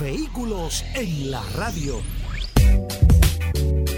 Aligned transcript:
Vehículos 0.00 0.84
en 0.96 1.30
la 1.30 1.40
radio. 1.56 2.00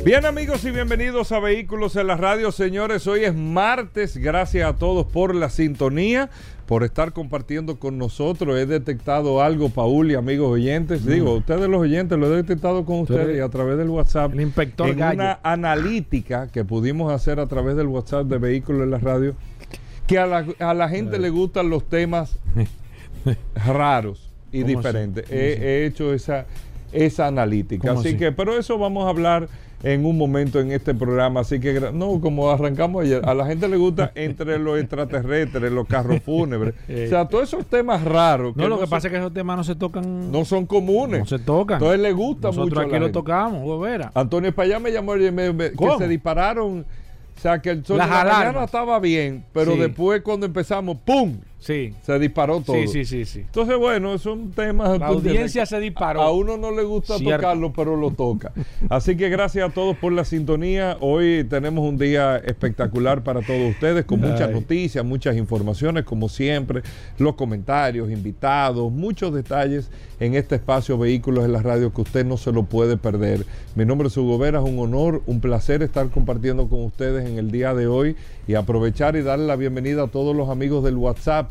Bien 0.04 0.26
amigos 0.26 0.62
y 0.64 0.70
bienvenidos 0.70 1.32
a 1.32 1.40
Vehículos 1.40 1.96
en 1.96 2.08
la 2.08 2.16
Radio, 2.16 2.52
señores. 2.52 3.06
Hoy 3.06 3.24
es 3.24 3.34
martes, 3.34 4.18
gracias 4.18 4.68
a 4.68 4.76
todos 4.76 5.06
por 5.06 5.34
la 5.34 5.48
sintonía, 5.48 6.28
por 6.66 6.84
estar 6.84 7.14
compartiendo 7.14 7.78
con 7.78 7.96
nosotros. 7.96 8.58
He 8.58 8.66
detectado 8.66 9.42
algo, 9.42 9.70
Paul 9.70 10.10
y 10.10 10.16
amigos 10.16 10.52
oyentes. 10.52 11.02
Mm. 11.02 11.10
Digo, 11.10 11.34
ustedes 11.34 11.66
los 11.68 11.80
oyentes 11.80 12.18
lo 12.18 12.26
he 12.26 12.36
detectado 12.36 12.84
con 12.84 13.00
ustedes 13.00 13.38
y 13.38 13.40
a 13.40 13.48
través 13.48 13.78
del 13.78 13.88
WhatsApp. 13.88 14.34
El 14.34 14.42
inspector 14.42 14.90
en 14.90 14.98
Gallo. 14.98 15.14
una 15.14 15.40
analítica 15.42 16.48
que 16.48 16.64
pudimos 16.64 17.10
hacer 17.10 17.40
a 17.40 17.46
través 17.46 17.74
del 17.74 17.86
WhatsApp 17.86 18.26
de 18.26 18.36
Vehículos 18.36 18.82
en 18.82 18.90
la 18.90 18.98
Radio, 18.98 19.34
que 20.06 20.18
a 20.18 20.26
la, 20.26 20.44
a 20.58 20.74
la 20.74 20.88
gente 20.90 21.18
le 21.18 21.30
gustan 21.30 21.70
los 21.70 21.88
temas 21.88 22.38
raros 23.54 24.25
y. 24.60 24.74
¿Cómo 24.74 24.82
He, 25.30 25.86
hecho 25.86 26.12
esa, 26.14 26.46
esa 26.92 27.26
analítica. 27.26 27.88
¿Cómo 27.88 28.00
Así 28.00 28.10
así? 28.10 28.16
que, 28.18 28.32
pero 28.32 28.56
eso 28.58 28.78
vamos 28.78 29.06
a 29.06 29.10
hablar 29.10 29.48
en 29.82 30.04
un 30.06 30.16
momento 30.16 30.58
en 30.60 30.72
este 30.72 30.94
programa. 30.94 31.40
Así 31.40 31.60
que, 31.60 31.80
no, 31.92 32.20
como 32.20 32.50
arrancamos 32.50 33.04
ayer, 33.04 33.22
a 33.28 33.34
la 33.34 33.46
gente 33.46 33.68
le 33.68 33.76
gusta 33.76 34.10
entre 34.14 34.58
los 34.58 34.78
extraterrestres, 34.80 35.70
los 35.70 35.86
carros 35.86 36.20
fúnebres. 36.22 36.74
o 36.88 37.08
sea, 37.08 37.26
todos 37.28 37.44
esos 37.44 37.66
temas 37.66 38.02
raros. 38.02 38.56
No, 38.56 38.68
lo 38.68 38.76
que 38.76 38.82
son- 38.82 38.90
pasa 38.90 39.08
es 39.08 39.12
que 39.12 39.18
esos 39.18 39.34
temas 39.34 39.56
no 39.56 39.64
se 39.64 39.74
tocan. 39.74 40.32
no 40.32 40.44
son 40.44 40.66
comunes. 40.66 41.20
no 41.20 41.26
se 41.26 41.38
tocan. 41.38 41.76
Entonces 41.76 42.00
le 42.00 42.12
gusta 42.12 42.48
Nosotros 42.48 42.70
mucho. 42.70 42.80
a 42.80 42.84
aquí 42.84 42.98
lo 42.98 43.12
tocamos, 43.12 43.62
Hugo. 43.62 43.86
Antonio 44.14 44.54
Payá 44.54 44.80
me 44.80 44.90
llamó 44.90 45.16
y 45.16 45.30
me- 45.30 45.52
me- 45.52 45.70
que 45.72 45.88
se 45.98 46.08
dispararon. 46.08 46.86
O 47.36 47.38
sea, 47.38 47.60
que 47.60 47.68
el 47.68 47.84
sol 47.84 47.98
Las 47.98 48.08
de 48.08 48.14
la 48.14 48.24
mañana 48.24 48.64
estaba 48.64 48.98
bien, 48.98 49.44
pero 49.52 49.72
Sí. 49.74 49.78
después 49.78 50.22
cuando 50.22 50.46
empezamos, 50.46 50.96
¡pum! 51.04 51.36
Sí. 51.66 51.92
Se 52.02 52.16
disparó 52.20 52.60
todo. 52.60 52.76
Sí, 52.76 52.86
sí, 52.86 53.04
sí, 53.04 53.24
sí. 53.24 53.40
Entonces, 53.40 53.76
bueno, 53.76 54.16
son 54.18 54.52
temas. 54.52 55.00
La 55.00 55.08
audiencia 55.08 55.66
se 55.66 55.80
disparó. 55.80 56.22
A 56.22 56.30
uno 56.30 56.56
no 56.56 56.70
le 56.70 56.84
gusta 56.84 57.18
Cierto. 57.18 57.42
tocarlo, 57.42 57.72
pero 57.72 57.96
lo 57.96 58.12
toca. 58.12 58.52
Así 58.88 59.16
que 59.16 59.28
gracias 59.28 59.68
a 59.68 59.74
todos 59.74 59.96
por 59.96 60.12
la 60.12 60.24
sintonía. 60.24 60.96
Hoy 61.00 61.44
tenemos 61.50 61.84
un 61.84 61.98
día 61.98 62.36
espectacular 62.36 63.24
para 63.24 63.42
todos 63.42 63.68
ustedes, 63.68 64.04
con 64.04 64.20
muchas 64.20 64.48
noticias, 64.52 65.04
muchas 65.04 65.36
informaciones, 65.36 66.04
como 66.04 66.28
siempre, 66.28 66.82
los 67.18 67.34
comentarios, 67.34 68.12
invitados, 68.12 68.92
muchos 68.92 69.34
detalles 69.34 69.90
en 70.20 70.34
este 70.34 70.54
espacio 70.54 70.96
Vehículos 70.96 71.44
en 71.44 71.52
la 71.52 71.62
Radio 71.62 71.92
que 71.92 72.00
usted 72.00 72.24
no 72.24 72.36
se 72.36 72.52
lo 72.52 72.62
puede 72.62 72.96
perder. 72.96 73.44
Mi 73.74 73.84
nombre 73.84 74.08
es 74.08 74.16
Hugo 74.16 74.38
Vera, 74.38 74.60
es 74.60 74.64
un 74.64 74.78
honor, 74.78 75.22
un 75.26 75.40
placer 75.40 75.82
estar 75.82 76.08
compartiendo 76.10 76.68
con 76.68 76.84
ustedes 76.84 77.28
en 77.28 77.38
el 77.38 77.50
día 77.50 77.74
de 77.74 77.86
hoy 77.86 78.16
y 78.46 78.54
aprovechar 78.54 79.16
y 79.16 79.22
darle 79.22 79.46
la 79.46 79.56
bienvenida 79.56 80.04
a 80.04 80.08
todos 80.08 80.34
los 80.34 80.48
amigos 80.48 80.84
del 80.84 80.96
WhatsApp, 80.96 81.50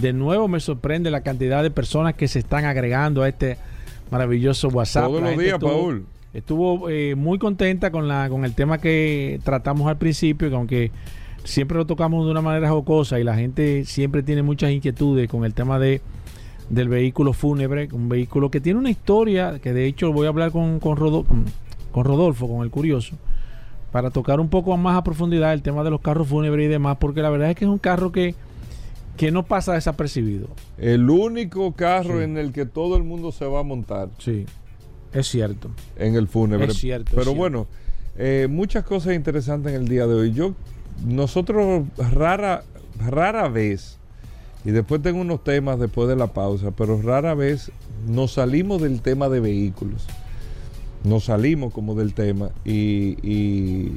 de 0.00 0.12
nuevo, 0.12 0.48
me 0.48 0.60
sorprende 0.60 1.10
la 1.10 1.22
cantidad 1.22 1.62
de 1.62 1.70
personas 1.70 2.12
que 2.14 2.28
se 2.28 2.40
están 2.40 2.66
agregando 2.66 3.22
a 3.22 3.28
este 3.28 3.56
maravilloso 4.10 4.68
WhatsApp. 4.68 5.04
Todos 5.06 5.22
los 5.22 5.38
días, 5.38 5.54
estuvo- 5.54 5.70
Paul. 5.70 6.06
Estuvo 6.34 6.90
eh, 6.90 7.14
muy 7.14 7.38
contenta 7.38 7.90
con, 7.92 8.06
la, 8.08 8.28
con 8.28 8.44
el 8.44 8.54
tema 8.54 8.78
que 8.78 9.38
tratamos 9.44 9.86
al 9.88 9.96
principio, 9.98 10.50
que 10.50 10.56
aunque 10.56 10.90
siempre 11.44 11.76
lo 11.78 11.86
tocamos 11.86 12.24
de 12.24 12.30
una 12.30 12.40
manera 12.40 12.68
jocosa 12.70 13.20
y 13.20 13.24
la 13.24 13.34
gente 13.36 13.84
siempre 13.84 14.22
tiene 14.22 14.42
muchas 14.42 14.70
inquietudes 14.70 15.28
con 15.28 15.44
el 15.44 15.54
tema 15.54 15.78
de 15.78 16.00
del 16.70 16.88
vehículo 16.88 17.34
fúnebre, 17.34 17.88
un 17.92 18.08
vehículo 18.08 18.50
que 18.50 18.58
tiene 18.60 18.78
una 18.78 18.90
historia, 18.90 19.58
que 19.62 19.74
de 19.74 19.84
hecho 19.86 20.10
voy 20.12 20.24
a 20.26 20.30
hablar 20.30 20.50
con, 20.50 20.80
con, 20.80 20.96
Rodo- 20.96 21.24
con- 21.26 21.44
con 21.92 22.04
Rodolfo, 22.06 22.48
con 22.48 22.62
el 22.64 22.70
curioso, 22.70 23.16
para 23.92 24.10
tocar 24.10 24.40
un 24.40 24.48
poco 24.48 24.74
más 24.78 24.96
a 24.96 25.04
profundidad 25.04 25.52
el 25.52 25.60
tema 25.60 25.84
de 25.84 25.90
los 25.90 26.00
carros 26.00 26.26
fúnebres 26.26 26.64
y 26.64 26.68
demás, 26.68 26.96
porque 26.98 27.20
la 27.20 27.28
verdad 27.28 27.50
es 27.50 27.56
que 27.56 27.66
es 27.66 27.70
un 27.70 27.78
carro 27.78 28.12
que, 28.12 28.34
que 29.18 29.30
no 29.30 29.42
pasa 29.42 29.74
desapercibido. 29.74 30.48
El 30.78 31.10
único 31.10 31.72
carro 31.72 32.16
Sí. 32.18 32.24
en 32.24 32.38
el 32.38 32.50
que 32.52 32.64
todo 32.64 32.96
el 32.96 33.02
mundo 33.04 33.30
se 33.30 33.44
va 33.44 33.60
a 33.60 33.62
montar 33.62 34.08
Sí, 34.18 34.46
es 35.12 35.28
cierto. 35.28 35.68
en 35.98 36.14
el 36.14 36.28
fúnebre. 36.28 36.68
Es 36.68 36.78
cierto, 36.78 37.10
es 37.10 37.10
Pero 37.10 37.24
cierto. 37.24 37.38
bueno, 37.38 37.66
eh, 38.16 38.48
muchas 38.50 38.84
cosas 38.84 39.14
interesantes 39.14 39.74
en 39.74 39.82
el 39.82 39.86
día 39.88 40.06
de 40.06 40.14
hoy. 40.14 40.32
Yo, 40.32 40.54
nosotros 41.04 41.84
rara, 41.96 42.64
rara 42.98 43.48
vez, 43.48 43.98
y 44.64 44.70
después 44.70 45.02
tengo 45.02 45.20
unos 45.20 45.44
temas 45.44 45.78
después 45.78 46.08
de 46.08 46.16
la 46.16 46.28
pausa, 46.28 46.70
pero 46.70 47.00
rara 47.00 47.34
vez 47.34 47.70
nos 48.06 48.32
salimos 48.32 48.80
del 48.80 49.00
tema 49.02 49.28
de 49.28 49.40
vehículos. 49.40 50.06
Nos 51.04 51.24
salimos 51.24 51.74
como 51.74 51.94
del 51.94 52.14
tema 52.14 52.48
y, 52.64 53.90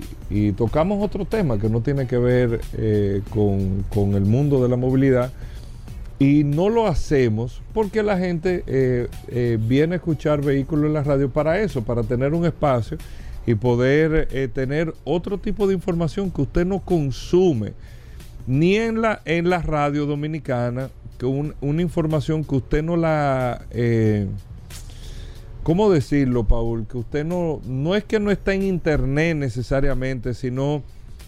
tocamos 0.58 1.02
otro 1.02 1.24
tema 1.24 1.58
que 1.58 1.70
no 1.70 1.80
tiene 1.80 2.06
que 2.06 2.18
ver 2.18 2.60
eh, 2.74 3.22
con, 3.30 3.86
con 3.94 4.16
el 4.16 4.26
mundo 4.26 4.62
de 4.62 4.68
la 4.68 4.76
movilidad. 4.76 5.32
Y 6.20 6.44
no 6.44 6.70
lo 6.70 6.88
hacemos 6.88 7.62
porque 7.74 8.02
la 8.02 8.18
gente 8.18 8.64
eh, 8.66 9.08
eh, 9.28 9.58
viene 9.62 9.94
a 9.94 9.98
escuchar 9.98 10.42
vehículos 10.42 10.88
en 10.88 10.94
la 10.94 11.04
radio 11.04 11.30
para 11.30 11.62
eso, 11.62 11.84
para 11.84 12.04
tener 12.04 12.34
un 12.34 12.46
espacio 12.46 12.98
y 13.48 13.56
poder 13.56 14.28
eh, 14.32 14.48
tener 14.54 14.94
otro 15.06 15.40
tipo 15.40 15.66
de 15.68 15.74
información 15.74 16.30
que 16.30 16.42
usted 16.44 16.66
no 16.68 16.80
consume 16.80 17.74
ni 18.46 18.76
en 18.76 19.02
la, 19.02 19.22
en 19.26 19.50
la 19.50 19.62
radio 19.64 20.06
dominicana, 20.06 20.90
que 21.18 21.26
un- 21.26 21.56
una 21.62 21.82
información 21.82 22.44
que 22.44 22.56
usted 22.56 22.84
no 22.84 22.96
la... 22.96 23.66
eh, 23.72 24.28
¿Cómo 25.64 25.90
decirlo, 25.92 26.46
Paul? 26.46 26.86
Que 26.90 26.98
usted 26.98 27.26
no, 27.26 27.60
no 27.66 27.96
es 27.96 28.04
que 28.06 28.20
no 28.22 28.32
está 28.32 28.54
en 28.54 28.64
internet 28.64 29.36
necesariamente, 29.36 30.34
sino 30.34 30.82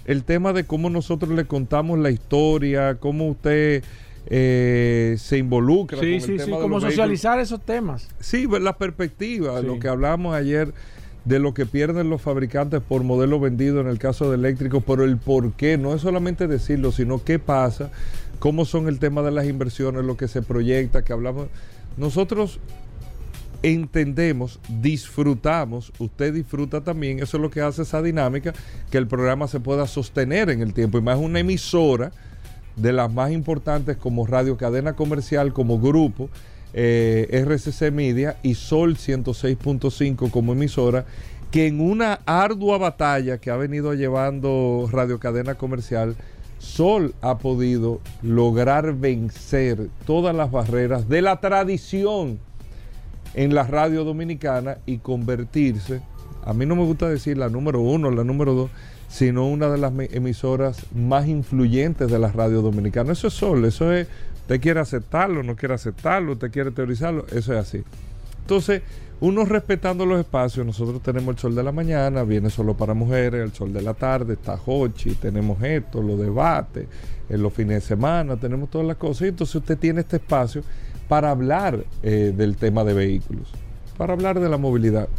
el 0.06 0.24
tema 0.24 0.53
de 0.53 0.63
cómo 0.63 0.90
nosotros 0.90 1.31
le 1.31 1.44
contamos 1.46 2.00
la 2.00 2.09
historia, 2.09 2.96
cómo 2.96 3.28
usted 3.28 3.84
eh, 4.28 5.16
se 5.19 5.38
involucra. 5.38 5.98
con 5.98 6.06
Sí, 6.07 6.13
el 6.16 6.21
sí, 6.21 6.27
tema 6.27 6.44
sí, 6.45 6.51
de 6.51 6.57
como 6.57 6.62
vehículos. 6.75 6.94
socializar 6.94 7.39
esos 7.39 7.62
temas. 7.66 8.07
Sí, 8.21 8.45
ver 8.45 8.62
la 8.62 8.77
perspectiva, 8.77 9.60
Sí. 9.60 9.66
lo 9.68 9.77
que 9.77 9.89
hablamos 9.89 10.33
ayer 10.33 10.74
de 11.25 11.39
lo 11.39 11.54
que 11.54 11.66
pierden 11.66 12.10
los 12.10 12.21
fabricantes 12.21 12.81
por 12.81 13.04
modelo 13.04 13.39
vendido 13.39 13.81
en 13.81 13.88
el 13.88 14.00
caso 14.00 14.30
de 14.30 14.36
eléctricos, 14.36 14.83
pero 14.86 15.04
el 15.04 15.18
por 15.18 15.54
qué, 15.54 15.77
no 15.77 15.94
es 15.94 16.01
solamente 16.01 16.48
decirlo, 16.48 16.92
sino 16.92 17.24
qué 17.24 17.39
pasa, 17.39 17.92
cómo 18.39 18.66
son 18.66 18.88
el 18.88 19.00
tema 19.00 19.21
de 19.21 19.31
las 19.31 19.45
inversiones, 19.45 20.06
lo 20.06 20.18
que 20.18 20.27
se 20.27 20.42
proyecta, 20.42 21.04
que 21.04 21.13
hablamos. 21.13 21.48
Nosotros 21.98 22.60
entendemos, 23.62 24.60
disfrutamos, 24.81 25.92
usted 26.00 26.33
disfruta 26.33 26.81
también, 26.81 27.19
eso 27.19 27.38
es 27.38 27.42
lo 27.42 27.50
que 27.50 27.62
hace 27.62 27.81
esa 27.81 28.01
dinámica, 28.01 28.54
que 28.89 28.98
el 28.98 29.07
programa 29.07 29.48
se 29.48 29.60
pueda 29.60 29.86
sostener 29.86 30.50
en 30.50 30.62
el 30.62 30.74
tiempo, 30.74 30.98
y 30.98 31.01
más 31.01 31.18
una 31.18 31.39
emisora 31.39 32.12
de 32.77 32.94
las 32.94 33.12
más 33.12 33.31
importantes 33.31 33.98
como 33.98 34.25
Radio 34.25 34.56
Cadena 34.56 34.94
Comercial, 34.94 35.51
como 35.51 35.80
grupo, 35.80 36.30
eh, 36.74 37.27
RCC 37.31 37.92
Media 37.92 38.38
y 38.44 38.56
Sol 38.56 38.95
106.5 38.95 40.31
como 40.31 40.54
emisora, 40.54 41.06
que 41.51 41.68
en 41.68 41.81
una 41.81 42.19
ardua 42.25 42.77
batalla 42.77 43.39
que 43.39 43.51
ha 43.51 43.56
venido 43.56 43.94
llevando 43.94 44.88
Radio 44.92 45.19
Cadena 45.19 45.56
Comercial, 45.56 46.16
Sol 46.60 47.16
ha 47.21 47.38
podido 47.38 48.01
lograr 48.21 48.94
vencer 48.94 49.88
todas 50.06 50.36
las 50.36 50.51
barreras 50.51 51.07
de 51.07 51.21
la 51.21 51.39
tradición 51.39 52.39
en 53.33 53.56
la 53.56 53.63
radio 53.63 54.04
dominicana 54.04 54.77
y 54.86 54.98
convertirse, 54.98 56.01
a 56.44 56.54
mí 56.54 56.66
no 56.66 56.75
me 56.75 56.83
gusta 56.83 57.07
decir 57.10 57.38
la 57.38 57.50
número 57.50 57.81
uno, 57.81 58.12
la 58.12 58.24
número 58.24 58.54
dos, 58.54 58.71
sino 59.07 59.48
una 59.48 59.69
de 59.69 59.77
las 59.77 59.94
emisoras 60.12 60.86
más 60.94 61.27
influyentes 61.27 62.10
de 62.12 62.19
la 62.19 62.31
radio 62.31 62.62
dominicana. 62.62 63.13
Eso 63.13 63.27
es 63.27 63.33
Sol, 63.33 63.66
eso 63.66 63.92
es, 63.92 64.07
usted 64.50 64.62
quiere 64.62 64.80
aceptarlo, 64.80 65.44
no 65.44 65.56
quiere 65.56 65.75
aceptarlo, 65.75 66.31
usted 66.31 66.50
quiere 66.50 66.72
teorizarlo, 66.72 67.24
eso 67.28 67.54
es 67.54 67.60
así. 67.60 67.84
Entonces, 68.42 68.81
uno 69.19 69.46
respetando 69.46 70.07
los 70.07 70.19
espacios, 70.19 70.66
nosotros 70.66 71.04
tenemos 71.04 71.36
el 71.36 71.40
sol 71.40 71.54
de 71.54 71.62
la 71.62 71.72
mañana, 71.72 72.24
viene 72.24 72.50
solo 72.50 72.75
para 72.75 72.96
mujeres, 72.96 73.44
el 73.44 73.54
sol 73.54 73.72
de 73.72 73.84
la 73.84 73.94
tarde, 73.94 74.34
está 74.34 74.60
Hochi, 74.66 75.13
tenemos 75.13 75.62
esto, 75.62 76.01
los 76.01 76.18
debates, 76.18 76.88
en 77.30 77.44
los 77.44 77.54
fines 77.54 77.84
de 77.84 77.88
semana, 77.90 78.38
tenemos 78.38 78.72
todas 78.72 78.88
las 78.88 78.98
cosas. 78.98 79.22
Y 79.22 79.28
entonces 79.28 79.56
usted 79.56 79.78
tiene 79.78 80.01
este 80.01 80.16
espacio 80.16 80.63
para 81.07 81.30
hablar 81.30 81.86
eh, 82.02 82.34
del 82.36 82.56
tema 82.56 82.84
de 82.84 82.95
vehículos, 82.95 83.52
para 84.00 84.13
hablar 84.13 84.40
de 84.40 84.50
la 84.50 84.57
movilidad. 84.57 85.10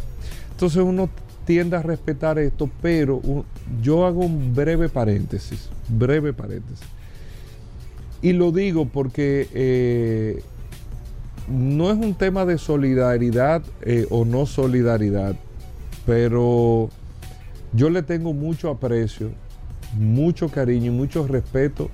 Entonces 0.51 0.83
uno 0.83 1.09
tiende 1.45 1.77
a 1.77 1.81
respetar 1.81 2.37
esto, 2.37 2.69
pero 2.81 3.21
yo 3.81 4.05
hago 4.05 4.25
un 4.25 4.53
breve 4.53 4.89
paréntesis, 4.89 5.69
breve 5.87 6.33
paréntesis. 6.33 6.85
Y 8.21 8.33
lo 8.33 8.51
digo 8.51 8.85
porque 8.85 9.47
eh, 9.53 10.43
no 11.47 11.89
es 11.91 11.97
un 11.97 12.13
tema 12.13 12.45
de 12.45 12.57
solidaridad 12.57 13.63
eh, 13.81 14.05
o 14.09 14.25
no 14.25 14.45
solidaridad, 14.45 15.35
pero 16.05 16.89
yo 17.73 17.89
le 17.89 18.03
tengo 18.03 18.33
mucho 18.33 18.69
aprecio, 18.69 19.31
mucho 19.97 20.49
cariño 20.49 20.91
y 20.91 20.95
mucho 20.95 21.25
respeto 21.25 21.89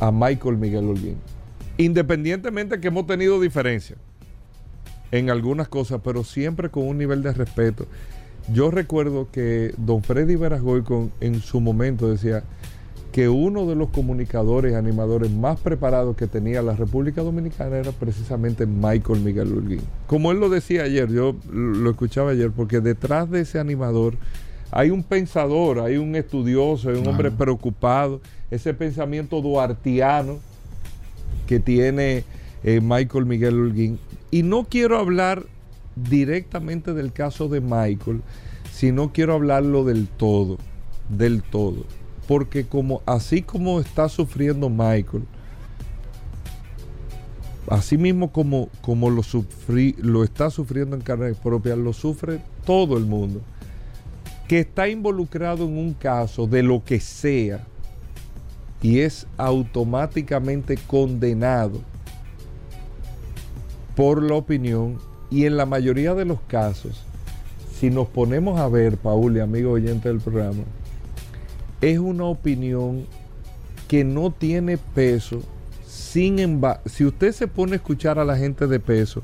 a 0.00 0.10
Michael 0.10 0.56
Miguel 0.56 0.88
Holguín. 0.88 1.16
Independientemente 1.76 2.80
que 2.80 2.88
hemos 2.88 3.06
tenido 3.06 3.40
diferencias 3.40 3.98
en 5.10 5.30
algunas 5.30 5.68
cosas, 5.68 6.00
pero 6.02 6.24
siempre 6.24 6.70
con 6.70 6.88
un 6.88 6.98
nivel 6.98 7.22
de 7.22 7.32
respeto. 7.32 7.86
Yo 8.52 8.70
recuerdo 8.70 9.28
que 9.30 9.74
don 9.78 10.02
Freddy 10.02 10.36
Verasgoy 10.36 10.82
en 11.20 11.40
su 11.40 11.60
momento 11.60 12.10
decía, 12.10 12.44
que 13.14 13.28
uno 13.28 13.64
de 13.64 13.76
los 13.76 13.90
comunicadores, 13.90 14.74
animadores 14.74 15.30
más 15.30 15.60
preparados 15.60 16.16
que 16.16 16.26
tenía 16.26 16.62
la 16.62 16.74
República 16.74 17.22
Dominicana 17.22 17.76
era 17.76 17.92
precisamente 17.92 18.66
Michael 18.66 19.20
Miguel 19.20 19.52
Urguín. 19.52 19.82
Como 20.08 20.32
él 20.32 20.40
lo 20.40 20.48
decía 20.48 20.82
ayer, 20.82 21.08
yo 21.12 21.36
lo 21.48 21.90
escuchaba 21.90 22.32
ayer, 22.32 22.50
porque 22.50 22.80
detrás 22.80 23.30
de 23.30 23.42
ese 23.42 23.60
animador 23.60 24.16
hay 24.72 24.90
un 24.90 25.04
pensador, 25.04 25.78
hay 25.78 25.96
un 25.96 26.16
estudioso, 26.16 26.90
hay 26.90 26.96
un 26.96 27.06
hombre 27.06 27.30
preocupado, 27.30 28.20
ese 28.50 28.74
pensamiento 28.74 29.40
duartiano 29.40 30.40
que 31.46 31.60
tiene 31.60 32.24
eh, 32.64 32.80
Michael 32.82 33.26
Miguel 33.26 33.54
Urguín. 33.54 34.00
Y 34.32 34.42
no 34.42 34.64
quiero 34.64 34.98
hablar 34.98 35.44
directamente 35.94 36.94
del 36.94 37.12
caso 37.12 37.46
de 37.46 37.60
Michael, 37.60 38.22
sino 38.72 39.12
quiero 39.12 39.34
hablarlo 39.34 39.84
del 39.84 40.08
todo, 40.08 40.58
del 41.08 41.44
todo 41.44 41.84
porque 42.26 42.66
como 42.66 43.02
así 43.06 43.42
como 43.42 43.80
está 43.80 44.08
sufriendo 44.08 44.68
Michael, 44.68 45.24
así 47.68 47.96
mismo 47.98 48.32
como, 48.32 48.68
como 48.80 49.10
lo, 49.10 49.22
lo 49.98 50.24
está 50.24 50.50
sufriendo 50.50 50.96
en 50.96 51.02
carne 51.02 51.34
propia, 51.34 51.76
lo 51.76 51.92
sufre 51.92 52.40
todo 52.64 52.96
el 52.96 53.04
mundo. 53.04 53.40
Que 54.48 54.60
está 54.60 54.88
involucrado 54.88 55.64
en 55.64 55.78
un 55.78 55.94
caso 55.94 56.46
de 56.46 56.62
lo 56.62 56.84
que 56.84 57.00
sea 57.00 57.64
y 58.82 59.00
es 59.00 59.26
automáticamente 59.38 60.76
condenado 60.76 61.80
por 63.96 64.22
la 64.22 64.34
opinión 64.34 64.98
y 65.30 65.46
en 65.46 65.56
la 65.56 65.64
mayoría 65.64 66.14
de 66.14 66.26
los 66.26 66.40
casos, 66.42 67.02
si 67.80 67.88
nos 67.88 68.08
ponemos 68.08 68.60
a 68.60 68.68
ver, 68.68 68.98
Paul 68.98 69.36
y 69.36 69.40
amigo 69.40 69.72
oyente 69.72 70.08
del 70.08 70.20
programa, 70.20 70.62
es 71.90 71.98
una 71.98 72.24
opinión 72.24 73.04
que 73.88 74.04
no 74.04 74.30
tiene 74.30 74.78
peso. 74.78 75.42
Sin 75.86 76.38
embargo, 76.38 76.80
si 76.86 77.04
usted 77.04 77.32
se 77.32 77.46
pone 77.46 77.72
a 77.72 77.76
escuchar 77.76 78.18
a 78.18 78.24
la 78.24 78.36
gente 78.36 78.66
de 78.66 78.80
peso, 78.80 79.22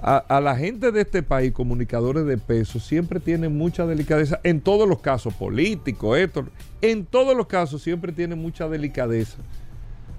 a, 0.00 0.40
la 0.40 0.54
gente 0.54 0.92
de 0.92 1.00
este 1.00 1.22
país, 1.22 1.52
comunicadores 1.52 2.24
de 2.26 2.38
peso, 2.38 2.78
siempre 2.78 3.18
tienen 3.18 3.56
mucha 3.56 3.86
delicadeza 3.86 4.38
en 4.44 4.60
todos 4.60 4.88
los 4.88 5.00
casos, 5.00 5.34
políticos, 5.34 6.18
esto, 6.18 6.46
en 6.80 7.04
todos 7.04 7.36
los 7.36 7.48
casos 7.48 7.82
siempre 7.82 8.12
tienen 8.12 8.38
mucha 8.38 8.68
delicadeza, 8.68 9.38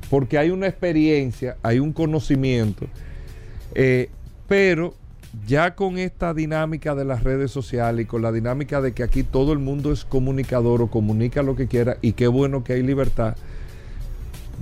porque 0.10 0.38
hay 0.38 0.50
una 0.50 0.68
experiencia, 0.68 1.56
hay 1.64 1.80
un 1.80 1.94
conocimiento, 1.94 2.88
eh, 3.76 4.10
pero 4.50 4.94
ya 5.46 5.76
con 5.76 5.98
esta 5.98 6.34
dinámica 6.34 6.96
de 6.96 7.06
las 7.06 7.24
redes 7.24 7.52
sociales 7.52 8.04
y 8.04 8.08
con 8.08 8.22
la 8.22 8.32
dinámica 8.32 8.82
de 8.82 8.94
que 8.94 9.04
aquí 9.04 9.24
todo 9.24 9.54
el 9.54 9.60
mundo 9.60 9.92
es 9.92 10.06
comunicador 10.06 10.82
o 10.82 10.88
comunica 10.88 11.44
lo 11.44 11.56
que 11.56 11.68
quiera 11.68 11.98
y 12.02 12.14
qué 12.14 12.28
bueno 12.28 12.64
que 12.64 12.74
hay 12.74 12.84
libertad, 12.84 13.36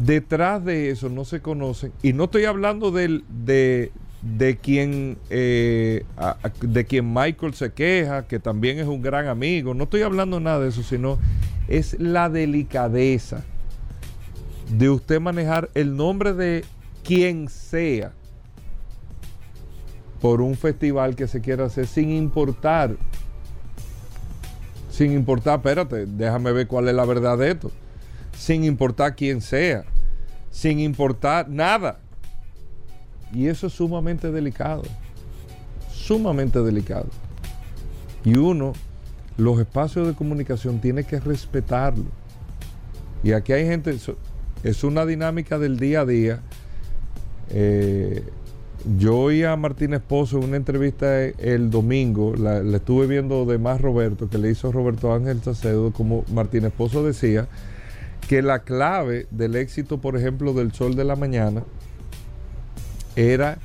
detrás 0.04 0.64
de 0.66 0.90
eso 0.90 1.10
no 1.10 1.26
se 1.26 1.42
conocen. 1.42 1.92
Y 2.02 2.14
no 2.14 2.26
estoy 2.26 2.46
hablando 2.46 2.92
de, 2.92 3.22
de 4.22 4.58
quien, 4.58 5.18
eh, 5.30 6.04
de 6.62 6.86
quien 6.86 7.14
Michael 7.14 7.54
se 7.54 7.72
queja, 7.72 8.28
que 8.28 8.40
también 8.40 8.80
es 8.80 8.88
un 8.88 9.02
gran 9.02 9.28
amigo. 9.28 9.74
No 9.74 9.86
estoy 9.86 10.02
hablando 10.02 10.40
nada 10.40 10.60
de 10.60 10.70
eso, 10.70 10.84
sino 10.84 11.20
es 11.68 12.00
la 12.00 12.30
delicadeza 12.30 13.44
de 14.78 14.90
usted 14.90 15.20
manejar 15.20 15.70
el 15.76 15.96
nombre 15.96 16.34
de 16.34 16.66
quien 17.04 17.50
sea 17.50 18.14
por 20.26 20.42
un 20.42 20.56
festival 20.56 21.16
que 21.16 21.28
se 21.28 21.40
quiera 21.40 21.66
hacer 21.66 21.86
sin 21.86 22.10
importar, 22.10 22.96
sin 24.90 25.12
importar, 25.12 25.58
espérate, 25.58 26.08
déjame 26.08 26.52
ver 26.52 26.66
cuál 26.66 26.88
es 26.88 26.96
la 26.96 27.06
verdad 27.06 27.38
de 27.38 27.52
esto, 27.52 27.72
sin 28.36 28.64
importar 28.64 29.16
quién 29.16 29.40
sea, 29.40 29.86
sin 30.50 30.80
importar 30.80 31.48
nada. 31.48 32.00
Y 33.32 33.46
eso 33.50 33.68
es 33.68 33.74
sumamente 33.74 34.32
delicado, 34.32 34.82
sumamente 35.92 36.60
delicado. 36.64 37.10
Y 38.24 38.36
uno, 38.36 38.74
los 39.38 39.60
espacios 39.60 40.08
de 40.08 40.16
comunicación 40.16 40.82
tiene 40.82 41.04
que 41.04 41.20
respetarlo. 41.20 42.06
Y 43.24 43.34
aquí 43.34 43.54
hay 43.54 43.68
gente, 43.68 43.96
es 44.64 44.84
una 44.84 45.06
dinámica 45.06 45.60
del 45.60 45.78
día 45.78 46.00
a 46.00 46.06
día. 46.08 46.40
Eh, 47.52 48.24
yo 48.98 49.18
oí 49.18 49.44
a 49.44 49.56
Martín 49.56 49.94
Esposo 49.94 50.38
en 50.38 50.46
una 50.46 50.58
entrevista 50.58 51.24
el 51.24 51.72
domingo, 51.72 52.36
la, 52.36 52.60
estuve 52.60 53.08
viendo 53.08 53.46
de 53.46 53.58
más 53.58 53.82
Roberto, 53.82 54.30
que 54.30 54.38
le 54.38 54.52
hizo 54.52 54.72
Roberto 54.72 55.14
Ángel 55.14 55.42
Sacedo, 55.42 55.92
como 55.92 56.24
Martín 56.32 56.66
Esposo 56.66 57.04
decía, 57.04 57.48
que 58.28 58.42
la 58.42 58.60
clave 58.60 59.28
del 59.32 59.56
éxito, 59.56 60.00
por 60.00 60.16
ejemplo, 60.16 60.54
del 60.54 60.72
Sol 60.72 60.96
de 60.96 61.04
la 61.04 61.16
Mañana, 61.16 61.64
era 63.16 63.58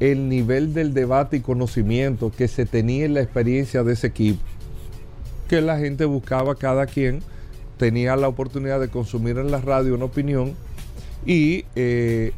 el 0.00 0.28
nivel 0.28 0.74
del 0.74 0.94
debate 0.94 1.36
y 1.36 1.40
conocimiento 1.40 2.32
que 2.36 2.48
se 2.48 2.66
tenía 2.66 3.04
en 3.04 3.14
la 3.14 3.20
experiencia 3.20 3.84
de 3.84 3.92
ese 3.92 4.08
equipo, 4.08 4.42
que 5.48 5.60
la 5.60 5.78
gente 5.78 6.06
buscaba 6.06 6.56
cada 6.56 6.86
quien, 6.86 7.20
tenía 7.76 8.16
la 8.16 8.28
oportunidad 8.28 8.80
de 8.80 8.88
consumir 8.88 9.38
en 9.38 9.50
la 9.50 9.60
radio 9.60 9.94
una 9.94 10.06
opinión 10.06 10.54
y 11.24 11.64
eh, 11.76 12.32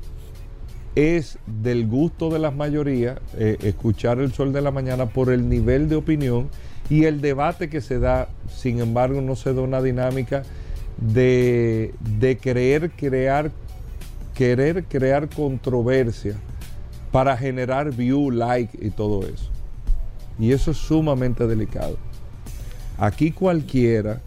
es 0.94 1.38
del 1.46 1.86
gusto 1.86 2.30
de 2.30 2.38
las 2.38 2.54
mayorías 2.54 3.18
eh, 3.38 3.56
escuchar 3.62 4.20
el 4.20 4.32
sol 4.32 4.52
de 4.52 4.60
la 4.60 4.70
mañana 4.70 5.06
por 5.06 5.32
el 5.32 5.48
nivel 5.48 5.88
de 5.88 5.96
opinión 5.96 6.48
y 6.90 7.04
el 7.04 7.20
debate 7.20 7.70
que 7.70 7.80
se 7.80 7.98
da, 7.98 8.28
sin 8.48 8.80
embargo, 8.80 9.20
no 9.20 9.36
se 9.36 9.54
da 9.54 9.62
una 9.62 9.80
dinámica 9.80 10.42
de, 10.98 11.94
de 12.18 12.36
crear, 12.36 12.90
querer 14.34 14.84
crear 14.84 15.28
controversia 15.28 16.36
para 17.10 17.36
generar 17.36 17.94
view, 17.94 18.30
like 18.30 18.78
y 18.80 18.90
todo 18.90 19.26
eso. 19.26 19.50
Y 20.38 20.52
eso 20.52 20.72
es 20.72 20.76
sumamente 20.76 21.46
delicado. 21.46 21.96
Aquí 22.98 23.32
cualquiera 23.32 24.20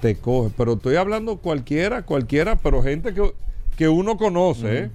te 0.00 0.16
coge, 0.16 0.52
pero 0.56 0.74
estoy 0.74 0.96
hablando 0.96 1.38
cualquiera, 1.38 2.02
cualquiera, 2.02 2.56
pero 2.56 2.82
gente 2.82 3.14
que 3.14 3.32
que 3.76 3.88
uno 3.88 4.16
conoce, 4.16 4.90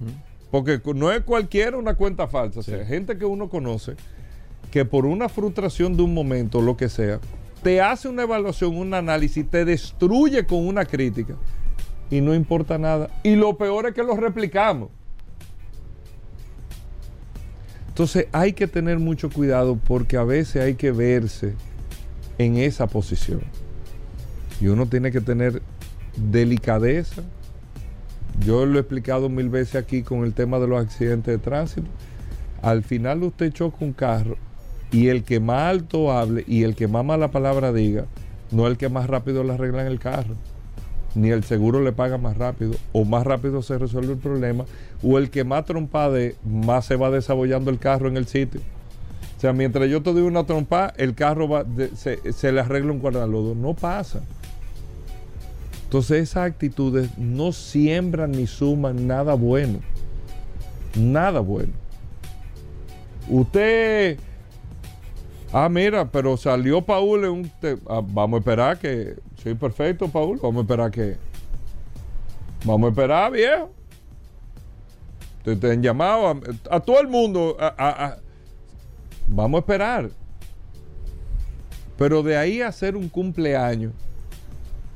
porque 0.50 0.80
no 0.94 1.12
es 1.12 1.22
cualquiera 1.22 1.76
una 1.76 1.94
cuenta 1.94 2.26
falsa, 2.26 2.60
o 2.60 2.62
sea, 2.62 2.84
gente 2.86 3.18
que 3.18 3.24
uno 3.24 3.48
conoce, 3.48 3.96
que 4.70 4.84
por 4.84 5.06
una 5.06 5.28
frustración 5.28 5.96
de 5.96 6.02
un 6.02 6.14
momento, 6.14 6.60
lo 6.60 6.76
que 6.76 6.88
sea, 6.88 7.20
te 7.62 7.80
hace 7.80 8.08
una 8.08 8.22
evaluación, 8.22 8.76
un 8.76 8.94
análisis, 8.94 9.48
te 9.48 9.64
destruye 9.64 10.46
con 10.46 10.66
una 10.66 10.84
crítica 10.84 11.34
y 12.10 12.20
no 12.20 12.34
importa 12.34 12.78
nada. 12.78 13.10
Y 13.22 13.34
lo 13.36 13.56
peor 13.56 13.86
es 13.86 13.94
que 13.94 14.02
lo 14.02 14.16
replicamos. 14.16 14.90
Entonces 17.88 18.28
hay 18.30 18.52
que 18.52 18.68
tener 18.68 18.98
mucho 19.00 19.28
cuidado 19.28 19.76
porque 19.76 20.16
a 20.16 20.22
veces 20.22 20.62
hay 20.62 20.74
que 20.74 20.92
verse 20.92 21.54
en 22.38 22.56
esa 22.56 22.86
posición. 22.86 23.40
Y 24.60 24.68
uno 24.68 24.86
tiene 24.86 25.10
que 25.10 25.20
tener 25.20 25.60
delicadeza. 26.16 27.22
Yo 28.44 28.66
lo 28.66 28.78
he 28.78 28.80
explicado 28.80 29.28
mil 29.28 29.48
veces 29.48 29.76
aquí 29.76 30.02
con 30.02 30.24
el 30.24 30.34
tema 30.34 30.58
de 30.58 30.68
los 30.68 30.80
accidentes 30.80 31.34
de 31.34 31.38
tránsito. 31.38 31.88
Al 32.62 32.82
final 32.82 33.22
usted 33.22 33.52
choca 33.52 33.84
un 33.84 33.92
carro 33.92 34.36
y 34.90 35.08
el 35.08 35.24
que 35.24 35.40
más 35.40 35.62
alto 35.62 36.12
hable 36.12 36.44
y 36.46 36.62
el 36.62 36.74
que 36.74 36.88
más 36.88 37.04
mala 37.04 37.30
palabra 37.30 37.72
diga, 37.72 38.06
no 38.50 38.66
el 38.66 38.76
que 38.76 38.88
más 38.88 39.06
rápido 39.06 39.44
le 39.44 39.54
arregla 39.54 39.82
en 39.82 39.88
el 39.88 39.98
carro, 39.98 40.34
ni 41.14 41.30
el 41.30 41.44
seguro 41.44 41.82
le 41.82 41.92
paga 41.92 42.16
más 42.16 42.36
rápido, 42.36 42.74
o 42.92 43.04
más 43.04 43.24
rápido 43.24 43.62
se 43.62 43.78
resuelve 43.78 44.12
el 44.12 44.18
problema, 44.18 44.64
o 45.02 45.18
el 45.18 45.30
que 45.30 45.44
más 45.44 45.64
trompade, 45.64 46.36
más 46.44 46.86
se 46.86 46.96
va 46.96 47.10
desabollando 47.10 47.70
el 47.70 47.78
carro 47.78 48.08
en 48.08 48.16
el 48.16 48.26
sitio. 48.26 48.60
O 49.36 49.40
sea, 49.40 49.52
mientras 49.52 49.88
yo 49.88 50.02
te 50.02 50.12
doy 50.12 50.22
una 50.22 50.44
trompa, 50.44 50.92
el 50.96 51.14
carro 51.14 51.48
va 51.48 51.64
se, 51.94 52.32
se, 52.32 52.50
le 52.50 52.60
arregla 52.60 52.90
un 52.90 52.98
guardalodo. 52.98 53.54
No 53.54 53.74
pasa. 53.74 54.20
Entonces 55.88 56.28
esas 56.28 56.44
actitudes 56.44 57.16
no 57.16 57.52
siembran 57.52 58.32
ni 58.32 58.46
suman 58.46 59.06
nada 59.06 59.34
bueno. 59.34 59.80
Nada 60.94 61.40
bueno. 61.40 61.72
Usted 63.28 64.18
Ah, 65.52 65.68
mira, 65.68 66.10
pero 66.10 66.36
salió 66.36 66.82
Paul 66.82 67.24
en 67.24 67.30
un... 67.30 67.52
Ah, 67.88 68.02
vamos 68.04 68.38
a 68.38 68.40
esperar 68.40 68.78
que... 68.78 69.16
Sí, 69.42 69.54
perfecto, 69.54 70.08
Paul. 70.08 70.38
Vamos 70.42 70.58
a 70.58 70.60
esperar 70.62 70.90
que... 70.90 71.16
Vamos 72.64 72.88
a 72.88 72.90
esperar, 72.90 73.32
viejo. 73.32 73.70
Te, 75.44 75.56
te 75.56 75.72
han 75.72 75.82
llamado 75.82 76.38
a, 76.70 76.80
todo 76.80 77.00
el 77.00 77.08
mundo. 77.08 77.56
vamos 79.26 79.58
a 79.58 79.60
esperar. 79.60 80.10
Pero 81.96 82.22
de 82.22 82.36
ahí 82.36 82.60
a 82.60 82.68
hacer 82.68 82.94
un 82.94 83.08
cumpleaños. 83.08 83.92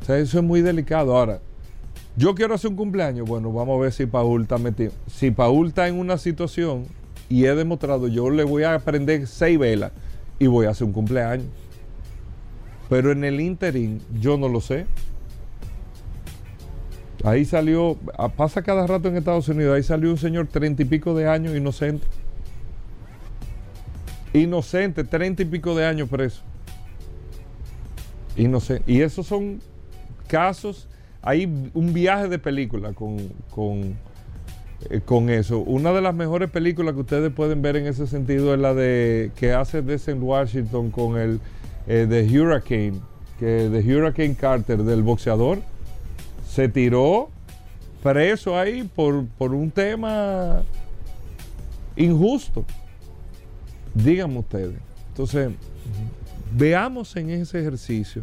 O 0.02 0.04
sea, 0.04 0.18
eso 0.18 0.38
es 0.38 0.44
muy 0.44 0.62
delicado. 0.62 1.16
Ahora, 1.16 1.40
yo 2.16 2.34
quiero 2.34 2.54
hacer 2.54 2.70
un 2.70 2.76
cumpleaños. 2.76 3.26
Bueno, 3.26 3.52
vamos 3.52 3.78
a 3.78 3.82
ver 3.82 3.92
si 3.92 4.04
Paul 4.06 4.42
está 4.42 4.58
metido. 4.58 4.92
Si 5.06 5.30
Paul 5.30 5.68
está 5.68 5.86
en 5.86 5.98
una 5.98 6.18
situación 6.18 6.86
y 7.28 7.44
he 7.44 7.54
demostrado, 7.54 8.08
yo 8.08 8.28
le 8.28 8.44
voy 8.44 8.64
a 8.64 8.78
prender 8.80 9.26
seis 9.26 9.58
velas 9.58 9.92
y 10.38 10.48
voy 10.48 10.66
a 10.66 10.70
hacer 10.70 10.88
un 10.88 10.92
cumpleaños. 10.92 11.46
Pero 12.90 13.12
en 13.12 13.22
el 13.24 13.40
interín 13.40 14.02
yo 14.20 14.36
no 14.36 14.48
lo 14.48 14.60
sé. 14.60 14.86
Ahí 17.24 17.44
salió, 17.44 17.96
ah, 18.18 18.28
pasa 18.28 18.62
cada 18.62 18.84
rato 18.86 19.08
en 19.08 19.16
Estados 19.16 19.48
Unidos, 19.48 19.76
ahí 19.76 19.84
salió 19.84 20.10
un 20.10 20.18
señor 20.18 20.48
treinta 20.48 20.82
y 20.82 20.84
pico 20.84 21.14
de 21.14 21.28
años 21.28 21.54
inocente. 21.54 22.04
Inocente, 24.32 25.04
treinta 25.04 25.42
y 25.42 25.44
pico 25.44 25.76
de 25.76 25.86
años 25.86 26.08
preso. 26.08 26.42
Inocente. 28.36 28.92
Y 28.92 29.02
esos 29.02 29.26
son 29.26 29.60
casos, 30.32 30.88
hay 31.20 31.44
un 31.74 31.92
viaje 31.92 32.28
de 32.28 32.38
película 32.38 32.94
con, 32.94 33.18
con 33.50 33.96
eh, 34.90 35.00
con 35.04 35.30
eso. 35.30 35.58
Una 35.58 35.92
de 35.92 36.00
las 36.00 36.14
mejores 36.14 36.50
películas 36.50 36.94
que 36.94 37.00
ustedes 37.00 37.32
pueden 37.32 37.62
ver 37.62 37.76
en 37.76 37.86
ese 37.86 38.06
sentido 38.06 38.54
es 38.54 38.60
la 38.60 38.74
de 38.74 39.30
que 39.36 39.52
hace 39.52 39.82
Descent 39.82 40.22
Washington 40.22 40.90
con 40.90 41.18
el 41.18 41.40
eh, 41.86 42.28
Hurricane, 42.30 42.94
que 43.38 43.68
de 43.68 43.78
Hurricane 43.78 44.34
Carter, 44.34 44.82
del 44.82 45.02
boxeador, 45.02 45.58
se 46.48 46.68
tiró 46.68 47.30
preso 48.02 48.58
ahí 48.58 48.82
por, 48.82 49.26
por 49.38 49.54
un 49.54 49.70
tema 49.70 50.62
injusto. 51.96 52.64
Díganme 53.94 54.38
ustedes. 54.38 54.78
Entonces, 55.08 55.50
veamos 56.56 57.14
en 57.16 57.30
ese 57.30 57.60
ejercicio, 57.60 58.22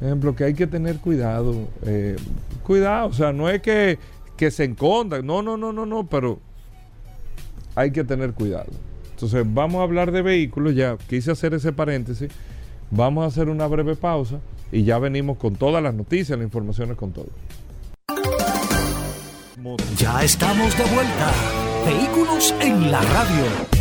ejemplo, 0.00 0.34
que 0.34 0.44
hay 0.44 0.54
que 0.54 0.66
tener 0.66 0.98
cuidado. 0.98 1.68
Eh, 1.84 2.16
cuidado, 2.62 3.08
o 3.08 3.12
sea, 3.12 3.32
no 3.32 3.48
es 3.48 3.60
que 3.60 3.98
que 4.40 4.50
se 4.50 4.64
encondan. 4.64 5.26
No, 5.26 5.42
no, 5.42 5.58
no, 5.58 5.70
no, 5.70 5.84
no, 5.84 6.06
pero 6.06 6.38
hay 7.74 7.90
que 7.90 8.04
tener 8.04 8.32
cuidado. 8.32 8.70
Entonces, 9.10 9.44
vamos 9.46 9.80
a 9.80 9.82
hablar 9.82 10.12
de 10.12 10.22
vehículos. 10.22 10.74
Ya 10.74 10.96
quise 10.96 11.30
hacer 11.30 11.52
ese 11.52 11.74
paréntesis. 11.74 12.30
Vamos 12.90 13.24
a 13.24 13.26
hacer 13.26 13.50
una 13.50 13.66
breve 13.66 13.96
pausa 13.96 14.40
y 14.72 14.84
ya 14.84 14.98
venimos 14.98 15.36
con 15.36 15.56
todas 15.56 15.82
las 15.82 15.92
noticias, 15.92 16.38
las 16.38 16.46
informaciones, 16.46 16.96
con 16.96 17.12
todo. 17.12 17.28
Ya 19.98 20.24
estamos 20.24 20.76
de 20.78 20.84
vuelta. 20.84 21.32
Vehículos 21.84 22.54
en 22.62 22.90
la 22.90 23.02
radio. 23.02 23.79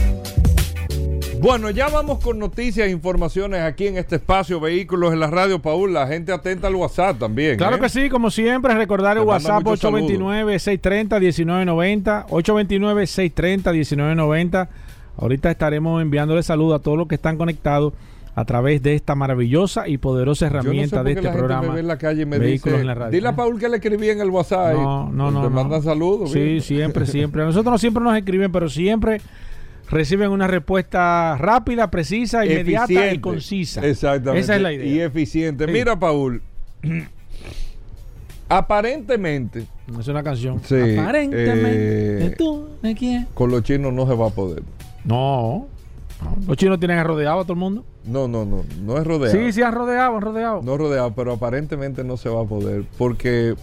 Bueno, 1.41 1.69
ya 1.69 1.87
vamos 1.87 2.19
con 2.19 2.37
noticias 2.37 2.87
e 2.87 2.91
informaciones 2.91 3.61
aquí 3.61 3.87
en 3.87 3.97
este 3.97 4.17
espacio 4.17 4.59
Vehículos 4.59 5.13
en 5.13 5.21
la 5.21 5.27
Radio, 5.27 5.61
Paul. 5.61 5.93
La 5.93 6.05
gente 6.05 6.33
atenta 6.33 6.67
al 6.67 6.75
WhatsApp 6.75 7.17
también. 7.17 7.55
Claro 7.55 7.77
¿eh? 7.77 7.79
que 7.79 7.87
sí, 7.87 8.09
como 8.09 8.29
siempre, 8.29 8.73
recordar 8.73 9.15
el 9.17 9.23
WhatsApp 9.23 9.63
829-630-1990. 9.63 12.25
829-630-1990. 12.27 14.67
Ahorita 15.15 15.49
estaremos 15.49 16.01
enviándole 16.01 16.43
saludos 16.43 16.81
a 16.81 16.83
todos 16.83 16.97
los 16.97 17.07
que 17.07 17.15
están 17.15 17.37
conectados 17.37 17.93
a 18.35 18.43
través 18.43 18.83
de 18.83 18.95
esta 18.95 19.15
maravillosa 19.15 19.87
y 19.87 19.97
poderosa 19.97 20.47
herramienta 20.47 21.03
de 21.03 21.13
este 21.13 21.29
programa. 21.29 21.79
en 21.79 21.87
la 21.87 21.97
calle 21.97 22.25
me 22.25 22.37
Vehículos 22.37 22.81
en 22.81 22.87
la 22.87 22.95
radio. 22.95 23.11
Dile 23.11 23.29
a 23.29 23.35
Paul 23.37 23.57
que 23.57 23.69
le 23.69 23.77
escribí 23.77 24.09
en 24.09 24.19
el 24.19 24.29
WhatsApp. 24.29 24.73
No, 24.73 25.09
no, 25.09 25.31
no. 25.31 25.41
Te 25.41 25.49
mandan 25.49 25.83
saludos. 25.83 26.33
Sí, 26.33 26.59
siempre, 26.59 27.05
siempre. 27.11 27.45
Nosotros 27.45 27.71
no 27.71 27.77
siempre 27.77 28.03
nos 28.03 28.17
escriben, 28.17 28.51
pero 28.51 28.69
siempre 28.69 29.21
reciben 29.89 30.31
una 30.31 30.47
respuesta 30.47 31.35
rápida, 31.37 31.89
precisa, 31.89 32.45
inmediata 32.45 33.13
y 33.13 33.19
concisa. 33.19 33.85
Exactamente. 33.85 34.39
Esa 34.39 34.55
es 34.55 34.61
la 34.61 34.73
idea. 34.73 34.85
Y 34.85 35.01
eficiente. 35.01 35.67
Mira, 35.67 35.97
Paul. 35.99 36.41
aparentemente. 38.49 39.65
Es 39.99 40.07
una 40.07 40.23
canción. 40.23 40.61
Sí, 40.63 40.97
aparentemente. 40.97 42.25
Eh, 42.27 42.35
tú? 42.37 42.67
¿De 42.81 42.95
quién? 42.95 43.27
Con 43.33 43.51
los 43.51 43.63
chinos 43.63 43.91
no 43.93 44.07
se 44.07 44.15
va 44.15 44.27
a 44.27 44.31
poder. 44.31 44.63
No. 45.03 45.67
Los 46.47 46.57
chinos 46.57 46.79
tienen 46.79 47.03
rodeado 47.03 47.39
a 47.39 47.43
todo 47.43 47.53
el 47.53 47.59
mundo. 47.59 47.85
No, 48.05 48.27
no, 48.27 48.45
no. 48.45 48.63
No 48.83 48.97
es 48.97 49.07
rodeado. 49.07 49.37
Sí, 49.37 49.53
sí, 49.53 49.61
han 49.61 49.73
rodeado, 49.73 50.15
han 50.15 50.21
rodeado. 50.21 50.61
No 50.61 50.77
rodeado, 50.77 51.13
pero 51.13 51.33
aparentemente 51.33 52.03
no 52.03 52.17
se 52.17 52.29
va 52.29 52.41
a 52.41 52.45
poder. 52.45 52.83
Porque, 52.97 53.55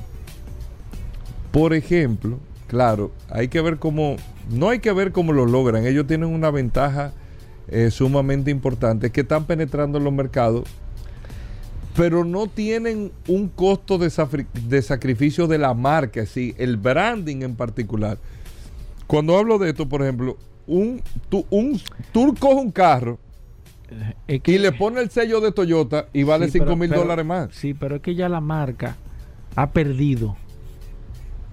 por 1.53 1.75
ejemplo, 1.75 2.39
claro, 2.67 3.13
hay 3.29 3.49
que 3.49 3.61
ver 3.61 3.79
cómo 3.79 4.17
no 4.51 4.69
hay 4.69 4.79
que 4.79 4.93
ver 4.93 5.13
cómo 5.13 5.33
lo 5.33 5.47
logran. 5.47 5.87
Ellos 5.87 6.07
tienen 6.07 6.29
una 6.29 6.51
ventaja 6.51 7.13
eh, 7.69 7.91
sumamente 7.91 8.51
importante, 8.51 9.11
que 9.11 9.23
están 9.23 9.45
penetrando 9.45 9.99
en 9.99 10.05
los 10.05 10.13
mercados, 10.13 10.69
pero 11.97 12.25
no 12.25 12.47
tienen 12.47 13.11
un 13.27 13.49
costo 13.49 13.99
de, 13.99 14.11
sacrificio 14.83 15.47
de 15.47 15.59
la 15.59 15.75
marca, 15.75 16.27
¿sí? 16.27 16.55
el 16.59 16.77
branding 16.77 17.43
en 17.43 17.57
particular. 17.57 18.19
Cuando 19.07 19.37
hablo 19.37 19.59
de 19.59 19.71
esto, 19.71 19.89
por 19.89 20.03
ejemplo, 20.03 20.37
un, 20.67 21.03
tú, 21.29 21.47
un, 21.51 21.81
coges 22.39 22.57
un 22.57 22.71
carro 22.71 23.19
y 24.27 24.59
le 24.59 24.73
pone 24.73 25.01
el 25.01 25.11
sello 25.11 25.41
de 25.41 25.53
Toyota 25.53 26.09
y 26.13 26.25
vale 26.25 26.51
5 26.51 26.77
mil 26.77 26.91
dólares 26.91 27.25
más. 27.25 27.49
Sí, 27.53 27.73
pero 27.73 27.97
es 27.97 28.03
que 28.03 28.15
ya 28.15 28.29
la 28.29 28.41
marca 28.41 28.97
ha 29.55 29.71
perdido 29.71 30.37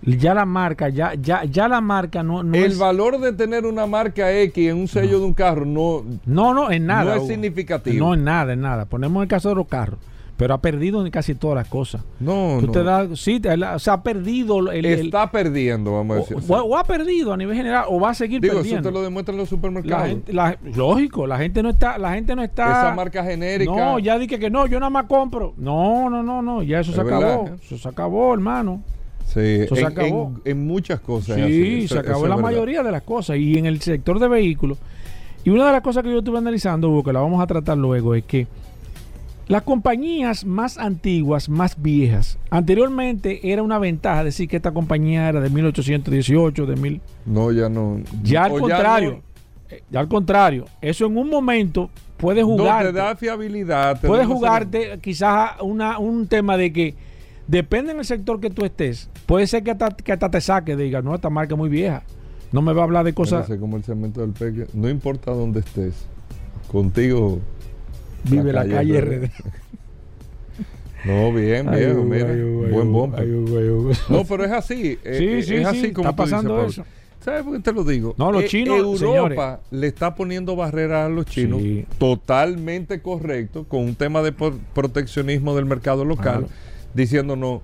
ya 0.06 0.34
la 0.34 0.46
marca, 0.46 0.90
ya, 0.90 1.14
ya, 1.16 1.44
ya 1.46 1.68
la 1.68 1.82
marca 1.82 2.24
no, 2.24 2.44
no 2.44 2.56
El 2.56 2.76
valor 2.76 3.20
de 3.20 3.34
tener 3.34 3.66
una 3.66 3.86
marca 3.86 4.32
X 4.32 4.70
en 4.70 4.78
un 4.78 4.88
sello 4.88 5.20
de 5.20 5.26
un 5.26 5.34
carro 5.34 5.66
no, 5.66 6.04
no, 6.26 6.54
no, 6.54 6.72
en 6.72 6.86
nada. 6.86 7.16
No 7.16 7.22
es 7.22 7.28
significativo. 7.28 8.06
No, 8.06 8.14
en 8.14 8.24
nada, 8.24 8.54
en 8.54 8.62
nada. 8.62 8.86
Ponemos 8.86 9.22
el 9.22 9.30
caso 9.30 9.50
de 9.50 9.56
los 9.56 9.68
carros. 9.68 10.00
Pero 10.36 10.56
ha 10.56 10.62
perdido 10.62 11.06
en 11.06 11.12
casi 11.12 11.36
todas 11.36 11.56
las 11.56 11.68
cosas. 11.68 12.02
No, 12.20 12.60
no. 12.60 12.72
Te 12.72 12.84
das, 12.84 13.20
sí, 13.20 13.40
o 13.76 13.80
sea, 13.80 13.94
ha 13.94 14.04
perdido. 14.04 14.72
El, 14.72 14.84
Está 14.86 15.30
perdiendo, 15.30 15.94
vamos 15.94 16.18
a 16.18 16.20
decir. 16.22 16.38
O, 16.48 16.76
ha 16.76 16.84
perdido 16.84 17.34
a 17.34 17.38
nivel 17.38 17.56
general, 17.56 17.86
o 17.88 18.00
va 18.00 18.10
a 18.10 18.14
seguir 18.16 18.42
Digo, 18.42 18.56
perdiendo. 18.56 18.82
Eso 18.82 18.90
te 18.90 18.94
lo 18.94 19.04
demuestran 19.04 19.38
los 19.38 19.48
supermercados. 19.48 20.18
lógico, 20.76 21.28
la 21.28 21.38
gente 21.38 21.62
no 21.62 21.70
está, 21.70 22.00
la 22.00 22.14
gente 22.14 22.36
no 22.36 22.44
está. 22.44 22.66
Esa 22.66 22.96
marca 22.96 23.24
genérica. 23.24 23.72
No, 23.72 24.00
ya 24.00 24.18
dije 24.18 24.40
que 24.40 24.50
no, 24.50 24.66
yo 24.66 24.80
nada 24.80 24.90
más 24.90 25.06
compro. 25.06 25.54
No, 25.56 26.10
no, 26.10 26.24
no, 26.24 26.42
no, 26.42 26.64
ya 26.64 26.80
eso 26.80 26.94
se 26.94 27.02
acabó. 27.02 27.52
Eso 27.64 27.78
se 27.78 27.88
acabó, 27.88 28.34
hermano. 28.34 28.82
Sí, 29.26 29.66
se 29.68 29.86
acabó. 29.86 30.34
En, 30.46 30.66
muchas 30.66 31.00
cosas. 31.00 31.38
Sí, 31.38 31.88
se 31.88 31.98
acabó 31.98 32.26
en 32.26 32.30
la 32.30 32.38
mayoría 32.38 32.84
de 32.84 32.92
las 32.92 33.04
cosas. 33.04 33.38
Y 33.38 33.58
en 33.58 33.66
el 33.66 33.82
sector 33.82 34.20
de 34.20 34.28
vehículos. 34.28 34.78
Y 35.44 35.50
una 35.50 35.66
de 35.66 35.72
las 35.74 35.82
cosas 35.82 36.04
que 36.04 36.12
yo 36.12 36.20
estuve 36.20 36.38
analizando, 36.38 36.90
Hugo, 36.90 37.04
que 37.04 37.14
la 37.14 37.20
vamos 37.20 37.42
a 37.42 37.48
tratar 37.48 37.78
luego, 37.78 38.16
es 38.16 38.24
que 38.24 38.48
las 39.48 39.64
compañías 39.64 40.46
más 40.46 40.78
antiguas, 40.78 41.50
más 41.50 41.82
viejas, 41.82 42.38
anteriormente 42.50 43.52
era 43.52 43.62
una 43.62 43.78
ventaja 43.78 44.24
decir 44.24 44.48
que 44.48 44.56
esta 44.56 44.72
compañía 44.72 45.28
era 45.28 45.42
de 45.42 45.50
1818, 45.50 46.66
de 46.66 46.76
mil. 46.78 47.02
No, 47.26 47.52
ya 47.52 47.68
no. 47.68 48.00
Ya 48.24 48.46
al 48.46 48.60
contrario. 48.60 49.22
Ya, 49.90 50.00
al 50.00 50.08
contrario. 50.08 50.66
Eso 50.82 51.08
en 51.08 51.18
un 51.18 51.30
momento 51.30 51.90
puede 52.18 52.42
jugar. 52.42 52.86
No, 52.86 52.92
te 52.92 52.98
da 52.98 53.16
fiabilidad. 53.16 54.00
puede 54.00 54.26
jugarte 54.26 55.00
quizás 55.02 55.60
una, 55.62 56.00
un 56.00 56.28
tema 56.28 56.56
de 56.56 56.72
que 56.72 56.96
Depende 57.48 57.94
del 57.94 58.06
sector 58.06 58.40
que 58.40 58.50
tú 58.50 58.64
estés. 58.66 59.10
Puede 59.26 59.48
ser 59.48 59.64
que 59.64 59.72
hasta, 59.72 59.90
que 59.90 60.12
hasta 60.14 60.30
te 60.32 60.40
saque, 60.42 60.76
diga, 60.76 61.02
no, 61.02 61.14
esta 61.16 61.30
marca 61.30 61.54
es 61.56 61.58
muy 61.58 61.70
vieja. 61.70 62.04
No 62.52 62.62
me 62.62 62.72
va 62.74 62.82
a 62.82 62.86
hablar 62.86 63.04
de 63.06 63.14
cosas. 63.14 63.48
como 63.60 63.78
el 63.78 63.84
cemento 63.84 64.22
del 64.22 64.32
peque. 64.32 64.68
No 64.74 64.90
importa 64.90 65.32
dónde 65.32 65.60
estés, 65.62 65.94
contigo 66.72 67.40
vive 68.30 68.54
la 68.54 68.66
calle, 68.68 69.02
RD. 69.02 69.30
No, 71.06 71.34
bien, 71.34 71.68
Ay, 71.68 71.80
viejo, 71.82 72.00
Hugo, 72.00 72.10
mira. 72.10 72.30
ay, 72.30 72.42
Hugo, 72.42 72.66
ay, 72.66 72.72
Buen 72.72 72.88
Hugo. 73.70 73.92
No, 74.08 74.24
pero 74.24 74.46
es 74.46 74.52
así. 74.54 74.98
eh, 75.04 75.16
Sí, 75.18 75.26
eh, 75.28 75.44
sí, 75.44 75.56
es 75.56 75.66
así 75.66 75.82
sí, 75.88 75.92
como 75.92 76.10
está 76.10 76.24
dices, 76.24 76.32
pasando 76.34 76.56
Pablo. 76.56 76.70
eso. 76.70 76.86
¿Sabes 77.20 77.44
por 77.44 77.54
qué 77.58 77.60
te 77.60 77.74
lo 77.74 77.84
digo? 77.84 78.16
No, 78.18 78.32
los 78.32 78.44
Eh, 78.44 78.48
chinos, 78.48 78.78
Europa 78.78 78.98
señores. 79.00 79.60
le 79.72 79.88
está 79.88 80.16
poniendo 80.16 80.56
barreras 80.56 81.08
a 81.08 81.10
los 81.10 81.26
chinos 81.26 81.62
totalmente 81.98 83.02
correcto 83.02 83.66
con 83.68 83.82
un 83.82 83.96
tema 83.96 84.22
de 84.22 84.32
proteccionismo 84.32 85.54
del 85.58 85.66
mercado 85.66 86.06
local, 86.06 86.48
Claro. 86.48 86.50
Diciendo 86.94 87.36
no, 87.36 87.62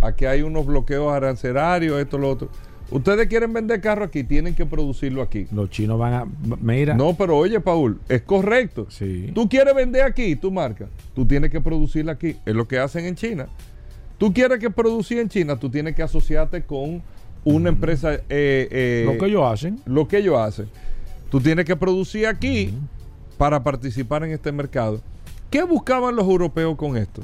aquí 0.00 0.26
hay 0.26 0.42
unos 0.42 0.66
bloqueos 0.66 1.12
arancelarios, 1.12 2.00
esto, 2.00 2.18
lo 2.18 2.30
otro. 2.30 2.48
Ustedes 2.90 3.26
quieren 3.28 3.52
vender 3.52 3.80
carro 3.80 4.04
aquí, 4.04 4.24
tienen 4.24 4.54
que 4.54 4.66
producirlo 4.66 5.22
aquí. 5.22 5.46
Los 5.52 5.70
chinos 5.70 5.98
van 5.98 6.12
a. 6.14 6.26
Mira. 6.60 6.94
No, 6.94 7.14
pero 7.14 7.36
oye, 7.36 7.58
Paul, 7.58 7.98
es 8.08 8.22
correcto. 8.22 8.86
Sí. 8.90 9.32
Tú 9.34 9.48
quieres 9.48 9.74
vender 9.74 10.02
aquí 10.02 10.36
tu 10.36 10.50
marca, 10.52 10.86
tú 11.14 11.26
tienes 11.26 11.50
que 11.50 11.60
producirla 11.60 12.12
aquí. 12.12 12.36
Es 12.44 12.54
lo 12.54 12.68
que 12.68 12.78
hacen 12.78 13.06
en 13.06 13.14
China. 13.16 13.48
Tú 14.18 14.32
quieres 14.32 14.58
que 14.58 14.70
producir 14.70 15.18
en 15.18 15.28
China, 15.28 15.56
tú 15.56 15.70
tienes 15.70 15.96
que 15.96 16.02
asociarte 16.02 16.62
con 16.62 17.02
una 17.42 17.68
empresa. 17.70 18.14
eh, 18.14 18.20
eh, 18.28 19.04
lo 19.06 19.18
que 19.18 19.26
ellos 19.26 19.42
hacen. 19.44 19.80
lo 19.86 20.06
que 20.06 20.18
ellos 20.18 20.38
hacen. 20.38 20.68
Tú 21.30 21.40
tienes 21.40 21.64
que 21.64 21.74
producir 21.74 22.26
aquí 22.26 22.74
para 23.36 23.64
participar 23.64 24.22
en 24.24 24.30
este 24.30 24.52
mercado. 24.52 25.00
¿Qué 25.50 25.62
buscaban 25.64 26.14
los 26.14 26.26
europeos 26.28 26.76
con 26.76 26.96
esto? 26.96 27.22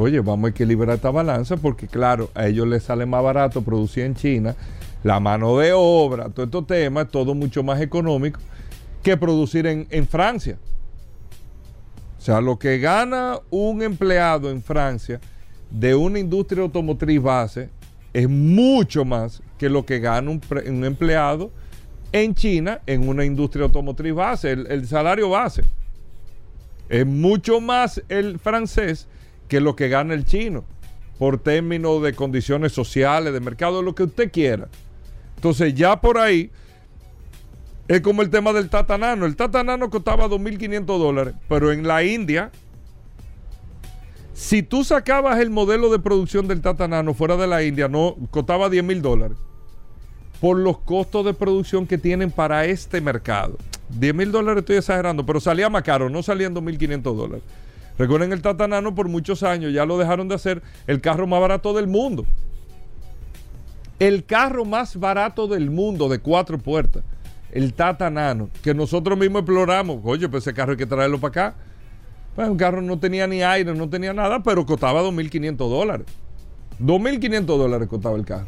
Oye, 0.00 0.20
vamos 0.20 0.46
a 0.46 0.50
equilibrar 0.50 0.94
esta 0.94 1.10
balanza 1.10 1.56
porque, 1.56 1.88
claro, 1.88 2.30
a 2.32 2.46
ellos 2.46 2.68
les 2.68 2.84
sale 2.84 3.04
más 3.04 3.20
barato 3.20 3.62
producir 3.62 4.04
en 4.04 4.14
China, 4.14 4.54
la 5.02 5.18
mano 5.18 5.58
de 5.58 5.72
obra, 5.74 6.28
todo 6.28 6.46
estos 6.46 6.68
temas, 6.68 7.08
todo 7.10 7.34
mucho 7.34 7.64
más 7.64 7.80
económico 7.80 8.38
que 9.02 9.16
producir 9.16 9.66
en, 9.66 9.88
en 9.90 10.06
Francia. 10.06 10.56
O 12.16 12.20
sea, 12.20 12.40
lo 12.40 12.60
que 12.60 12.78
gana 12.78 13.40
un 13.50 13.82
empleado 13.82 14.50
en 14.50 14.62
Francia 14.62 15.20
de 15.68 15.96
una 15.96 16.20
industria 16.20 16.62
automotriz 16.62 17.20
base 17.20 17.68
es 18.12 18.28
mucho 18.28 19.04
más 19.04 19.42
que 19.58 19.68
lo 19.68 19.84
que 19.84 19.98
gana 19.98 20.30
un, 20.30 20.84
empleado 20.84 21.50
en 22.12 22.36
China 22.36 22.80
en 22.86 23.08
una 23.08 23.24
industria 23.24 23.64
automotriz 23.64 24.14
base, 24.14 24.52
el 24.52 24.86
salario 24.86 25.28
base. 25.30 25.64
Es 26.88 27.04
mucho 27.04 27.60
más 27.60 28.00
el 28.08 28.38
francés 28.38 29.08
que 29.48 29.60
lo 29.60 29.74
que 29.74 29.88
gana 29.88 30.14
el 30.14 30.24
chino, 30.24 30.64
por 31.18 31.38
términos 31.38 32.02
de 32.02 32.14
condiciones 32.14 32.72
sociales, 32.72 33.32
de 33.32 33.40
mercado, 33.40 33.82
lo 33.82 33.94
que 33.94 34.04
usted 34.04 34.30
quiera. 34.30 34.68
Entonces 35.36 35.74
ya 35.74 36.00
por 36.00 36.18
ahí 36.18 36.50
es 37.88 38.02
como 38.02 38.22
el 38.22 38.30
tema 38.30 38.52
del 38.52 38.68
tatanano. 38.68 39.24
El 39.24 39.34
tatanano 39.34 39.90
costaba 39.90 40.28
2.500 40.28 40.84
dólares, 40.84 41.34
pero 41.48 41.72
en 41.72 41.86
la 41.86 42.04
India, 42.04 42.50
si 44.34 44.62
tú 44.62 44.84
sacabas 44.84 45.40
el 45.40 45.50
modelo 45.50 45.90
de 45.90 45.98
producción 45.98 46.46
del 46.46 46.60
tatanano 46.60 47.14
fuera 47.14 47.36
de 47.36 47.46
la 47.46 47.62
India, 47.64 47.88
no 47.88 48.16
costaba 48.30 48.68
10 48.68 48.84
mil 48.84 49.02
dólares. 49.02 49.38
Por 50.40 50.58
los 50.58 50.78
costos 50.78 51.24
de 51.24 51.34
producción 51.34 51.86
que 51.86 51.98
tienen 51.98 52.30
para 52.30 52.64
este 52.66 53.00
mercado. 53.00 53.56
10 53.88 54.14
mil 54.14 54.30
dólares 54.30 54.60
estoy 54.60 54.76
exagerando, 54.76 55.24
pero 55.24 55.40
salía 55.40 55.68
más 55.70 55.82
caro, 55.82 56.10
no 56.10 56.22
salía 56.22 56.46
en 56.46 56.54
2.500 56.54 57.02
dólares. 57.02 57.42
Recuerden 57.98 58.32
el 58.32 58.42
tatanano 58.42 58.94
por 58.94 59.08
muchos 59.08 59.42
años, 59.42 59.72
ya 59.72 59.84
lo 59.84 59.98
dejaron 59.98 60.28
de 60.28 60.36
hacer 60.36 60.62
el 60.86 61.00
carro 61.00 61.26
más 61.26 61.40
barato 61.40 61.74
del 61.74 61.88
mundo. 61.88 62.24
El 63.98 64.24
carro 64.24 64.64
más 64.64 64.96
barato 64.98 65.48
del 65.48 65.70
mundo 65.70 66.08
de 66.08 66.20
cuatro 66.20 66.58
puertas, 66.58 67.02
el 67.50 67.74
Tata 67.74 68.08
Nano, 68.08 68.48
que 68.62 68.72
nosotros 68.72 69.18
mismos 69.18 69.40
exploramos. 69.40 70.00
Oye, 70.04 70.28
pues 70.28 70.44
ese 70.44 70.54
carro 70.54 70.72
hay 70.72 70.78
que 70.78 70.86
traerlo 70.86 71.18
para 71.18 71.48
acá. 71.48 71.56
Pues 72.36 72.48
un 72.48 72.56
carro 72.56 72.80
no 72.80 73.00
tenía 73.00 73.26
ni 73.26 73.42
aire, 73.42 73.74
no 73.74 73.88
tenía 73.88 74.12
nada, 74.12 74.40
pero 74.44 74.64
costaba 74.64 75.02
2.500 75.02 75.56
dólares. 75.56 76.06
2.500 76.80 77.44
dólares 77.44 77.88
costaba 77.88 78.16
el 78.16 78.24
carro. 78.24 78.46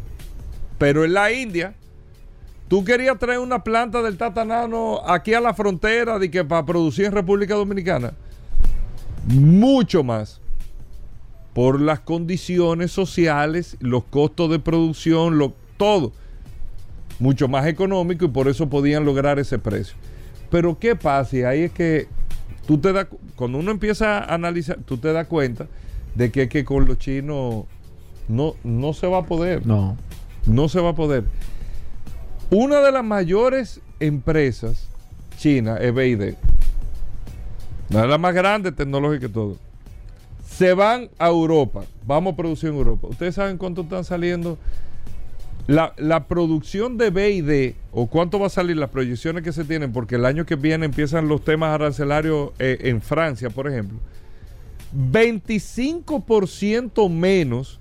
Pero 0.78 1.04
en 1.04 1.12
la 1.12 1.33
India, 1.33 1.75
tú 2.69 2.85
querías 2.85 3.19
traer 3.19 3.40
una 3.40 3.64
planta 3.64 4.00
del 4.00 4.16
Tata 4.16 4.44
Nano 4.44 5.01
aquí 5.05 5.35
a 5.35 5.40
la 5.40 5.55
frontera 5.55 6.20
de 6.20 6.31
que 6.31 6.44
para 6.44 6.64
producir 6.64 7.07
en 7.07 7.12
República 7.12 7.57
Dominicana. 7.57 8.12
Mucho 9.28 10.02
más 10.04 10.40
por 11.54 11.80
las 11.80 12.00
condiciones 12.00 12.92
sociales, 12.92 13.76
los 13.80 14.04
costos 14.04 14.50
de 14.50 14.59
producción, 14.59 15.38
lo, 15.38 15.54
todo. 15.76 16.12
Mucho 17.18 17.48
más 17.48 17.66
económico 17.66 18.24
y 18.24 18.28
por 18.28 18.48
eso 18.48 18.68
podían 18.70 19.04
lograr 19.04 19.38
ese 19.38 19.59
precio. 19.59 19.94
Pero 20.50 20.78
¿qué 20.78 20.96
pasa? 20.96 21.37
Y 21.37 21.42
ahí 21.42 21.61
es 21.62 21.72
que 21.72 22.09
tú 22.66 22.78
te 22.78 22.92
das, 22.92 23.06
cu- 23.06 23.18
cuando 23.37 23.59
uno 23.59 23.70
empieza 23.70 24.18
a 24.20 24.35
analizar, 24.35 24.78
tú 24.85 24.96
te 24.96 25.12
das 25.12 25.26
cuenta 25.26 25.66
de 26.14 26.30
que, 26.30 26.48
que 26.48 26.64
con 26.64 26.87
los 26.87 26.98
chinos 26.98 27.64
no, 28.28 28.54
no 28.64 28.92
se 28.94 29.06
va 29.06 29.18
a 29.18 29.26
poder. 29.26 29.66
No. 29.66 29.96
No 30.46 30.68
se 30.68 30.80
va 30.80 30.90
a 30.90 30.94
poder. 30.94 31.24
Una 32.50 32.80
de 32.80 32.90
las 32.90 33.04
mayores 33.04 33.80
empresas 34.00 34.88
chinas 35.37 35.78
es 35.83 35.94
BID. 35.94 36.35
Una 37.90 38.03
de 38.03 38.09
las 38.09 38.20
más 38.20 38.35
grandes 38.35 38.74
tecnológicas 38.76 39.31
y 39.31 39.33
todo. 39.33 39.57
Se 40.48 40.74
van 40.74 41.09
a 41.18 41.29
Europa. 41.29 41.83
Vamos 42.07 42.35
a 42.35 42.37
producir 42.37 42.68
en 42.70 42.76
Europa. 42.76 43.09
¿Ustedes 43.09 43.35
saben 43.35 43.57
cuánto 43.57 43.81
están 43.83 44.05
saliendo? 44.05 44.59
La, 45.66 45.92
la 45.98 46.26
producción 46.26 46.96
de 46.98 47.11
BID 47.11 47.74
o 47.92 48.07
cuánto 48.07 48.38
va 48.40 48.46
a 48.48 48.50
salir 48.50 48.76
las 48.76 48.90
proyecciones 48.90 49.44
que 49.44 49.53
se 49.53 49.64
tienen, 49.64 49.92
porque 49.92 50.16
el 50.16 50.24
año 50.24 50.44
que 50.44 50.57
viene 50.57 50.87
empiezan 50.87 51.29
los 51.29 51.44
temas 51.44 51.72
arancelarios 51.74 52.50
eh, 52.59 52.79
en 52.83 53.00
Francia, 53.00 53.50
por 53.50 53.68
ejemplo. 53.68 53.98
25% 54.96 57.09
menos 57.09 57.79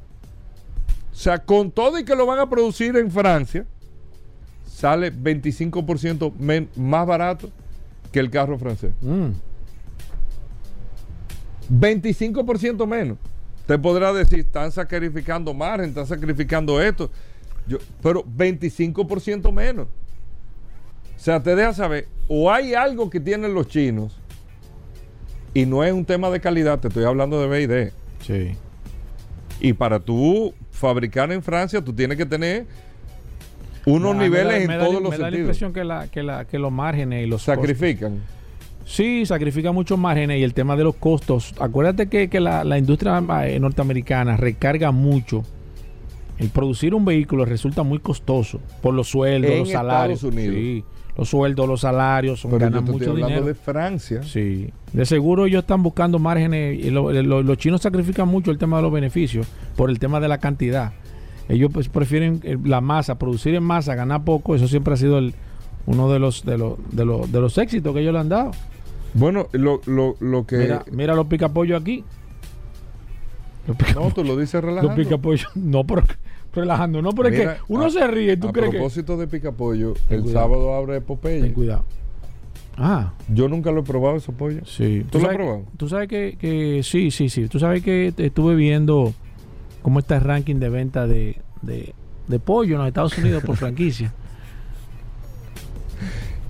o 1.11 1.15
sea, 1.15 1.39
con 1.39 1.71
todo 1.71 1.97
y 1.99 2.05
que 2.05 2.15
lo 2.15 2.25
van 2.25 2.39
a 2.39 2.49
producir 2.49 2.95
en 2.95 3.11
Francia, 3.11 3.65
sale 4.65 5.11
25% 5.13 6.31
men- 6.39 6.69
más 6.77 7.05
barato 7.05 7.49
que 8.13 8.21
el 8.21 8.29
carro 8.29 8.57
francés. 8.57 8.93
Mm. 9.01 9.31
25% 11.71 12.85
menos. 12.87 13.17
Te 13.65 13.77
podrá 13.77 14.11
decir, 14.13 14.39
están 14.39 14.71
sacrificando 14.71 15.53
margen, 15.53 15.89
están 15.89 16.07
sacrificando 16.07 16.81
esto. 16.81 17.09
Yo, 17.67 17.77
pero 18.01 18.23
25% 18.25 19.51
menos. 19.51 19.87
O 21.15 21.19
sea, 21.21 21.41
te 21.43 21.55
deja 21.55 21.73
saber, 21.73 22.07
o 22.27 22.51
hay 22.51 22.73
algo 22.73 23.09
que 23.09 23.19
tienen 23.19 23.53
los 23.53 23.67
chinos, 23.67 24.17
y 25.53 25.65
no 25.65 25.83
es 25.83 25.91
un 25.93 26.05
tema 26.05 26.29
de 26.29 26.39
calidad, 26.39 26.79
te 26.79 26.87
estoy 26.87 27.03
hablando 27.03 27.41
de 27.41 27.67
BID. 27.67 27.91
Sí. 28.21 28.55
Y 29.59 29.73
para 29.73 29.99
tú 29.99 30.53
fabricar 30.71 31.31
en 31.31 31.43
Francia, 31.43 31.81
tú 31.83 31.91
tienes 31.93 32.17
que 32.17 32.25
tener 32.25 32.65
unos 33.85 34.15
Me 34.15 34.17
da- 34.17 34.23
niveles 34.23 34.53
me 34.53 34.61
en 34.63 34.67
da- 34.67 34.77
me 34.77 34.79
todos 34.83 34.93
da- 34.95 34.99
los 35.01 35.09
Me 35.11 35.17
da 35.17 35.21
la 35.23 35.27
sentidos. 35.27 35.39
impresión 35.41 35.73
que, 35.73 35.83
la, 35.83 36.07
que, 36.07 36.23
la, 36.23 36.45
que 36.45 36.57
los 36.59 36.71
márgenes 36.71 37.23
y 37.25 37.27
los 37.29 37.41
costos- 37.45 37.55
Sacrifican. 37.55 38.21
Sí, 38.89 39.23
sacrifica 39.27 39.71
muchos 39.71 39.99
márgenes 39.99 40.39
y 40.39 40.43
el 40.43 40.55
tema 40.55 40.75
de 40.75 40.83
los 40.83 40.95
costos. 40.95 41.53
Acuérdate 41.59 42.07
que, 42.07 42.27
que 42.27 42.39
la, 42.39 42.63
la 42.63 42.79
industria 42.79 43.21
eh, 43.45 43.59
norteamericana 43.59 44.35
recarga 44.35 44.91
mucho. 44.91 45.43
El 46.39 46.49
producir 46.49 46.95
un 46.95 47.05
vehículo 47.05 47.45
resulta 47.45 47.83
muy 47.83 47.99
costoso 47.99 48.59
por 48.81 48.95
los 48.95 49.07
sueldos, 49.09 49.51
En 49.51 49.59
los 49.59 49.69
salarios. 49.69 50.23
Estados 50.23 50.33
Unidos. 50.35 50.55
Sí, 50.55 50.83
los 51.17 51.29
sueldos, 51.29 51.67
los 51.67 51.81
salarios, 51.81 52.39
son, 52.39 52.49
Pero 52.49 52.61
yo 52.61 52.65
ganan 52.71 52.79
estoy 52.85 52.93
mucho 52.99 53.09
hablando 53.11 53.27
dinero. 53.27 53.45
de 53.45 53.53
Francia. 53.53 54.23
Sí, 54.23 54.69
de 54.91 55.05
seguro 55.05 55.45
ellos 55.45 55.61
están 55.61 55.83
buscando 55.83 56.17
márgenes 56.17 56.83
y 56.83 56.89
lo- 56.89 57.11
lo- 57.11 57.43
los 57.43 57.57
chinos 57.59 57.81
sacrifican 57.81 58.27
mucho 58.27 58.49
el 58.49 58.57
tema 58.57 58.77
de 58.77 58.83
los 58.83 58.91
beneficios 58.91 59.45
por 59.75 59.91
el 59.91 59.99
tema 59.99 60.19
de 60.19 60.29
la 60.29 60.39
cantidad. 60.39 60.93
Ellos 61.47 61.69
pues, 61.71 61.89
prefieren 61.89 62.39
eh, 62.43 62.57
la 62.63 62.81
masa, 62.81 63.19
producir 63.19 63.53
en 63.53 63.63
masa, 63.63 63.93
ganar 63.93 64.23
poco. 64.23 64.55
Eso 64.55 64.67
siempre 64.67 64.95
ha 64.95 64.97
sido 64.97 65.19
el, 65.19 65.35
uno 65.85 66.09
de 66.11 66.17
los, 66.19 66.43
de, 66.43 66.57
los, 66.57 66.73
de, 66.91 67.05
los, 67.05 67.31
de 67.31 67.39
los 67.39 67.55
éxitos 67.59 67.93
que 67.93 67.99
ellos 68.01 68.13
le 68.13 68.19
han 68.19 68.29
dado. 68.29 68.51
Bueno, 69.13 69.47
lo, 69.53 69.81
lo, 69.85 70.15
lo 70.19 70.45
que... 70.45 70.57
Mira, 70.57 70.85
mira 70.91 71.15
los 71.15 71.27
picapollos 71.27 71.81
aquí. 71.81 72.03
Los 73.67 73.77
No, 73.95 74.11
tú 74.13 74.23
lo 74.23 74.35
dices 74.37 74.55
los 74.55 74.65
relajando. 74.65 74.95
picapollos. 74.95 75.47
No, 75.55 75.83
pero 75.85 76.03
relajando. 76.53 77.01
No, 77.01 77.11
pero 77.11 77.29
es 77.29 77.39
que 77.39 77.49
uno 77.67 77.85
a- 77.85 77.89
se 77.89 78.05
ríe. 78.07 78.37
¿Tú 78.37 78.47
a 78.49 78.51
crees 78.53 78.69
que.? 78.71 78.77
propósito 78.77 79.17
de 79.17 79.27
picapollo, 79.27 79.93
el 80.09 80.21
cuidado. 80.23 80.31
sábado 80.47 80.73
abre 80.75 81.01
Popeye. 81.01 81.41
Ten 81.41 81.53
cuidado. 81.53 81.85
Ah, 82.81 83.13
Yo 83.27 83.49
nunca 83.49 83.71
lo 83.71 83.81
he 83.81 83.83
probado 83.83 84.15
esos 84.15 84.33
pollos. 84.35 84.71
sí. 84.73 85.05
¿Tú 85.11 85.19
lo 85.19 85.29
has 85.29 85.35
probado? 85.35 85.63
Tú 85.77 85.89
sabes 85.89 86.07
que, 86.07 86.37
que 86.39 86.81
sí, 86.83 87.11
sí, 87.11 87.27
sí. 87.29 87.47
Tú 87.47 87.59
sabes 87.59 87.83
que 87.83 88.13
estuve 88.17 88.55
viendo 88.55 89.13
cómo 89.81 89.99
está 89.99 90.15
el 90.15 90.21
ranking 90.21 90.55
de 90.55 90.69
venta 90.69 91.05
de, 91.05 91.41
de, 91.61 91.93
de 92.27 92.39
pollo 92.39 92.73
en 92.75 92.79
los 92.79 92.87
Estados 92.87 93.17
Unidos 93.17 93.43
por 93.43 93.57
franquicia. 93.57 94.13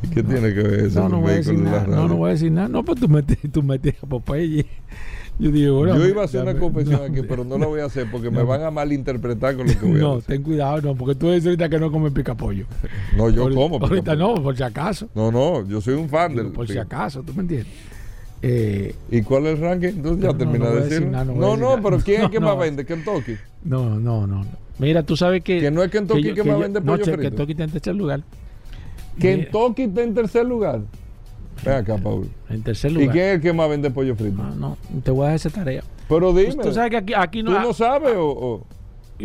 ¿Y 0.09 0.13
qué 0.15 0.23
tiene 0.23 0.53
que 0.53 0.61
ver 0.63 0.79
eso 0.85 1.01
no, 1.03 1.09
no 1.09 1.21
voy 1.21 1.31
a 1.31 1.35
decir 1.35 1.57
nada. 1.59 1.85
No, 1.87 2.07
no 2.07 2.15
voy 2.17 2.29
a 2.29 2.33
decir 2.33 2.51
nada. 2.51 2.67
No, 2.67 2.83
pues 2.83 2.99
tú 2.99 3.07
metes, 3.07 3.37
tú 3.51 3.61
metes 3.63 3.95
a 4.03 4.05
Popeye. 4.07 4.65
Yo 5.39 5.51
digo, 5.51 5.77
bueno, 5.77 5.97
Yo 5.97 6.05
iba 6.05 6.21
a 6.23 6.25
hacer 6.25 6.41
una 6.41 6.53
confesión 6.59 6.99
no, 6.99 7.05
aquí, 7.05 7.21
pero 7.25 7.45
no 7.45 7.57
la 7.57 7.65
voy 7.65 7.79
a 7.79 7.85
hacer 7.85 8.07
porque 8.11 8.29
me 8.29 8.39
no. 8.39 8.45
van 8.45 8.61
a 8.61 8.71
malinterpretar 8.71 9.55
con 9.55 9.67
lo 9.67 9.73
que 9.79 9.85
voy 9.85 9.95
a 9.95 9.99
No, 9.99 10.15
decir. 10.15 10.27
ten 10.35 10.43
cuidado, 10.43 10.81
no, 10.81 10.95
porque 10.95 11.15
tú 11.15 11.27
dices 11.27 11.45
ahorita 11.45 11.69
que 11.69 11.79
no 11.79 11.89
comes 11.91 12.11
picapollo. 12.11 12.65
No, 13.15 13.29
yo 13.29 13.43
ahorita, 13.43 13.61
como. 13.61 13.75
Ahorita 13.77 14.11
picapollo. 14.15 14.35
no, 14.35 14.43
por 14.43 14.57
si 14.57 14.63
acaso. 14.63 15.07
No, 15.15 15.31
no, 15.31 15.65
yo 15.65 15.79
soy 15.79 15.93
un 15.93 16.09
fan 16.09 16.31
Digo, 16.31 16.43
del 16.43 16.51
por 16.51 16.67
si 16.67 16.77
acaso, 16.77 17.23
¿tú 17.23 17.33
me 17.33 17.43
entiendes? 17.43 17.67
Eh, 18.41 18.95
¿Y 19.11 19.21
cuál 19.21 19.45
es 19.47 19.55
el 19.55 19.61
ranking? 19.61 19.87
Entonces 19.89 20.21
ya 20.23 20.27
No, 20.31 20.37
termina 20.37 20.65
no 20.65 20.71
voy 20.71 20.79
de 20.81 20.89
decir 20.89 21.07
no 21.07 21.23
No, 21.35 21.57
no, 21.57 21.81
pero 21.83 21.99
¿quién 21.99 22.17
es 22.17 22.23
No, 22.23 22.31
que 22.31 22.39
no. 22.41 22.45
más 22.47 22.59
vende? 22.59 22.85
Kentucky. 22.85 23.35
no, 23.63 23.97
no, 23.99 24.27
no. 24.27 24.43
no. 24.43 24.45
Mira, 24.77 25.03
tú 25.03 25.15
sabes 25.15 25.41
que. 25.43 25.59
Que 25.61 25.71
no 25.71 25.83
es 25.83 25.89
Kentucky 25.91 26.23
yo- 26.23 26.35
que 26.35 26.43
más 26.43 26.53
yo- 26.55 26.59
vende 26.59 26.79
no, 26.81 26.85
pollo 26.93 27.03
che, 27.05 27.11
frito. 27.13 27.29
Kentucky 27.29 27.51
está 27.51 27.63
en 27.65 27.71
tercer 27.71 27.95
lugar. 27.95 28.23
Kentucky 29.19 29.83
está 29.83 30.01
en 30.03 30.13
tercer 30.13 30.45
lugar. 30.45 30.81
Ven 31.65 31.73
acá, 31.75 31.97
Paul. 31.97 32.29
En 32.49 32.63
tercer 32.63 32.91
¿Y 32.91 32.95
lugar. 32.95 33.11
quién 33.11 33.25
es 33.25 33.35
el 33.35 33.41
que 33.41 33.53
más 33.53 33.69
vende 33.69 33.91
pollo 33.91 34.15
frito? 34.15 34.41
No, 34.41 34.55
no, 34.55 34.77
te 35.03 35.11
voy 35.11 35.27
a 35.27 35.31
dejar 35.31 35.35
esa 35.35 35.49
tarea. 35.49 35.83
Pero 36.07 36.33
dime. 36.33 36.55
Tú 36.63 36.71
sabes 36.73 36.89
que 36.91 36.97
aquí, 36.97 37.13
aquí 37.15 37.43
no. 37.43 37.53
¿Tú 37.53 37.59
no 37.59 37.73
sabes 37.73 38.15
o...? 38.15 38.29
o- 38.29 38.65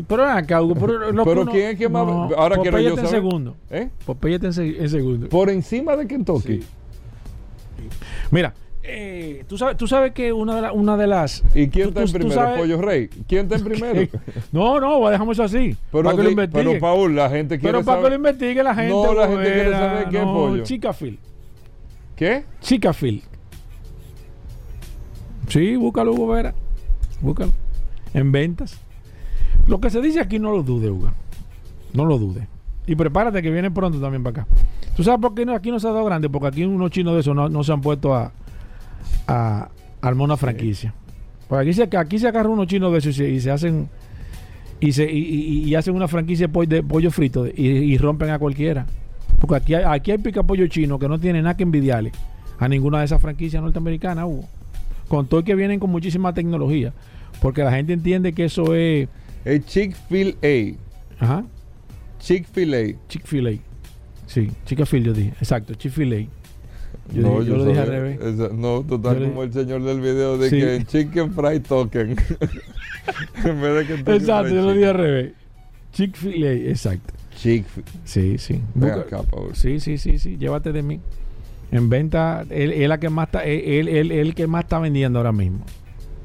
Pero 0.06 0.24
acá, 0.28 0.60
Hugo, 0.60 0.74
pero, 0.74 1.12
lo 1.12 1.24
Pero 1.24 1.42
uno- 1.42 1.52
¿quién 1.52 1.68
es 1.70 1.78
que 1.78 1.88
más 1.88 2.04
no, 2.06 2.20
vende? 2.22 2.34
Ahora 2.36 2.56
quiero 2.58 2.80
yo 2.80 2.88
está 2.90 3.00
en 3.02 3.06
saber. 3.06 3.22
segundo. 3.22 3.56
¿Eh? 3.70 3.88
Popeye 4.04 4.34
está 4.34 4.48
en 4.48 4.88
segundo. 4.90 5.28
Por 5.28 5.48
encima 5.50 5.96
de 5.96 6.06
Kentucky. 6.08 6.60
Sí. 6.60 6.66
Mira, 8.30 8.52
eh, 8.86 9.44
tú, 9.48 9.56
sabes, 9.58 9.76
tú 9.76 9.86
sabes 9.86 10.12
que 10.12 10.32
una 10.32 10.54
de, 10.56 10.62
la- 10.62 10.72
una 10.72 10.96
de 10.96 11.06
las. 11.06 11.42
¿Y 11.54 11.68
quién 11.68 11.84
tú- 11.92 12.00
está 12.00 12.02
en 12.02 12.12
primero? 12.12 12.34
sabes- 12.34 12.58
Pollo 12.60 12.80
Rey. 12.82 13.08
¿Quién 13.26 13.42
está 13.44 13.56
en 13.56 13.64
primero? 13.64 14.08
No, 14.52 14.78
no, 14.80 15.08
dejamos 15.08 15.36
eso 15.36 15.42
así. 15.44 15.76
pero, 15.90 16.04
para 16.04 16.16
que 16.16 16.22
lo 16.22 16.30
investiguen. 16.30 16.66
pero 16.66 16.80
Paul, 16.80 17.16
la 17.16 17.28
gente 17.30 17.58
quiere 17.58 17.72
Pero 17.78 17.84
para 17.84 17.96
que 17.98 18.02
lo 18.02 18.08
saber. 18.08 18.18
investigue 18.18 18.62
la 18.62 18.74
gente. 18.74 18.90
No, 18.92 19.14
la 19.14 19.26
gente 19.28 19.42
quiere 19.44 19.70
saber 19.72 20.06
es 20.08 20.12
no, 20.12 20.34
pollo. 20.34 20.62
Chicafield. 20.64 21.18
¿Qué? 22.16 22.44
Chicafield. 22.60 23.22
Sí, 25.48 25.76
búscalo, 25.76 26.12
Hugo 26.12 26.28
Vera. 26.28 26.54
Búscalo. 27.20 27.52
En 28.12 28.32
ventas. 28.32 28.78
Lo 29.66 29.80
que 29.80 29.90
se 29.90 30.00
dice 30.00 30.20
aquí 30.20 30.38
no 30.38 30.50
lo 30.52 30.62
dude, 30.62 30.90
Hugo. 30.90 31.10
No 31.92 32.04
lo 32.04 32.18
dude. 32.18 32.46
Y 32.86 32.96
prepárate 32.96 33.40
que 33.42 33.50
viene 33.50 33.70
pronto 33.70 34.00
también 34.00 34.22
para 34.22 34.42
acá. 34.42 34.54
¿Tú 34.96 35.02
sabes 35.02 35.20
por 35.20 35.34
qué 35.34 35.44
no, 35.46 35.54
aquí 35.54 35.70
no 35.70 35.80
se 35.80 35.88
ha 35.88 35.90
dado 35.92 36.04
grande? 36.04 36.28
Porque 36.28 36.48
aquí 36.48 36.64
unos 36.64 36.90
chinos 36.90 37.14
de 37.14 37.20
esos 37.20 37.34
no, 37.34 37.48
no 37.48 37.64
se 37.64 37.72
han 37.72 37.80
puesto 37.80 38.14
a, 38.14 38.32
a 39.26 39.68
armar 40.00 40.24
una 40.24 40.36
franquicia. 40.36 40.94
Porque 41.48 41.62
aquí 41.70 41.72
se, 41.74 41.96
aquí 41.96 42.18
se 42.18 42.28
agarran 42.28 42.52
unos 42.52 42.66
chinos 42.66 42.92
de 42.92 42.98
esos 42.98 43.10
y 43.10 43.18
se, 43.18 43.28
y 43.30 43.40
se 43.40 43.50
hacen 43.50 43.88
y 44.80 44.92
se 44.92 45.10
y, 45.10 45.64
y- 45.68 45.74
hacen 45.74 45.94
una 45.94 46.08
franquicia 46.08 46.46
de 46.46 46.52
pollo, 46.52 46.68
de 46.68 46.82
pollo 46.82 47.10
frito 47.10 47.46
y, 47.46 47.52
y 47.56 47.98
rompen 47.98 48.30
a 48.30 48.38
cualquiera. 48.38 48.86
Porque 49.40 49.56
aquí 49.56 49.74
hay, 49.74 49.84
aquí 49.86 50.10
hay 50.10 50.18
pica 50.18 50.42
pollo 50.42 50.66
chino 50.66 50.98
que 50.98 51.08
no 51.08 51.18
tiene 51.18 51.42
nada 51.42 51.56
que 51.56 51.62
envidiarle 51.62 52.12
a 52.58 52.68
ninguna 52.68 52.98
de 53.00 53.04
esas 53.06 53.20
franquicias 53.20 53.62
norteamericanas, 53.62 54.24
Hugo. 54.26 54.48
Con 55.08 55.26
todo 55.26 55.44
que 55.44 55.54
vienen 55.54 55.78
con 55.80 55.90
muchísima 55.90 56.32
tecnología. 56.32 56.92
Porque 57.40 57.62
la 57.62 57.72
gente 57.72 57.92
entiende 57.92 58.32
que 58.32 58.46
eso 58.46 58.74
es. 58.74 59.08
El 59.44 59.64
Chick-fil-A. 59.64 60.76
Ajá. 61.22 61.44
Chick-fil-A. 62.20 62.96
Chick-fil-A. 63.08 63.52
Sí, 64.26 64.50
Chick-fil-A 64.64 65.04
yo 65.04 65.12
dije. 65.12 65.30
Exacto, 65.40 65.74
Chick-fil-A. 65.74 66.26
Yo, 67.12 67.22
No, 67.22 67.40
dije- 67.40 67.50
yo 67.50 67.56
lo 67.56 67.64
dije 67.66 67.80
al 67.80 67.86
revés. 67.88 68.20
esa- 68.20 68.48
no, 68.54 68.84
le- 68.88 69.28
como 69.28 69.42
el 69.42 69.52
señor 69.52 69.82
del 69.82 70.00
video 70.00 70.38
de 70.38 70.50
Sí. 70.50 70.58
que 70.60 70.84
Chicken 70.86 71.32
Fried 71.32 71.62
Token. 71.62 72.16
en 73.44 73.60
vez 73.60 73.74
de 73.76 73.86
Kentucky 73.86 74.16
Exacto, 74.16 74.54
yo 74.54 74.62
lo 74.62 74.72
dije 74.72 74.86
al 74.86 74.94
revés. 74.96 75.32
Chick-fil-A, 75.92 76.52
exacto. 76.52 77.12
Chick 77.36 77.64
Sí, 78.04 78.38
sí. 78.38 78.60
Ven 78.74 78.90
Busca- 78.94 79.18
acá. 79.18 79.22
Sí, 79.52 79.80
sí, 79.80 79.98
sí, 79.98 80.18
sí. 80.18 80.36
Llévate 80.38 80.72
de 80.72 80.82
mí. 80.82 81.00
En 81.72 81.88
venta, 81.88 82.44
él 82.50 82.72
él 82.72 82.88
la 82.88 82.98
que 83.00 83.08
más 83.10 83.26
está, 83.28 83.44
él, 83.44 83.88
él, 83.88 84.34
que 84.34 84.46
más 84.46 84.64
está 84.64 84.78
vendiendo 84.78 85.18
ahora 85.18 85.32
mismo. 85.32 85.64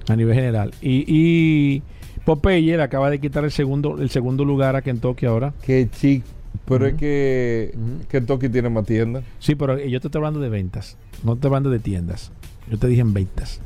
A 0.08 0.16
nivel 0.16 0.36
general. 0.36 0.72
Y, 0.82 1.04
y 1.08 1.84
Popeye 2.26 2.78
le 2.78 2.84
acaba 2.84 3.10
de 3.10 3.20
quitar 3.20 3.44
el 3.44 3.52
segundo, 3.52 3.98
el 4.00 4.10
segundo 4.10 4.44
lugar 4.46 4.76
a 4.76 4.82
Kentucky 4.82 5.26
ahora. 5.26 5.54
Que 5.66 5.88
chic. 5.90 6.24
Pero 6.66 6.86
es 6.86 6.94
que 6.94 7.72
Ujú. 7.76 8.08
Kentucky 8.08 8.50
tiene 8.50 8.70
más 8.70 8.86
tiendas. 8.86 9.24
Sí, 9.40 9.56
pero 9.56 9.78
yo 9.80 10.00
te 10.00 10.08
estoy 10.08 10.20
hablando 10.20 10.40
de 10.40 10.50
ventas. 10.50 10.98
No 11.24 11.32
te 11.34 11.38
estoy 11.38 11.50
hablando 11.50 11.70
de 11.70 11.80
tiendas. 11.80 12.32
Yo 12.70 12.78
te 12.78 12.88
dije 12.88 13.02
en 13.02 13.14
ventas. 13.14 13.60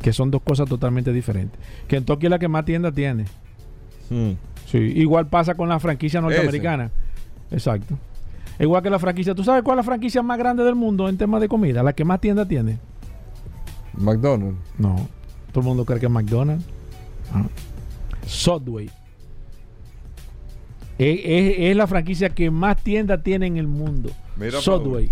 Que 0.00 0.12
son 0.12 0.30
dos 0.30 0.42
cosas 0.42 0.68
totalmente 0.68 1.12
diferentes. 1.12 1.60
Kentucky 1.88 2.26
es 2.26 2.30
la 2.30 2.38
que 2.38 2.48
más 2.48 2.64
tiendas 2.64 2.94
tiene. 2.94 3.26
Hmm. 4.10 4.32
Sí, 4.66 4.78
igual 4.78 5.26
pasa 5.26 5.54
con 5.54 5.68
la 5.68 5.78
franquicia 5.78 6.20
norteamericana. 6.20 6.90
Exacto. 7.50 7.98
Igual 8.58 8.82
que 8.82 8.90
la 8.90 8.98
franquicia. 8.98 9.34
¿Tú 9.34 9.44
sabes 9.44 9.62
cuál 9.62 9.78
es 9.78 9.84
la 9.84 9.90
franquicia 9.90 10.22
más 10.22 10.38
grande 10.38 10.64
del 10.64 10.74
mundo 10.74 11.08
en 11.08 11.18
temas 11.18 11.40
de 11.40 11.48
comida? 11.48 11.82
La 11.82 11.92
que 11.92 12.04
más 12.04 12.20
tiendas 12.20 12.48
tiene. 12.48 12.78
McDonald's. 13.94 14.58
No. 14.78 15.08
Todo 15.52 15.60
el 15.60 15.66
mundo 15.66 15.84
cree 15.84 16.00
que 16.00 16.06
es 16.06 16.12
McDonald's. 16.12 16.64
Ah. 17.32 17.44
Subway. 18.26 18.90
Es, 21.02 21.20
es- 21.24 21.54
es 21.70 21.76
la 21.76 21.86
franquicia 21.86 22.28
que 22.30 22.50
más 22.50 22.76
tiendas 22.82 23.22
tiene 23.22 23.46
en 23.46 23.56
el 23.56 23.66
mundo. 23.66 24.10
Mira, 24.36 24.60
Subway. 24.60 25.10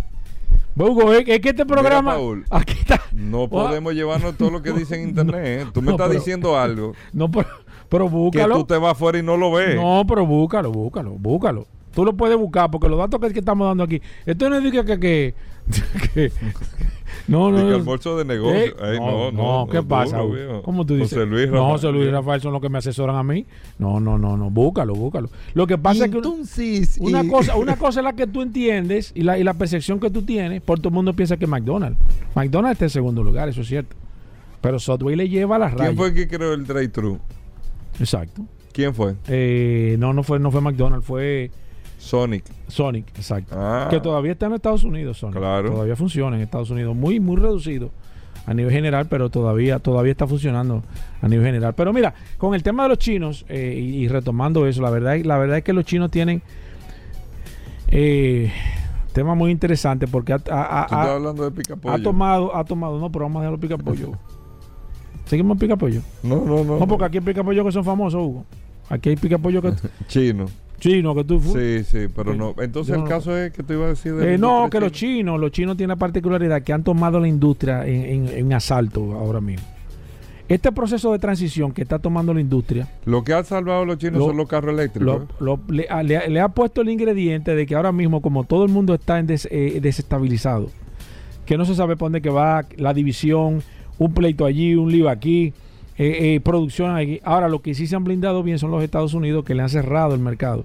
Hugo, 0.76 1.12
es, 1.12 1.24
es 1.28 1.40
que 1.40 1.50
este 1.50 1.66
programa. 1.66 2.14
Paul. 2.14 2.44
Aquí 2.50 2.74
está. 2.78 3.00
No 3.12 3.48
podemos 3.48 3.92
llevarnos 3.94 4.36
todo 4.36 4.50
lo 4.50 4.62
que 4.62 4.72
dice 4.72 4.94
en 5.00 5.08
internet. 5.10 5.42
¿eh? 5.44 5.66
Tú 5.72 5.80
me 5.82 5.86
no, 5.86 5.92
estás 5.92 6.08
pero- 6.08 6.20
diciendo 6.20 6.58
algo 6.58 6.94
No, 7.12 7.30
pero, 7.30 7.48
pero 7.88 8.04
que 8.06 8.10
búscalo. 8.14 8.56
tú 8.56 8.64
te 8.64 8.76
vas 8.78 8.92
afuera 8.92 9.18
y 9.18 9.22
no 9.22 9.36
lo 9.36 9.52
ves. 9.52 9.76
No, 9.76 10.04
pero 10.08 10.24
búscalo, 10.26 10.70
búscalo, 10.72 11.10
búscalo. 11.12 11.66
Tú 11.94 12.04
lo 12.04 12.14
puedes 12.16 12.38
buscar 12.38 12.70
porque 12.70 12.88
los 12.88 12.98
datos 12.98 13.20
que, 13.20 13.32
que 13.32 13.40
estamos 13.40 13.66
dando 13.66 13.82
aquí. 13.84 14.00
Esto 14.24 14.48
no 14.48 14.56
es 14.56 14.62
que. 14.62 14.84
que, 14.84 14.96
que, 14.96 15.34
que- 16.14 16.32
no, 17.30 17.50
no. 17.50 17.68
No. 17.70 17.76
almuerzo 17.76 18.18
de 18.18 18.24
negocio. 18.24 18.58
Eh, 18.58 18.74
Ay, 18.80 18.98
no, 18.98 19.30
no, 19.32 19.66
¿qué 19.70 19.78
no, 19.78 19.88
pasa? 19.88 20.18
duro. 20.18 20.62
¿Cómo 20.62 20.84
tú 20.84 20.94
dices? 20.96 21.12
José 21.14 21.26
Luis 21.26 21.48
No. 21.50 21.64
José 21.70 21.90
Luis 21.92 22.08
y 22.08 22.10
Rafael 22.10 22.40
son 22.40 22.52
los 22.52 22.60
que 22.60 22.68
me 22.68 22.78
asesoran 22.78 23.16
a 23.16 23.22
mí. 23.22 23.46
No, 23.78 24.00
no, 24.00 24.18
no, 24.18 24.36
no. 24.36 24.50
Búscalo, 24.50 24.94
búscalo. 24.94 25.30
Lo 25.54 25.66
que 25.66 25.78
pasa 25.78 26.04
es 26.06 26.10
que 26.10 26.16
Entonces, 26.18 26.98
una 27.00 27.22
y- 27.24 27.28
cosa, 27.28 27.56
una 27.56 27.76
cosa 27.76 28.00
es 28.00 28.04
la 28.04 28.12
que 28.14 28.26
tú 28.26 28.42
entiendes 28.42 29.12
y 29.14 29.22
la, 29.22 29.38
y 29.38 29.44
la 29.44 29.54
percepción 29.54 30.00
que 30.00 30.10
tú 30.10 30.22
tienes. 30.22 30.60
Por 30.60 30.78
todo 30.78 30.88
el 30.88 30.94
mundo 30.94 31.14
piensa 31.14 31.36
que 31.36 31.46
McDonald's. 31.46 31.98
McDonald's 32.34 32.72
está 32.74 32.84
en 32.86 32.90
segundo 32.90 33.22
lugar, 33.24 33.48
eso 33.48 33.60
es 33.62 33.68
cierto. 33.68 33.96
Pero 34.60 34.78
Subway 34.78 35.16
le 35.16 35.28
lleva 35.28 35.56
a 35.56 35.58
las 35.58 35.72
rayas. 35.72 35.86
¿Quién 35.88 35.96
fue 35.96 36.08
el 36.08 36.14
que 36.14 36.28
creó 36.28 36.52
el 36.52 36.66
drive-thru? 36.66 37.18
Exacto. 37.98 38.42
¿Quién 38.72 38.94
fue? 38.94 39.14
Eh, 39.28 39.96
no, 39.98 40.12
no 40.12 40.22
fue, 40.22 40.38
no 40.38 40.50
fue 40.50 40.60
McDonald's, 40.60 41.06
fue 41.06 41.50
Sonic. 42.00 42.44
Sonic, 42.68 43.08
exacto. 43.16 43.54
Ah. 43.56 43.88
Que 43.90 44.00
todavía 44.00 44.32
está 44.32 44.46
en 44.46 44.54
Estados 44.54 44.84
Unidos, 44.84 45.18
Sonic. 45.18 45.38
Claro. 45.38 45.70
Todavía 45.70 45.96
funciona 45.96 46.36
en 46.36 46.42
Estados 46.42 46.70
Unidos. 46.70 46.96
Muy, 46.96 47.20
muy 47.20 47.36
reducido 47.36 47.90
a 48.46 48.54
nivel 48.54 48.72
general, 48.72 49.06
pero 49.08 49.28
todavía, 49.28 49.78
todavía 49.80 50.10
está 50.12 50.26
funcionando 50.26 50.82
a 51.20 51.28
nivel 51.28 51.44
general. 51.44 51.74
Pero 51.74 51.92
mira, 51.92 52.14
con 52.38 52.54
el 52.54 52.62
tema 52.62 52.84
de 52.84 52.88
los 52.88 52.98
chinos, 52.98 53.44
eh, 53.48 53.74
y, 53.78 53.96
y 54.04 54.08
retomando 54.08 54.66
eso, 54.66 54.80
la 54.82 54.90
verdad, 54.90 55.18
la 55.24 55.36
verdad 55.38 55.58
es 55.58 55.62
que 55.64 55.72
los 55.74 55.84
chinos 55.84 56.10
tienen 56.10 56.42
eh, 57.88 58.50
tema 59.12 59.34
muy 59.34 59.50
interesante 59.50 60.06
porque 60.06 60.32
ha, 60.32 60.40
ha- 60.50 61.12
hablando 61.14 61.44
de 61.44 61.50
pica 61.50 61.74
ha 61.86 61.98
tomado, 61.98 62.54
ha 62.56 62.64
tomado, 62.64 62.98
no, 62.98 63.10
pero 63.12 63.24
vamos 63.26 63.40
a 63.40 63.42
dejarlo 63.42 63.60
pica 63.60 63.76
pollo. 63.76 64.12
Seguimos 65.26 65.54
en 65.56 65.58
pica 65.58 65.76
pollo. 65.76 66.00
No, 66.22 66.36
no, 66.44 66.64
no. 66.64 66.78
No, 66.78 66.86
porque 66.88 67.04
aquí 67.04 67.18
hay 67.18 67.24
pica 67.24 67.44
pollo 67.44 67.64
que 67.64 67.72
son 67.72 67.84
famosos, 67.84 68.20
Hugo. 68.20 68.44
Aquí 68.88 69.10
hay 69.10 69.16
pica 69.16 69.38
pollo 69.38 69.60
que 69.62 69.72
Chino. 70.08 70.46
Chino, 70.80 71.14
que 71.14 71.22
tú 71.24 71.38
fu- 71.38 71.52
Sí, 71.56 71.84
sí, 71.84 72.08
pero 72.14 72.34
no. 72.34 72.54
Entonces 72.58 72.94
el 72.96 73.02
no- 73.02 73.06
caso 73.08 73.36
es 73.36 73.52
que 73.52 73.62
te 73.62 73.74
iba 73.74 73.86
a 73.86 73.90
decir 73.90 74.14
de 74.14 74.34
Eh, 74.34 74.38
no, 74.38 74.68
que 74.68 74.80
los 74.80 74.90
chinos, 74.90 75.38
los 75.38 75.52
chinos 75.52 75.76
tienen 75.76 75.90
la 75.90 75.96
particularidad 75.96 76.62
que 76.62 76.72
han 76.72 76.82
tomado 76.82 77.20
la 77.20 77.28
industria 77.28 77.86
en, 77.86 78.26
en- 78.26 78.28
en 78.36 78.52
asalto 78.52 79.12
ahora 79.12 79.40
mismo. 79.40 79.64
Este 80.48 80.72
proceso 80.72 81.12
de 81.12 81.20
transición 81.20 81.70
que 81.70 81.82
está 81.82 82.00
tomando 82.00 82.34
la 82.34 82.40
industria 82.40 82.88
Lo 83.04 83.22
que 83.22 83.32
ha 83.32 83.44
salvado 83.44 83.82
a 83.82 83.86
los 83.86 83.98
chinos 83.98 84.18
Lo- 84.18 84.26
son 84.26 84.36
los 84.36 84.48
carros 84.48 84.74
eléctricos. 84.74 85.22
lo- 85.38 85.56
lo- 85.56 85.60
le, 85.72 85.86
a- 85.88 86.02
le- 86.02 86.28
le 86.28 86.40
ha 86.40 86.48
puesto 86.48 86.80
el 86.80 86.88
ingrediente 86.88 87.54
de 87.54 87.66
que 87.66 87.76
ahora 87.76 87.92
mismo, 87.92 88.20
como 88.20 88.42
todo 88.42 88.64
el 88.64 88.70
mundo 88.72 88.94
está 88.94 89.20
en 89.20 89.28
des- 89.28 89.46
eh, 89.52 89.78
desestabilizado, 89.80 90.68
que 91.46 91.56
no 91.56 91.64
se 91.64 91.76
sabe 91.76 91.96
por 91.96 92.06
dónde 92.06 92.20
que 92.20 92.30
va 92.30 92.64
la 92.78 92.92
división, 92.92 93.62
un 93.98 94.12
pleito 94.12 94.44
allí, 94.44 94.74
un 94.74 94.90
lío 94.90 95.08
aquí, 95.08 95.52
eh, 95.98 96.34
eh, 96.36 96.40
producción 96.40 96.96
aquí. 96.96 97.20
Ahora, 97.24 97.48
lo 97.48 97.60
que 97.62 97.74
sí 97.74 97.86
se 97.86 97.96
han 97.96 98.04
blindado 98.04 98.42
bien 98.42 98.58
son 98.58 98.70
los 98.70 98.82
Estados 98.82 99.14
Unidos 99.14 99.44
que 99.44 99.54
le 99.54 99.62
han 99.62 99.68
cerrado 99.68 100.14
el 100.14 100.20
mercado. 100.20 100.64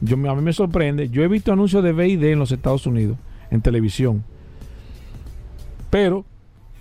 Yo, 0.00 0.16
a 0.30 0.34
mí 0.34 0.42
me 0.42 0.52
sorprende. 0.52 1.08
Yo 1.08 1.22
he 1.22 1.28
visto 1.28 1.52
anuncios 1.52 1.82
de 1.82 1.92
BID 1.92 2.22
en 2.24 2.38
los 2.38 2.52
Estados 2.52 2.86
Unidos, 2.86 3.16
en 3.50 3.60
televisión. 3.62 4.24
Pero 5.90 6.24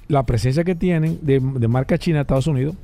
la 0.08 0.26
presencia 0.26 0.64
que 0.64 0.76
tienen 0.76 1.20
de, 1.22 1.40
de 1.40 1.68
marca 1.68 1.98
china 1.98 2.18
en 2.18 2.22
Estados 2.22 2.48
Unidos, 2.48 2.76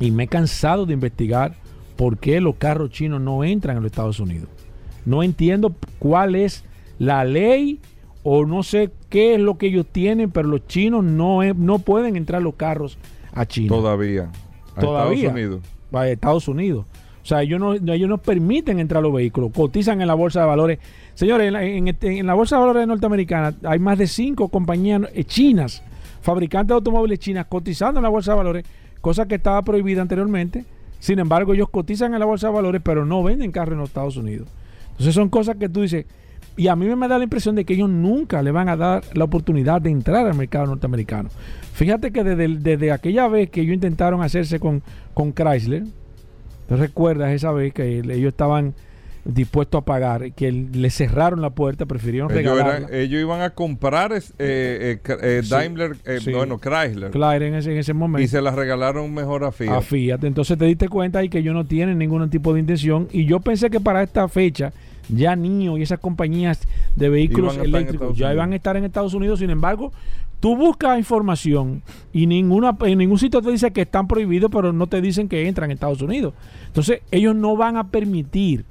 y 0.00 0.10
me 0.10 0.24
he 0.24 0.28
cansado 0.28 0.86
de 0.86 0.94
investigar 0.94 1.54
por 1.96 2.18
qué 2.18 2.40
los 2.40 2.56
carros 2.56 2.90
chinos 2.90 3.20
no 3.20 3.44
entran 3.44 3.76
a 3.76 3.80
los 3.80 3.90
Estados 3.90 4.18
Unidos. 4.20 4.48
No 5.04 5.22
entiendo 5.22 5.74
cuál 5.98 6.34
es 6.34 6.64
la 6.98 7.24
ley 7.24 7.80
o 8.24 8.44
no 8.46 8.62
sé 8.62 8.90
qué 9.10 9.34
es 9.34 9.40
lo 9.40 9.58
que 9.58 9.66
ellos 9.66 9.86
tienen, 9.90 10.30
pero 10.30 10.48
los 10.48 10.66
chinos 10.66 11.04
no, 11.04 11.42
es- 11.42 11.56
no 11.56 11.78
pueden 11.80 12.16
entrar 12.16 12.40
los 12.42 12.54
carros 12.54 12.98
a 13.32 13.46
China. 13.46 13.68
Todavía. 13.68 14.30
A 14.76 14.80
Todavía. 14.80 15.28
Estados 15.28 15.32
Unidos. 15.34 15.60
a 15.92 16.08
Estados 16.08 16.48
Unidos. 16.48 16.86
O 17.22 17.24
sea, 17.26 17.42
ellos 17.42 17.60
no, 17.60 17.74
ellos 17.74 18.08
no 18.08 18.18
permiten 18.18 18.80
entrar 18.80 19.02
los 19.02 19.12
vehículos, 19.12 19.52
cotizan 19.54 20.00
en 20.00 20.08
la 20.08 20.14
bolsa 20.14 20.40
de 20.40 20.46
valores. 20.46 20.78
Señores, 21.14 21.46
en 21.46 21.52
la, 21.52 21.62
en 21.64 21.88
este- 21.88 22.18
en 22.18 22.26
la 22.26 22.34
bolsa 22.34 22.56
de 22.56 22.60
valores 22.62 22.86
norteamericana 22.86 23.54
hay 23.64 23.78
más 23.78 23.96
de 23.98 24.06
cinco 24.08 24.48
compañías 24.48 25.02
eh, 25.14 25.22
chinas, 25.24 25.82
fabricantes 26.20 26.68
de 26.68 26.74
automóviles 26.74 27.18
chinas, 27.20 27.46
cotizando 27.46 28.00
en 28.00 28.02
la 28.04 28.08
bolsa 28.08 28.32
de 28.32 28.38
valores, 28.38 28.64
cosa 29.00 29.26
que 29.26 29.36
estaba 29.36 29.62
prohibida 29.62 30.02
anteriormente. 30.02 30.64
Sin 30.98 31.18
embargo, 31.20 31.54
ellos 31.54 31.68
cotizan 31.68 32.12
en 32.14 32.20
la 32.20 32.26
bolsa 32.26 32.48
de 32.48 32.54
valores, 32.54 32.80
pero 32.84 33.04
no 33.04 33.22
venden 33.22 33.52
carros 33.52 33.74
en 33.74 33.80
los 33.80 33.88
Estados 33.90 34.16
Unidos. 34.16 34.48
Entonces 34.92 35.14
son 35.14 35.28
cosas 35.28 35.56
que 35.56 35.68
tú 35.68 35.82
dices, 35.82 36.06
Y 36.56 36.68
a 36.68 36.76
mí 36.76 36.86
me 36.94 37.08
da 37.08 37.18
la 37.18 37.24
impresión 37.24 37.54
de 37.54 37.64
que 37.64 37.74
ellos 37.74 37.88
nunca 37.88 38.42
le 38.42 38.50
van 38.50 38.68
a 38.68 38.76
dar 38.76 39.02
la 39.14 39.24
oportunidad 39.24 39.80
de 39.80 39.90
entrar 39.90 40.26
al 40.26 40.34
mercado 40.34 40.66
norteamericano. 40.66 41.30
Fíjate 41.72 42.12
que 42.12 42.22
desde, 42.24 42.48
desde 42.58 42.92
aquella 42.92 43.28
vez 43.28 43.50
que 43.50 43.62
ellos 43.62 43.74
intentaron 43.74 44.22
hacerse 44.22 44.60
con, 44.60 44.82
con 45.14 45.32
Chrysler, 45.32 45.84
¿te 46.68 46.76
recuerdas 46.76 47.32
esa 47.32 47.52
vez 47.52 47.72
que 47.72 47.98
ellos 47.98 48.28
estaban 48.28 48.74
dispuestos 49.24 49.80
a 49.80 49.84
pagar, 49.84 50.32
que 50.32 50.50
le 50.50 50.90
cerraron 50.90 51.40
la 51.40 51.50
puerta, 51.50 51.86
prefirieron 51.86 52.30
ellos, 52.32 52.56
regalarla. 52.56 52.88
ellos 52.90 53.20
iban 53.20 53.40
a 53.40 53.50
comprar 53.50 54.12
eh, 54.12 54.20
eh, 54.38 54.98
eh, 55.06 55.42
Daimler, 55.48 55.96
sí. 56.20 56.32
bueno, 56.32 56.58
Chrysler. 56.58 57.10
Chrysler 57.10 57.42
en 57.42 57.54
ese, 57.54 57.72
en 57.72 57.78
ese 57.78 57.94
momento. 57.94 58.24
Y 58.24 58.28
se 58.28 58.42
la 58.42 58.50
regalaron 58.50 59.12
mejor 59.14 59.44
a 59.44 59.52
Fiat. 59.52 59.76
a 59.76 59.80
Fiat. 59.80 60.24
Entonces 60.24 60.58
te 60.58 60.64
diste 60.64 60.88
cuenta 60.88 61.20
ahí 61.20 61.28
que 61.28 61.38
ellos 61.38 61.54
no 61.54 61.64
tienen 61.64 61.98
ningún 61.98 62.28
tipo 62.30 62.52
de 62.52 62.60
intención. 62.60 63.08
Y 63.12 63.24
yo 63.26 63.40
pensé 63.40 63.70
que 63.70 63.80
para 63.80 64.02
esta 64.02 64.26
fecha 64.28 64.72
ya 65.08 65.34
NIO 65.36 65.78
y 65.78 65.82
esas 65.82 65.98
compañías 65.98 66.60
de 66.96 67.08
vehículos 67.08 67.56
eléctricos 67.56 68.16
ya 68.16 68.32
iban 68.32 68.52
a 68.52 68.56
estar 68.56 68.76
en 68.76 68.84
Estados 68.84 69.14
Unidos. 69.14 69.38
Sin 69.40 69.50
embargo, 69.50 69.92
tú 70.40 70.56
buscas 70.56 70.98
información 70.98 71.82
y 72.12 72.26
ninguna 72.26 72.76
en 72.84 72.98
ningún 72.98 73.18
sitio 73.18 73.40
te 73.42 73.50
dice 73.50 73.70
que 73.72 73.82
están 73.82 74.06
prohibidos, 74.08 74.50
pero 74.50 74.72
no 74.72 74.86
te 74.86 75.00
dicen 75.00 75.28
que 75.28 75.46
entran 75.48 75.70
en 75.70 75.74
Estados 75.74 76.02
Unidos. 76.02 76.34
Entonces 76.66 77.00
ellos 77.10 77.34
no 77.34 77.56
van 77.56 77.76
a 77.76 77.88
permitir 77.88 78.64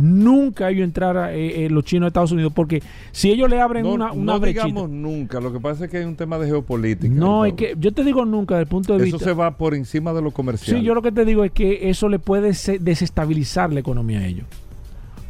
nunca 0.00 0.70
ellos 0.70 0.84
entrar 0.84 1.16
a 1.16 1.34
eh, 1.34 1.64
eh, 1.64 1.70
los 1.70 1.82
chinos 1.84 2.04
a 2.04 2.08
Estados 2.08 2.30
Unidos 2.30 2.52
porque 2.54 2.80
si 3.10 3.32
ellos 3.32 3.50
le 3.50 3.60
abren 3.60 3.82
no 3.82 3.94
una, 3.94 4.12
una 4.12 4.34
no 4.34 4.40
brechita- 4.40 4.66
digamos 4.66 4.88
nunca, 4.90 5.40
lo 5.40 5.52
que 5.52 5.58
pasa 5.58 5.86
es 5.86 5.90
que 5.90 5.96
hay 5.98 6.04
un 6.04 6.14
tema 6.14 6.38
de 6.38 6.46
geopolítica. 6.46 7.12
no 7.12 7.44
es 7.44 7.54
que 7.54 7.74
yo 7.80 7.92
te 7.92 8.04
digo 8.04 8.24
nunca 8.24 8.54
desde 8.54 8.62
el 8.62 8.68
punto 8.68 8.92
de 8.96 8.98
Eso 9.08 9.16
vista 9.16 9.30
se 9.30 9.34
va 9.34 9.56
por 9.56 9.74
encima 9.74 10.12
de 10.12 10.22
lo 10.22 10.30
comercial. 10.30 10.78
Sí, 10.78 10.84
yo 10.84 10.94
lo 10.94 11.02
que 11.02 11.10
te 11.10 11.24
digo 11.24 11.42
es 11.42 11.50
que 11.50 11.90
eso 11.90 12.08
le 12.08 12.20
puede 12.20 12.54
se- 12.54 12.78
desestabilizar 12.78 13.72
la 13.72 13.80
economía 13.80 14.20
a 14.20 14.26
ellos. 14.26 14.46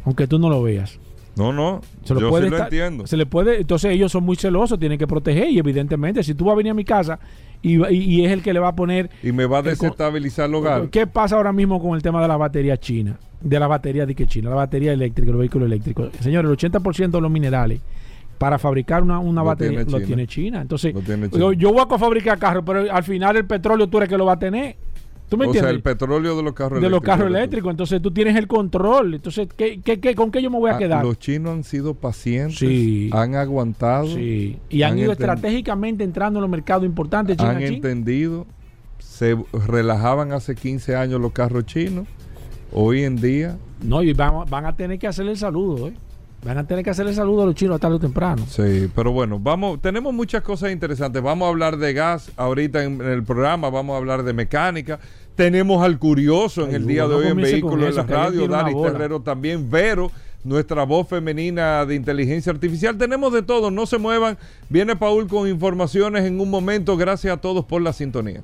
Aunque 0.09 0.25
tú 0.25 0.39
no 0.39 0.49
lo 0.49 0.63
veas. 0.63 0.97
No, 1.35 1.53
no, 1.53 1.81
Se 2.03 2.15
lo 2.15 2.19
yo 2.21 2.29
puede 2.31 2.45
sí 2.45 2.49
lo 2.49 2.55
estar- 2.57 2.67
entiendo. 2.73 3.05
Se 3.05 3.15
le 3.15 3.27
puede, 3.27 3.57
entonces 3.61 3.91
ellos 3.91 4.11
son 4.11 4.23
muy 4.23 4.35
celosos, 4.35 4.79
tienen 4.79 4.97
que 4.97 5.05
proteger 5.05 5.49
y 5.51 5.59
evidentemente 5.59 6.23
si 6.23 6.33
tú 6.33 6.45
vas 6.45 6.53
a 6.53 6.55
venir 6.57 6.71
a 6.71 6.73
mi 6.73 6.83
casa 6.83 7.19
y, 7.61 7.75
y- 7.93 7.97
y 8.21 8.25
es 8.25 8.31
el 8.31 8.41
que 8.41 8.51
le 8.51 8.59
va 8.59 8.69
a 8.69 8.75
poner 8.75 9.11
Y 9.21 9.31
me 9.31 9.45
va 9.45 9.57
a 9.57 9.59
el 9.59 9.65
desestabilizar 9.67 10.49
el 10.49 10.55
hogar. 10.55 10.89
¿Qué 10.89 11.05
pasa 11.05 11.35
ahora 11.35 11.53
mismo 11.53 11.79
con 11.79 11.95
el 11.95 12.01
tema 12.01 12.23
de 12.23 12.27
la 12.27 12.37
batería 12.37 12.75
china? 12.77 13.19
De 13.39 13.59
la 13.59 13.67
batería 13.67 14.07
de 14.07 14.15
que 14.15 14.25
China, 14.25 14.49
la 14.49 14.55
batería 14.55 14.91
eléctrica, 14.91 15.29
los 15.29 15.39
vehículos 15.39 15.67
eléctricos. 15.67 16.09
Señores, 16.19 16.49
el 16.49 16.57
80% 16.57 17.11
de 17.11 17.21
los 17.21 17.31
minerales 17.31 17.79
para 18.39 18.57
fabricar 18.57 19.03
una, 19.03 19.19
una 19.19 19.41
Lo 19.41 19.47
batería 19.47 19.85
tiene 19.85 19.91
lo 19.99 20.05
tiene 20.05 20.25
China. 20.27 20.61
Entonces, 20.61 20.93
Lo 20.95 21.01
tiene 21.01 21.29
yo, 21.29 21.53
yo 21.53 21.71
voy 21.71 21.83
a 21.89 21.97
fabricar 21.99 22.39
carros, 22.39 22.63
pero 22.65 22.91
al 22.91 23.03
final 23.03 23.37
el 23.37 23.45
petróleo 23.45 23.87
tú 23.87 23.97
eres 23.97 24.09
que 24.09 24.17
lo 24.17 24.25
va 24.25 24.33
a 24.33 24.39
tener. 24.39 24.75
¿Tú 25.29 25.37
me 25.37 25.45
O 25.45 25.53
sea, 25.53 25.69
el 25.69 25.81
petróleo 25.83 26.35
de 26.35 26.41
los 26.43 26.53
carros 26.53 26.81
de 26.81 26.89
los 26.89 27.01
carros 27.01 27.27
eléctricos. 27.27 27.37
eléctricos. 27.39 27.71
Entonces 27.71 28.01
tú 28.01 28.11
tienes 28.11 28.35
el 28.35 28.47
control. 28.47 29.13
Entonces, 29.13 29.47
¿qué, 29.55 29.79
qué, 29.79 29.99
qué- 29.99 30.15
con 30.15 30.31
qué 30.31 30.41
yo 30.41 30.49
me 30.49 30.57
voy 30.57 30.71
a 30.71 30.75
Ah, 30.75 30.77
quedar? 30.79 31.05
Los 31.05 31.19
chinos 31.19 31.53
han 31.53 31.63
sido 31.63 31.93
pacientes, 31.93 32.57
Sí. 32.57 33.09
han 33.13 33.35
aguantado, 33.35 34.07
Sí. 34.07 34.57
Y 34.69 34.81
han, 34.81 34.93
Han 34.93 34.99
ido 34.99 35.11
estratégicamente 35.11 36.03
entrando 36.03 36.39
en 36.39 36.41
los 36.41 36.49
mercados 36.49 36.83
importantes. 36.83 37.37
China, 37.37 37.51
han 37.51 37.57
China. 37.59 37.75
entendido, 37.75 38.47
se 38.97 39.37
relajaban 39.67 40.31
hace 40.33 40.55
15 40.55 40.95
años 40.95 41.21
los 41.21 41.31
carros 41.31 41.65
chinos. 41.65 42.07
Hoy 42.71 43.03
en 43.03 43.15
día, 43.15 43.57
No, 43.83 44.03
y 44.03 44.13
van, 44.13 44.45
van 44.49 44.65
a 44.65 44.75
tener 44.75 44.97
que 44.99 45.07
hacerle 45.07 45.31
el 45.31 45.37
saludo, 45.37 45.87
¿eh? 45.89 45.93
Van 46.43 46.57
a 46.57 46.65
tener 46.65 46.83
que 46.83 46.89
hacerle 46.89 47.13
saludo 47.13 47.43
a 47.43 47.45
los 47.45 47.55
chinos 47.55 47.79
tarde 47.79 47.95
o 47.95 47.99
temprano. 47.99 48.45
sí, 48.47 48.89
pero 48.95 49.11
bueno, 49.11 49.39
vamos, 49.39 49.81
tenemos 49.81 50.13
muchas 50.13 50.41
cosas 50.41 50.71
interesantes. 50.71 51.21
Vamos 51.21 51.45
a 51.45 51.49
hablar 51.49 51.77
de 51.77 51.93
gas 51.93 52.31
ahorita 52.37 52.83
en, 52.83 53.01
en 53.01 53.07
el 53.09 53.23
programa, 53.23 53.69
vamos 53.69 53.93
a 53.93 53.97
hablar 53.97 54.23
de 54.23 54.33
mecánica. 54.33 54.99
Tenemos 55.35 55.83
al 55.83 55.99
curioso 55.99 56.63
en 56.63 56.69
Ay, 56.69 56.75
el 56.75 56.87
día 56.87 57.07
de 57.07 57.15
hoy 57.15 57.27
en 57.27 57.37
Vehículos 57.37 57.89
en 57.89 57.95
la 57.95 58.03
Radio, 58.03 58.41
bola. 58.41 58.91
Terrero 58.91 59.21
también, 59.21 59.69
Vero, 59.69 60.11
nuestra 60.43 60.83
voz 60.83 61.07
femenina 61.07 61.85
de 61.85 61.95
inteligencia 61.95 62.51
artificial. 62.51 62.97
Tenemos 62.97 63.31
de 63.31 63.41
todo, 63.41 63.71
no 63.71 63.85
se 63.85 63.97
muevan. 63.97 64.37
Viene 64.69 64.95
Paul 64.95 65.27
con 65.27 65.47
informaciones 65.47 66.25
en 66.25 66.41
un 66.41 66.49
momento. 66.49 66.97
Gracias 66.97 67.33
a 67.33 67.37
todos 67.37 67.63
por 67.65 67.81
la 67.81 67.93
sintonía. 67.93 68.43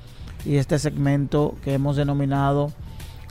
y 0.45 0.55
este 0.55 0.79
segmento 0.79 1.55
que 1.63 1.73
hemos 1.73 1.95
denominado 1.95 2.71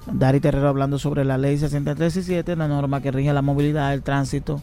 Dari 0.06 0.40
Terrero 0.40 0.68
hablando 0.68 0.98
sobre 0.98 1.24
la 1.24 1.36
ley 1.36 1.58
6317, 1.58 2.56
la 2.56 2.68
norma 2.68 3.02
que 3.02 3.10
rige 3.10 3.32
la 3.32 3.42
movilidad, 3.42 3.92
el 3.92 4.02
tránsito, 4.02 4.62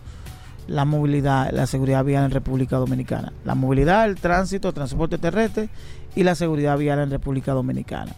la 0.68 0.84
movilidad, 0.84 1.52
la 1.52 1.68
seguridad 1.68 2.04
vial 2.04 2.26
en 2.26 2.32
República 2.32 2.78
Dominicana. 2.78 3.32
La 3.46 3.56
movilidad, 3.56 4.06
el 4.06 4.16
tránsito, 4.16 4.74
transporte 4.74 5.18
terrestre 5.18 5.70
y 6.16 6.24
la 6.24 6.36
seguridad 6.36 6.78
vial 6.78 7.00
en 7.00 7.12
República 7.12 7.54
Dominicana. 7.54 8.14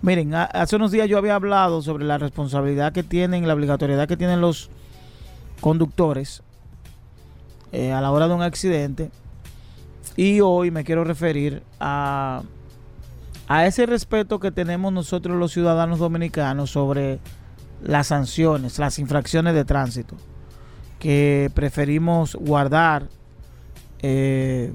Miren, 0.00 0.32
hace 0.34 0.76
unos 0.76 0.92
días 0.92 1.08
yo 1.08 1.18
había 1.18 1.34
hablado 1.34 1.82
sobre 1.82 2.04
la 2.04 2.18
responsabilidad 2.18 2.92
que 2.92 3.02
tienen, 3.02 3.48
la 3.48 3.54
obligatoriedad 3.54 4.06
que 4.06 4.16
tienen 4.16 4.40
los 4.40 4.70
conductores 5.60 6.42
eh, 7.72 7.92
a 7.92 8.00
la 8.00 8.12
hora 8.12 8.28
de 8.28 8.34
un 8.34 8.42
accidente. 8.42 9.10
Y 10.16 10.40
hoy 10.40 10.70
me 10.70 10.84
quiero 10.84 11.02
referir 11.02 11.62
a, 11.80 12.42
a 13.48 13.66
ese 13.66 13.86
respeto 13.86 14.38
que 14.38 14.52
tenemos 14.52 14.92
nosotros 14.92 15.36
los 15.38 15.52
ciudadanos 15.52 15.98
dominicanos 15.98 16.70
sobre 16.70 17.18
las 17.82 18.08
sanciones, 18.08 18.78
las 18.78 18.98
infracciones 18.98 19.54
de 19.54 19.64
tránsito, 19.64 20.16
que 20.98 21.50
preferimos 21.54 22.34
guardar 22.34 23.08
eh, 24.02 24.70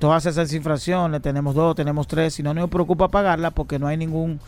todas 0.00 0.26
esas 0.26 0.52
infracciones, 0.52 1.22
tenemos 1.22 1.54
dos, 1.54 1.76
tenemos 1.76 2.08
tres, 2.08 2.38
y 2.40 2.42
no 2.42 2.52
nos 2.52 2.68
preocupa 2.68 3.08
pagarla 3.08 3.52
porque 3.52 3.78
no 3.78 3.86
hay 3.86 3.96
ningún 3.96 4.40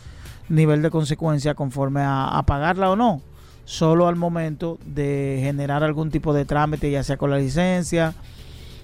nivel 0.49 0.81
de 0.81 0.89
consecuencia 0.89 1.55
conforme 1.55 2.01
a, 2.01 2.27
a 2.27 2.43
pagarla 2.43 2.91
o 2.91 2.97
no, 2.97 3.21
solo 3.63 4.09
al 4.09 4.17
momento 4.17 4.77
de 4.85 5.39
generar 5.41 5.85
algún 5.85 6.11
tipo 6.11 6.33
de 6.33 6.43
trámite, 6.43 6.91
ya 6.91 7.01
sea 7.01 7.15
con 7.15 7.31
la 7.31 7.37
licencia, 7.37 8.13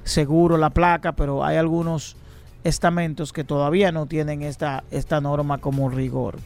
seguro, 0.05 0.57
la 0.57 0.69
placa, 0.69 1.11
pero 1.13 1.43
hay 1.43 1.57
algunos 1.57 2.15
estamentos 2.63 3.33
que 3.33 3.43
todavía 3.43 3.91
no 3.91 4.05
tienen 4.05 4.41
esta, 4.41 4.83
esta 4.91 5.19
norma 5.21 5.57
como 5.57 5.89
rigor. 5.89 6.37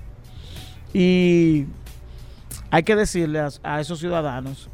Y 0.94 1.66
hay 2.72 2.84
que 2.84 2.96
decirle 2.96 3.48
a, 3.64 3.80
esos 3.80 4.00
ciudadanos 4.00 4.70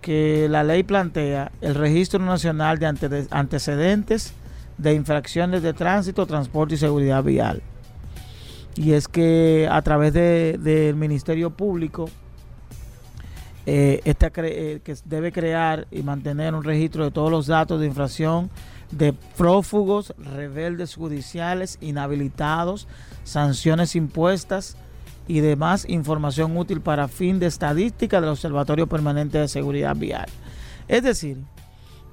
que 0.00 0.48
la 0.50 0.62
ley 0.62 0.82
plantea 0.82 1.50
el 1.60 1.74
registro 1.74 2.20
nacional 2.20 2.78
de 2.78 2.86
ante- 2.86 3.26
antecedentes 3.30 4.32
de 4.78 4.94
infracciones 4.94 5.62
de 5.62 5.72
tránsito, 5.72 6.26
transporte 6.26 6.74
y 6.74 6.78
seguridad 6.78 7.24
vial. 7.24 7.62
Y 8.76 8.92
es 8.92 9.08
que 9.08 9.68
a 9.70 9.80
través 9.82 10.12
de- 10.12 10.58
del 10.58 10.94
Ministerio 10.96 11.50
Público, 11.50 12.10
eh, 13.64 14.00
eh, 14.04 14.80
que 14.84 14.96
debe 15.06 15.32
crear 15.32 15.88
y 15.90 16.02
mantener 16.02 16.54
un 16.54 16.62
registro 16.62 17.04
de 17.04 17.10
todos 17.10 17.30
los 17.30 17.46
datos 17.46 17.80
de 17.80 17.86
infracción 17.86 18.50
de 18.90 19.12
prófugos, 19.12 20.14
rebeldes 20.18 20.94
judiciales, 20.94 21.78
inhabilitados, 21.80 22.86
sanciones 23.24 23.96
impuestas 23.96 24.76
y 25.28 25.40
demás 25.40 25.86
información 25.88 26.56
útil 26.56 26.80
para 26.80 27.08
fin 27.08 27.38
de 27.38 27.46
estadística 27.46 28.20
del 28.20 28.30
Observatorio 28.30 28.86
Permanente 28.86 29.38
de 29.38 29.48
Seguridad 29.48 29.96
Vial. 29.96 30.26
Es 30.88 31.02
decir, 31.02 31.38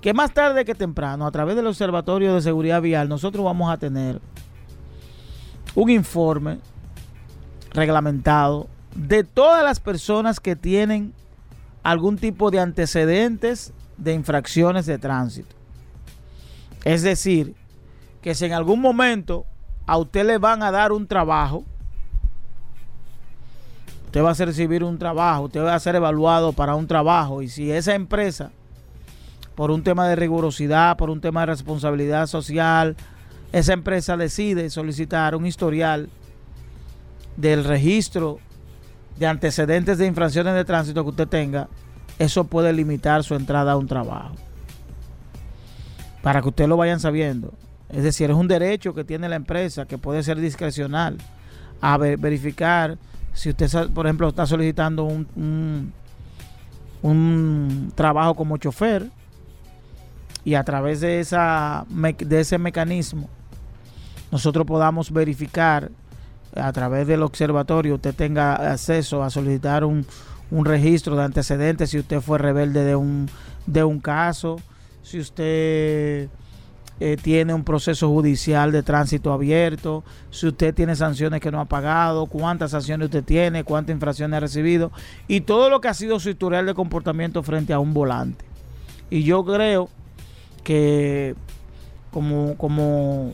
que 0.02 0.14
más 0.14 0.34
tarde 0.34 0.66
que 0.66 0.76
temprano, 0.76 1.26
a 1.26 1.32
través 1.32 1.56
del 1.56 1.68
Observatorio 1.68 2.34
de 2.34 2.42
Seguridad 2.42 2.82
Vial, 2.82 3.08
nosotros 3.08 3.46
vamos 3.46 3.72
a 3.72 3.78
tener 3.78 4.20
un 5.76 5.90
informe 5.90 6.60
reglamentado 7.72 8.68
de 8.96 9.24
todas 9.24 9.64
las 9.64 9.80
personas 9.80 10.40
que 10.40 10.56
tienen 10.56 11.14
algún 11.84 12.18
tipo 12.18 12.52
de 12.52 12.60
antecedentes 12.60 13.74
de 13.98 14.14
infracciones 14.14 14.86
de 14.86 14.98
tránsito. 14.98 15.56
Es 16.84 17.02
decir, 17.02 17.56
que 18.22 18.36
si 18.36 18.46
en 18.46 18.54
algún 18.54 18.80
momento 18.80 19.46
a 19.86 19.98
usted 19.98 20.26
le 20.26 20.38
van 20.38 20.64
a 20.64 20.72
dar 20.72 20.92
un 20.92 21.08
trabajo, 21.08 21.64
usted 24.06 24.24
va 24.24 24.32
a 24.32 24.46
recibir 24.46 24.84
un 24.84 24.98
trabajo, 24.98 25.44
usted 25.44 25.64
va 25.64 25.76
a 25.76 25.80
ser 25.80 25.96
evaluado 25.96 26.54
para 26.54 26.76
un 26.76 26.88
trabajo 26.88 27.42
y 27.42 27.50
si 27.50 27.72
esa 27.72 27.96
empresa, 27.96 28.52
por 29.56 29.72
un 29.72 29.84
tema 29.84 30.08
de 30.08 30.16
rigurosidad, 30.16 30.98
por 30.98 31.10
un 31.10 31.22
tema 31.22 31.42
de 31.42 31.48
responsabilidad 31.48 32.28
social, 32.28 32.96
esa 33.52 33.74
empresa 33.74 34.18
decide 34.18 34.70
solicitar 34.70 35.36
un 35.36 35.46
historial 35.46 36.10
del 37.38 37.64
registro 37.64 38.40
de 39.18 39.28
antecedentes 39.28 39.98
de 39.98 40.08
infracciones 40.08 40.54
de 40.56 40.66
tránsito 40.66 41.04
que 41.04 41.10
usted 41.10 41.28
tenga, 41.28 41.68
eso 42.20 42.46
puede 42.46 42.74
limitar 42.74 43.24
su 43.24 43.36
entrada 43.36 43.74
a 43.74 43.78
un 43.78 43.88
trabajo. 43.88 44.36
Para 46.24 46.42
que 46.42 46.48
ustedes 46.48 46.68
lo 46.70 46.78
vayan 46.78 47.00
sabiendo. 47.00 47.54
Es 47.90 48.02
decir, 48.02 48.32
es 48.32 48.36
un 48.36 48.48
derecho 48.48 48.96
que 48.96 49.04
tiene 49.04 49.30
la 49.30 49.36
empresa 49.36 49.86
que 49.86 50.00
puede 50.00 50.24
ser 50.24 50.40
discrecional 50.40 51.18
a 51.80 51.98
verificar 51.98 52.98
si 53.34 53.50
usted, 53.50 53.90
por 53.90 54.06
ejemplo, 54.06 54.30
está 54.30 54.46
solicitando 54.46 55.04
un, 55.04 55.94
un, 57.02 57.92
trabajo 57.94 58.36
como 58.36 58.58
chofer 58.58 59.10
y 60.46 60.54
a 60.56 60.64
través 60.64 61.02
de, 61.02 61.20
esa, 61.20 61.86
de 61.90 62.40
ese 62.40 62.58
mecanismo 62.58 63.30
nosotros 64.32 64.66
podamos 64.66 65.12
verificar 65.12 65.92
a 66.56 66.72
través 66.72 67.08
del 67.08 67.24
observatorio 67.24 67.96
usted 67.96 68.14
tenga 68.14 68.56
acceso 68.56 69.24
a 69.24 69.30
solicitar 69.30 69.84
un, 69.84 70.06
un 70.52 70.66
registro 70.66 71.16
de 71.16 71.24
antecedentes 71.24 71.90
si 71.90 72.00
usted 72.00 72.22
fue 72.22 72.38
rebelde 72.38 72.84
de 72.84 72.96
un, 72.96 73.30
de 73.66 73.84
un 73.84 74.00
caso, 74.00 74.58
si 75.04 75.20
usted 75.20 76.30
eh, 77.00 77.18
tiene 77.22 77.54
un 77.54 77.64
proceso 77.64 78.10
judicial 78.10 78.72
de 78.72 78.82
tránsito 78.82 79.34
abierto, 79.34 80.04
si 80.32 80.48
usted 80.48 80.74
tiene 80.74 80.96
sanciones 80.96 81.42
que 81.42 81.52
no 81.52 81.60
ha 81.60 81.66
pagado, 81.66 82.26
cuántas 82.28 82.72
sanciones 82.72 83.06
usted 83.06 83.24
tiene, 83.24 83.64
cuántas 83.64 83.94
infracciones 83.94 84.38
ha 84.38 84.40
recibido 84.40 84.92
y 85.28 85.42
todo 85.42 85.70
lo 85.70 85.82
que 85.82 85.90
ha 85.90 85.94
sido 85.94 86.20
su 86.20 86.30
historial 86.30 86.66
de 86.66 86.74
comportamiento 86.74 87.44
frente 87.44 87.74
a 87.74 87.80
un 87.80 87.94
volante. 87.94 88.46
Y 89.10 89.24
yo 89.24 89.44
creo 89.44 89.90
que 90.64 91.36
como, 92.10 92.56
como 92.58 93.34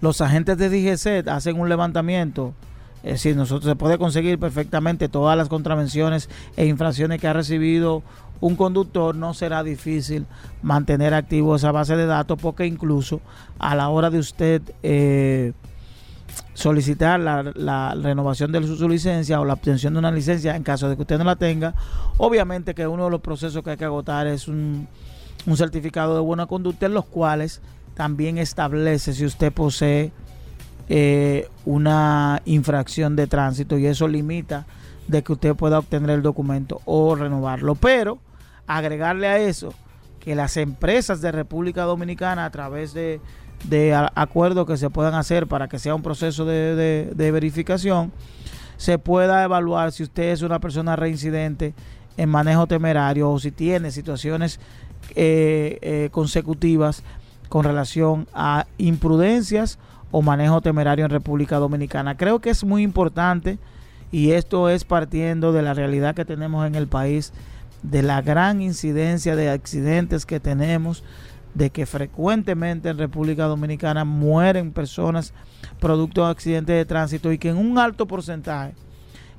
los 0.00 0.20
agentes 0.20 0.56
de 0.56 0.70
DGC 0.70 1.28
hacen 1.28 1.60
un 1.60 1.68
levantamiento, 1.68 2.54
es 3.02 3.14
decir, 3.14 3.36
nosotros 3.36 3.68
se 3.68 3.76
puede 3.76 3.98
conseguir 3.98 4.38
perfectamente 4.38 5.08
todas 5.08 5.36
las 5.36 5.48
contravenciones 5.48 6.30
e 6.56 6.66
infracciones 6.66 7.20
que 7.20 7.26
ha 7.26 7.32
recibido 7.32 8.02
un 8.42 8.56
conductor, 8.56 9.14
no 9.14 9.34
será 9.34 9.62
difícil 9.62 10.26
mantener 10.62 11.14
activo 11.14 11.54
esa 11.54 11.70
base 11.70 11.96
de 11.96 12.06
datos 12.06 12.38
porque 12.42 12.66
incluso 12.66 13.20
a 13.60 13.76
la 13.76 13.88
hora 13.88 14.10
de 14.10 14.18
usted 14.18 14.60
eh, 14.82 15.52
solicitar 16.52 17.20
la, 17.20 17.94
renovación 17.94 18.50
de 18.50 18.66
su, 18.66 18.88
licencia 18.88 19.40
o 19.40 19.44
la 19.44 19.52
obtención 19.54 19.92
de 19.92 20.00
una 20.00 20.10
licencia 20.10 20.56
en 20.56 20.64
caso 20.64 20.88
de 20.88 20.96
que 20.96 21.02
usted 21.02 21.18
no 21.18 21.24
la 21.24 21.36
tenga, 21.36 21.74
obviamente 22.18 22.74
que 22.74 22.84
uno 22.84 23.04
de 23.04 23.10
los 23.12 23.20
procesos 23.20 23.62
que 23.62 23.70
hay 23.70 23.76
que 23.76 23.84
agotar 23.84 24.26
es 24.26 24.48
un, 24.48 24.88
certificado 25.54 26.16
de 26.16 26.20
buena 26.20 26.46
conducta 26.46 26.86
en 26.86 26.94
los 26.94 27.04
cuales 27.04 27.60
también 27.94 28.38
establece 28.38 29.12
si 29.12 29.24
usted 29.24 29.52
posee 29.52 30.10
eh, 30.88 31.48
una 31.64 32.42
infracción 32.44 33.14
de 33.14 33.28
tránsito 33.28 33.78
y 33.78 33.86
eso 33.86 34.08
limita 34.08 34.66
de 35.06 35.22
que 35.22 35.32
usted 35.32 35.54
pueda 35.54 35.78
obtener 35.78 36.10
el 36.10 36.22
documento 36.22 36.80
o 36.86 37.14
renovarlo. 37.14 37.76
Pero 37.76 38.18
agregarle 38.66 39.26
a 39.26 39.38
eso 39.38 39.74
que 40.20 40.34
las 40.34 40.56
empresas 40.56 41.20
de 41.20 41.32
República 41.32 41.82
Dominicana 41.82 42.44
a 42.44 42.50
través 42.50 42.94
de, 42.94 43.20
acuerdos 44.14 44.66
que 44.66 44.76
se 44.76 44.90
puedan 44.90 45.14
hacer 45.14 45.46
para 45.46 45.68
que 45.68 45.78
sea 45.78 45.94
un 45.94 46.02
proceso 46.02 46.44
de, 46.44 47.12
verificación, 47.16 48.12
se 48.76 48.98
pueda 48.98 49.42
evaluar 49.42 49.92
si 49.92 50.04
usted 50.04 50.30
es 50.32 50.42
una 50.42 50.60
persona 50.60 50.96
reincidente 50.96 51.74
en 52.16 52.28
manejo 52.28 52.66
temerario 52.66 53.30
o 53.30 53.38
si 53.38 53.50
tiene 53.50 53.90
situaciones 53.90 54.60
eh, 55.14 55.78
eh, 55.82 56.08
consecutivas 56.12 57.02
con 57.48 57.64
relación 57.64 58.28
a 58.32 58.66
imprudencias 58.78 59.78
o 60.12 60.22
manejo 60.22 60.60
temerario 60.60 61.04
en 61.04 61.10
República 61.10 61.56
Dominicana. 61.56 62.16
Creo 62.16 62.38
que 62.38 62.50
es 62.50 62.62
muy 62.62 62.82
importante 62.82 63.58
y 64.12 64.32
esto 64.32 64.68
es 64.68 64.84
partiendo 64.84 65.52
de 65.52 65.62
la 65.62 65.74
realidad 65.74 66.14
que 66.14 66.24
tenemos 66.24 66.66
en 66.66 66.74
el 66.74 66.86
país, 66.86 67.32
de 67.82 68.02
la 68.02 68.22
gran 68.22 68.62
incidencia 68.62 69.36
de 69.36 69.50
accidentes 69.50 70.26
que 70.26 70.40
tenemos, 70.40 71.02
de 71.54 71.70
que 71.70 71.84
frecuentemente 71.86 72.88
en 72.88 72.98
República 72.98 73.44
Dominicana 73.44 74.04
mueren 74.04 74.72
personas 74.72 75.34
producto 75.80 76.24
de 76.24 76.30
accidentes 76.30 76.76
de 76.76 76.84
tránsito 76.84 77.32
y 77.32 77.38
que 77.38 77.50
en 77.50 77.58
un 77.58 77.78
alto 77.78 78.06
porcentaje 78.06 78.74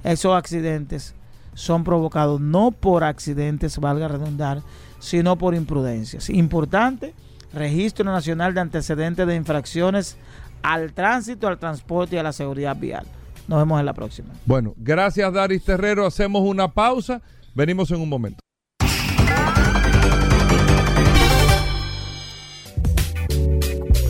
esos 0.04 0.36
accidentes 0.36 1.16
son 1.54 1.84
provocados 1.84 2.42
no 2.42 2.72
por 2.72 3.04
accidentes, 3.04 3.78
valga 3.78 4.08
redundar, 4.08 4.62
sino 5.00 5.38
por 5.38 5.56
imprudencias. 5.56 6.30
Importante 6.30 7.14
Registro 7.54 8.06
Nacional 8.06 8.54
de 8.54 8.62
Antecedentes 8.62 9.28
de 9.28 9.36
Infracciones 9.36 10.18
al 10.64 10.94
Tránsito, 10.94 11.48
al 11.48 11.60
Transporte 11.60 12.16
y 12.16 12.20
a 12.20 12.24
la 12.24 12.34
Seguridad 12.34 12.76
Vial. 12.76 13.06
Nos 13.48 13.60
vemos 13.60 13.80
en 13.80 13.86
la 13.86 13.94
próxima. 13.94 14.30
Bueno, 14.46 14.74
gracias 14.78 15.32
Daris 15.32 15.64
Terrero. 15.64 16.06
Hacemos 16.06 16.42
una 16.44 16.70
pausa. 16.70 17.22
Venimos 17.56 17.92
en 17.92 18.02
un 18.02 18.10
momento. 18.10 18.40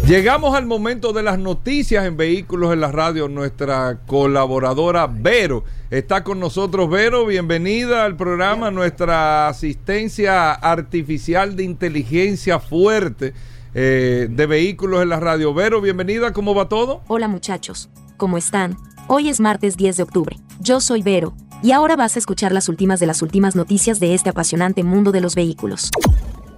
Llegamos 0.07 0.53
al 0.53 0.65
momento 0.65 1.13
de 1.13 1.23
las 1.23 1.39
noticias 1.39 2.05
en 2.05 2.17
vehículos 2.17 2.73
en 2.73 2.81
la 2.81 2.91
radio. 2.91 3.27
Nuestra 3.29 4.01
colaboradora 4.05 5.07
Vero 5.07 5.63
está 5.89 6.23
con 6.23 6.39
nosotros. 6.39 6.89
Vero, 6.89 7.25
bienvenida 7.25 8.05
al 8.05 8.15
programa. 8.15 8.69
Nuestra 8.69 9.47
asistencia 9.47 10.51
artificial 10.51 11.55
de 11.55 11.63
inteligencia 11.63 12.59
fuerte 12.59 13.33
eh, 13.73 14.27
de 14.29 14.45
vehículos 14.45 15.01
en 15.01 15.09
la 15.09 15.19
radio. 15.19 15.53
Vero, 15.53 15.81
bienvenida. 15.81 16.31
¿Cómo 16.31 16.53
va 16.53 16.69
todo? 16.69 17.01
Hola 17.07 17.27
muchachos. 17.27 17.89
¿Cómo 18.17 18.37
están? 18.37 18.77
Hoy 19.07 19.29
es 19.29 19.39
martes 19.39 19.77
10 19.77 19.97
de 19.97 20.03
octubre. 20.03 20.37
Yo 20.59 20.79
soy 20.79 21.01
Vero. 21.01 21.33
Y 21.63 21.71
ahora 21.71 21.95
vas 21.95 22.17
a 22.17 22.19
escuchar 22.19 22.51
las 22.51 22.67
últimas 22.67 22.99
de 22.99 23.05
las 23.05 23.21
últimas 23.21 23.55
noticias 23.55 24.01
de 24.01 24.13
este 24.13 24.29
apasionante 24.29 24.83
mundo 24.83 25.13
de 25.13 25.21
los 25.21 25.33
vehículos. 25.33 25.89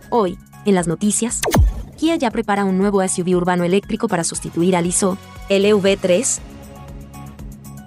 Hoy, 0.09 0.39
en 0.65 0.73
las 0.73 0.87
noticias, 0.87 1.41
Kia 1.95 2.15
ya 2.15 2.31
prepara 2.31 2.65
un 2.65 2.79
nuevo 2.79 3.07
SUV 3.07 3.37
urbano 3.37 3.63
eléctrico 3.63 4.07
para 4.07 4.23
sustituir 4.23 4.75
al 4.75 4.87
ISO, 4.87 5.19
el 5.47 5.65
EV3. 5.65 6.39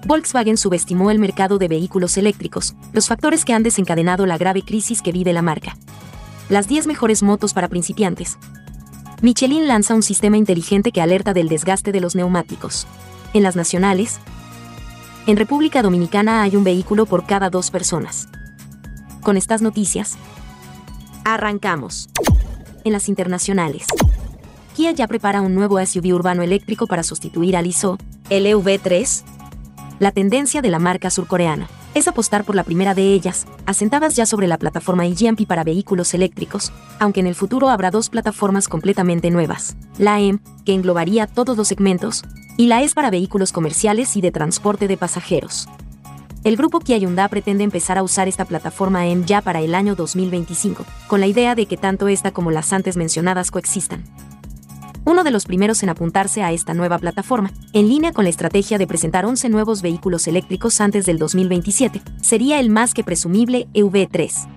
Volkswagen 0.07 0.57
subestimó 0.57 1.11
el 1.11 1.19
mercado 1.19 1.59
de 1.59 1.67
vehículos 1.67 2.17
eléctricos, 2.17 2.77
los 2.93 3.09
factores 3.09 3.45
que 3.45 3.53
han 3.53 3.65
desencadenado 3.65 4.25
la 4.25 4.39
grave 4.39 4.63
crisis 4.63 5.03
que 5.03 5.11
vive 5.11 5.33
la 5.33 5.43
marca. 5.43 5.77
Las 6.49 6.69
10 6.69 6.87
mejores 6.87 7.25
motos 7.25 7.53
para 7.53 7.67
principiantes. 7.67 8.39
Michelin 9.23 9.67
lanza 9.67 9.97
un 9.97 10.05
sistema 10.05 10.37
inteligente 10.37 10.93
que 10.93 11.01
alerta 11.01 11.35
del 11.35 11.49
desgaste 11.49 11.91
de 11.91 12.01
los 12.01 12.15
neumáticos. 12.15 12.87
En 13.35 13.43
las 13.43 13.57
nacionales, 13.57 14.21
en 15.29 15.37
República 15.37 15.83
Dominicana 15.83 16.41
hay 16.41 16.57
un 16.57 16.64
vehículo 16.64 17.05
por 17.05 17.27
cada 17.27 17.51
dos 17.51 17.71
personas. 17.71 18.29
Con 19.21 19.37
estas 19.37 19.61
noticias, 19.61 20.17
arrancamos 21.23 22.09
en 22.83 22.95
las 22.95 23.11
internacionales. 23.11 23.85
Kia 24.75 24.93
ya 24.93 25.07
prepara 25.07 25.43
un 25.43 25.55
nuevo 25.55 25.85
SUV 25.85 26.14
urbano 26.14 26.43
eléctrico 26.43 26.87
para 26.87 27.03
sustituir 27.03 27.59
al 27.59 27.67
ISO, 27.67 27.99
el 28.31 28.47
EV3. 28.47 29.23
La 29.99 30.12
tendencia 30.12 30.62
de 30.62 30.71
la 30.71 30.79
marca 30.79 31.11
surcoreana 31.11 31.69
es 31.93 32.09
apostar 32.09 32.45
por 32.45 32.55
la 32.55 32.64
primera 32.64 32.95
de 32.95 33.12
ellas, 33.12 33.47
asentadas 33.67 34.17
ya 34.17 34.25
sobre 34.25 34.47
la 34.47 34.57
plataforma 34.57 35.07
IGMP 35.07 35.47
para 35.47 35.62
vehículos 35.62 36.14
eléctricos, 36.14 36.73
aunque 37.01 37.21
en 37.21 37.27
el 37.27 37.35
futuro 37.35 37.69
habrá 37.69 37.91
dos 37.91 38.09
plataformas 38.09 38.67
completamente 38.67 39.31
nuevas, 39.31 39.77
la 39.99 40.21
M, 40.21 40.38
que 40.64 40.73
englobaría 40.73 41.27
todos 41.27 41.55
los 41.59 41.69
segmentos, 41.69 42.25
y 42.59 42.66
la 42.66 42.83
S 42.83 42.92
para 42.92 43.09
vehículos 43.09 43.53
comerciales 43.53 44.16
y 44.16 44.21
de 44.21 44.33
transporte 44.33 44.88
de 44.88 44.97
pasajeros. 44.97 45.68
El 46.42 46.57
grupo 46.57 46.81
Kia 46.81 46.99
Hyundai 46.99 47.29
pretende 47.29 47.62
empezar 47.62 47.99
a 47.99 48.03
usar 48.03 48.27
esta 48.27 48.44
plataforma 48.44 49.07
M 49.07 49.25
ya 49.25 49.40
para 49.40 49.61
el 49.61 49.77
año 49.77 49.94
2025, 49.94 50.85
con 51.07 51.21
la 51.21 51.29
idea 51.29 51.55
de 51.55 51.66
que 51.66 51.77
tanto 51.77 52.09
esta 52.09 52.33
como 52.33 52.51
las 52.51 52.73
antes 52.73 52.97
mencionadas 52.97 53.53
coexistan. 53.53 54.05
Uno 55.05 55.23
de 55.23 55.31
los 55.31 55.47
primeros 55.47 55.85
en 55.85 55.88
apuntarse 55.88 56.42
a 56.42 56.51
esta 56.51 56.75
nueva 56.75 56.99
plataforma, 56.99 57.53
en 57.73 57.88
línea 57.88 58.12
con 58.12 58.25
la 58.25 58.31
estrategia 58.31 58.77
de 58.77 58.88
presentar 58.88 59.25
11 59.25 59.49
nuevos 59.51 59.81
vehículos 59.81 60.27
eléctricos 60.27 60.81
antes 60.81 61.07
del 61.07 61.18
2027, 61.18 62.03
sería 62.21 62.59
el 62.59 62.70
más 62.70 62.93
que 62.93 63.05
presumible 63.05 63.68
EV3. 63.72 64.49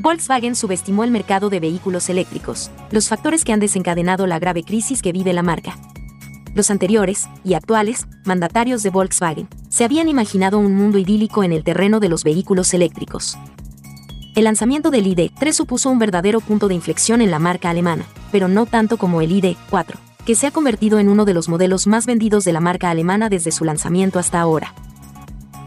Volkswagen 0.00 0.54
subestimó 0.54 1.02
el 1.02 1.10
mercado 1.10 1.48
de 1.48 1.60
vehículos 1.60 2.10
eléctricos, 2.10 2.70
los 2.90 3.08
factores 3.08 3.42
que 3.42 3.54
han 3.54 3.60
desencadenado 3.60 4.26
la 4.26 4.38
grave 4.38 4.64
crisis 4.64 5.00
que 5.00 5.12
vive 5.12 5.32
la 5.32 5.42
marca, 5.42 5.78
los 6.54 6.70
anteriores, 6.70 7.28
y 7.44 7.54
actuales, 7.54 8.06
mandatarios 8.24 8.82
de 8.82 8.90
Volkswagen, 8.90 9.48
se 9.68 9.84
habían 9.84 10.08
imaginado 10.08 10.58
un 10.58 10.74
mundo 10.74 10.98
idílico 10.98 11.44
en 11.44 11.52
el 11.52 11.64
terreno 11.64 12.00
de 12.00 12.08
los 12.08 12.24
vehículos 12.24 12.74
eléctricos. 12.74 13.38
El 14.34 14.44
lanzamiento 14.44 14.90
del 14.90 15.06
ID3 15.06 15.52
supuso 15.52 15.90
un 15.90 15.98
verdadero 15.98 16.40
punto 16.40 16.68
de 16.68 16.74
inflexión 16.74 17.20
en 17.20 17.30
la 17.30 17.38
marca 17.38 17.70
alemana, 17.70 18.04
pero 18.30 18.48
no 18.48 18.66
tanto 18.66 18.96
como 18.96 19.20
el 19.20 19.30
ID4, 19.30 19.96
que 20.24 20.34
se 20.34 20.46
ha 20.46 20.50
convertido 20.50 20.98
en 20.98 21.08
uno 21.08 21.24
de 21.24 21.34
los 21.34 21.48
modelos 21.48 21.86
más 21.86 22.06
vendidos 22.06 22.44
de 22.44 22.52
la 22.52 22.60
marca 22.60 22.90
alemana 22.90 23.28
desde 23.28 23.52
su 23.52 23.64
lanzamiento 23.64 24.18
hasta 24.18 24.40
ahora. 24.40 24.74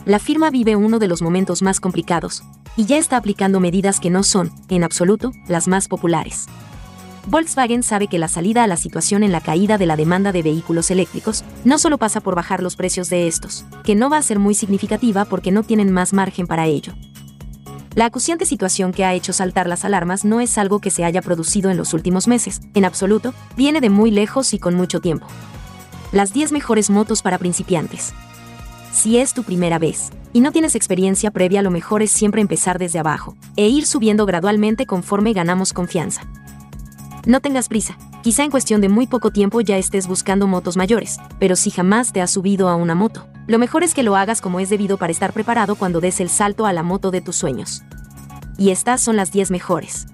La 0.05 0.19
firma 0.19 0.49
vive 0.49 0.75
uno 0.75 0.99
de 0.99 1.07
los 1.07 1.21
momentos 1.21 1.61
más 1.61 1.79
complicados, 1.79 2.43
y 2.77 2.85
ya 2.85 2.97
está 2.97 3.17
aplicando 3.17 3.59
medidas 3.59 3.99
que 3.99 4.09
no 4.09 4.23
son, 4.23 4.51
en 4.69 4.83
absoluto, 4.83 5.31
las 5.47 5.67
más 5.67 5.87
populares. 5.87 6.47
Volkswagen 7.27 7.81
sabe 7.81 8.07
que 8.07 8.19
la 8.19 8.27
salida 8.27 8.63
a 8.63 8.67
la 8.67 8.77
situación 8.77 9.23
en 9.23 9.31
la 9.31 9.41
caída 9.41 9.79
de 9.79 9.87
la 9.87 9.95
demanda 9.95 10.31
de 10.31 10.43
vehículos 10.43 10.91
eléctricos 10.91 11.43
no 11.63 11.79
solo 11.79 11.97
pasa 11.97 12.21
por 12.21 12.35
bajar 12.35 12.61
los 12.61 12.75
precios 12.75 13.09
de 13.09 13.27
estos, 13.27 13.65
que 13.83 13.95
no 13.95 14.11
va 14.11 14.17
a 14.17 14.21
ser 14.21 14.37
muy 14.37 14.53
significativa 14.53 15.25
porque 15.25 15.51
no 15.51 15.63
tienen 15.63 15.91
más 15.91 16.13
margen 16.13 16.45
para 16.45 16.67
ello. 16.67 16.93
La 17.95 18.05
acuciante 18.05 18.45
situación 18.45 18.91
que 18.91 19.05
ha 19.05 19.13
hecho 19.13 19.33
saltar 19.33 19.67
las 19.67 19.85
alarmas 19.85 20.23
no 20.23 20.39
es 20.39 20.57
algo 20.59 20.79
que 20.79 20.91
se 20.91 21.03
haya 21.03 21.21
producido 21.23 21.71
en 21.71 21.77
los 21.77 21.93
últimos 21.93 22.27
meses, 22.27 22.61
en 22.75 22.85
absoluto, 22.85 23.33
viene 23.57 23.81
de 23.81 23.89
muy 23.89 24.11
lejos 24.11 24.53
y 24.53 24.59
con 24.59 24.75
mucho 24.75 24.99
tiempo. 24.99 25.25
Las 26.11 26.31
10 26.31 26.51
mejores 26.51 26.91
motos 26.91 27.23
para 27.23 27.39
principiantes. 27.39 28.13
Si 28.93 29.17
es 29.17 29.33
tu 29.33 29.43
primera 29.43 29.79
vez 29.79 30.09
y 30.31 30.41
no 30.41 30.51
tienes 30.51 30.75
experiencia 30.75 31.31
previa, 31.31 31.63
lo 31.63 31.71
mejor 31.71 32.03
es 32.03 32.11
siempre 32.11 32.41
empezar 32.41 32.77
desde 32.77 32.99
abajo 32.99 33.35
e 33.55 33.67
ir 33.67 33.87
subiendo 33.87 34.25
gradualmente 34.25 34.85
conforme 34.85 35.33
ganamos 35.33 35.73
confianza. 35.73 36.21
No 37.25 37.39
tengas 37.39 37.69
prisa, 37.69 37.97
quizá 38.21 38.43
en 38.43 38.51
cuestión 38.51 38.81
de 38.81 38.89
muy 38.89 39.07
poco 39.07 39.31
tiempo 39.31 39.59
ya 39.59 39.77
estés 39.77 40.07
buscando 40.07 40.45
motos 40.45 40.77
mayores, 40.77 41.17
pero 41.39 41.55
si 41.55 41.71
jamás 41.71 42.13
te 42.13 42.21
has 42.21 42.29
subido 42.29 42.69
a 42.69 42.75
una 42.75 42.93
moto, 42.93 43.25
lo 43.47 43.57
mejor 43.57 43.83
es 43.83 43.95
que 43.95 44.03
lo 44.03 44.15
hagas 44.15 44.41
como 44.41 44.59
es 44.59 44.69
debido 44.69 44.97
para 44.97 45.11
estar 45.11 45.33
preparado 45.33 45.75
cuando 45.75 46.01
des 46.01 46.19
el 46.19 46.29
salto 46.29 46.67
a 46.67 46.73
la 46.73 46.83
moto 46.83 47.09
de 47.09 47.21
tus 47.21 47.35
sueños. 47.35 47.81
Y 48.59 48.69
estas 48.69 49.01
son 49.01 49.15
las 49.15 49.31
10 49.31 49.49
mejores. 49.49 50.05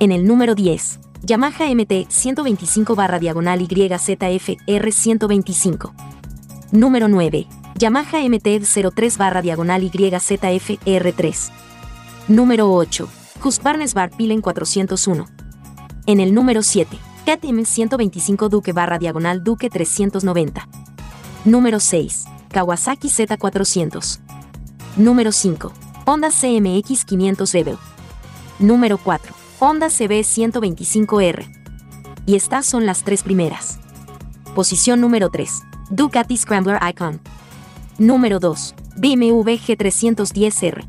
En 0.00 0.10
el 0.10 0.26
número 0.26 0.56
10, 0.56 0.98
Yamaha 1.22 1.72
MT 1.72 2.08
125 2.08 2.96
barra 2.96 3.20
diagonal 3.20 3.60
YZF 3.60 4.48
R125. 4.66 5.92
Número 6.72 7.06
9, 7.06 7.46
Yamaha 7.78 8.18
MT 8.28 8.64
03 8.92 9.16
barra 9.16 9.42
diagonal 9.42 9.82
YZF 9.82 10.70
R3. 10.84 11.50
Número 12.26 12.72
8, 12.72 13.08
Husqvarna 13.44 13.84
Bar 13.94 14.10
Pilen 14.10 14.40
401. 14.40 15.31
En 16.04 16.18
el 16.18 16.34
número 16.34 16.64
7, 16.64 16.98
KTM 17.24 17.64
125 17.64 18.48
Duque 18.48 18.72
barra 18.72 18.98
diagonal 18.98 19.44
Duque 19.44 19.70
390. 19.70 20.66
Número 21.44 21.78
6, 21.78 22.24
Kawasaki 22.48 23.08
Z400. 23.08 24.18
Número 24.96 25.30
5. 25.30 25.72
Honda 26.04 26.30
CMX 26.30 27.04
500 27.04 27.52
Rebel. 27.52 27.78
Número 28.58 28.98
4. 28.98 29.32
Honda 29.60 29.88
CB 29.90 30.24
125R. 30.24 31.46
Y 32.26 32.34
estas 32.34 32.66
son 32.66 32.84
las 32.84 33.04
tres 33.04 33.22
primeras. 33.22 33.78
Posición 34.56 35.00
número 35.00 35.30
3. 35.30 35.62
Ducati 35.90 36.36
Scrambler 36.36 36.80
Icon. 36.90 37.20
Número 37.98 38.40
2. 38.40 38.74
BMW 38.96 39.52
G310R. 39.52 40.84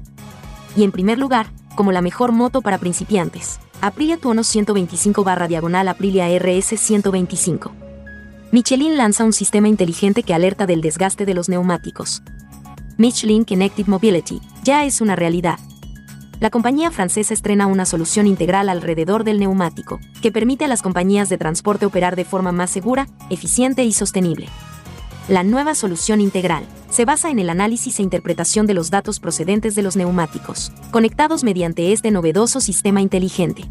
Y 0.76 0.84
en 0.84 0.92
primer 0.92 1.20
lugar, 1.20 1.52
como 1.76 1.92
la 1.92 2.02
mejor 2.02 2.32
moto 2.32 2.62
para 2.62 2.80
principiantes, 2.80 3.60
Aprilia 3.86 4.16
Tuono 4.16 4.46
125 4.46 5.26
barra 5.26 5.50
diagonal 5.50 5.90
Aprilia 5.90 6.30
RS 6.40 6.80
125. 6.80 7.74
Michelin 8.54 8.96
lanza 8.96 9.26
un 9.26 9.34
sistema 9.34 9.68
inteligente 9.68 10.24
que 10.24 10.34
alerta 10.34 10.66
del 10.66 10.80
desgaste 10.80 11.26
de 11.26 11.34
los 11.34 11.50
neumáticos. 11.50 12.24
Michelin 12.98 13.44
Connected 13.44 13.88
Mobility 13.88 14.40
ya 14.64 14.86
es 14.86 15.02
una 15.02 15.18
realidad. 15.18 15.60
La 16.40 16.50
compañía 16.50 16.92
francesa 16.92 17.34
estrena 17.34 17.68
una 17.68 17.84
solución 17.84 18.26
integral 18.26 18.70
alrededor 18.70 19.26
del 19.26 19.38
neumático, 19.38 20.00
que 20.22 20.32
permite 20.32 20.64
a 20.64 20.70
las 20.70 20.82
compañías 20.82 21.28
de 21.28 21.38
transporte 21.38 21.86
operar 21.86 22.16
de 22.16 22.24
forma 22.24 22.54
más 22.54 22.70
segura, 22.70 23.10
eficiente 23.30 23.84
y 23.84 23.92
sostenible. 23.92 24.48
La 25.30 25.44
nueva 25.44 25.74
solución 25.74 26.20
integral 26.20 26.66
se 26.90 27.06
basa 27.06 27.30
en 27.30 27.40
el 27.40 27.50
análisis 27.50 27.98
e 27.98 28.04
interpretación 28.04 28.68
de 28.68 28.74
los 28.74 28.90
datos 28.90 29.22
procedentes 29.22 29.74
de 29.74 29.82
los 29.82 29.96
neumáticos, 29.96 30.74
conectados 30.92 31.46
mediante 31.46 31.94
este 31.94 32.12
novedoso 32.12 32.60
sistema 32.60 33.00
inteligente. 33.00 33.64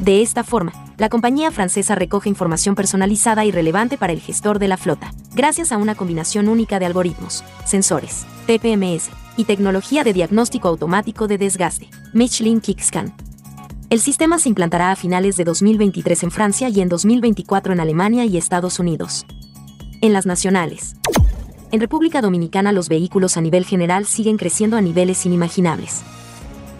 De 0.00 0.22
esta 0.22 0.44
forma, 0.44 0.72
la 0.96 1.10
compañía 1.10 1.50
francesa 1.50 1.94
recoge 1.94 2.30
información 2.30 2.74
personalizada 2.74 3.44
y 3.44 3.50
relevante 3.50 3.98
para 3.98 4.14
el 4.14 4.20
gestor 4.20 4.58
de 4.58 4.68
la 4.68 4.78
flota, 4.78 5.12
gracias 5.34 5.72
a 5.72 5.76
una 5.76 5.94
combinación 5.94 6.48
única 6.48 6.78
de 6.78 6.86
algoritmos, 6.86 7.44
sensores, 7.66 8.24
TPMS 8.46 9.10
y 9.36 9.44
tecnología 9.44 10.04
de 10.04 10.14
diagnóstico 10.14 10.68
automático 10.68 11.28
de 11.28 11.36
desgaste, 11.36 11.90
Michelin 12.14 12.62
Kickscan. 12.62 13.14
El 13.90 14.00
sistema 14.00 14.38
se 14.38 14.48
implantará 14.48 14.90
a 14.90 14.96
finales 14.96 15.36
de 15.36 15.44
2023 15.44 16.22
en 16.22 16.30
Francia 16.30 16.70
y 16.70 16.80
en 16.80 16.88
2024 16.88 17.74
en 17.74 17.80
Alemania 17.80 18.24
y 18.24 18.38
Estados 18.38 18.78
Unidos. 18.78 19.26
En 20.00 20.12
las 20.12 20.26
nacionales. 20.26 20.96
En 21.72 21.80
República 21.80 22.20
Dominicana 22.20 22.72
los 22.72 22.88
vehículos 22.88 23.36
a 23.36 23.40
nivel 23.40 23.64
general 23.64 24.06
siguen 24.06 24.36
creciendo 24.36 24.76
a 24.76 24.80
niveles 24.80 25.26
inimaginables. 25.26 26.02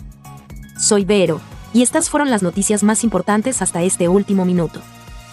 Soy 0.78 1.04
Vero, 1.04 1.42
y 1.74 1.82
estas 1.82 2.10
fueron 2.10 2.30
las 2.30 2.44
noticias 2.44 2.84
más 2.84 3.04
importantes 3.04 3.62
hasta 3.62 3.82
este 3.82 4.08
último 4.08 4.46
minuto. 4.46 4.82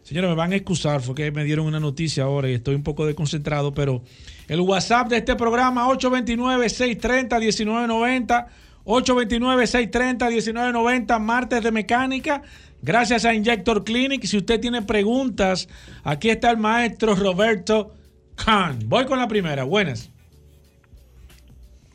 Señores, 0.03 0.29
me 0.31 0.35
van 0.35 0.51
a 0.51 0.55
excusar, 0.55 1.01
fue 1.01 1.15
que 1.15 1.31
me 1.31 1.43
dieron 1.45 1.65
una 1.65 1.79
noticia 1.79 2.23
ahora 2.23 2.49
y 2.49 2.53
estoy 2.55 2.75
un 2.75 2.83
poco 2.83 3.05
desconcentrado, 3.05 3.73
pero 3.73 4.01
el 4.49 4.59
WhatsApp 4.59 5.07
de 5.09 5.17
este 5.17 5.35
programa 5.35 5.87
829-630-1990. 5.89 8.47
829-630-1990, 8.85 11.19
martes 11.19 11.63
de 11.63 11.71
mecánica. 11.71 12.41
Gracias 12.81 13.23
a 13.23 13.33
Injector 13.33 13.85
Clinic. 13.85 14.25
Si 14.25 14.35
usted 14.37 14.59
tiene 14.59 14.81
preguntas, 14.81 15.69
aquí 16.03 16.29
está 16.29 16.51
el 16.51 16.57
maestro 16.57 17.15
Roberto 17.15 17.93
Khan. 18.35 18.79
Voy 18.85 19.05
con 19.05 19.19
la 19.19 19.27
primera. 19.27 19.63
Buenas. 19.63 20.09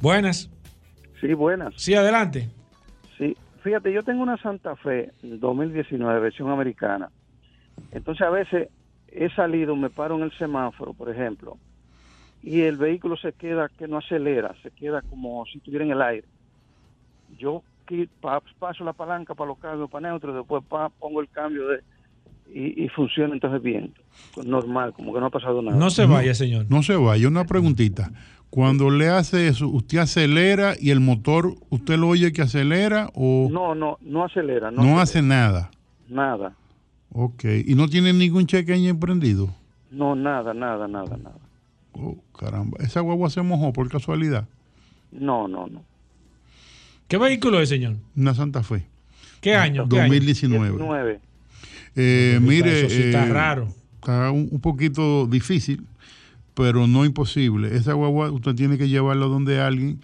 Buenas. 0.01 0.51
Sí, 1.21 1.35
buenas. 1.35 1.75
Sí, 1.77 1.95
adelante. 1.95 2.49
Sí, 3.17 3.37
fíjate, 3.63 3.93
yo 3.93 4.03
tengo 4.05 4.23
una 4.23 4.37
Santa 4.37 4.77
Fe 4.77 5.11
2019, 5.23 6.21
versión 6.21 6.51
americana. 6.51 7.11
Entonces 7.91 8.27
a 8.27 8.31
veces 8.31 8.69
he 9.09 9.29
salido, 9.31 9.75
me 9.75 9.91
paro 9.91 10.17
en 10.17 10.23
el 10.23 10.33
semáforo, 10.39 10.93
por 10.93 11.11
ejemplo, 11.11 11.57
y 12.43 12.61
el 12.63 12.77
vehículo 12.77 13.17
se 13.17 13.33
queda, 13.33 13.69
que 13.69 13.89
no 13.89 13.99
acelera, 13.99 14.55
se 14.63 14.71
queda 14.71 15.03
como 15.03 15.45
si 15.47 15.59
estuviera 15.59 15.85
en 15.85 15.91
el 15.93 16.03
aire. 16.03 16.27
Yo 17.39 17.63
paso 18.61 18.85
la 18.85 18.93
palanca 18.93 19.35
para 19.35 19.49
los 19.49 19.59
cambios 19.59 19.91
para 19.91 20.09
neutro, 20.09 20.35
después 20.35 20.63
pa- 20.69 20.91
pongo 20.91 21.21
el 21.21 21.29
cambio 21.31 21.67
de 21.69 21.83
y, 22.53 22.85
y 22.85 22.89
funciona 22.89 23.35
entonces 23.35 23.63
bien, 23.63 23.93
normal, 24.45 24.93
como 24.93 25.13
que 25.13 25.21
no 25.21 25.27
ha 25.27 25.31
pasado 25.31 25.63
nada. 25.63 25.77
No 25.77 25.91
se 25.91 26.07
vaya, 26.07 26.35
señor. 26.35 26.67
No 26.69 26.83
se 26.83 26.97
vaya. 26.97 27.29
Una 27.29 27.45
preguntita. 27.45 28.13
Cuando 28.51 28.91
le 28.91 29.09
hace 29.09 29.49
eso, 29.49 29.69
¿usted 29.69 29.99
acelera 29.99 30.75
y 30.81 30.91
el 30.91 31.01
motor, 31.01 31.55
usted 31.69 31.99
lo 31.99 32.09
oye 32.09 32.33
que 32.33 32.43
acelera 32.43 33.11
o 33.15 33.49
No, 33.51 33.75
no, 33.75 33.99
no 34.01 34.25
acelera, 34.25 34.71
no, 34.71 34.77
no 34.83 35.01
acelera, 35.01 35.03
hace 35.03 35.23
nada? 35.23 35.71
nada, 36.09 36.55
Ok. 37.13 37.45
¿Y 37.67 37.75
no 37.75 37.89
tiene 37.89 38.13
ningún 38.13 38.47
chequeño 38.47 38.99
prendido? 38.99 39.51
no, 39.91 40.15
nada, 40.15 40.55
nada, 40.55 40.89
nada, 40.89 41.17
nada. 41.17 41.37
Oh, 41.93 42.17
caramba. 42.39 42.79
¿Esa 42.81 43.01
guagua 43.01 43.29
se 43.31 43.43
mojó 43.43 43.73
por 43.73 43.89
casualidad? 43.91 44.47
No, 45.11 45.49
no, 45.49 45.67
no. 45.67 45.83
¿Qué 47.09 47.17
vehículo 47.17 47.61
es, 47.61 47.69
señor? 47.69 47.97
Una 48.17 48.35
Santa 48.35 48.63
Fe. 48.63 48.87
¿Qué 49.41 49.55
año? 49.55 49.89
¿Qué 49.89 50.01
año? 50.01 50.09
2019. 50.09 51.21
19. 52.03 52.37
Eh, 52.37 52.41
mire, 52.41 52.81
Eso 52.81 52.89
sí 52.91 53.03
está 53.03 53.27
eh, 53.27 53.33
raro. 53.33 53.69
Está 53.97 54.31
un, 54.31 54.49
un 54.51 54.61
poquito 54.61 55.27
difícil, 55.27 55.85
pero 56.55 56.87
no 56.87 57.05
imposible. 57.05 57.77
Esa 57.77 57.93
guagua 57.95 58.31
usted 58.31 58.55
tiene 58.55 58.79
que 58.79 58.89
llevarla 58.89 59.27
donde 59.27 59.61
alguien, 59.61 60.01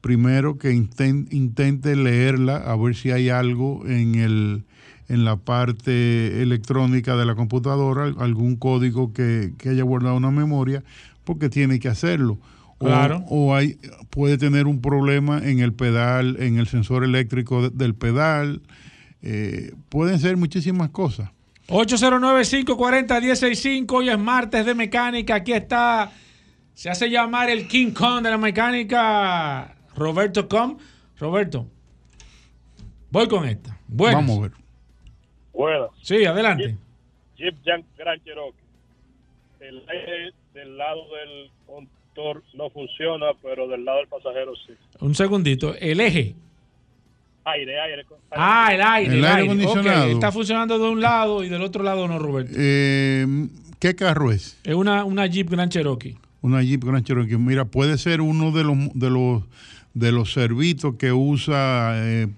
primero 0.00 0.58
que 0.58 0.72
inten- 0.72 1.26
intente 1.30 1.96
leerla, 1.96 2.56
a 2.56 2.76
ver 2.76 2.94
si 2.94 3.10
hay 3.10 3.28
algo 3.28 3.86
en 3.86 4.14
el 4.16 4.64
en 5.08 5.24
la 5.24 5.34
parte 5.34 6.40
electrónica 6.40 7.16
de 7.16 7.26
la 7.26 7.34
computadora, 7.34 8.14
algún 8.20 8.54
código 8.54 9.12
que, 9.12 9.52
que 9.58 9.70
haya 9.70 9.82
guardado 9.82 10.14
una 10.16 10.30
memoria, 10.30 10.84
porque 11.24 11.48
tiene 11.48 11.80
que 11.80 11.88
hacerlo. 11.88 12.38
O- 12.78 12.86
Claro. 12.86 13.24
O, 13.28 13.52
hay, 13.56 13.76
puede 14.10 14.38
tener 14.38 14.68
un 14.68 14.80
problema 14.80 15.38
en 15.44 15.58
el 15.58 15.72
pedal, 15.72 16.36
en 16.38 16.58
el 16.58 16.68
sensor 16.68 17.02
eléctrico 17.02 17.60
de- 17.68 17.70
del 17.76 17.94
pedal. 17.96 18.60
Eh, 19.22 19.72
pueden 19.88 20.18
ser 20.18 20.36
muchísimas 20.36 20.90
cosas. 20.90 21.30
809-540-165. 21.68 23.90
Hoy 23.92 24.08
es 24.10 24.18
martes 24.18 24.66
de 24.66 24.74
mecánica. 24.74 25.36
Aquí 25.36 25.52
está. 25.52 26.10
Se 26.74 26.90
hace 26.90 27.08
llamar 27.10 27.48
el 27.50 27.66
King 27.68 27.92
Kong 27.92 28.22
de 28.22 28.30
la 28.30 28.38
mecánica. 28.38 29.76
Roberto 29.94 30.48
Com. 30.48 30.78
Roberto. 31.18 31.66
Voy 33.10 33.28
con 33.28 33.46
esta. 33.46 33.78
Buenas. 33.88 34.20
Vamos 34.26 34.38
a 34.38 34.42
ver. 34.42 34.52
Buenas. 35.52 35.90
Sí, 36.02 36.24
adelante. 36.24 36.76
Jeep 37.36 37.56
Jan- 37.64 37.84
Grand 37.98 38.22
Cherokee. 38.24 38.56
El 39.60 39.82
aire 39.88 40.32
del 40.54 40.76
lado 40.78 41.02
del 41.14 41.50
conductor 41.66 42.42
no 42.54 42.70
funciona, 42.70 43.26
pero 43.42 43.68
del 43.68 43.84
lado 43.84 43.98
del 43.98 44.08
pasajero 44.08 44.52
sí. 44.66 44.72
Un 45.00 45.14
segundito. 45.14 45.74
El 45.76 46.00
eje. 46.00 46.34
Aire, 47.52 47.80
aire. 47.80 48.06
Ah, 48.32 48.70
el 48.72 48.80
aire. 48.82 49.12
El 49.14 49.18
El, 49.18 49.24
aire 49.24 49.42
acondicionado. 49.44 50.06
Está 50.10 50.32
funcionando 50.32 50.78
de 50.78 50.88
un 50.88 51.00
lado 51.00 51.42
y 51.44 51.48
del 51.48 51.62
otro 51.62 51.82
lado 51.82 52.06
no, 52.08 52.18
Roberto. 52.18 52.52
Eh, 52.56 53.48
¿Qué 53.78 53.94
carro 53.94 54.30
es? 54.32 54.58
Es 54.64 54.74
una, 54.74 55.04
una 55.04 55.26
Jeep 55.26 55.48
Grand 55.50 55.70
Cherokee. 55.72 56.16
Una 56.42 56.62
Jeep 56.62 56.84
Grand 56.84 57.04
Cherokee. 57.04 57.36
Mira, 57.38 57.64
puede 57.64 57.96
ser 57.98 58.20
uno 58.20 58.50
de 58.52 58.64
los 58.64 58.76
de 58.94 59.10
los 59.10 59.42
de 59.94 60.12
los 60.12 60.32
servitos 60.32 60.94
que 60.96 61.12
usa 61.12 61.92
eh, 61.96 62.28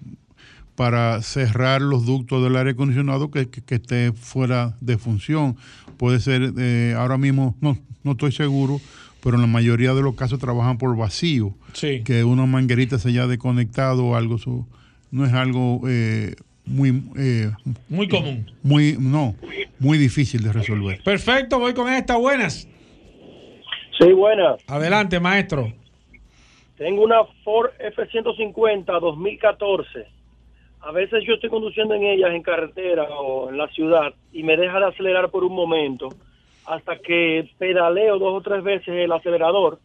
para 0.75 1.21
cerrar 1.21 1.81
los 1.81 2.05
ductos 2.05 2.41
del 2.43 2.55
aire 2.55 2.71
acondicionado 2.71 3.29
que, 3.29 3.47
que- 3.49 3.61
que 3.61 3.75
esté 3.75 4.11
fuera 4.13 4.75
de 4.81 4.97
función. 4.97 5.55
Puede 5.97 6.19
ser, 6.19 6.53
eh, 6.57 6.95
ahora 6.97 7.17
mismo, 7.17 7.55
no, 7.61 7.77
no 8.03 8.11
estoy 8.13 8.31
seguro, 8.31 8.81
pero 9.21 9.35
en 9.35 9.41
la 9.41 9.47
mayoría 9.47 9.93
de 9.93 10.01
los 10.01 10.15
casos 10.15 10.39
trabajan 10.39 10.77
por 10.79 10.97
vacío. 10.97 11.53
Sí. 11.73 12.01
Que 12.03 12.23
una 12.23 12.45
manguerita 12.47 12.97
se 12.97 13.09
haya 13.09 13.27
desconectado 13.27 14.03
o 14.05 14.15
algo. 14.15 14.35
eso 14.37 14.67
no 15.13 15.25
es 15.25 15.33
algo 15.33 15.81
eh, 15.87 16.33
muy, 16.65 16.89
eh, 17.17 17.51
Muy 17.87 18.07
común. 18.09 18.51
muy, 18.63 18.97
no, 18.99 19.35
muy 19.79 19.99
difícil 19.99 20.41
de 20.43 20.51
resolver. 20.51 21.03
Perfecto, 21.03 21.59
voy 21.59 21.75
con 21.75 21.87
esta. 21.87 22.17
Buenas. 22.17 22.67
Sí, 23.99 24.11
buenas. 24.11 24.59
Adelante, 24.67 25.19
maestro. 25.19 25.71
Tengo 26.77 27.03
una 27.03 27.23
Ford 27.43 27.69
F-150 27.77 28.99
2014. 28.99 30.07
A 30.81 30.91
veces 30.91 31.23
yo 31.27 31.35
estoy 31.35 31.51
conduciendo 31.51 31.93
en 31.93 32.03
ellas 32.03 32.31
en 32.31 32.41
carretera 32.41 33.03
o 33.03 33.49
en 33.49 33.57
la 33.57 33.67
ciudad 33.67 34.15
y 34.33 34.41
me 34.41 34.57
deja 34.57 34.79
de 34.79 34.87
acelerar 34.87 35.29
por 35.29 35.43
un 35.43 35.53
momento 35.53 36.09
hasta 36.65 36.97
que 36.97 37.47
pedaleo 37.59 38.17
dos 38.17 38.33
o 38.33 38.41
tres 38.41 38.63
veces 38.63 38.87
el 38.89 39.11
acelerador 39.11 39.79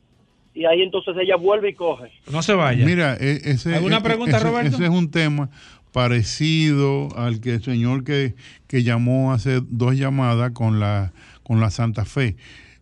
y 0.54 0.64
ahí 0.64 0.82
entonces 0.82 1.14
ella 1.20 1.36
vuelve 1.36 1.70
y 1.70 1.74
coge. 1.74 2.10
No 2.32 2.42
se 2.42 2.52
vaya. 2.54 2.84
Mira, 2.84 3.16
e- 3.20 3.40
ese, 3.44 3.74
¿Alguna 3.74 3.98
e- 3.98 4.02
pregunta, 4.02 4.36
ese- 4.38 4.46
Roberto? 4.46 4.74
Ese 4.76 4.84
es 4.84 4.90
un 4.90 5.10
tema 5.10 5.50
parecido 5.92 7.08
al 7.16 7.40
que 7.40 7.54
el 7.54 7.62
señor 7.62 8.04
que, 8.04 8.34
que 8.66 8.82
llamó 8.82 9.32
hace 9.32 9.60
dos 9.68 9.94
llamadas 9.96 10.52
con 10.52 10.80
la, 10.80 11.12
con 11.42 11.60
la 11.60 11.70
Santa 11.70 12.04
Fe. 12.04 12.36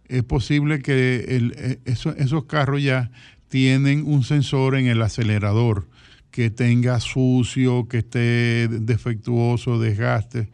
Es 0.08 0.22
posible 0.22 0.80
que 0.80 1.24
el- 1.36 1.54
e- 1.56 1.78
eso- 1.90 2.14
esos 2.16 2.44
carros 2.44 2.82
ya 2.82 3.10
tienen 3.48 4.04
un 4.06 4.22
sensor 4.24 4.76
en 4.76 4.86
el 4.86 5.02
acelerador 5.02 5.86
que 6.30 6.50
tenga 6.50 7.00
sucio, 7.00 7.88
que 7.88 7.98
esté 7.98 8.68
defectuoso, 8.68 9.78
desgaste 9.80 10.48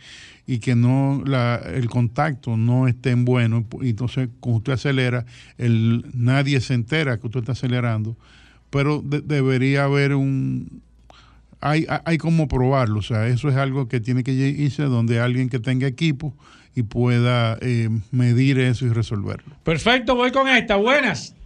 y 0.47 0.59
que 0.59 0.75
no 0.75 1.23
la, 1.25 1.57
el 1.75 1.89
contacto 1.89 2.57
no 2.57 2.89
esté 2.89 3.11
en 3.11 3.25
bueno. 3.25 3.65
Y 3.81 3.91
Entonces, 3.91 4.29
cuando 4.41 4.59
usted 4.59 4.73
acelera, 4.73 5.25
el, 5.59 6.05
nadie 6.15 6.61
se 6.61 6.75
entera 6.75 7.17
que 7.19 7.27
usted 7.27 7.41
está 7.41 7.53
acelerando, 7.53 8.17
pero 8.71 9.01
de- 9.03 9.21
debería 9.21 9.85
haber 9.85 10.15
un... 10.15 10.83
Hay, 11.61 11.87
hay- 12.05 12.19
como 12.19 12.49
probarlo, 12.49 12.99
o 12.99 13.03
sea, 13.03 13.29
eso 13.29 13.49
es 13.49 13.55
algo 13.57 13.87
que 13.87 14.01
tiene 14.01 14.25
que 14.25 14.33
irse 14.33 14.83
donde 14.83 15.21
alguien 15.21 15.49
que 15.49 15.61
tenga 15.61 15.87
equipo 15.87 16.35
y 16.75 16.83
pueda 16.83 17.57
eh, 17.61 17.89
medir 18.11 18.59
eso 18.59 18.85
y 18.85 18.89
resolverlo. 18.89 19.55
Perfecto, 19.63 20.17
voy 20.17 20.33
con 20.33 20.49
esta. 20.49 20.75
Buenas. 20.75 21.37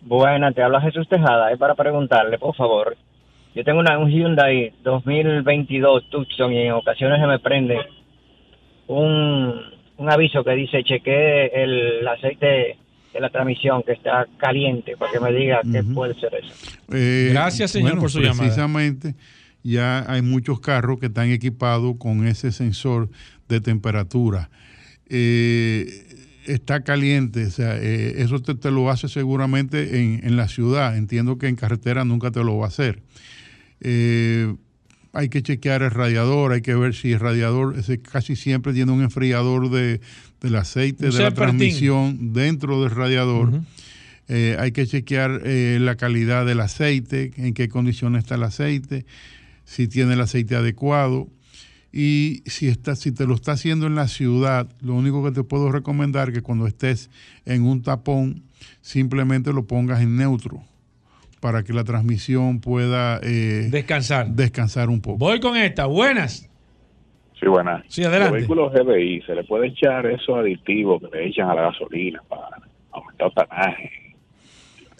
Buena, 0.00 0.50
te 0.52 0.62
habla 0.62 0.80
Jesús 0.80 1.06
Tejada. 1.08 1.52
Es 1.52 1.58
para 1.58 1.74
preguntarle, 1.74 2.38
por 2.38 2.54
favor. 2.56 2.96
Yo 3.54 3.64
tengo 3.64 3.80
una, 3.80 3.98
un 3.98 4.10
Hyundai 4.10 4.72
2022 4.82 6.08
Tucson 6.10 6.52
y 6.52 6.62
en 6.62 6.72
ocasiones 6.72 7.20
se 7.20 7.26
me 7.26 7.38
prende 7.38 7.78
un, 8.86 9.54
un 9.98 10.10
aviso 10.10 10.42
que 10.42 10.52
dice 10.52 10.82
cheque 10.84 11.46
el 11.46 12.06
aceite 12.08 12.78
de 13.12 13.20
la 13.20 13.30
transmisión 13.30 13.82
que 13.82 13.92
está 13.92 14.26
caliente 14.38 14.96
para 14.96 15.12
que 15.12 15.20
me 15.20 15.32
diga 15.32 15.60
qué 15.70 15.82
puede 15.82 16.14
ser 16.14 16.34
eso. 16.34 16.54
Eh, 16.92 17.28
Gracias, 17.32 17.70
señor, 17.70 17.98
por 17.98 18.10
su 18.10 18.20
llamada. 18.20 18.44
Precisamente, 18.44 19.14
ya 19.62 20.10
hay 20.10 20.22
muchos 20.22 20.60
carros 20.60 20.98
que 20.98 21.06
están 21.06 21.30
equipados 21.30 21.96
con 21.98 22.26
ese 22.26 22.52
sensor 22.52 23.10
de 23.48 23.60
temperatura. 23.60 24.50
Eh, 25.10 25.86
está 26.46 26.82
caliente, 26.82 27.46
o 27.46 27.50
sea, 27.50 27.76
eh, 27.76 28.22
eso 28.22 28.40
te, 28.40 28.54
te 28.54 28.70
lo 28.70 28.90
hace 28.90 29.08
seguramente 29.08 30.00
en, 30.00 30.20
en 30.24 30.36
la 30.36 30.48
ciudad. 30.48 30.96
Entiendo 30.96 31.36
que 31.36 31.48
en 31.48 31.56
carretera 31.56 32.06
nunca 32.06 32.30
te 32.30 32.42
lo 32.42 32.56
va 32.56 32.64
a 32.64 32.68
hacer. 32.68 33.02
Eh, 33.82 34.54
hay 35.12 35.28
que 35.28 35.42
chequear 35.42 35.82
el 35.82 35.90
radiador, 35.90 36.52
hay 36.52 36.62
que 36.62 36.74
ver 36.74 36.94
si 36.94 37.12
el 37.12 37.20
radiador 37.20 37.78
ese 37.78 38.00
casi 38.00 38.36
siempre 38.36 38.72
tiene 38.72 38.92
un 38.92 39.02
enfriador 39.02 39.70
de, 39.70 40.00
del 40.40 40.56
aceite 40.56 41.06
Un 41.06 41.12
de 41.12 41.22
la 41.22 41.32
transmisión 41.32 42.32
dentro 42.32 42.80
del 42.80 42.92
radiador. 42.92 43.60
Eh, 44.28 44.56
hay 44.58 44.72
que 44.72 44.86
chequear 44.86 45.42
eh, 45.44 45.78
la 45.80 45.96
calidad 45.96 46.46
del 46.46 46.60
aceite, 46.60 47.32
en 47.36 47.52
qué 47.52 47.68
condiciones 47.68 48.22
está 48.22 48.36
el 48.36 48.44
aceite, 48.44 49.04
si 49.64 49.88
tiene 49.88 50.14
el 50.14 50.20
aceite 50.20 50.54
adecuado. 50.54 51.28
Y 51.92 52.42
si, 52.46 52.68
está, 52.68 52.96
si 52.96 53.12
te 53.12 53.26
lo 53.26 53.34
está 53.34 53.52
haciendo 53.52 53.86
en 53.86 53.94
la 53.94 54.08
ciudad, 54.08 54.66
lo 54.80 54.94
único 54.94 55.22
que 55.22 55.32
te 55.32 55.44
puedo 55.44 55.70
recomendar 55.70 56.30
es 56.30 56.36
que 56.36 56.40
cuando 56.40 56.66
estés 56.66 57.10
en 57.44 57.64
un 57.64 57.82
tapón, 57.82 58.44
simplemente 58.80 59.52
lo 59.52 59.66
pongas 59.66 60.00
en 60.00 60.16
neutro 60.16 60.64
para 61.42 61.64
que 61.64 61.72
la 61.72 61.82
transmisión 61.82 62.60
pueda 62.60 63.18
eh, 63.20 63.66
descansar. 63.68 64.28
descansar 64.28 64.88
un 64.88 65.00
poco. 65.00 65.18
Voy 65.18 65.40
con 65.40 65.56
esta. 65.56 65.86
Buenas. 65.86 66.48
Sí, 67.38 67.48
buenas. 67.48 67.82
Sí, 67.88 68.04
adelante. 68.04 68.38
Los 68.38 68.48
vehículos 68.48 68.72
GBI, 68.72 69.22
¿se 69.22 69.34
le 69.34 69.42
puede 69.42 69.66
echar 69.66 70.06
esos 70.06 70.36
aditivos 70.38 71.02
que 71.02 71.08
le 71.08 71.26
echan 71.26 71.50
a 71.50 71.54
la 71.54 71.62
gasolina 71.62 72.22
para 72.28 72.62
aumentar 72.92 73.26
el 73.26 73.34
tanaje? 73.34 73.90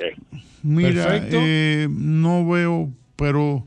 Eh, 0.01 0.17
Mira, 0.65 1.21
eh, 1.31 1.87
no 1.89 2.45
veo, 2.49 2.91
pero 3.15 3.65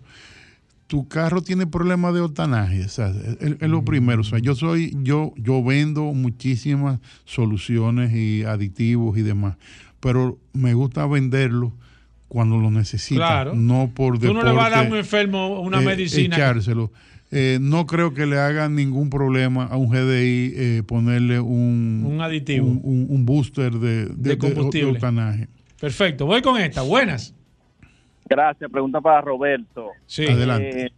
tu 0.88 1.07
carro 1.07 1.41
tiene 1.41 1.67
problemas 1.67 2.13
de 2.13 2.19
octanaje, 2.19 2.84
o 2.84 2.89
sea, 2.89 3.07
es, 3.07 3.55
es 3.61 3.69
lo 3.69 3.86
primero. 3.86 4.19
O 4.19 4.26
sea, 4.26 4.39
yo 4.39 4.53
soy, 4.53 4.91
yo, 5.01 5.32
yo 5.38 5.63
vendo 5.63 6.11
muchísimas 6.11 6.99
soluciones 7.23 8.13
y 8.13 8.43
aditivos 8.43 9.17
y 9.17 9.21
demás, 9.21 9.55
pero 10.01 10.39
me 10.51 10.73
gusta 10.73 11.07
venderlo 11.07 11.71
cuando 12.28 12.57
lo 12.57 12.71
necesita, 12.71 13.19
Claro. 13.28 13.53
no 13.55 13.91
por 13.93 14.19
Tú 14.19 14.34
no 14.34 14.41
le 14.43 14.51
vas 14.51 14.67
a 14.67 14.69
dar 14.69 14.80
a 14.80 14.82
un 14.82 14.86
deporte, 14.86 14.99
enfermo 14.99 15.61
una 15.61 15.82
eh, 15.82 15.86
medicina. 15.86 16.36
echárselo. 16.36 16.91
Eh, 17.32 17.57
no 17.61 17.86
creo 17.86 18.13
que 18.13 18.26
le 18.26 18.38
haga 18.39 18.69
ningún 18.69 19.09
problema 19.09 19.65
a 19.65 19.78
un 19.78 19.89
GDI 19.89 20.53
eh, 20.55 20.84
ponerle 20.88 21.39
un, 21.39 22.03
Un 22.05 22.21
aditivo. 22.21 22.65
un, 22.67 22.80
un- 22.84 23.07
un 23.09 23.26
booster 23.26 23.73
de, 23.73 24.05
de, 24.05 24.30
De 24.30 24.38
combustible. 24.38 24.99
Perfecto. 25.80 26.26
Voy 26.26 26.41
con 26.41 26.59
esta. 26.61 26.82
Buenas. 26.84 27.34
Gracias. 28.30 28.71
Pregunta 28.71 29.01
para 29.01 29.21
Roberto. 29.21 29.89
Sí. 30.05 30.26
Adelante. 30.26 30.86
Eh, 30.86 30.91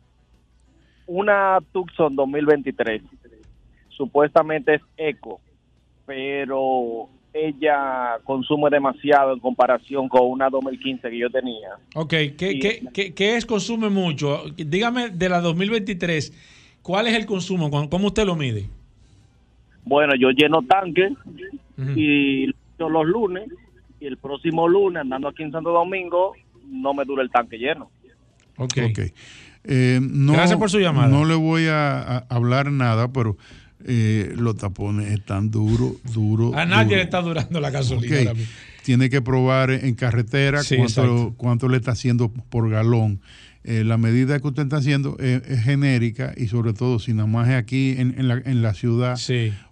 una 1.07 1.59
Tucson 1.71 2.15
2023 2.15 3.01
supuestamente 3.89 4.75
es 4.75 4.82
eco, 4.97 5.39
pero 6.05 7.09
ella 7.45 8.17
consume 8.23 8.69
demasiado 8.69 9.33
en 9.33 9.39
comparación 9.39 10.07
con 10.09 10.21
una 10.29 10.49
2015 10.49 11.09
que 11.09 11.17
yo 11.19 11.29
tenía. 11.29 11.69
Ok. 11.95 12.09
¿Qué, 12.09 12.35
qué, 12.38 12.83
qué- 12.93 13.13
qué 13.13 13.35
es 13.35 13.45
consume 13.45 13.89
mucho? 13.89 14.43
Dígame 14.55 15.09
de 15.09 15.29
la 15.29 15.39
2023. 15.41 16.33
¿Cuál 16.81 17.07
es 17.07 17.15
el 17.15 17.25
consumo? 17.25 17.69
¿Cómo 17.89 18.07
usted 18.07 18.25
lo 18.25 18.35
mide? 18.35 18.69
Bueno, 19.83 20.13
yo 20.19 20.29
lleno 20.31 20.61
tanque 20.63 21.09
y 21.95 22.47
yo 22.79 22.89
los 22.89 23.05
lunes 23.05 23.49
y 23.99 24.05
el 24.07 24.17
próximo 24.17 24.67
lunes 24.67 25.01
andando 25.01 25.27
aquí 25.27 25.43
en 25.43 25.51
Santo 25.51 25.71
Domingo 25.71 26.33
no 26.69 26.93
me 26.93 27.05
dura 27.05 27.23
el 27.23 27.29
tanque 27.29 27.57
lleno. 27.57 27.89
Ok. 28.57 28.77
Eh, 29.69 29.99
no, 30.01 30.33
Gracias 30.33 30.57
por 30.57 30.69
su 30.69 30.79
llamada. 30.79 31.07
No 31.07 31.25
le 31.25 31.35
voy 31.35 31.67
a, 31.67 31.99
a 32.01 32.17
hablar 32.29 32.71
nada, 32.71 33.11
pero 33.11 33.38
eh, 33.88 34.33
los 34.35 34.55
tapones 34.57 35.11
están 35.11 35.49
duros, 35.49 35.93
duros. 36.13 36.53
A 36.55 36.65
nadie 36.65 36.97
le 36.97 37.03
está 37.03 37.21
durando 37.21 37.59
la 37.59 37.69
gasolina. 37.69 38.15
Ok. 38.15 38.19
ahora 38.27 38.33
mismo. 38.33 38.53
Tiene 38.83 39.09
que 39.09 39.21
probar 39.21 39.71
en 39.71 39.95
carretera 39.95 40.63
Sí, 40.63 40.77
cuánto, 40.77 41.33
cuánto 41.35 41.67
le 41.67 41.77
está 41.77 41.91
haciendo 41.91 42.29
por 42.29 42.69
galón. 42.69 43.19
Eh, 43.65 43.83
la 43.83 43.97
medida 43.97 44.39
que 44.39 44.47
usted 44.47 44.63
está 44.63 44.77
haciendo 44.77 45.17
es, 45.19 45.41
es 45.45 45.61
genérica 45.63 46.33
y 46.38 46.47
sobre 46.47 46.71
todo 46.71 46.99
si 46.99 47.13
nada 47.13 47.27
más 47.27 47.49
es 47.49 47.55
aquí 47.55 47.95
en, 47.97 48.15
en 48.17 48.29
la, 48.29 48.41
en 48.45 48.61
la 48.61 48.73
ciudad, 48.73 49.17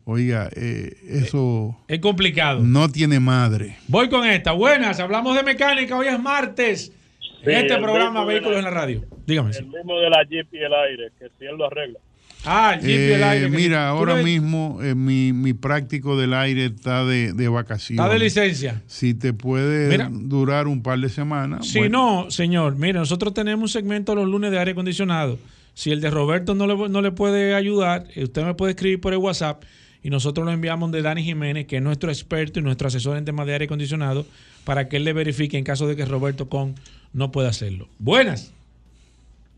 oiga, 0.03 0.49
eh, 0.53 0.97
eso 1.07 1.77
Es 1.87 1.99
complicado. 1.99 2.61
no 2.61 2.89
tiene 2.89 3.21
madre. 3.21 3.77
Voy 3.87 4.09
con 4.09 4.27
esta. 4.27 4.51
Buenas. 4.51 4.99
Hablamos 4.99 5.33
de 5.37 5.43
mecánica. 5.43 5.95
Hoy 5.97 6.07
es 6.07 6.19
martes. 6.19 6.91
Sí, 7.21 7.51
en 7.51 7.57
este 7.57 7.77
programa 7.77 8.25
Vehículos 8.25 8.53
la- 8.53 8.59
en 8.59 8.65
la 8.65 8.71
Radio. 8.71 9.05
Dígame. 9.25 9.51
El 9.51 9.67
mismo 9.67 9.97
de 9.99 10.09
la 10.09 10.23
Jeep 10.29 10.47
y 10.53 10.57
el 10.57 10.73
aire, 10.73 11.11
que 11.17 11.27
si 11.39 11.45
él 11.45 11.55
lo 11.57 11.65
arregla. 11.67 11.99
Ah, 12.45 12.73
el 12.75 12.81
Jeep 12.81 12.89
y 12.89 13.13
el 13.13 13.21
Eh, 13.21 13.23
aire. 13.23 13.49
que- 13.51 13.55
mira, 13.57 13.89
¿Tú 13.89 13.97
ahora 13.97 14.15
mismo 14.17 14.79
eh, 14.81 14.95
mi, 14.95 15.33
mi 15.33 15.53
práctico 15.53 16.17
del 16.17 16.33
aire 16.33 16.65
está 16.65 17.03
de, 17.05 17.33
de 17.33 17.47
vacaciones. 17.49 18.03
Está 18.03 18.13
de 18.13 18.19
licencia. 18.19 18.81
Si 18.87 19.13
te 19.13 19.33
puede 19.33 19.89
Mira. 19.89 20.09
durar 20.11 20.67
un 20.67 20.81
par 20.83 20.99
de 20.99 21.09
semanas. 21.09 21.67
Si 21.67 21.79
bueno, 21.79 22.23
no, 22.25 22.31
señor, 22.31 22.75
mire, 22.75 22.93
nosotros 22.99 23.33
tenemos 23.33 23.61
un 23.63 23.69
segmento 23.69 24.15
los 24.15 24.27
lunes 24.27 24.51
de 24.51 24.59
aire 24.59 24.71
acondicionado. 24.71 25.37
Si 25.73 25.91
el 25.91 25.99
de 26.01 26.09
Roberto 26.09 26.55
no 26.55 26.67
le, 26.67 26.89
no 26.89 27.01
le 27.01 27.11
puede 27.11 27.53
ayudar, 27.55 28.05
eh, 28.15 28.23
usted 28.23 28.45
me 28.45 28.53
puede 28.53 28.71
escribir 28.71 29.01
por 29.01 29.11
el 29.13 29.19
WhatsApp 29.19 29.63
y 30.03 30.09
nosotros 30.09 30.45
lo 30.45 30.51
enviamos 30.51 30.91
de 30.91 31.01
Dani 31.01 31.23
Jiménez, 31.23 31.65
que 31.65 31.77
es 31.77 31.81
nuestro 31.81 32.09
experto 32.11 32.59
y 32.59 32.61
nuestro 32.61 32.87
asesor 32.87 33.17
en 33.17 33.25
temas 33.25 33.45
de 33.47 33.53
aire 33.53 33.65
acondicionado, 33.65 34.25
para 34.63 34.87
que 34.87 34.97
él 34.97 35.03
le 35.03 35.13
verifique 35.13 35.57
en 35.57 35.63
caso 35.63 35.87
de 35.87 35.95
que 35.95 36.05
Roberto 36.05 36.47
Con 36.47 36.75
no 37.11 37.31
pueda 37.31 37.49
hacerlo. 37.49 37.87
Buenas. 37.99 38.53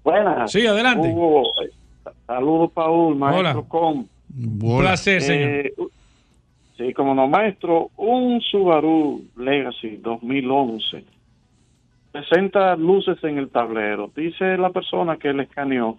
Buenas. 0.03 0.51
Sí, 0.51 0.65
adelante. 0.65 1.13
Saludos, 2.27 2.71
Paul, 2.73 3.15
maestro 3.15 3.59
Hola. 3.59 3.67
con. 3.67 4.07
Un 4.37 4.59
placer, 4.79 5.21
señor. 5.21 5.49
Eh, 5.49 5.73
u- 5.77 5.89
sí, 6.77 6.93
como 6.93 7.15
no, 7.15 7.27
maestro, 7.27 7.89
un 7.97 8.41
Subaru 8.41 9.23
Legacy 9.37 9.97
2011 9.97 11.03
presenta 12.11 12.75
luces 12.75 13.23
en 13.23 13.37
el 13.37 13.49
tablero. 13.49 14.11
Dice 14.15 14.57
la 14.57 14.69
persona 14.71 15.17
que 15.17 15.33
le 15.33 15.43
escaneó 15.43 15.97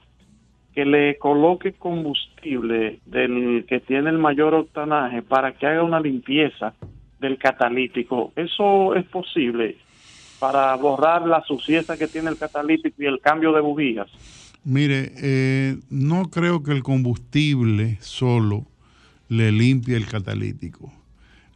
que 0.74 0.85
le 0.85 1.16
coloque 1.18 1.72
combustible 1.72 3.01
del 3.07 3.64
que 3.68 3.81
tiene 3.81 4.11
el 4.11 4.18
mayor 4.18 4.55
octanaje 4.55 5.22
para 5.22 5.53
que 5.53 5.66
haga 5.66 5.83
una 5.83 5.99
limpieza 6.01 6.74
del 7.18 7.37
catalítico. 7.39 8.33
¿Eso 8.37 8.95
es 8.95 9.05
posible 9.07 9.76
para 10.39 10.74
borrar 10.76 11.26
la 11.26 11.43
suciedad 11.43 11.99
que 11.99 12.07
tiene 12.07 12.31
el 12.31 12.39
catalítico 12.39 13.03
y 13.03 13.07
el 13.07 13.18
cambio 13.20 13.53
de 13.53 13.61
bujías? 13.61 14.09
Mire, 14.68 15.12
eh, 15.16 15.78
no 15.88 16.28
creo 16.30 16.62
que 16.62 16.72
el 16.72 16.82
combustible 16.82 17.96
solo 18.02 18.66
le 19.28 19.50
limpie 19.50 19.96
el 19.96 20.04
catalítico. 20.06 20.92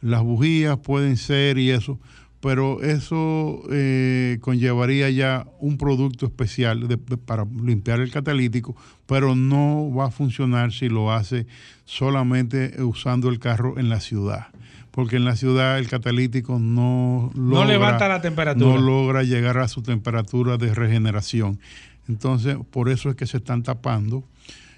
Las 0.01 0.23
bujías 0.23 0.79
pueden 0.79 1.15
ser 1.17 1.59
y 1.59 1.69
eso, 1.69 1.99
pero 2.39 2.81
eso 2.81 3.61
eh, 3.71 4.39
conllevaría 4.41 5.11
ya 5.11 5.45
un 5.59 5.77
producto 5.77 6.25
especial 6.25 6.87
de- 6.87 6.97
de- 6.97 7.17
para 7.17 7.45
limpiar 7.45 7.99
el 7.99 8.09
catalítico, 8.11 8.75
pero 9.05 9.35
no 9.35 9.93
va 9.93 10.07
a 10.07 10.11
funcionar 10.11 10.73
si 10.73 10.89
lo 10.89 11.11
hace 11.13 11.45
solamente 11.85 12.81
usando 12.81 13.29
el 13.29 13.37
carro 13.37 13.77
en 13.77 13.89
la 13.89 13.99
ciudad. 13.99 14.47
Porque 14.91 15.15
en 15.17 15.25
la 15.25 15.35
ciudad 15.35 15.79
el 15.79 15.87
catalítico 15.87 16.59
no 16.59 17.31
logra, 17.35 17.65
levanta 17.65 18.07
la 18.07 18.21
temperatura. 18.21 18.67
no 18.75 18.81
logra 18.81 19.23
llegar 19.23 19.57
a 19.59 19.67
su 19.67 19.81
temperatura 19.83 20.57
de 20.57 20.73
regeneración. 20.73 21.59
Entonces, 22.07 22.57
por 22.71 22.89
eso 22.89 23.09
es 23.09 23.15
que 23.15 23.25
se 23.27 23.37
están 23.37 23.63
tapando. 23.63 24.23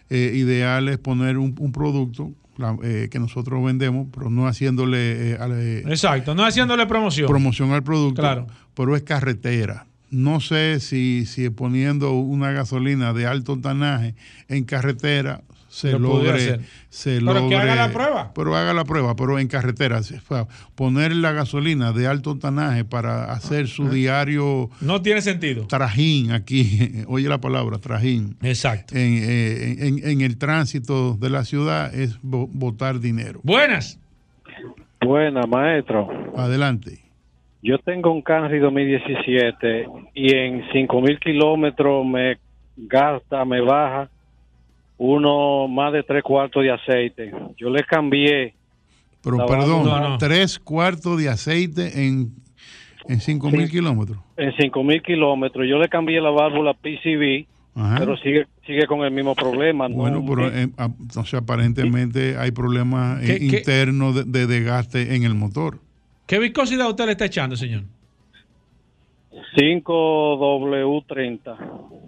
Eh, 0.10 0.34
ideal 0.36 0.88
es 0.90 0.98
poner 1.00 1.38
un, 1.38 1.56
un 1.60 1.72
producto 1.72 2.32
la- 2.58 2.78
eh, 2.84 3.10
que 3.12 3.20
nosotros 3.20 3.64
vendemos, 3.66 4.08
pero 4.14 4.30
no 4.30 4.48
haciéndole 4.48 5.32
eh, 5.34 5.38
eh, 5.40 5.84
Exacto, 5.88 6.36
no 6.36 6.46
haciéndole 6.46 6.86
promoción. 6.86 7.28
promoción 7.28 7.72
al 7.72 7.84
producto, 7.84 8.22
Claro. 8.22 8.48
pero 8.76 8.96
es 8.96 9.02
carretera. 9.04 9.88
No 10.12 10.40
sé 10.40 10.80
si, 10.80 11.26
si 11.26 11.50
poniendo 11.50 12.12
una 12.14 12.52
gasolina 12.52 13.12
de 13.14 13.26
alto 13.26 13.54
octanaje 13.54 14.16
en 14.48 14.64
carretera 14.64 15.42
se 15.76 15.92
Lo 15.92 16.00
logre, 16.00 16.30
hacer. 16.32 16.60
se 16.88 17.20
Pero 17.20 17.34
que 17.34 17.56
logre- 17.56 17.58
haga 17.58 17.76
la 17.76 17.92
prueba. 17.92 18.32
Pero 18.34 18.56
haga 18.56 18.74
la 18.74 18.86
prueba, 18.86 19.14
pero 19.18 19.38
en 19.40 19.50
carretera. 19.50 20.00
Poner 20.76 21.14
la 21.14 21.34
gasolina 21.34 21.92
de 21.92 22.08
alto 22.08 22.32
octanaje 22.32 22.86
para 22.86 23.34
hacer 23.34 23.68
su 23.68 23.90
diario 23.90 24.70
No 24.80 25.02
tiene 25.02 25.22
sentido. 25.22 25.68
trajín 25.68 26.32
aquí, 26.32 27.04
oye 27.10 27.28
la 27.28 27.40
palabra, 27.42 27.78
trajín. 27.78 28.38
Exacto. 28.42 28.96
En, 28.96 29.18
eh, 29.22 29.76
en- 29.88 30.08
en 30.08 30.22
el 30.22 30.38
tránsito 30.38 31.16
de 31.16 31.30
la 31.30 31.44
ciudad 31.44 31.94
es 31.94 32.18
bo- 32.22 32.48
botar 32.48 33.02
dinero. 33.02 33.42
Buenas. 33.44 34.00
Buena, 35.02 35.42
maestro. 35.46 36.08
Adelante. 36.38 37.00
Yo 37.62 37.78
tengo 37.80 38.12
un 38.14 38.22
Camry 38.22 38.60
2017 38.60 39.88
y 40.14 40.36
en 40.36 40.64
5000 40.72 41.20
kilómetros 41.20 42.06
me 42.06 42.38
gasta, 42.78 43.44
me 43.44 43.60
baja 43.60 44.10
uno 44.98 45.68
más 45.68 45.94
de 45.94 46.04
tres 46.04 46.24
cuartos 46.24 46.64
de 46.64 46.72
aceite. 46.72 47.32
Yo 47.58 47.70
le 47.70 47.84
cambié. 47.84 48.54
Pero 49.22 49.46
perdón, 49.46 50.18
tres 50.20 50.60
cuartos 50.60 51.18
de 51.20 51.30
aceite 51.30 52.06
en, 52.08 52.32
en 53.08 53.20
cinco 53.20 53.50
mil 53.50 53.70
kilómetros. 53.70 54.20
En 54.38 54.54
5000 54.56 55.02
kilómetros. 55.02 55.66
Yo 55.68 55.78
le 55.80 55.90
cambié 55.90 56.22
la 56.22 56.30
válvula 56.30 56.74
PCB, 56.74 57.48
Ajá. 57.76 57.96
pero 58.00 58.16
sigue 58.18 58.46
sigue 58.68 58.86
con 58.88 59.02
el 59.02 59.12
mismo 59.12 59.34
problema. 59.36 59.88
no- 59.90 59.96
Bueno, 59.96 60.24
pero 60.28 60.48
eh, 60.50 60.68
ah, 60.78 60.90
entonces 61.00 61.34
aparentemente 61.36 62.38
hay 62.38 62.52
problemas 62.52 63.24
eh, 63.24 63.38
¿Qué- 63.40 63.48
qué? 63.48 63.58
internos 63.58 64.16
de, 64.16 64.24
de 64.26 64.48
desgaste 64.48 65.16
en 65.16 65.24
el 65.24 65.34
motor. 65.36 65.80
¿Qué 66.28 66.38
viscosidad 66.40 66.88
usted 66.90 67.06
le 67.06 67.12
está 67.14 67.26
echando, 67.26 67.56
señor? 67.56 67.84
5W30. 69.58 71.58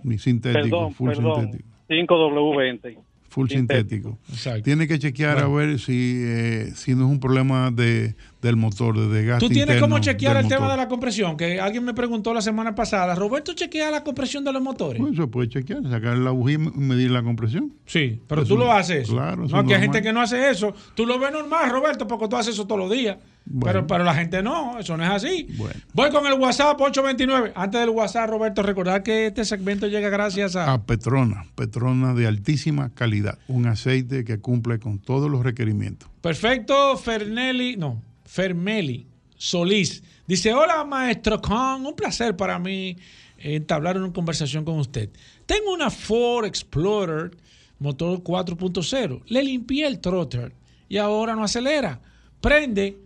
Ni 0.03 0.17
sintético, 0.17 0.61
Perdón, 0.63 0.93
full 0.93 1.09
perdón. 1.09 1.41
sintético. 1.41 1.69
5W20. 1.89 2.97
Full 3.29 3.49
sintético. 3.49 4.17
Exacto. 4.29 4.63
Tiene 4.63 4.87
que 4.87 4.99
chequear 4.99 5.39
a 5.39 5.47
ver 5.47 5.79
si, 5.79 6.21
eh, 6.23 6.71
si 6.75 6.95
no 6.95 7.05
es 7.05 7.11
un 7.11 7.19
problema 7.19 7.71
de 7.71 8.15
del 8.47 8.55
motor 8.55 8.97
de 8.97 9.07
desgaste. 9.07 9.45
Tú 9.45 9.53
tienes 9.53 9.79
cómo 9.79 9.99
chequear 9.99 10.37
el 10.37 10.47
tema 10.47 10.71
de 10.71 10.77
la 10.77 10.87
compresión, 10.87 11.37
que 11.37 11.59
alguien 11.59 11.83
me 11.83 11.93
preguntó 11.93 12.33
la 12.33 12.41
semana 12.41 12.73
pasada. 12.73 13.13
Roberto 13.13 13.53
chequea 13.53 13.91
la 13.91 14.03
compresión 14.03 14.43
de 14.43 14.53
los 14.53 14.61
motores. 14.61 15.01
Pues 15.01 15.15
se 15.15 15.27
puede 15.27 15.49
chequear, 15.49 15.83
sacar 15.89 16.17
la 16.17 16.31
bujía 16.31 16.55
y 16.55 16.57
medir 16.57 17.11
la 17.11 17.21
compresión. 17.21 17.73
Sí, 17.85 18.21
pero 18.27 18.41
Eso- 18.41 18.53
tú 18.53 18.57
lo 18.59 18.71
haces. 18.71 19.09
Claro, 19.09 19.45
eso 19.45 19.55
no, 19.55 19.67
que 19.67 19.75
hay 19.75 19.81
gente 19.81 20.01
que 20.01 20.13
no 20.13 20.21
hace 20.21 20.49
eso. 20.49 20.73
Tú 20.95 21.05
lo 21.05 21.19
ves 21.19 21.31
normal, 21.31 21.69
Roberto, 21.69 22.07
porque 22.07 22.27
tú 22.27 22.37
haces 22.37 22.53
eso 22.53 22.65
todos 22.65 22.79
los 22.79 22.91
días. 22.91 23.17
Pero, 23.63 23.87
pero 23.87 24.03
la 24.03 24.13
gente 24.13 24.43
no, 24.43 24.77
eso 24.77 24.97
no 24.97 25.03
es 25.03 25.09
así. 25.09 25.47
Voy 25.93 26.09
con 26.09 26.25
el 26.27 26.33
WhatsApp 26.33 26.79
829. 26.81 27.53
Antes 27.55 27.79
del 27.79 27.91
WhatsApp, 27.91 28.29
Roberto, 28.29 28.61
recordar 28.61 29.03
que 29.03 29.27
este 29.27 29.45
segmento 29.45 29.87
llega 29.87 30.09
gracias 30.09 30.55
a... 30.57 30.73
A 30.73 30.83
Petrona, 30.83 31.45
Petrona 31.55 32.13
de 32.13 32.27
altísima 32.27 32.89
calidad, 32.93 33.39
un 33.47 33.67
aceite 33.67 34.25
que 34.25 34.39
cumple 34.39 34.79
con 34.79 34.99
todos 34.99 35.31
los 35.31 35.43
requerimientos. 35.43 36.09
Perfecto, 36.21 36.97
Fernelli, 36.97 37.77
no, 37.77 38.01
Fermeli 38.27 39.07
Solís. 39.35 40.03
Dice, 40.27 40.53
hola 40.53 40.83
maestro 40.83 41.41
Con, 41.41 41.85
un 41.85 41.95
placer 41.95 42.35
para 42.35 42.59
mí 42.59 42.97
eh, 43.37 43.55
entablar 43.55 43.97
una 43.97 44.11
conversación 44.13 44.63
con 44.65 44.77
usted. 44.79 45.09
Tengo 45.45 45.73
una 45.73 45.89
Ford 45.89 46.45
Explorer 46.45 47.31
motor 47.79 48.19
4.0. 48.23 49.21
Le 49.27 49.43
limpié 49.43 49.87
el 49.87 49.99
trotter 49.99 50.53
y 50.89 50.97
ahora 50.97 51.35
no 51.35 51.43
acelera. 51.43 51.99
Prende 52.41 52.97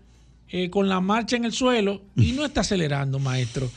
eh, 0.50 0.70
con 0.70 0.90
la 0.90 1.00
marcha 1.00 1.36
en 1.36 1.46
el 1.46 1.52
suelo 1.54 2.02
y 2.16 2.32
no 2.34 2.46
está 2.46 2.62
acelerando, 2.62 3.20
maestro. 3.20 3.70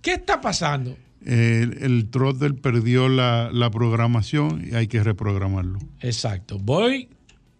¿Qué 0.00 0.14
está 0.14 0.40
pasando? 0.40 0.96
El, 1.24 1.78
el 1.82 2.08
throttle 2.10 2.54
perdió 2.54 3.08
la, 3.08 3.50
la 3.52 3.70
programación 3.70 4.68
y 4.70 4.74
hay 4.74 4.88
que 4.88 5.02
reprogramarlo. 5.02 5.78
Exacto. 6.00 6.58
Voy. 6.58 7.08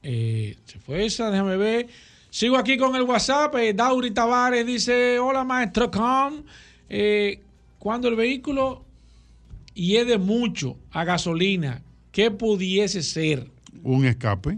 eh, 0.03 0.57
se 0.64 0.78
fue 0.80 1.07
esa, 1.07 1.30
déjame 1.30 1.57
ver. 1.57 1.88
Sigo 2.33 2.57
aquí 2.57 2.78
con 2.78 2.97
el 2.97 3.03
WhatsApp. 3.03 3.55
eh, 3.57 3.74
Dauri 3.74 4.11
Tavares 4.11 4.66
dice: 4.66 5.18
Hola, 5.18 5.45
maestro 5.45 5.91
Com. 5.91 6.43
Eh, 6.89 7.41
cuando 7.78 8.09
el 8.09 8.16
vehículo 8.16 8.87
hiede 9.74 10.16
mucho 10.16 10.78
a 10.93 11.05
gasolina, 11.05 11.83
¿qué 12.11 12.30
pudiese 12.30 13.03
ser? 13.03 13.51
Un 13.83 14.07
escape. 14.07 14.57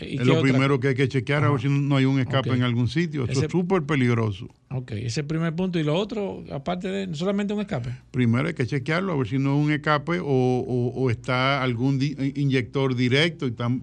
¿Y 0.00 0.16
Es 0.18 0.26
lo 0.26 0.38
otra? 0.38 0.42
primero 0.50 0.80
que 0.80 0.88
hay 0.88 0.94
que 0.94 1.06
chequear 1.08 1.44
a 1.44 1.50
ver 1.50 1.60
si 1.60 1.68
no 1.68 1.96
hay 1.96 2.06
un 2.06 2.18
escape 2.18 2.48
en 2.50 2.62
algún 2.62 2.88
sitio. 2.88 3.24
Eso 3.24 3.32
Ese- 3.32 3.46
es 3.46 3.52
súper 3.52 3.82
peligroso. 3.82 4.48
Ok, 4.70 4.92
ese 4.92 5.06
es 5.06 5.18
el 5.18 5.26
primer 5.26 5.54
punto. 5.54 5.78
Y 5.78 5.84
lo 5.84 5.96
otro, 5.96 6.44
aparte 6.50 6.88
de 6.88 7.14
solamente 7.14 7.52
un 7.52 7.60
escape. 7.60 7.90
Primero 8.10 8.48
hay 8.48 8.54
que 8.54 8.66
chequearlo 8.66 9.12
a 9.12 9.16
ver 9.16 9.26
si 9.28 9.38
no 9.38 9.58
es 9.58 9.66
un 9.66 9.70
escape 9.70 10.18
o, 10.20 10.24
o- 10.26 10.92
o 10.94 11.10
está 11.10 11.62
algún 11.62 11.98
di- 11.98 12.16
inyector 12.36 12.94
directo 12.94 13.46
y 13.46 13.50
están 13.50 13.82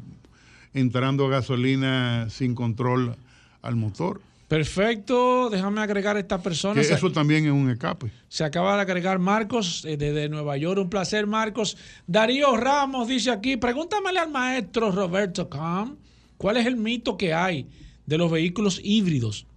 entrando 0.73 1.27
gasolina 1.27 2.27
sin 2.29 2.55
control 2.55 3.15
al 3.61 3.75
motor. 3.75 4.21
Perfecto. 4.47 5.49
Déjame 5.49 5.81
agregar 5.81 6.15
a 6.15 6.19
esta 6.19 6.41
persona. 6.41 6.79
Que 6.79 6.81
eso 6.87 7.11
también 7.11 7.45
es 7.45 7.51
un 7.51 7.69
escape. 7.71 8.11
Se 8.29 8.43
acaba 8.43 8.75
de 8.75 8.81
agregar 8.81 9.17
Marcos 9.17 9.83
eh, 9.85 9.97
desde 9.97 10.29
Nueva 10.29 10.57
York. 10.57 10.79
Un 10.79 10.89
placer, 10.89 11.25
Marcos. 11.25 11.75
Darío 12.05 12.55
Ramos 12.55 13.07
dice 13.07 13.31
aquí: 13.31 13.57
pregúntamele 13.57 14.19
al 14.19 14.29
maestro 14.29 14.91
Roberto 14.91 15.49
Cam 15.49 15.95
cuál 16.37 16.57
es 16.57 16.65
el 16.67 16.75
mito 16.75 17.17
que 17.17 17.33
hay 17.33 17.67
de 18.05 18.17
los 18.17 18.29
vehículos 18.31 18.79
híbridos. 18.83 19.47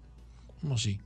¿Cómo 0.63 0.75
así? 0.77 0.99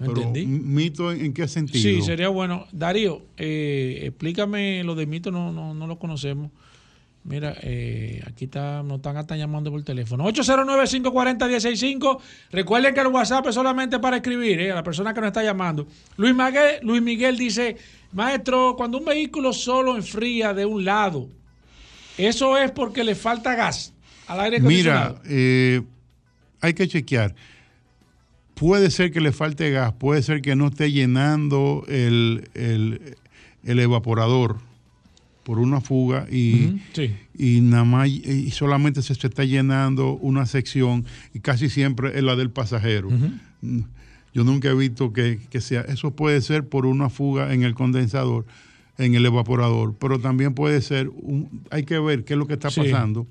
No 0.00 0.06
Pero, 0.06 0.16
entendí. 0.28 0.42
¿m- 0.42 0.60
¿Mito 0.64 1.12
en 1.12 1.24
en 1.26 1.32
qué 1.32 1.46
sentido? 1.48 1.80
Sí, 1.82 2.02
sería 2.02 2.28
bueno. 2.28 2.66
Darío, 2.72 3.22
eh, 3.36 4.00
explícame 4.04 4.82
lo 4.84 4.94
de 4.94 5.06
mito, 5.06 5.30
no, 5.30 5.52
no, 5.52 5.74
no 5.74 5.86
lo 5.86 5.98
conocemos. 5.98 6.50
Mira, 7.28 7.54
eh, 7.62 8.22
aquí 8.26 8.46
está, 8.46 8.82
nos 8.82 8.96
están 8.96 9.16
hasta 9.18 9.36
llamando 9.36 9.70
por 9.70 9.82
teléfono. 9.82 10.24
809-540-165. 10.24 12.18
Recuerden 12.52 12.94
que 12.94 13.00
el 13.00 13.08
WhatsApp 13.08 13.46
es 13.48 13.54
solamente 13.54 13.98
para 13.98 14.16
escribir, 14.16 14.60
eh, 14.60 14.72
a 14.72 14.76
la 14.76 14.82
persona 14.82 15.12
que 15.12 15.20
nos 15.20 15.28
está 15.28 15.42
llamando. 15.42 15.86
Luis 16.16 16.34
Miguel, 16.34 16.78
Luis 16.82 17.02
Miguel 17.02 17.36
dice, 17.36 17.76
maestro, 18.12 18.74
cuando 18.76 18.98
un 18.98 19.04
vehículo 19.04 19.52
solo 19.52 19.94
enfría 19.96 20.54
de 20.54 20.64
un 20.64 20.84
lado, 20.84 21.28
eso 22.16 22.56
es 22.56 22.70
porque 22.70 23.04
le 23.04 23.14
falta 23.14 23.54
gas 23.54 23.92
al 24.26 24.40
aire 24.40 24.56
acondicionado. 24.58 25.20
Mira, 25.22 25.22
eh, 25.28 25.82
hay 26.60 26.74
que 26.74 26.88
chequear. 26.88 27.34
Puede 28.54 28.90
ser 28.90 29.12
que 29.12 29.20
le 29.20 29.32
falte 29.32 29.70
gas, 29.70 29.92
puede 29.92 30.22
ser 30.22 30.40
que 30.42 30.56
no 30.56 30.68
esté 30.68 30.90
llenando 30.90 31.84
el, 31.88 32.48
el- 32.54 33.16
el 33.64 33.78
evaporador 33.80 34.56
por 35.48 35.60
una 35.60 35.80
fuga 35.80 36.26
y, 36.30 36.78
sí. 36.92 37.16
y 37.38 37.62
nada 37.62 37.84
más 37.84 38.06
y 38.10 38.50
solamente 38.50 39.00
se, 39.00 39.14
se 39.14 39.28
está 39.28 39.44
llenando 39.44 40.12
una 40.12 40.44
sección 40.44 41.06
y 41.32 41.40
casi 41.40 41.70
siempre 41.70 42.18
es 42.18 42.22
la 42.22 42.36
del 42.36 42.50
pasajero. 42.50 43.08
Mm, 43.62 43.80
Yo 44.34 44.44
nunca 44.44 44.68
he 44.68 44.74
visto 44.74 45.14
que, 45.14 45.38
que 45.48 45.62
sea, 45.62 45.80
eso 45.88 46.10
puede 46.10 46.42
ser 46.42 46.68
por 46.68 46.84
una 46.84 47.08
fuga 47.08 47.54
en 47.54 47.62
el 47.62 47.74
condensador, 47.74 48.44
en 48.98 49.14
el 49.14 49.24
evaporador, 49.24 49.94
pero 49.98 50.18
también 50.20 50.52
puede 50.52 50.82
ser, 50.82 51.08
un- 51.08 51.62
hay 51.70 51.84
que 51.84 51.98
ver 51.98 52.24
qué 52.24 52.34
es 52.34 52.38
lo 52.38 52.46
que 52.46 52.52
está 52.52 52.68
Sí. 52.68 52.82
pasando. 52.82 53.26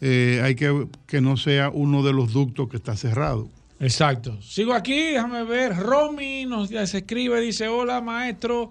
Eh, 0.00 0.40
hay 0.44 0.54
que 0.54 0.86
que 1.08 1.20
no 1.20 1.36
sea 1.36 1.70
uno 1.70 2.04
de 2.04 2.12
los 2.12 2.32
ductos 2.32 2.68
que 2.68 2.76
está 2.76 2.94
cerrado. 2.96 3.50
Exacto. 3.80 4.40
Sigo 4.42 4.74
aquí, 4.74 4.94
déjame 5.12 5.42
ver. 5.42 5.74
Romy 5.76 6.46
nos 6.46 6.70
escribe, 6.70 7.40
dice, 7.40 7.66
hola 7.66 8.00
maestro, 8.00 8.70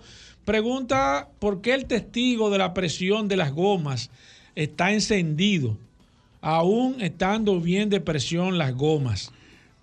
pregunta 0.51 1.27
por 1.39 1.59
qué 1.59 1.73
el 1.73 1.85
testigo 1.87 2.49
de 2.49 2.57
la 2.57 2.73
presión 2.73 3.27
de 3.27 3.35
las 3.35 3.51
gomas 3.51 4.09
está 4.55 4.93
encendido, 4.93 5.77
aún 6.39 7.01
estando 7.01 7.59
bien 7.59 7.89
de 7.89 7.99
presión 7.99 8.57
las 8.57 8.73
gomas. 8.73 9.33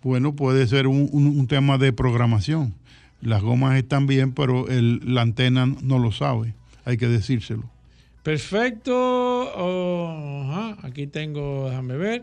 Bueno, 0.02 0.34
puede 0.34 0.66
ser 0.66 0.86
un, 0.86 1.10
un- 1.12 1.38
un 1.38 1.46
tema 1.48 1.76
de 1.76 1.92
programación. 1.92 2.72
Las 3.20 3.42
gomas 3.42 3.76
están 3.76 4.06
bien, 4.06 4.32
pero 4.32 4.66
el- 4.68 5.00
la 5.04 5.20
antena 5.20 5.66
no 5.66 5.98
lo 5.98 6.12
sabe. 6.12 6.54
Hay 6.86 6.96
que 6.96 7.08
decírselo. 7.08 7.64
Perfecto. 8.22 8.94
Oh, 8.96 10.44
ajá, 10.48 10.78
Aquí 10.86 11.06
tengo, 11.06 11.68
déjame 11.68 11.96
ver. 11.98 12.22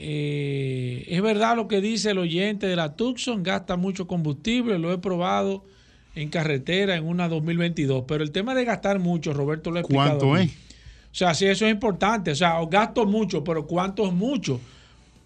Eh, 0.04 1.06
es 1.10 1.22
verdad 1.22 1.56
lo 1.56 1.68
que 1.68 1.80
dice 1.80 2.10
el 2.10 2.18
oyente 2.18 2.66
de 2.66 2.76
la 2.76 2.96
Tucson, 2.96 3.44
gasta 3.44 3.78
mucho 3.78 4.08
combustible, 4.08 4.80
lo 4.80 4.92
he 4.92 4.98
probado 4.98 5.64
en 6.16 6.30
carretera 6.30 6.96
en 6.96 7.08
una 7.08 7.28
2022, 7.28 8.06
pero 8.08 8.24
el 8.24 8.32
tema 8.32 8.56
de 8.56 8.66
gastar 8.66 8.98
mucho, 9.00 9.34
Roberto 9.34 9.70
lo 9.70 9.78
ha 9.78 9.82
explicado. 9.82 10.18
¿Cuánto 10.18 10.38
es? 10.38 10.52
O 11.12 11.16
sea, 11.16 11.34
sí, 11.34 11.46
eso 11.48 11.66
es 11.66 11.72
importante, 11.72 12.32
o 12.32 12.36
sea, 12.36 12.58
gasto 12.70 13.06
mucho, 13.06 13.44
pero 13.44 13.66
¿cuánto 13.68 14.06
es 14.06 14.14
mucho? 14.14 14.60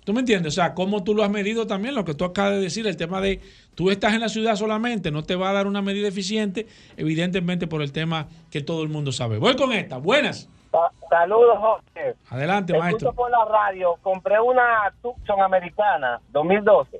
¿Tú 0.03 0.13
me 0.13 0.19
entiendes? 0.19 0.53
O 0.53 0.55
sea, 0.55 0.73
¿cómo 0.73 1.03
tú 1.03 1.13
lo 1.15 1.23
has 1.23 1.29
medido 1.29 1.65
también? 1.67 1.95
Lo 1.95 2.05
que 2.05 2.13
tú 2.13 2.25
acabas 2.25 2.53
de 2.53 2.59
decir, 2.61 2.85
el 2.87 2.97
tema 2.97 3.21
de 3.21 3.39
tú 3.75 3.89
estás 3.91 4.13
en 4.13 4.21
la 4.21 4.29
ciudad 4.29 4.55
solamente, 4.55 5.09
no 5.11 5.23
te 5.23 5.35
va 5.35 5.49
a 5.49 5.53
dar 5.53 5.67
una 5.67 5.81
medida 5.81 6.07
eficiente, 6.07 6.67
evidentemente 6.97 7.67
por 7.67 7.81
el 7.81 7.91
tema 7.91 8.27
que 8.51 8.61
todo 8.61 8.83
el 8.83 8.89
mundo 8.89 9.11
sabe. 9.11 9.37
Voy 9.39 9.55
con 9.55 9.71
esta, 9.73 9.97
buenas. 9.97 10.49
Sa- 10.71 10.91
Saludos, 11.09 11.57
Jorge. 11.59 12.15
Adelante, 12.29 12.73
Te 12.73 12.79
maestro. 12.79 13.13
por 13.13 13.29
la 13.31 13.45
radio. 13.45 13.95
Compré 14.01 14.39
una 14.39 14.91
Tucson 15.01 15.41
americana 15.41 16.19
2012. 16.31 16.99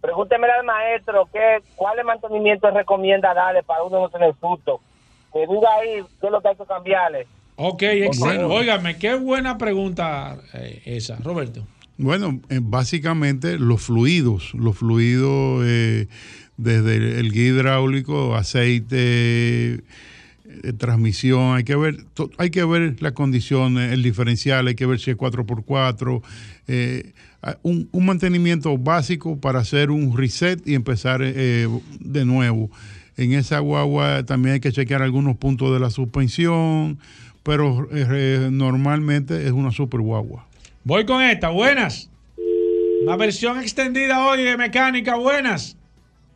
Pregúnteme 0.00 0.48
al 0.48 0.64
maestro 0.64 1.28
qué, 1.32 1.58
cuáles 1.76 2.04
mantenimientos 2.04 2.72
recomienda 2.74 3.32
darle 3.34 3.62
para 3.62 3.82
uno 3.84 4.00
no 4.00 4.08
tener 4.08 4.34
susto. 4.40 4.80
Que 5.32 5.46
diga 5.46 5.68
ahí 5.80 6.02
qué 6.20 6.26
es 6.26 6.32
lo 6.32 6.40
que 6.40 6.48
hay 6.48 6.56
que 6.56 6.66
cambiarle. 6.66 7.26
Ok, 7.64 7.82
excelente. 7.84 8.44
Óigame, 8.44 8.96
qué 8.96 9.14
buena 9.14 9.56
pregunta 9.56 10.36
eh, 10.54 10.82
esa, 10.84 11.16
Roberto. 11.16 11.64
Bueno, 11.96 12.40
eh, 12.48 12.58
básicamente 12.60 13.56
los 13.58 13.82
fluidos, 13.82 14.52
los 14.54 14.76
fluidos 14.78 15.62
eh, 15.64 16.08
desde 16.56 17.20
el, 17.20 17.30
guía 17.30 17.48
hidráulico, 17.48 18.34
aceite, 18.34 19.74
eh, 19.74 19.78
transmisión, 20.76 21.54
hay 21.56 21.62
que 21.62 21.76
ver, 21.76 22.04
hay 22.38 22.50
que 22.50 22.64
ver 22.64 22.96
las 23.00 23.12
condiciones, 23.12 23.92
el 23.92 24.02
diferencial, 24.02 24.66
hay 24.66 24.74
que 24.74 24.86
ver 24.86 24.98
si 24.98 25.12
es 25.12 25.16
4x4, 25.16 26.20
eh, 26.66 27.12
a- 27.42 27.58
un, 27.62 27.88
un 27.92 28.06
mantenimiento 28.06 28.76
básico 28.76 29.38
para 29.38 29.60
hacer 29.60 29.92
un 29.92 30.16
reset 30.16 30.66
y 30.66 30.74
empezar 30.74 31.20
eh, 31.22 31.68
de 32.00 32.24
nuevo. 32.24 32.70
En 33.16 33.34
esa 33.34 33.60
guagua 33.60 34.24
también 34.24 34.54
hay 34.54 34.60
que 34.60 34.72
chequear 34.72 35.02
algunos 35.02 35.36
puntos 35.36 35.72
de 35.72 35.78
la 35.78 35.90
suspensión, 35.90 36.98
pero 37.42 37.88
eh, 37.92 38.48
normalmente 38.50 39.44
es 39.46 39.52
una 39.52 39.70
super 39.70 40.00
guagua. 40.00 40.46
Voy 40.84 41.04
con 41.04 41.22
esta, 41.22 41.48
buenas. 41.48 42.10
Una 43.04 43.16
versión 43.16 43.58
extendida 43.58 44.26
hoy 44.26 44.42
de 44.42 44.56
mecánica, 44.56 45.16
buenas. 45.16 45.76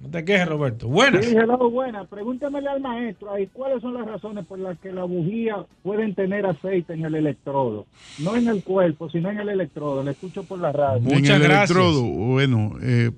No 0.01 0.11
te 0.11 0.25
quejes, 0.25 0.47
Roberto. 0.47 0.89
Buenas. 0.89 1.25
Sí, 1.25 1.35
hello, 1.35 1.71
buenas. 1.71 2.07
Pregúntamele 2.09 2.69
al 2.69 2.81
maestro 2.81 3.33
ahí 3.33 3.49
cuáles 3.53 3.81
son 3.81 3.95
las 3.95 4.07
razones 4.07 4.45
por 4.47 4.59
las 4.59 4.79
que 4.79 4.93
las 4.93 5.09
bujías 5.09 5.61
pueden 5.83 6.15
tener 6.15 6.45
aceite 6.45 6.93
en 6.93 7.05
el 7.05 7.15
electrodo. 7.15 7.87
No 8.19 8.37
en 8.37 8.49
el 8.49 8.63
cuerpo, 8.63 9.09
sino 9.09 9.31
en 9.31 9.41
el 9.41 9.49
electrodo. 9.49 10.03
Le 10.03 10.11
escucho 10.11 10.43
por 10.43 10.59
la 10.59 10.73
radio. 10.73 11.11
en 11.11 11.25
el 11.25 11.43
electrodo, 11.43 12.03
bueno, 12.03 12.75
eh, 12.83 13.11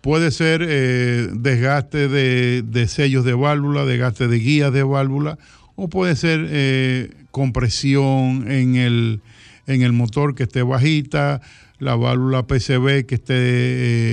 puede 0.00 0.30
ser 0.30 0.64
eh, 0.66 1.28
desgaste 1.32 2.08
de, 2.08 2.62
de 2.62 2.86
sellos 2.86 3.24
de 3.24 3.34
válvula, 3.34 3.84
desgaste 3.84 4.28
de 4.28 4.38
guías 4.38 4.72
de 4.72 4.84
válvula, 4.84 5.38
o 5.76 5.88
puede 5.88 6.16
ser 6.16 6.46
eh, 6.48 7.10
compresión 7.30 8.50
en 8.50 8.76
el, 8.76 9.20
en 9.66 9.82
el 9.82 9.92
motor 9.92 10.34
que 10.34 10.42
esté 10.44 10.62
bajita, 10.62 11.40
la 11.78 11.94
válvula 11.94 12.46
PCB 12.46 13.04
que 13.06 13.16
esté 13.16 13.34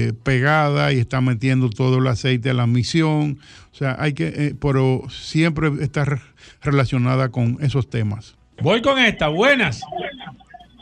eh, 0.08 0.14
pegada 0.24 0.92
y 0.92 1.00
está 1.00 1.22
metiendo 1.22 1.70
todo 1.70 2.00
el 2.00 2.08
aceite 2.08 2.50
a 2.50 2.54
la 2.54 2.68
misión. 2.68 3.40
O 3.72 3.76
sea, 3.76 3.96
hay 4.00 4.14
que, 4.14 4.28
eh, 4.28 4.56
pero 4.60 5.04
siempre 5.10 5.70
está 5.82 6.04
re- 6.06 6.20
relacionada 6.62 7.30
con 7.30 7.58
esos 7.62 7.90
temas. 7.90 8.36
Voy 8.62 8.82
con 8.82 9.00
esta, 9.00 9.30
buenas. 9.30 9.82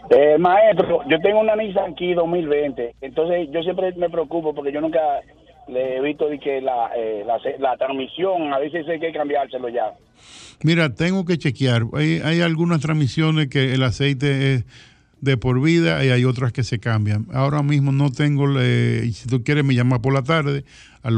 Eh, 0.10 0.38
maestro, 0.40 1.02
yo 1.10 1.20
tengo 1.22 1.40
una 1.40 1.56
Nissan 1.56 1.96
Key 1.96 2.16
2020, 2.16 2.96
entonces 3.02 3.48
yo 3.54 3.62
siempre 3.62 3.94
me 3.96 4.10
preocupo 4.10 4.54
porque 4.54 4.74
yo 4.74 4.82
nunca 4.82 5.00
le 5.72 5.98
he 5.98 6.02
visto 6.02 6.28
de 6.30 6.40
que 6.40 6.62
la, 6.62 6.92
eh, 6.96 7.24
la, 7.26 7.38
la 7.60 7.78
transmisión, 7.78 8.54
a 8.54 8.60
veces 8.60 8.86
hay 8.88 9.00
que 9.00 9.12
cambiárselo 9.12 9.70
ya. 9.70 9.94
Mira, 10.64 10.94
tengo 10.94 11.26
que 11.26 11.38
chequear. 11.38 11.84
Hay, 11.94 12.20
hay 12.24 12.42
algunas 12.42 12.82
transmisiones 12.82 13.48
que 13.48 13.74
el 13.74 13.82
aceite 13.84 14.54
es 14.54 14.66
de 15.22 15.38
por 15.38 15.62
vida 15.62 16.04
y 16.06 16.10
hay 16.10 16.26
otras 16.26 16.52
que 16.52 16.64
se 16.64 16.80
cambian. 16.80 17.28
Ahora 17.34 17.62
mismo 17.64 17.92
no 17.92 18.12
tengo, 18.12 18.48
eh, 18.60 19.10
si 19.14 19.28
tú 19.28 19.44
quieres 19.44 19.64
me 19.64 19.76
llama 19.76 20.02
por 20.02 20.14
la 20.14 20.24
tarde 20.24 20.64
al 21.04 21.16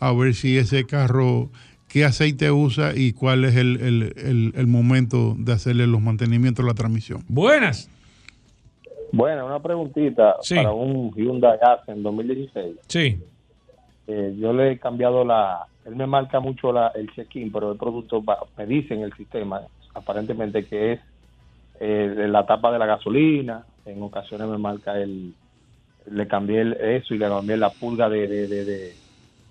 a 0.00 0.12
ver 0.12 0.34
si 0.34 0.56
ese 0.58 0.84
carro, 0.84 1.50
qué 1.88 2.04
aceite 2.04 2.50
usa 2.50 2.92
y 2.96 3.12
cuál 3.12 3.44
es 3.44 3.54
el, 3.56 3.80
el- 3.80 4.12
el- 4.16 4.52
el 4.56 4.66
momento 4.66 5.36
de 5.38 5.52
hacerle 5.52 5.86
los 5.86 6.00
mantenimientos 6.00 6.64
a 6.64 6.68
la 6.68 6.74
transmisión. 6.74 7.22
Buenas. 7.28 7.88
Bueno, 9.12 9.46
una 9.46 9.60
preguntita 9.60 10.36
para 10.56 10.72
un 10.72 11.12
Hyundai 11.14 11.58
Accent 11.60 11.98
2016. 12.00 12.76
Sí. 12.88 13.20
Eh, 14.06 14.34
yo 14.38 14.52
le 14.52 14.72
he 14.72 14.78
cambiado 14.78 15.24
la... 15.24 15.66
Él 15.84 15.96
me 15.96 16.06
marca 16.06 16.40
mucho 16.40 16.72
la, 16.72 16.88
el 16.88 17.10
check-in, 17.12 17.52
pero 17.52 17.72
el 17.72 17.78
producto 17.78 18.22
va- 18.24 18.38
me 18.56 18.66
dice 18.66 18.94
en 18.94 19.02
el 19.02 19.12
sistema, 19.14 19.60
aparentemente 19.94 20.64
que 20.64 20.92
es 20.94 21.00
eh, 21.80 22.26
la 22.28 22.46
tapa 22.46 22.72
de 22.72 22.78
la 22.78 22.86
gasolina. 22.86 23.64
En 23.84 24.02
ocasiones 24.02 24.48
me 24.48 24.58
marca 24.58 24.98
el... 24.98 25.34
Le 26.10 26.26
cambié 26.26 26.60
el- 26.62 26.72
eso 26.72 27.14
y 27.14 27.18
le 27.18 27.28
cambié 27.28 27.56
la 27.56 27.70
pulga 27.70 28.08
de... 28.08 28.26
de, 28.26 28.48
de, 28.48 28.64
de- 28.64 28.94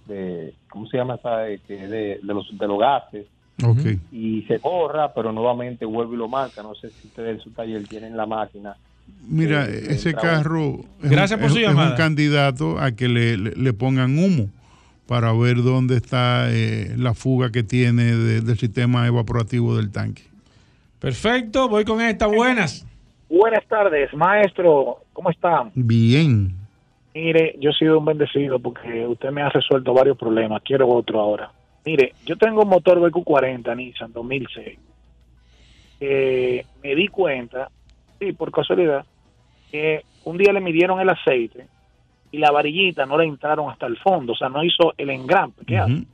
de- 0.08 0.54
¿Cómo 0.70 0.88
se 0.88 0.98
llama 0.98 1.16
esa? 1.16 1.48
eh, 1.50 1.60
de, 1.68 1.88
de 1.88 2.34
los, 2.34 2.58
de 2.58 2.68
los 2.68 2.80
gases. 2.80 3.28
Ok. 3.64 3.78
Y 4.12 4.42
se 4.48 4.58
borra, 4.58 5.14
pero 5.14 5.32
nuevamente 5.32 5.86
vuelve 5.86 6.16
y 6.16 6.18
lo 6.18 6.28
marca. 6.28 6.64
No 6.64 6.74
sé 6.76 6.90
si 6.90 7.08
ustedes 7.08 7.38
en 7.38 7.42
su 7.44 7.52
taller 7.52 7.88
tienen 7.88 8.18
la 8.18 8.26
máquina. 8.26 8.76
Mira, 9.28 9.66
Eh, 9.66 9.86
ese 9.92 10.14
carro 10.14 10.80
es, 11.04 11.10
Gracias 11.10 11.38
un, 11.40 11.42
por 11.42 11.52
su 11.52 11.58
es- 11.58 11.64
es 11.64 11.70
llamada. 11.70 11.92
un 11.92 11.96
candidato 11.98 12.80
a 12.80 12.92
que 12.92 13.08
le, 13.08 13.38
le- 13.38 13.56
le 13.56 13.74
pongan 13.74 14.18
humo 14.20 14.50
para 15.08 15.32
ver 15.34 15.58
dónde 15.64 15.96
está 15.98 16.48
eh, 16.52 16.94
la 16.98 17.14
fuga 17.14 17.52
que 17.52 17.64
tiene 17.64 18.04
de- 18.16 18.42
del 18.42 18.58
sistema 18.58 19.08
evaporativo 19.08 19.76
del 19.78 19.92
tanque. 19.92 20.24
Perfecto, 21.00 21.68
voy 21.70 21.84
con 21.86 22.02
esta, 22.02 22.28
buenas. 22.28 22.86
Buenas 23.30 23.66
tardes, 23.68 24.14
maestro. 24.14 24.98
¿Cómo 25.14 25.30
está? 25.30 25.70
Bien. 25.76 26.54
Mire, 27.14 27.56
yo 27.60 27.72
he 27.72 27.74
sido 27.74 28.00
un 28.00 28.06
bendecido 28.06 28.60
porque 28.60 29.06
usted 29.08 29.32
me 29.32 29.42
ha 29.42 29.50
resuelto 29.50 29.94
varios 29.94 30.18
problemas. 30.18 30.62
Quiero 30.64 30.88
otro 30.90 31.20
ahora. 31.20 31.52
Mire, 31.86 32.14
yo 32.26 32.38
tengo 32.38 32.62
un 32.64 32.70
motor 32.70 33.00
BQ40 33.00 33.76
Nissan 33.76 34.14
2006. 34.14 34.78
Eh, 36.00 36.66
me 36.84 36.96
di 36.96 37.08
cuenta, 37.08 37.70
sí, 38.22 38.34
por 38.34 38.52
casualidad, 38.52 39.06
que 39.72 40.06
un 40.24 40.38
día 40.38 40.54
le 40.54 40.62
midieron 40.62 41.00
el 41.00 41.10
aceite 41.10 41.68
y 42.32 42.38
la 42.38 42.52
varillita 42.52 43.06
no 43.06 43.18
le 43.18 43.26
entraron 43.26 43.70
hasta 43.70 43.88
el 43.88 43.98
fondo, 43.98 44.34
o 44.34 44.36
sea, 44.36 44.48
no 44.48 44.64
hizo 44.64 44.94
el 44.98 45.10
engrampe 45.10 45.66
que 45.66 45.78
hace. 45.78 46.06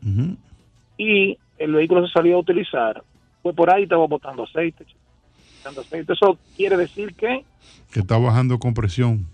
Y 0.98 1.38
el 1.58 1.74
vehículo 1.74 2.08
se 2.08 2.14
salió 2.14 2.38
a 2.38 2.40
utilizar, 2.40 3.04
pues 3.44 3.56
por 3.56 3.72
ahí 3.72 3.84
estaba 3.84 4.08
botando 4.08 4.44
aceite. 4.44 4.86
botando 5.58 5.82
aceite. 5.82 6.14
Eso 6.14 6.38
quiere 6.56 6.78
decir 6.78 7.14
que 7.14 7.44
Que 7.92 8.00
está 8.00 8.18
bajando 8.18 8.58
compresión 8.58 9.28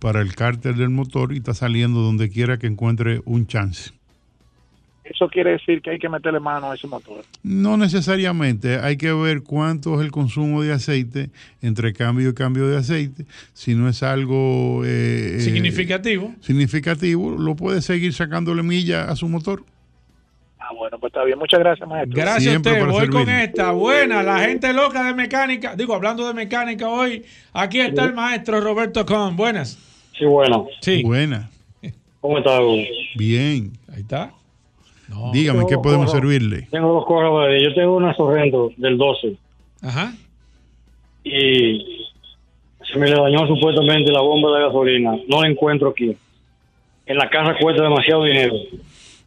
para 0.00 0.20
el 0.20 0.34
cárter 0.34 0.74
del 0.74 0.90
motor 0.90 1.32
y 1.32 1.38
está 1.38 1.54
saliendo 1.54 2.00
donde 2.00 2.30
quiera 2.30 2.58
que 2.58 2.66
encuentre 2.66 3.20
un 3.24 3.46
chance. 3.46 3.92
Eso 5.10 5.28
quiere 5.28 5.52
decir 5.52 5.80
que 5.82 5.90
hay 5.90 5.98
que 5.98 6.08
meterle 6.08 6.40
mano 6.40 6.70
a 6.70 6.74
ese 6.74 6.86
motor. 6.86 7.24
No 7.42 7.76
necesariamente, 7.76 8.78
hay 8.78 8.96
que 8.96 9.12
ver 9.12 9.42
cuánto 9.42 9.94
es 9.94 10.04
el 10.04 10.10
consumo 10.10 10.62
de 10.62 10.72
aceite 10.72 11.30
entre 11.62 11.92
cambio 11.92 12.30
y 12.30 12.34
cambio 12.34 12.66
de 12.66 12.76
aceite. 12.76 13.24
Si 13.52 13.74
no 13.74 13.88
es 13.88 14.02
algo 14.02 14.82
eh, 14.84 15.36
eh, 15.36 15.40
Significativo. 15.40 16.32
significativo, 16.40 17.30
lo 17.30 17.56
puede 17.56 17.82
seguir 17.82 18.12
sacándole 18.12 18.62
milla 18.62 19.04
a 19.04 19.16
su 19.16 19.28
motor. 19.28 19.64
Ah, 20.58 20.72
bueno, 20.76 20.98
pues 20.98 21.10
está 21.12 21.22
bien. 21.22 21.38
Muchas 21.38 21.60
gracias, 21.60 21.88
maestro. 21.88 22.16
Gracias 22.16 22.42
Siempre 22.42 22.80
a 22.80 22.84
usted. 22.88 22.92
Voy 22.92 23.08
con 23.08 23.28
esta. 23.28 23.70
Buena, 23.70 24.22
la 24.24 24.40
gente 24.40 24.72
loca 24.72 25.04
de 25.04 25.14
mecánica. 25.14 25.76
Digo, 25.76 25.94
hablando 25.94 26.26
de 26.26 26.34
mecánica 26.34 26.88
hoy, 26.88 27.24
aquí 27.52 27.78
está 27.78 28.04
el 28.04 28.14
maestro 28.14 28.60
Roberto 28.60 29.06
Con. 29.06 29.36
Buenas. 29.36 29.78
Sí, 30.18 30.24
bueno. 30.24 30.66
Sí. 30.80 31.02
Buena. 31.04 31.50
¿Cómo 32.20 32.38
está? 32.38 32.58
Bien. 33.16 33.72
Ahí 33.94 34.00
está. 34.00 34.32
Dígame, 35.32 35.64
¿qué 35.68 35.76
podemos 35.78 36.10
servirle? 36.10 36.68
Tengo 36.70 36.92
dos 36.92 37.06
cosas. 37.06 37.30
Yo 37.62 37.74
tengo 37.74 37.96
una 37.96 38.14
Sorrento 38.14 38.70
del 38.76 38.98
12 38.98 39.36
Ajá. 39.82 40.12
y 41.24 42.08
se 42.92 42.98
me 42.98 43.08
le 43.08 43.14
dañó 43.16 43.46
supuestamente 43.46 44.12
la 44.12 44.20
bomba 44.20 44.56
de 44.58 44.64
gasolina. 44.64 45.16
No 45.28 45.42
la 45.42 45.48
encuentro 45.48 45.90
aquí. 45.90 46.16
En 47.06 47.16
la 47.16 47.28
casa 47.30 47.54
cuesta 47.60 47.82
demasiado 47.84 48.24
dinero. 48.24 48.54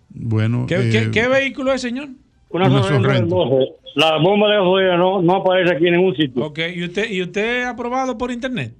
Bueno, 0.10 0.66
¿Qué, 0.68 0.76
eh, 0.76 0.90
qué- 0.92 1.12
qué 1.12 1.28
vehículo 1.28 1.72
es, 1.72 1.82
señor? 1.82 2.10
Una, 2.50 2.66
Una 2.68 2.84
Sorrento, 2.84 3.08
del 3.08 3.18
Sorrento. 3.30 3.36
12. 3.36 3.72
La 3.96 4.18
bomba 4.18 4.50
de 4.50 4.58
gasolina 4.58 4.98
no, 4.98 5.22
no 5.22 5.36
aparece 5.36 5.76
aquí 5.76 5.88
en 5.88 5.94
ningún 5.96 6.16
sitio. 6.16 6.44
Ok, 6.46 6.60
¿y 6.76 6.84
usted, 6.84 7.10
¿y 7.10 7.22
usted 7.22 7.64
ha 7.64 7.76
probado 7.76 8.18
por 8.18 8.32
internet? 8.32 8.74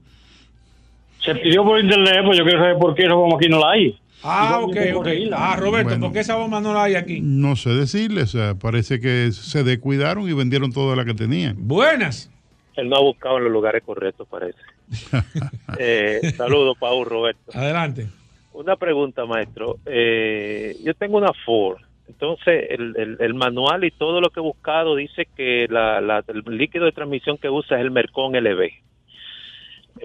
Se 1.24 1.36
pidió 1.36 1.64
por 1.64 1.80
internet, 1.80 2.18
pues 2.26 2.38
yo 2.38 2.44
quiero 2.44 2.60
saber 2.60 2.78
por 2.78 2.96
qué 2.96 3.04
esa 3.04 3.14
bomba 3.14 3.38
aquí 3.38 3.48
no 3.50 3.60
la 3.60 3.72
hay. 3.72 3.98
Ah, 4.24 4.60
¿Y 4.62 4.64
ok, 4.64 4.78
ok. 4.98 5.08
Ah, 5.34 5.56
Roberto, 5.58 5.90
Bueno. 5.90 6.06
¿por 6.08 6.14
qué 6.14 6.20
esa 6.20 6.36
bomba 6.36 6.60
no 6.60 6.74
la 6.74 6.84
hay 6.84 6.96
aquí? 6.96 7.22
no 7.22 7.56
sé 7.56 7.70
decirle, 7.70 8.24
o 8.24 8.28
sea, 8.28 8.56
parece 8.56 9.00
que 9.00 9.32
se 9.32 9.64
descuidaron 9.64 10.28
y 10.30 10.34
vendieron 10.34 10.72
toda 10.74 10.96
la 10.96 11.06
que 11.06 11.14
tenían. 11.14 11.56
Buenas. 11.58 12.30
Él 12.76 12.90
no 12.90 12.98
ha 12.98 13.02
buscado 13.02 13.38
en 13.38 13.46
los 13.46 13.54
lugares 13.54 13.84
correctos, 13.84 14.28
parece. 14.30 14.58
Eh, 15.78 16.20
saludos, 16.36 16.78
Paul 16.80 17.06
Roberto. 17.06 17.52
Adelante. 17.54 18.08
Una 18.54 18.76
pregunta, 18.76 19.26
maestro. 19.26 19.78
Eh, 19.86 20.76
yo 20.84 20.94
tengo 20.96 21.18
una 21.18 21.32
Ford. 21.46 21.78
Entonces, 22.08 22.66
el, 22.72 22.96
el- 22.98 23.18
el 23.20 23.34
manual 23.36 23.84
y 23.86 23.92
todo 23.92 24.20
lo 24.20 24.32
que 24.32 24.40
he 24.40 24.44
buscado 24.44 24.96
dice 24.96 25.28
que 25.38 25.68
la, 25.70 26.02
la- 26.02 26.24
el 26.28 26.44
líquido 26.58 26.86
de 26.86 26.92
transmisión 26.92 27.38
que 27.38 27.50
usa 27.50 27.78
es 27.78 27.82
el 27.84 27.92
Mercon 27.92 28.34
LB. 28.34 28.70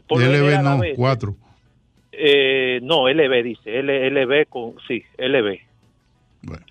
Por 0.06 0.22
LB 0.22 0.62
no, 0.62 0.78
veces- 0.78 0.96
cuatro. 0.96 1.36
Eh, 2.18 2.80
no, 2.82 3.08
LB 3.08 3.42
dice. 3.42 3.78
L, 3.78 4.10
LB 4.10 4.46
con. 4.48 4.74
Sí, 4.86 5.02
LB. 5.18 5.58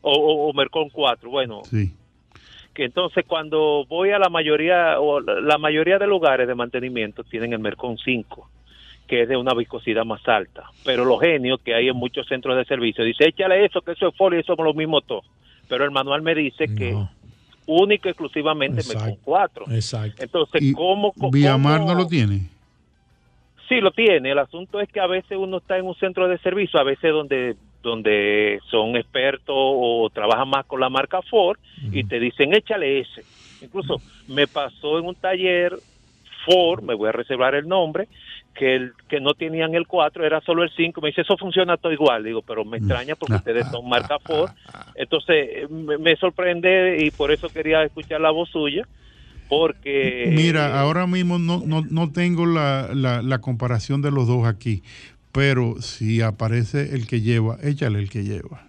O, 0.02 0.12
o, 0.12 0.50
o 0.50 0.54
Mercon 0.54 0.90
4. 0.90 1.30
Bueno, 1.30 1.62
Sí. 1.66 1.92
que 2.74 2.86
entonces 2.86 3.26
cuando 3.28 3.86
voy 3.88 4.12
a 4.12 4.20
la 4.20 4.30
mayoría 4.30 5.00
o 5.00 5.20
la 5.20 5.40
la 5.42 5.58
mayoría 5.58 5.98
de 6.00 6.08
lugares 6.08 6.48
de 6.48 6.56
mantenimiento 6.56 7.24
tienen 7.24 7.54
el 7.54 7.60
Mercon 7.60 7.98
5 7.98 8.50
que 9.08 9.24
es 9.24 9.30
de 9.30 9.36
una 9.38 9.54
viscosidad 9.54 10.06
más 10.06 10.28
alta 10.28 10.64
pero 10.86 11.06
los 11.06 11.20
genios 11.20 11.60
que 11.62 11.74
hay 11.76 11.90
en 11.90 11.96
muchos 11.96 12.26
centros 12.28 12.56
de 12.58 12.66
servicio 12.66 13.04
dice 13.04 13.28
échale 13.28 13.66
eso 13.66 13.82
que 13.82 13.92
eso 13.92 14.08
es 14.08 14.16
folio 14.16 14.40
y 14.40 14.42
eso 14.42 14.54
es 14.54 14.60
lo 14.60 14.74
mismo 14.74 15.02
todo 15.02 15.22
pero 15.68 15.84
el 15.86 15.92
manual 15.92 16.22
me 16.24 16.34
dice 16.34 16.66
que 16.74 16.96
único 17.68 18.08
y 18.08 18.12
exclusivamente 18.12 18.82
Mercon 18.88 19.18
4 19.24 19.66
Exacto. 19.72 20.24
entonces 20.24 20.74
cómo, 20.76 21.12
cómo 21.14 21.32
Viamar 21.32 21.82
no 21.82 21.94
lo 21.96 22.08
tiene. 22.08 22.50
Sí, 23.70 23.80
lo 23.80 23.92
tiene. 23.92 24.32
El 24.32 24.40
asunto 24.40 24.80
es 24.80 24.90
que 24.90 25.00
a 25.00 25.08
veces 25.08 25.38
uno 25.38 25.58
está 25.58 25.78
en 25.78 25.86
un 25.86 25.96
centro 25.96 26.28
de 26.28 26.38
servicio, 26.40 26.80
a 26.80 26.84
veces 26.84 27.12
donde 27.12 27.56
donde 27.82 28.62
son 28.72 28.96
expertos 28.96 29.54
o 29.54 30.10
trabajan 30.14 30.50
más 30.50 30.66
con 30.66 30.80
la 30.80 30.90
marca 30.90 31.22
Ford 31.22 31.60
y 31.92 32.06
te 32.06 32.18
dicen 32.18 32.54
échale 32.54 33.02
ese. 33.02 33.24
Incluso 33.62 33.98
me 34.28 34.48
pasó 34.48 35.00
en 35.00 35.06
un 35.06 35.16
taller 35.16 35.76
Ford, 36.46 36.82
me 36.82 36.96
voy 36.96 37.10
a 37.10 37.12
reservar 37.12 37.56
el 37.56 37.68
nombre, 37.68 38.08
que 38.54 38.76
el, 38.76 38.94
que 39.10 39.20
no 39.20 39.34
tenían 39.34 39.76
el 39.76 39.88
4, 39.88 40.26
era 40.26 40.42
solo 40.42 40.64
el 40.64 40.72
5. 40.76 41.02
Me 41.02 41.10
dice, 41.10 41.22
eso 41.22 41.38
funciona 41.38 41.78
todo 41.78 41.92
igual. 41.92 42.24
Digo, 42.24 42.42
pero 42.42 42.64
me 42.66 42.78
extraña 42.78 43.16
porque 43.16 43.36
ustedes 43.36 43.68
son 43.70 43.88
marca 43.88 44.20
Ford. 44.20 44.52
Entonces, 44.96 45.70
me, 45.70 45.98
me 45.98 46.16
sorprende 46.16 46.98
y 47.00 47.12
por 47.12 47.32
eso 47.32 47.50
quería 47.50 47.84
escuchar 47.84 48.22
la 48.22 48.32
voz 48.32 48.50
suya. 48.50 48.86
Porque... 49.50 50.32
Mira, 50.36 50.80
ahora 50.80 51.08
mismo 51.08 51.40
no, 51.40 51.64
no, 51.66 51.84
no 51.90 52.12
tengo 52.12 52.46
la, 52.46 52.90
la, 52.94 53.22
la 53.22 53.40
comparación 53.40 54.02
de 54.02 54.12
los 54.12 54.28
dos 54.28 54.48
aquí, 54.48 54.84
pero 55.32 55.82
si 55.82 56.22
aparece 56.22 56.96
el 56.96 57.08
que 57.08 57.22
lleva, 57.22 57.58
échale 57.62 58.00
el 58.00 58.10
que 58.10 58.24
lleva. 58.24 58.68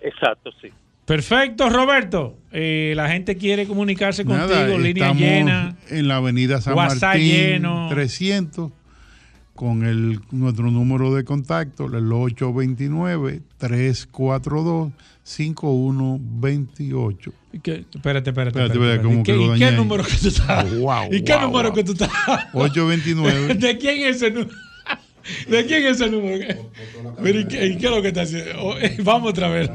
Exacto, 0.00 0.50
sí. 0.60 0.68
Perfecto, 1.04 1.68
Roberto. 1.70 2.36
Eh, 2.50 2.92
la 2.96 3.08
gente 3.08 3.36
quiere 3.36 3.66
comunicarse 3.66 4.24
contigo, 4.24 4.48
Nada, 4.48 4.78
línea 4.78 5.12
llena. 5.12 5.76
en 5.88 6.08
la 6.08 6.16
avenida 6.16 6.60
San 6.60 6.74
WhatsApp 6.74 7.14
Martín 7.14 7.28
lleno. 7.28 7.88
300 7.88 8.72
con 9.56 9.84
el 9.84 10.20
nuestro 10.30 10.70
número 10.70 11.12
de 11.14 11.24
contacto 11.24 11.86
el 11.86 12.12
829 12.12 13.42
342 13.58 14.92
5128. 15.24 17.32
¿Y 17.52 17.58
qué? 17.58 17.84
Espérate, 17.92 18.30
espérate. 18.30 18.62
Espérate, 18.62 18.74
espérate, 18.74 19.12
¿Y 19.12 19.22
qué, 19.24 19.32
que 19.32 19.42
y 19.42 19.58
qué 19.58 19.64
ahí. 19.64 19.76
número 19.76 20.04
que 20.04 20.16
tú 20.16 20.28
estás? 20.28 20.78
Wow, 20.78 21.12
¿Y 21.12 21.22
qué 21.22 21.32
wow, 21.32 21.42
número 21.42 21.70
wow. 21.70 21.76
que 21.76 21.82
tú 21.82 21.90
estás? 21.92 22.10
829. 22.52 23.54
¿De 23.56 23.78
quién 23.78 24.04
es 24.04 24.16
ese 24.16 24.30
número? 24.30 24.52
¿De 25.48 25.66
quién 25.66 25.86
es 25.86 26.00
ese 26.00 26.10
número? 26.10 26.70
Mira, 27.20 27.40
¿y 27.40 27.46
qué, 27.46 27.66
y 27.66 27.76
qué 27.76 27.86
es 27.86 27.90
lo 27.92 28.02
que 28.02 28.08
está 28.08 28.22
haciendo? 28.22 28.62
Oh, 28.62 28.78
eh, 28.78 28.96
vamos 29.02 29.30
otra 29.30 29.48
vez. 29.48 29.70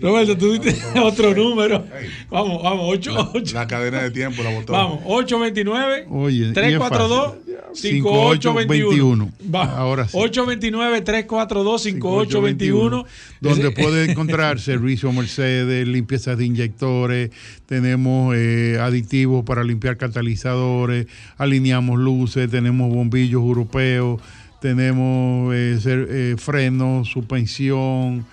Roberto, 0.00 0.36
tú 0.36 0.52
diste 0.52 0.76
otro 1.00 1.34
número. 1.34 1.84
Vamos, 2.30 2.62
vamos, 2.62 2.86
8, 2.88 3.32
La 3.54 3.66
cadena 3.66 4.02
de 4.02 4.10
tiempo 4.10 4.42
la 4.42 4.50
botó. 4.50 4.72
Vamos, 4.72 5.00
829 5.04 6.06
Oye, 6.10 6.36
y 6.36 6.44
es 6.44 6.52
342 6.52 7.26
fácil. 7.26 7.52
5821. 7.74 9.32
5821. 9.42 9.76
Ahora 9.76 10.08
sí. 10.08 10.16
829 10.16 11.00
342 11.02 11.82
5821. 11.82 13.06
donde 13.40 13.70
puede 13.70 14.04
encontrar 14.10 14.60
servicio 14.60 15.12
Mercedes, 15.12 15.86
limpieza 15.88 16.36
de 16.36 16.44
inyectores, 16.46 17.30
tenemos 17.66 18.34
eh, 18.36 18.78
aditivos 18.80 19.44
para 19.44 19.64
limpiar 19.64 19.96
catalizadores, 19.96 21.06
alineamos 21.38 21.98
luces, 21.98 22.50
tenemos 22.50 22.92
bombillos 22.92 23.42
europeos, 23.42 24.20
tenemos 24.62 25.54
eh, 25.54 25.76
ser- 25.80 26.06
eh, 26.08 26.36
frenos, 26.38 27.08
suspensión, 27.10 28.24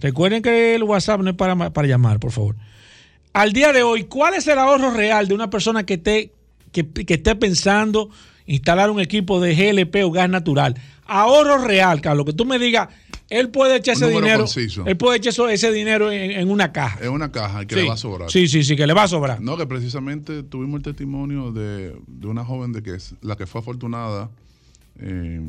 recuerden 0.00 0.42
que 0.42 0.74
el 0.74 0.82
WhatsApp 0.82 1.20
no 1.20 1.30
es 1.30 1.36
para, 1.36 1.70
para 1.72 1.88
llamar, 1.88 2.18
por 2.20 2.32
favor. 2.32 2.56
Al 3.32 3.52
día 3.52 3.72
de 3.72 3.82
hoy, 3.82 4.04
¿cuál 4.04 4.34
es 4.34 4.46
el 4.46 4.58
ahorro 4.58 4.90
real 4.90 5.26
de 5.28 5.34
una 5.34 5.48
persona 5.50 5.84
que 5.84 5.94
esté, 5.94 6.32
que, 6.70 6.86
que 6.88 7.14
esté 7.14 7.34
pensando 7.34 8.10
instalar 8.46 8.90
un 8.90 9.00
equipo 9.00 9.40
de 9.40 9.54
GLP 9.54 10.04
o 10.04 10.10
gas 10.10 10.28
natural? 10.28 10.74
Ahorro 11.06 11.58
real, 11.58 12.00
Carlos, 12.00 12.26
que 12.26 12.32
tú 12.32 12.44
me 12.44 12.58
digas, 12.58 12.88
él 13.30 13.48
puede 13.48 13.76
echar 13.76 13.94
ese 13.94 14.08
dinero, 14.08 14.40
conciso. 14.40 14.84
él 14.86 14.96
puede 14.98 15.16
echar 15.16 15.50
ese 15.50 15.72
dinero 15.72 16.12
en, 16.12 16.30
en 16.32 16.50
una 16.50 16.72
caja. 16.72 16.98
Es 17.00 17.08
una 17.08 17.32
caja 17.32 17.64
que 17.66 17.74
Sí. 17.74 17.80
le 17.82 17.88
va 17.88 17.94
a 17.94 17.96
sobrar. 17.96 18.30
Sí, 18.30 18.46
sí, 18.46 18.62
sí, 18.62 18.76
que 18.76 18.86
le 18.86 18.92
va 18.92 19.04
a 19.04 19.08
sobrar. 19.08 19.40
No, 19.40 19.56
que 19.56 19.66
precisamente 19.66 20.42
tuvimos 20.42 20.78
el 20.78 20.82
testimonio 20.84 21.50
de, 21.52 21.96
de 22.06 22.26
una 22.26 22.44
joven 22.44 22.72
de 22.72 22.82
que 22.82 22.94
es 22.94 23.14
la 23.22 23.36
que 23.36 23.46
fue 23.46 23.62
afortunada 23.62 24.30
eh, 25.02 25.40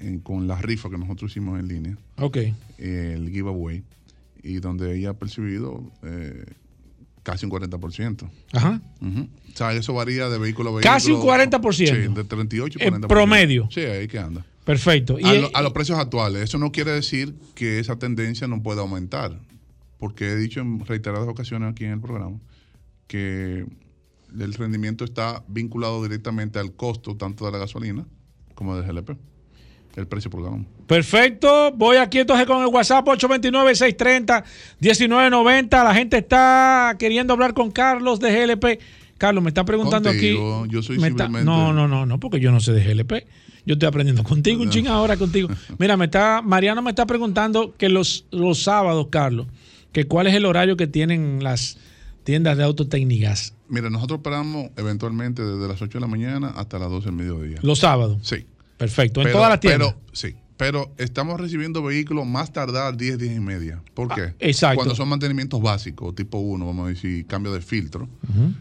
en- 0.00 0.20
con 0.20 0.46
la 0.46 0.60
rifa 0.60 0.90
que 0.90 0.98
nosotros 0.98 1.30
hicimos 1.30 1.58
en 1.58 1.68
línea, 1.68 1.98
Ok. 2.18 2.38
el 2.78 3.30
giveaway, 3.30 3.82
y 4.42 4.54
donde 4.60 4.96
ella 4.96 5.10
ha 5.10 5.14
percibido 5.14 5.82
eh, 6.02 6.44
casi 7.22 7.46
un 7.46 7.50
40%. 7.52 8.28
Ajá. 8.52 8.80
Ujú. 9.00 9.20
O 9.52 9.56
sea, 9.56 9.72
eso 9.74 9.94
varía 9.94 10.28
de 10.28 10.38
vehículo 10.38 10.70
a 10.70 10.72
vehículo. 10.74 10.92
Casi 10.94 11.12
un 11.12 11.20
40%. 11.22 11.72
Sí, 12.08 12.14
de 12.14 12.24
38 12.24 12.78
y 12.80 12.82
En 12.82 12.94
40%. 12.94 13.06
promedio. 13.08 13.68
Sí, 13.70 13.80
ahí 13.80 14.08
que 14.08 14.18
anda. 14.18 14.44
Perfecto. 14.64 15.18
Y, 15.18 15.24
a, 15.24 15.34
lo- 15.34 15.50
a 15.56 15.62
los 15.62 15.72
precios 15.72 15.98
actuales. 15.98 16.42
Eso 16.44 16.58
no 16.58 16.70
quiere 16.72 16.90
decir 16.92 17.34
que 17.54 17.78
esa 17.78 17.96
tendencia 17.96 18.46
no 18.48 18.62
pueda 18.62 18.80
aumentar, 18.82 19.38
porque 19.98 20.30
he 20.30 20.36
dicho 20.36 20.60
en 20.60 20.84
reiteradas 20.84 21.28
ocasiones 21.28 21.70
aquí 21.70 21.84
en 21.84 21.92
el 21.92 22.00
programa 22.00 22.38
que 23.06 23.66
el 24.38 24.54
rendimiento 24.54 25.04
está 25.04 25.44
vinculado 25.48 26.02
directamente 26.02 26.58
al 26.58 26.72
costo 26.72 27.16
tanto 27.16 27.44
de 27.46 27.52
la 27.52 27.58
gasolina 27.58 28.06
como 28.54 28.76
del 28.76 28.84
GLP, 28.86 29.10
el 29.96 30.06
precio 30.06 30.30
por 30.30 30.42
galón. 30.42 30.66
Perfecto. 30.86 31.72
Voy 31.72 31.96
aquí 31.96 32.18
entonces 32.18 32.46
con 32.46 32.60
el 32.62 32.68
WhatsApp 32.68 33.06
829-630-1990. 34.80 35.84
La 35.84 35.94
gente 35.94 36.18
está 36.18 36.96
queriendo 36.98 37.32
hablar 37.32 37.54
con 37.54 37.70
Carlos 37.70 38.20
de 38.20 38.30
GLP. 38.46 38.78
Carlos, 39.18 39.42
me 39.44 39.50
está 39.50 39.64
preguntando 39.64 40.08
Contigo, 40.10 40.62
aquí. 40.64 40.72
yo 40.72 40.82
soy 40.82 41.02
está- 41.02 41.28
No, 41.28 41.72
no, 41.72 41.86
no, 41.86 42.06
no, 42.06 42.18
porque 42.18 42.40
yo 42.40 42.50
no 42.50 42.60
sé 42.60 42.72
de 42.72 42.82
GLP. 42.82 43.26
Yo 43.64 43.74
estoy 43.74 43.86
aprendiendo 43.86 44.24
contigo, 44.24 44.60
un 44.62 44.70
ching 44.70 44.88
ahora 44.88 45.16
contigo. 45.16 45.48
Mira, 45.78 45.96
me 45.96 46.06
está, 46.06 46.42
Mariano 46.42 46.82
me 46.82 46.90
está 46.90 47.06
preguntando 47.06 47.72
que 47.76 47.88
los, 47.88 48.26
los 48.32 48.64
sábados, 48.64 49.06
Carlos, 49.10 49.46
que 49.92 50.06
cuál 50.06 50.26
es 50.26 50.34
el 50.34 50.44
horario 50.46 50.76
que 50.76 50.88
tienen 50.88 51.44
las 51.44 51.78
tiendas 52.24 52.56
de 52.56 52.64
autotécnicas. 52.64 53.54
Mira, 53.72 53.88
nosotros 53.88 54.18
operamos 54.20 54.68
eventualmente 54.76 55.42
desde 55.42 55.66
las 55.66 55.80
8 55.80 55.96
de 55.98 56.00
la 56.00 56.06
mañana 56.06 56.48
hasta 56.56 56.78
las 56.78 56.90
12 56.90 57.06
del 57.06 57.14
mediodía. 57.16 57.58
Los 57.62 57.78
sábados. 57.78 58.18
Sí. 58.22 58.44
Perfecto. 58.76 59.22
En 59.22 59.32
todas 59.32 59.48
las 59.48 59.60
tiendas. 59.60 59.94
Pero, 59.94 60.00
sí. 60.12 60.34
Pero 60.58 60.92
estamos 60.98 61.40
recibiendo 61.40 61.82
vehículos 61.82 62.26
más 62.26 62.52
tardar 62.52 62.96
10, 62.98 63.16
10 63.18 63.36
y 63.36 63.40
media. 63.40 63.82
¿Por 63.94 64.08
qué? 64.14 64.20
Ah, 64.20 64.32
exacto. 64.40 64.76
Cuando 64.76 64.94
son 64.94 65.08
mantenimientos 65.08 65.60
básicos, 65.62 66.14
tipo 66.14 66.38
1, 66.38 66.66
vamos 66.66 66.84
a 66.86 66.88
decir, 66.90 67.26
cambio 67.26 67.50
de 67.52 67.62
filtro. 67.62 68.08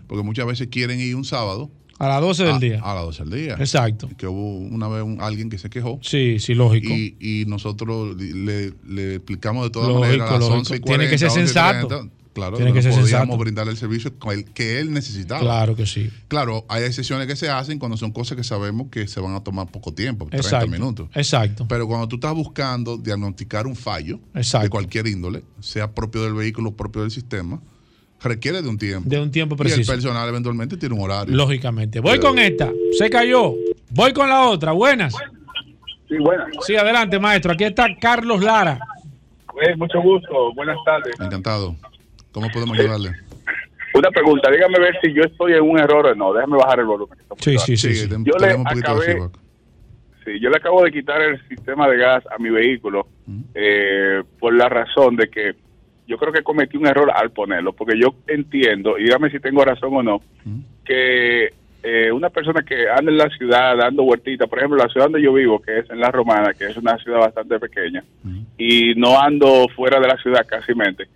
Porque 0.08 0.24
muchas 0.24 0.46
veces 0.48 0.68
quieren 0.72 1.00
ir 1.02 1.16
un 1.16 1.26
sábado. 1.26 1.70
A 2.00 2.08
las 2.08 2.22
12 2.22 2.44
del 2.46 2.56
a- 2.56 2.60
día. 2.60 2.80
A 2.82 2.96
las 2.96 3.04
12 3.04 3.24
del 3.26 3.40
día. 3.44 3.54
Exacto. 3.60 4.10
Que 4.18 4.26
hubo 4.28 4.58
una 4.58 4.88
vez 4.88 5.04
un- 5.04 5.22
alguien 5.22 5.50
que 5.50 5.58
se 5.60 5.70
quejó. 5.70 6.00
Sí, 6.02 6.40
sí, 6.40 6.56
lógico. 6.56 6.92
Y, 6.92 7.16
y 7.20 7.46
nosotros 7.48 8.16
le, 8.20 8.74
le 8.88 9.16
explicamos 9.16 9.66
de 9.66 9.70
todas 9.70 9.90
Lógico, 9.90 10.06
maneras 10.08 10.30
a 10.30 10.32
las 10.32 10.40
lógico. 10.40 10.58
11 10.60 10.76
y 10.78 10.80
Tiene 10.80 11.10
que 11.10 11.18
ser 11.20 11.28
11 11.28 11.40
y 11.42 11.44
sensato. 11.46 11.88
30, 11.90 12.14
Claro, 12.34 12.56
Tiene 12.56 12.72
que 12.72 12.82
ser 12.82 12.92
podíamos 12.92 13.10
sensato. 13.10 13.38
brindarle 13.38 13.72
el 13.74 13.78
servicio 13.78 14.18
con 14.18 14.34
el 14.34 14.46
que 14.46 14.80
él 14.80 14.94
necesitaba. 14.94 15.42
Claro 15.42 15.76
que 15.76 15.86
sí. 15.86 16.10
Claro, 16.30 16.66
hay 16.70 16.84
excepciones 16.84 17.28
que 17.28 17.36
se 17.36 17.50
hacen 17.50 17.78
cuando 17.78 17.98
son 17.98 18.12
cosas 18.12 18.38
que 18.38 18.44
sabemos 18.46 18.88
que 18.90 19.08
se 19.08 19.20
van 19.20 19.36
a 19.36 19.44
tomar 19.44 19.68
poco 19.68 19.94
tiempo, 19.94 20.28
30 20.28 20.38
Exacto. 20.48 20.68
minutos. 20.68 21.10
Exacto. 21.14 21.66
Pero 21.68 21.88
cuando 21.88 22.08
tú 22.08 22.16
estás 22.16 22.34
buscando 22.34 22.98
diagnosticar 22.98 23.68
un 23.68 23.76
fallo 23.76 24.20
Exacto. 24.34 24.64
de 24.66 24.70
cualquier 24.70 25.08
índole, 25.08 25.44
sea 25.60 25.92
propio 25.92 26.24
del 26.24 26.34
vehículo, 26.34 26.72
propio 26.72 27.02
del 27.02 27.12
sistema, 27.12 27.62
requiere 28.22 28.62
de 28.62 28.70
un 28.70 28.78
tiempo. 28.78 29.10
De 29.10 29.20
un 29.20 29.30
tiempo 29.32 29.56
Y 29.56 29.62
el 29.62 29.68
preciso. 29.74 29.92
personal 29.92 30.30
eventualmente 30.30 30.78
tiene 30.78 30.96
un 30.96 31.02
horario. 31.02 31.36
Lógicamente. 31.36 32.00
Voy 32.00 32.20
con 32.20 32.40
esta. 32.40 32.72
Se 32.98 33.10
cayó. 33.10 33.56
Voy 33.90 34.14
con 34.14 34.30
la 34.30 34.48
otra. 34.48 34.72
Buenas. 34.72 35.14
Sí, 36.08 36.16
buenas. 36.18 36.48
Sí, 36.66 36.76
adelante, 36.78 37.20
maestro. 37.20 37.52
Aquí 37.52 37.64
está 37.66 37.88
Carlos 38.00 38.42
Lara. 38.42 38.80
Eh, 39.68 39.76
mucho 39.76 40.02
gusto, 40.02 40.54
buenas 40.56 40.78
tardes. 40.86 41.14
Encantado. 41.20 41.76
¿Cómo 42.32 42.50
podemos 42.50 42.78
ayudarle? 42.78 43.12
Una 43.94 44.10
pregunta, 44.10 44.50
dígame 44.50 44.80
ver 44.80 44.98
si 45.02 45.14
yo 45.14 45.24
estoy 45.24 45.54
en 45.54 45.64
un 45.64 45.78
error 45.78 46.08
o 46.08 46.16
no. 46.16 46.34
Déjame 46.34 46.58
bajar 46.58 46.80
el 46.80 46.86
volumen. 46.86 47.18
Sí, 47.40 47.58
sí, 47.58 47.76
sí. 47.76 47.94
sí. 47.94 48.10
Yo 48.10 48.38
le 48.40 48.52
acabé, 48.52 49.20
sí, 50.24 50.40
yo 50.40 50.50
le 50.50 50.58
acabo 50.58 50.84
de 50.84 50.92
quitar 50.92 51.22
el 51.22 51.46
sistema 51.50 51.90
de 51.90 51.98
gas 51.98 52.24
a 52.28 52.38
mi 52.38 52.50
vehículo 52.50 53.08
eh, 53.54 54.24
por 54.40 54.54
la 54.54 54.70
razón 54.70 55.18
de 55.18 55.30
que 55.30 55.56
yo 56.08 56.18
creo 56.18 56.34
que 56.34 56.44
cometí 56.44 56.78
un 56.78 56.88
error 56.88 57.12
al 57.14 57.32
ponerlo, 57.32 57.74
porque 57.74 57.98
yo 58.00 58.16
entiendo, 58.28 58.98
y 58.98 59.04
dígame 59.04 59.30
si 59.30 59.40
tengo 59.40 59.64
razón 59.64 59.94
o 59.94 60.04
no, 60.04 60.22
que 60.84 61.54
eh, 61.84 62.12
una 62.12 62.30
persona 62.30 62.64
que 62.64 62.90
anda 62.90 63.12
en 63.12 63.18
la 63.18 63.30
ciudad 63.30 63.78
dando 63.78 64.04
vueltitas, 64.04 64.50
por 64.50 64.60
ejemplo, 64.60 64.78
la 64.78 64.90
ciudad 64.90 65.06
donde 65.06 65.22
yo 65.22 65.34
vivo, 65.34 65.62
que 65.62 65.80
es 65.80 65.90
en 65.90 66.00
La 66.00 66.12
Romana, 66.12 66.54
que 66.54 66.66
es 66.66 66.78
una 66.78 66.98
ciudad 66.98 67.20
bastante 67.20 67.60
pequeña, 67.60 68.04
y 68.58 68.94
no 68.96 69.20
ando 69.20 69.68
fuera 69.76 70.00
de 70.00 70.08
la 70.08 70.18
ciudad 70.18 70.46
casi 70.46 70.74
mente, 70.76 71.08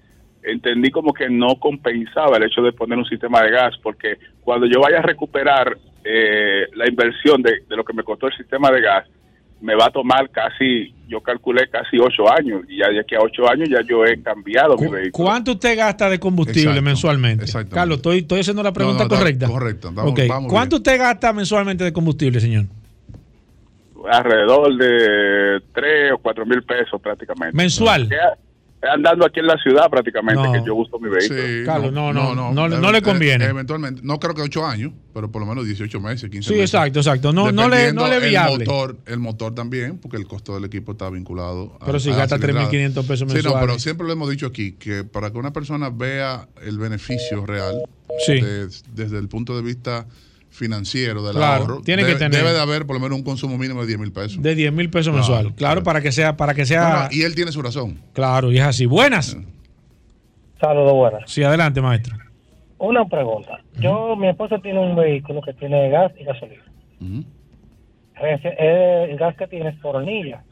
entendí 0.45 0.91
como 0.91 1.13
que 1.13 1.29
no 1.29 1.55
compensaba 1.59 2.37
el 2.37 2.43
hecho 2.43 2.61
de 2.61 2.71
poner 2.73 2.97
un 2.97 3.05
sistema 3.05 3.41
de 3.41 3.51
gas, 3.51 3.75
porque 3.81 4.17
cuando 4.41 4.65
yo 4.67 4.79
vaya 4.79 4.99
a 4.99 5.01
recuperar 5.01 5.77
eh, 6.03 6.67
la 6.75 6.87
inversión 6.87 7.41
de, 7.41 7.61
de 7.67 7.75
lo 7.75 7.83
que 7.83 7.93
me 7.93 8.03
costó 8.03 8.27
el 8.27 8.37
sistema 8.37 8.69
de 8.71 8.81
gas, 8.81 9.05
me 9.61 9.73
va 9.73 9.85
a 9.85 9.89
tomar 9.89 10.29
casi, 10.29 10.93
yo 11.07 11.21
calculé 11.21 11.67
casi 11.69 11.97
ocho 11.97 12.31
años, 12.31 12.61
y 12.69 12.77
ya 12.79 12.89
de 12.89 12.99
aquí 12.99 13.15
a 13.15 13.19
ocho 13.21 13.49
años 13.49 13.67
ya 13.69 13.81
yo 13.81 14.05
he 14.05 14.21
cambiado 14.21 14.75
mi 14.77 14.87
vehículo. 14.87 15.25
¿Cuánto 15.25 15.53
usted 15.53 15.75
gasta 15.77 16.09
de 16.09 16.19
combustible 16.19 16.61
Exacto, 16.71 16.81
mensualmente? 16.83 17.45
Carlos, 17.71 17.97
estoy, 17.97 18.19
estoy 18.19 18.41
haciendo 18.41 18.61
la 18.61 18.73
pregunta 18.73 19.03
No, 19.05 19.09
no, 19.09 19.15
correcta. 19.17 19.47
correcto, 19.47 19.91
vamos- 19.93 20.11
Ok. 20.11 20.19
vamos 20.27 20.51
¿Cuánto 20.51 20.75
usted 20.75 20.99
gasta 20.99 21.33
mensualmente 21.33 21.83
de 21.83 21.93
combustible, 21.93 22.39
señor? 22.39 22.65
alrededor 24.11 24.75
de 24.77 25.61
3 25.73 26.11
o 26.13 26.17
4 26.19 26.45
mil 26.45 26.61
pesos 26.63 27.01
prácticamente. 27.01 27.55
¿Mensual? 27.57 28.07
Andando 28.81 29.25
aquí 29.25 29.39
en 29.39 29.47
la 29.47 29.57
ciudad 29.57 29.89
prácticamente 29.89 30.43
No. 30.43 30.51
que 30.51 30.61
yo 30.63 30.75
uso 30.75 30.99
mi 30.99 31.09
vehículo. 31.09 31.41
Sí, 31.41 31.63
Carlos, 31.65 31.91
no, 31.91 32.13
no, 32.13 32.35
no, 32.35 32.65
eh, 32.67 32.79
no 32.79 32.91
le 32.91 33.01
conviene. 33.01 33.45
eventualmente, 33.45 34.01
no 34.03 34.19
creo 34.19 34.35
que 34.35 34.43
8 34.43 34.63
años, 34.67 34.91
pero 35.11 35.31
por 35.31 35.41
lo 35.41 35.47
menos 35.47 35.65
18 35.65 35.99
meses, 35.99 36.29
15 36.29 36.49
Sí, 36.49 36.53
meses. 36.55 36.73
exacto, 36.75 36.99
exacto. 36.99 37.33
No, 37.33 37.51
no 37.51 37.67
le, 37.67 37.93
no 37.93 38.07
le 38.07 38.19
viable. 38.19 38.63
El 38.63 38.69
motor, 38.69 38.97
el 39.07 39.19
motor 39.19 39.55
también, 39.55 39.97
porque 39.97 40.17
el 40.17 40.27
costo 40.27 40.53
del 40.53 40.65
equipo 40.65 40.91
está 40.91 41.09
vinculado 41.09 41.77
a 41.81 41.85
Pero 41.85 41.99
si 41.99 42.11
a 42.11 42.15
gasta 42.15 42.37
cilindrada. 42.37 42.69
3.500 42.69 42.93
pesos 43.07 43.19
Sí, 43.19 43.25
no, 43.25 43.33
mensuales. 43.33 43.59
pero 43.67 43.79
siempre 43.79 44.05
lo 44.05 44.13
hemos 44.13 44.29
dicho 44.29 44.45
aquí, 44.45 44.73
que 44.73 45.03
para 45.03 45.31
que 45.31 45.37
una 45.39 45.51
persona 45.51 45.89
vea 45.89 46.47
el 46.61 46.77
beneficio 46.77 47.43
real, 47.45 47.81
Sí. 48.27 48.39
de- 48.39 48.67
desde 48.93 49.17
el 49.17 49.27
punto 49.29 49.55
de 49.55 49.63
vista 49.63 50.05
financiero 50.55 51.23
del 51.23 51.35
Claro, 51.35 51.61
ahorro, 51.63 51.81
tiene 51.81 52.01
que 52.03 52.07
debe, 52.09 52.19
tener- 52.19 52.39
debe 52.41 52.53
de 52.53 52.59
haber 52.61 52.85
por 52.85 52.95
lo 52.95 52.99
menos 53.01 53.17
un 53.17 53.23
consumo 53.23 53.57
mínimo 53.57 53.81
de 53.81 53.87
10 53.87 53.99
mil 53.99 54.11
pesos. 54.11 54.41
De 54.41 54.55
10 54.55 54.71
mil 54.73 54.89
pesos 54.89 55.13
Claro, 55.13 55.17
mensual. 55.33 55.55
Claro, 55.55 55.83
para 55.83 56.01
que 56.01 56.11
sea, 56.11 56.35
para 56.37 56.53
que 56.53 56.65
sea. 56.65 56.89
No, 56.89 57.03
no, 57.03 57.07
y 57.11 57.21
él 57.23 57.35
tiene 57.35 57.51
su 57.51 57.61
razón. 57.61 57.99
Claro, 58.13 58.51
y 58.51 58.57
es 58.57 58.63
así. 58.63 58.85
Buenas. 58.85 59.37
Saludos, 60.59 60.93
buenas. 60.93 61.29
Sí, 61.29 61.43
adelante, 61.43 61.81
maestro. 61.81 62.17
Una 62.77 63.05
pregunta. 63.05 63.59
Yo, 63.79 64.15
mi 64.15 64.27
esposa 64.29 64.57
tiene 64.59 64.79
un 64.79 64.95
vehículo 64.95 65.41
que 65.41 65.53
tiene 65.53 65.89
gas 65.89 66.11
y 66.19 66.23
gasolina. 66.23 66.63
Eh, 68.21 69.07
El 69.11 69.17
gas 69.17 69.35
que 69.35 69.47
tiene 69.47 69.69
es 69.69 69.75
por 69.79 69.95
hornilla. 69.97 70.43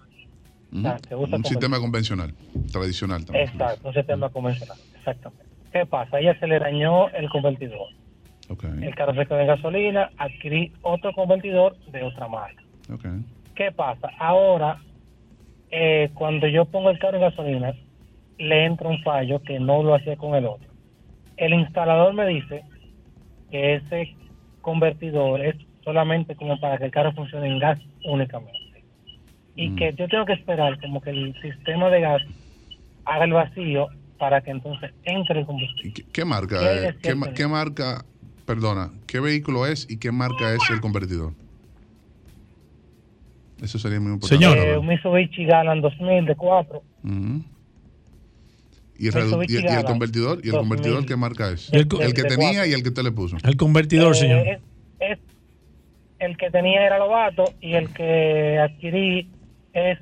Un 0.72 1.46
sistema 1.46 1.80
convencional, 1.80 2.34
tradicional 2.72 3.24
también. 3.26 3.48
Exacto, 3.48 3.88
un 3.90 3.94
sistema 3.94 4.30
convencional. 4.30 4.78
Exactamente. 4.98 5.44
¿Qué 5.72 5.86
pasa? 5.86 6.18
A 6.18 6.20
ella 6.20 6.38
se 6.40 6.48
le 6.48 6.60
dañó 6.60 7.10
el 7.10 7.30
convertidor. 7.30 7.88
El 8.84 8.96
carro 8.96 9.14
se 9.16 9.26
quedó 9.26 9.40
en 9.40 9.48
gasolina, 9.48 10.12
adquirí 10.18 10.72
otro 10.82 11.14
convertidor 11.14 11.78
de 11.92 12.04
otra 12.04 12.28
marca. 12.28 12.64
¿Qué 13.56 13.72
pasa? 13.72 14.10
Ahora, 14.20 14.80
eh, 15.70 16.10
cuando 16.14 16.48
yo 16.48 16.66
pongo 16.66 16.90
el 16.90 17.00
carro 17.00 17.18
en 17.18 17.22
gasolina, 17.24 17.74
le 18.38 18.66
entra 18.66 18.90
un 18.90 19.02
fallo 19.04 19.42
que 19.42 19.60
no 19.60 19.84
lo 19.84 19.96
hacía 19.96 20.16
con 20.18 20.36
el 20.36 20.46
otro. 20.46 20.68
El 21.38 21.54
instalador 21.54 22.14
me 22.14 22.28
dice 22.28 22.64
que 23.50 23.76
ese 23.76 24.16
convertidor 24.62 25.42
es 25.42 25.56
solamente 25.84 26.36
como 26.36 26.60
para 26.60 26.78
que 26.78 26.86
el 26.86 26.92
carro 26.92 27.14
funcione 27.14 27.48
en 27.48 27.60
gas 27.60 27.80
únicamente. 28.06 28.60
Y 29.56 29.70
Mm. 29.70 29.76
que 29.76 29.94
yo 29.94 30.08
tengo 30.08 30.26
que 30.26 30.34
esperar 30.34 30.80
como 30.80 31.02
que 31.02 31.12
el 31.12 31.36
sistema 31.42 31.90
de 31.90 32.02
gas 32.02 32.22
haga 33.06 33.26
el 33.26 33.34
vacío 33.34 33.88
para 34.18 34.42
que 34.42 34.52
entonces 34.52 34.92
entre 35.04 35.40
el 35.42 35.46
combustible. 35.46 35.94
¿Qué, 35.94 36.04
qué 36.12 36.26
marca? 36.26 36.60
¿Qué 36.60 37.12
eh? 37.92 38.04
Perdona, 38.46 38.92
qué 39.08 39.20
vehículo 39.20 39.66
es 39.66 39.88
y 39.90 39.98
qué 39.98 40.12
marca 40.12 40.54
es 40.54 40.62
el 40.70 40.82
convertidor? 40.82 41.34
Eso 43.62 43.80
sería 43.80 44.00
muy 44.00 44.12
importante. 44.14 44.46
Eh, 44.74 44.78
un 44.78 44.88
Mitsubishi 44.88 45.46
Galant 45.46 45.82
2000 45.82 46.26
de 46.26 46.36
4. 46.36 46.84
Ujú. 47.04 47.44
¿Y, 48.98 49.08
el, 49.08 49.14
y- 49.50 49.54
y 49.54 49.58
el 49.76 49.86
convertidor? 49.86 50.40
¿Y 50.44 50.48
el 50.48 50.52
2000. 50.54 50.60
convertidor 50.60 51.06
qué 51.06 51.16
marca 51.16 51.50
es? 51.52 51.70
El 51.74 51.88
El, 52.02 52.14
que 52.14 52.24
tenía 52.24 52.68
y 52.68 52.74
el 52.74 52.84
que 52.84 52.90
usted 52.90 53.04
le 53.04 53.12
puso. 53.12 53.38
El 53.44 53.58
convertidor, 53.58 54.12
Eh, 54.16 54.20
señor. 54.20 54.48
es- 54.48 54.60
es- 55.00 55.20
el 56.20 56.38
que 56.38 56.50
tenía 56.52 56.86
era 56.86 57.00
Lobato 57.00 57.46
y 57.62 57.74
el 57.74 57.90
que 57.94 58.60
adquirí 58.60 59.30
es 59.74 59.98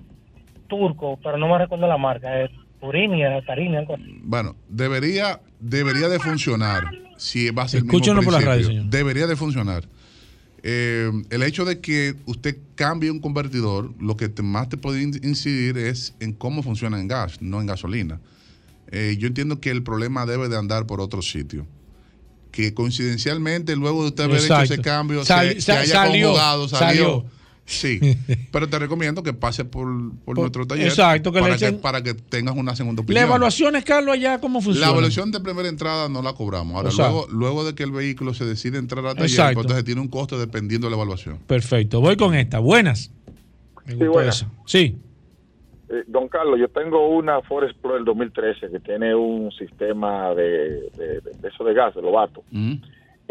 turco, 0.67 1.19
pero 1.23 1.37
no 1.37 1.47
me 1.47 1.57
recuerdo 1.57 1.87
la 1.87 1.97
marca, 1.97 2.41
es 2.41 2.51
Turini, 2.79 3.21
era 3.21 3.41
Tarini, 3.43 3.77
algo 3.77 3.93
así. 3.95 4.19
Bueno, 4.23 4.55
debería, 4.69 5.39
debería 5.59 6.07
de 6.09 6.19
funcionar 6.19 6.83
si 7.21 7.51
va 7.51 7.63
a 7.63 7.67
ser 7.67 7.79
el 7.79 7.83
mismo 7.85 7.97
Escúchenos 7.99 8.25
por 8.25 8.33
la 8.33 8.41
radio, 8.41 8.65
señor. 8.65 8.85
Debería 8.85 9.27
de 9.27 9.35
funcionar. 9.35 9.87
Eh, 10.63 11.11
el 11.29 11.43
hecho 11.43 11.65
de 11.65 11.79
que 11.79 12.15
usted 12.25 12.57
cambie 12.75 13.11
un 13.11 13.19
convertidor, 13.19 13.93
lo 13.99 14.17
que 14.17 14.27
te- 14.29 14.41
más 14.43 14.69
te 14.69 14.77
puede 14.77 15.01
in- 15.01 15.19
incidir 15.23 15.77
es 15.77 16.13
en 16.19 16.33
cómo 16.33 16.63
funciona 16.63 16.99
en 16.99 17.07
gas, 17.07 17.41
no 17.41 17.61
en 17.61 17.67
gasolina. 17.67 18.19
Eh, 18.91 19.17
yo 19.19 19.27
entiendo 19.27 19.59
que 19.59 19.69
el 19.69 19.83
problema 19.83 20.25
debe 20.25 20.49
de 20.49 20.57
andar 20.57 20.85
por 20.87 20.99
otro 20.99 21.21
sitio. 21.21 21.65
Que 22.51 22.73
coincidencialmente, 22.73 23.75
luego 23.75 24.01
de 24.01 24.09
usted 24.09 24.23
haber 24.25 24.37
Exacto. 24.37 24.63
hecho 24.65 24.73
ese 24.73 24.81
cambio, 24.81 25.23
Sal- 25.23 25.61
se, 25.61 25.71
haya 25.71 25.85
salió, 25.93 26.35
salió. 26.35 26.67
salió. 26.67 27.25
Sí, 27.71 27.99
pero 28.51 28.67
te 28.67 28.77
recomiendo 28.79 29.23
que 29.23 29.31
pase 29.33 29.63
por, 29.63 29.87
por 30.25 30.37
nuestro 30.37 30.67
taller 30.67 30.87
exacto, 30.87 31.31
que 31.31 31.39
le 31.39 31.43
para, 31.47 31.57
que, 31.57 31.65
echen- 31.69 31.79
para 31.79 32.03
que 32.03 32.13
tengas 32.13 32.55
una 32.57 32.75
segunda 32.75 33.01
¿La 33.01 33.03
opinión. 33.05 33.23
evaluación 33.25 33.75
es, 33.77 33.85
Carlos, 33.85 34.13
allá 34.15 34.39
cómo 34.41 34.61
funciona? 34.61 34.87
La 34.87 34.91
evaluación 34.93 35.31
de 35.31 35.39
primera 35.39 35.69
entrada 35.69 36.09
no 36.09 36.21
la 36.21 36.33
cobramos. 36.33 36.75
Ahora, 36.75 36.89
O 36.89 36.91
sea- 36.91 37.05
luego, 37.09 37.27
luego 37.31 37.63
de 37.63 37.73
que 37.73 37.83
el 37.83 37.91
vehículo 37.91 38.33
se 38.33 38.43
decide 38.45 38.77
entrar 38.77 39.05
al 39.05 39.15
taller, 39.15 39.29
Exacto. 39.29 39.61
entonces 39.61 39.85
tiene 39.85 40.01
un 40.01 40.09
costo 40.09 40.37
dependiendo 40.37 40.87
de 40.87 40.91
la 40.91 40.97
evaluación. 40.97 41.39
Perfecto, 41.47 42.01
voy 42.01 42.17
con 42.17 42.35
esta. 42.35 42.59
Buenas. 42.59 43.11
Me 43.85 43.95
gustó 43.95 44.11
buenas. 44.11 44.45
Sí. 44.65 44.97
Eh, 45.89 46.03
don 46.07 46.27
Carlos, 46.27 46.59
yo 46.59 46.67
tengo 46.69 47.09
una 47.15 47.41
Ford 47.41 47.65
Explorer 47.65 48.03
2013 48.05 48.69
que 48.69 48.79
tiene 48.79 49.15
un 49.15 49.51
sistema 49.51 50.33
de, 50.35 50.43
de, 50.97 51.21
de- 51.23 51.31
de 51.41 51.47
eso 51.47 51.63
de 51.63 51.73
gas, 51.73 51.95
de 51.95 52.01
Lobato. 52.01 52.43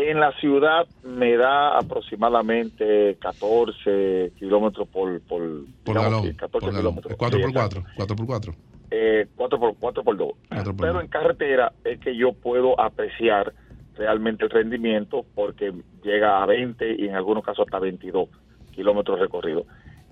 En 0.03 0.19
la 0.19 0.33
ciudad 0.41 0.87
me 1.05 1.37
da 1.37 1.77
aproximadamente 1.79 3.17
14 3.21 4.33
kilómetros 4.39 4.89
por, 4.89 5.21
por, 5.23 5.43
Por 5.85 5.95
galón. 5.95 6.23
que 6.23 6.37
14 6.37 6.51
por 6.51 6.61
galón. 6.75 6.81
kilómetros. 6.81 7.13
Es 7.13 7.19
4 7.19 7.39
Sí, 7.39 7.43
por 7.43 7.51
exacto. 7.51 7.83
4 7.97 7.97
4 7.97 8.17
por 8.17 8.27
4 8.27 8.55
Eh, 8.91 9.27
4 9.37 9.59
por 9.61 9.75
4 9.79 10.05
por 10.05 10.17
2. 10.17 10.29
Cuatro 10.49 10.77
por 10.77 10.87
Pero 10.87 11.01
en 11.01 11.09
carretera 11.09 11.73
es 11.85 12.01
que 12.01 12.17
yo 12.17 12.33
puedo 12.33 12.81
apreciar 12.81 13.53
realmente 13.97 14.45
el 14.45 14.51
rendimiento 14.51 15.27
porque 15.35 15.73
llega 16.03 16.43
a 16.43 16.47
20 16.47 16.95
y 16.99 17.07
en 17.09 17.15
algunos 17.15 17.45
casos 17.45 17.67
hasta 17.67 17.79
22 17.79 18.29
kilómetros 18.73 19.19
recorridos. 19.21 19.67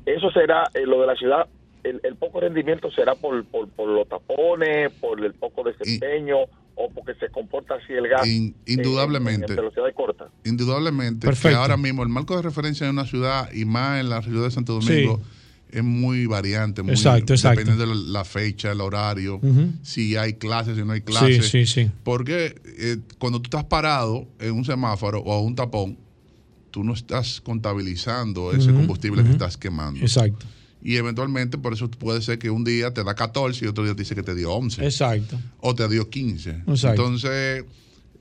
Eso 0.04 0.30
será, 0.30 0.64
eh, 0.74 0.84
lo 0.86 1.00
de 1.00 1.06
la 1.06 1.14
ciudad, 1.14 1.46
el, 1.84 2.00
el 2.02 2.16
poco 2.16 2.40
rendimiento 2.40 2.90
será 2.90 3.14
por, 3.14 3.44
por, 3.46 3.68
por 3.70 3.88
los 3.88 4.06
tapones, 4.08 4.92
por 5.00 5.24
el 5.24 5.32
poco 5.34 5.62
desempeño 5.62 6.38
o 6.80 6.88
porque 6.90 7.14
se 7.18 7.28
comporta 7.30 7.74
así 7.74 7.92
el 7.92 8.06
gas. 8.08 8.26
In- 8.26 8.32
en- 8.32 8.54
en- 8.66 8.78
indudablemente. 8.78 9.52
En, 9.52 9.56
velocidades 9.56 9.94
cortas. 9.94 10.28
Indudablemente, 10.44 11.20
que 11.20 11.26
Perfecto. 11.26 11.58
ahora 11.58 11.76
mismo 11.76 12.02
el 12.04 12.08
marco 12.08 12.36
de 12.36 12.42
referencia 12.42 12.86
de 12.86 12.92
una 12.92 13.04
ciudad 13.04 13.52
y 13.52 13.64
más 13.64 14.00
en 14.00 14.08
la 14.10 14.22
ciudad 14.22 14.44
de 14.44 14.50
Santo 14.52 14.74
Domingo 14.80 15.20
es 15.70 15.84
muy 15.84 16.24
variante, 16.26 16.82
muy, 16.82 16.92
Exacto, 16.92 17.34
exacto. 17.34 17.60
dependiendo 17.60 17.94
de 17.94 18.10
la 18.10 18.24
fecha, 18.24 18.72
el 18.72 18.80
horario, 18.80 19.40
si 19.82 20.16
hay 20.16 20.34
clases, 20.34 20.76
si 20.76 20.84
no 20.84 20.92
hay 20.92 21.02
clases. 21.02 21.46
Sí, 21.48 21.66
sí, 21.66 21.84
sí. 21.84 21.90
Porque 22.04 22.54
eh, 22.78 22.96
cuando 23.18 23.40
tú 23.42 23.48
estás 23.48 23.64
parado 23.64 24.26
en 24.38 24.52
un 24.52 24.64
semáforo 24.64 25.18
o 25.20 25.32
a 25.32 25.40
un 25.42 25.54
tapón, 25.54 25.98
tú 26.70 26.84
no 26.84 26.94
estás 26.94 27.40
contabilizando 27.40 28.52
ese 28.52 28.72
combustible 28.72 29.22
que 29.24 29.30
estás 29.30 29.56
quemando. 29.56 30.00
Exacto. 30.00 30.46
Y 30.82 30.96
eventualmente, 30.96 31.58
por 31.58 31.72
eso 31.72 31.90
puede 31.90 32.22
ser 32.22 32.38
que 32.38 32.50
un 32.50 32.62
día 32.64 32.94
te 32.94 33.02
da 33.02 33.14
14 33.14 33.64
y 33.64 33.68
otro 33.68 33.84
día 33.84 33.94
te 33.94 34.02
dice 34.02 34.14
que 34.14 34.22
te 34.22 34.34
dio 34.34 34.52
11. 34.52 34.84
Exacto. 34.84 35.38
O 35.60 35.74
te 35.74 35.88
dio 35.88 36.08
15. 36.08 36.50
Exacto. 36.68 36.88
Entonces, 37.02 37.64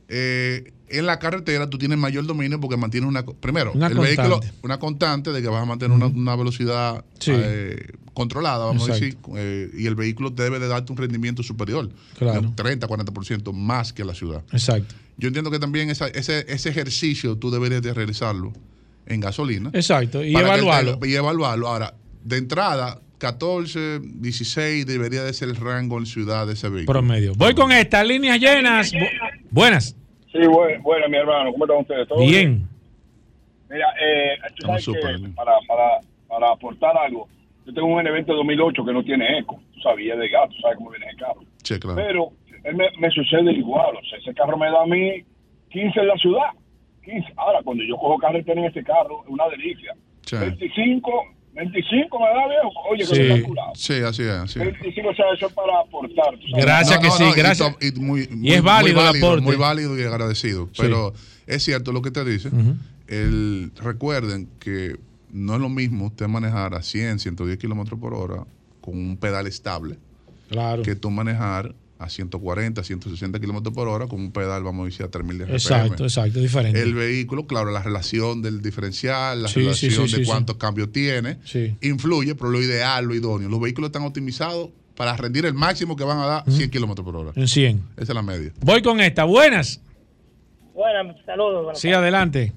eh, 0.10 0.72
en 0.90 1.06
la 1.06 1.20
carretera 1.20 1.70
tú 1.70 1.78
tienes 1.78 1.98
mayor 1.98 2.26
dominio 2.26 2.60
porque 2.60 2.78
mantienes 2.78 3.10
una. 3.10 3.24
Primero, 3.26 3.74
Una 3.74 3.88
el 3.88 3.96
constante. 3.96 4.30
vehículo, 4.30 4.54
una 4.64 4.80
constante 4.80 5.32
de 5.34 5.42
que 5.42 5.48
vas 5.50 5.62
a 5.62 5.66
mantener 5.66 5.96
una, 5.96 6.06
una 6.08 6.36
velocidad 6.36 7.04
Sí. 7.20 7.32
eh, 7.36 7.92
controlada, 8.14 8.66
vamos 8.66 8.88
Exacto. 8.88 9.04
a 9.04 9.06
decir. 9.06 9.18
eh, 9.38 9.70
y 9.78 9.86
el 9.86 9.96
vehículo 9.96 10.30
debe 10.30 10.60
de 10.60 10.68
darte 10.68 10.92
un 10.94 10.98
rendimiento 10.98 11.44
superior. 11.44 11.90
Claro. 12.18 12.42
De 12.42 12.48
un 12.48 12.56
30, 12.56 12.88
40% 12.88 13.52
más 13.54 13.92
que 13.94 14.06
la 14.06 14.16
ciudad. 14.16 14.44
Exacto. 14.54 14.96
Yo 15.18 15.28
entiendo 15.28 15.52
que 15.52 15.60
también 15.60 15.90
esa- 15.90 16.08
ese, 16.08 16.46
ese 16.48 16.70
ejercicio 16.70 17.36
tú 17.38 17.52
deberías 17.52 17.82
de 17.82 17.94
realizarlo 17.94 18.54
en 19.08 19.20
gasolina. 19.20 19.70
Exacto, 19.74 20.24
y 20.24 20.36
evaluarlo. 20.36 21.00
te- 21.00 21.10
y 21.10 21.16
evaluarlo. 21.16 21.68
Ahora, 21.68 21.94
de 22.28 22.38
entrada, 22.38 23.00
14, 23.20 24.00
16 24.02 24.86
debería 24.86 25.24
de 25.24 25.34
ser 25.34 25.50
el 25.50 25.56
rango 25.56 25.98
en 25.98 26.06
ciudad 26.06 26.46
de 26.46 26.54
ese 26.54 26.68
vehículo. 26.70 27.00
Promedio. 27.00 27.34
Voy 27.36 27.54
con 27.56 27.72
esta. 27.72 28.04
Líneas 28.04 28.40
llenas. 28.40 28.94
Bu- 28.94 29.10
Buenas. 29.50 29.96
Sí, 30.32 30.40
bueno, 30.46 30.82
bueno, 30.84 31.08
mi 31.10 31.18
hermano, 31.18 31.52
¿cómo 31.52 31.66
están 31.66 31.80
ustedes? 31.82 32.08
¿Todo 32.08 32.20
Bien. 32.20 32.68
Mira, 33.70 33.88
eh, 34.02 34.38
tú 34.56 34.68
sabes 34.68 34.86
que 34.86 35.30
para, 35.36 35.54
para, 35.68 36.00
para 36.28 36.52
aportar 36.52 36.98
algo, 36.98 37.28
yo 37.66 37.74
tengo 37.74 37.88
un 37.88 38.06
evento 38.06 38.34
2008 38.34 38.86
que 38.86 38.94
no 38.94 39.04
tiene 39.04 39.40
eco, 39.40 39.60
tú 39.74 39.80
sabías 39.82 40.18
de 40.18 40.30
gato, 40.30 40.54
sabes 40.62 40.78
cómo 40.78 40.90
viene 40.92 41.08
el 41.10 41.18
carro. 41.18 41.42
Sí, 41.64 41.80
claro. 41.80 41.96
Pero 41.96 42.32
él 42.64 42.76
me, 42.76 42.86
me 43.00 43.10
sucede 43.12 43.52
igual, 43.54 43.96
o 43.96 44.04
sea, 44.10 44.20
ese 44.20 44.34
carro 44.34 44.58
me 44.58 44.68
da 44.70 44.84
a 44.84 44.86
mí 44.86 45.24
15 45.70 46.00
en 46.00 46.08
la 46.08 46.16
ciudad, 46.18 46.50
15. 47.04 47.28
Ahora, 47.38 47.60
cuando 47.64 47.84
yo 47.84 47.96
cojo 47.98 48.18
carretera 48.20 48.60
en 48.62 48.68
este 48.68 48.84
carro, 48.84 49.24
es 49.24 49.30
una 49.30 49.48
delicia. 49.50 49.94
Sí. 50.26 50.36
25, 50.38 51.12
25 51.58 52.20
me 52.20 52.26
da 52.26 52.48
viejo, 52.48 52.72
oye, 52.90 53.06
que 53.06 53.20
me 53.20 53.26
he 53.26 53.42
calculado. 53.42 53.72
Sí, 53.76 53.94
así 53.96 54.22
es. 54.22 54.30
Así 54.30 54.60
es. 54.60 54.66
25, 54.66 55.10
o 55.10 55.16
sea, 55.16 55.26
eso 55.36 55.48
es 55.48 55.54
para 55.54 55.80
aportar. 55.80 56.38
Gracias 56.56 57.00
que 57.00 57.10
sí, 57.12 57.24
gracias. 57.36 57.76
Y, 57.82 58.00
muy, 58.00 58.30
Y 58.42 58.54
es 58.54 58.62
válido 58.62 59.02
el 59.02 59.18
aporte. 59.18 59.42
Muy 59.42 59.56
válido 59.56 59.98
y 60.00 60.04
agradecido. 60.04 60.68
Sí. 60.68 60.82
Pero 60.84 61.14
es 61.48 61.64
cierto 61.64 61.92
lo 61.92 62.02
que 62.02 62.12
te 62.12 62.24
dice. 62.24 62.50
el, 63.08 63.72
recuerden 63.82 64.48
que 64.60 64.98
no 65.32 65.56
es 65.56 65.60
lo 65.62 65.70
mismo 65.70 66.06
usted 66.06 66.28
manejar 66.28 66.76
a 66.76 66.82
100, 66.82 67.20
110 67.20 67.58
kilómetros 67.58 68.00
por 68.00 68.14
hora 68.14 68.46
con 68.82 68.98
un 68.98 69.18
pedal 69.18 69.48
estable 69.48 69.98
Claro. 70.50 70.82
que 70.84 70.96
tú 70.96 71.10
manejar 71.12 71.76
a 72.00 72.10
140, 72.10 72.84
160 72.84 73.40
kilómetros 73.40 73.74
por 73.74 73.88
hora 73.88 74.08
con 74.08 74.20
un 74.20 74.32
pedal, 74.32 74.64
vamos 74.64 74.84
a 74.84 74.86
decir, 74.86 75.06
a 75.06 75.10
3000 75.10 75.38
de 75.40 75.44
RPM. 75.46 75.56
Exacto, 75.56 76.04
exacto, 76.04 76.40
diferente. 76.40 76.82
El 76.82 76.94
vehículo, 76.94 77.48
claro, 77.48 77.72
la 77.72 77.82
relación 77.82 78.42
del 78.42 78.62
diferencial, 78.62 79.42
la 79.44 79.48
Sí, 79.50 79.62
relación 79.62 80.08
sí, 80.08 80.18
de 80.18 80.24
sí, 80.24 80.30
cuántos 80.30 80.58
cambios 80.58 80.92
tiene, 80.92 81.38
Sí. 81.44 81.76
influye, 81.82 82.36
pero 82.36 82.50
lo 82.52 82.62
ideal, 82.62 83.06
lo 83.06 83.16
idóneo. 83.16 83.50
Los 83.50 83.60
vehículos 83.60 83.90
están 83.90 84.04
optimizados 84.04 84.70
para 84.96 85.16
rendir 85.18 85.46
el 85.46 85.54
máximo 85.54 85.96
que 85.96 86.04
van 86.04 86.18
a 86.20 86.26
dar 86.26 86.44
100 86.52 86.70
kilómetros 86.72 87.06
por 87.06 87.16
hora. 87.16 87.32
En 87.36 87.48
100. 87.48 87.82
Esa 87.98 88.12
es 88.12 88.16
la 88.16 88.22
media. 88.24 88.52
Voy 88.62 88.82
con 88.82 89.00
esta. 89.00 89.24
Buenas. 89.26 89.82
Buenas, 90.74 91.16
saludos. 91.26 91.64
buenas 91.64 91.80
Sí, 91.80 91.88
tardes. 91.88 92.02
adelante. 92.02 92.54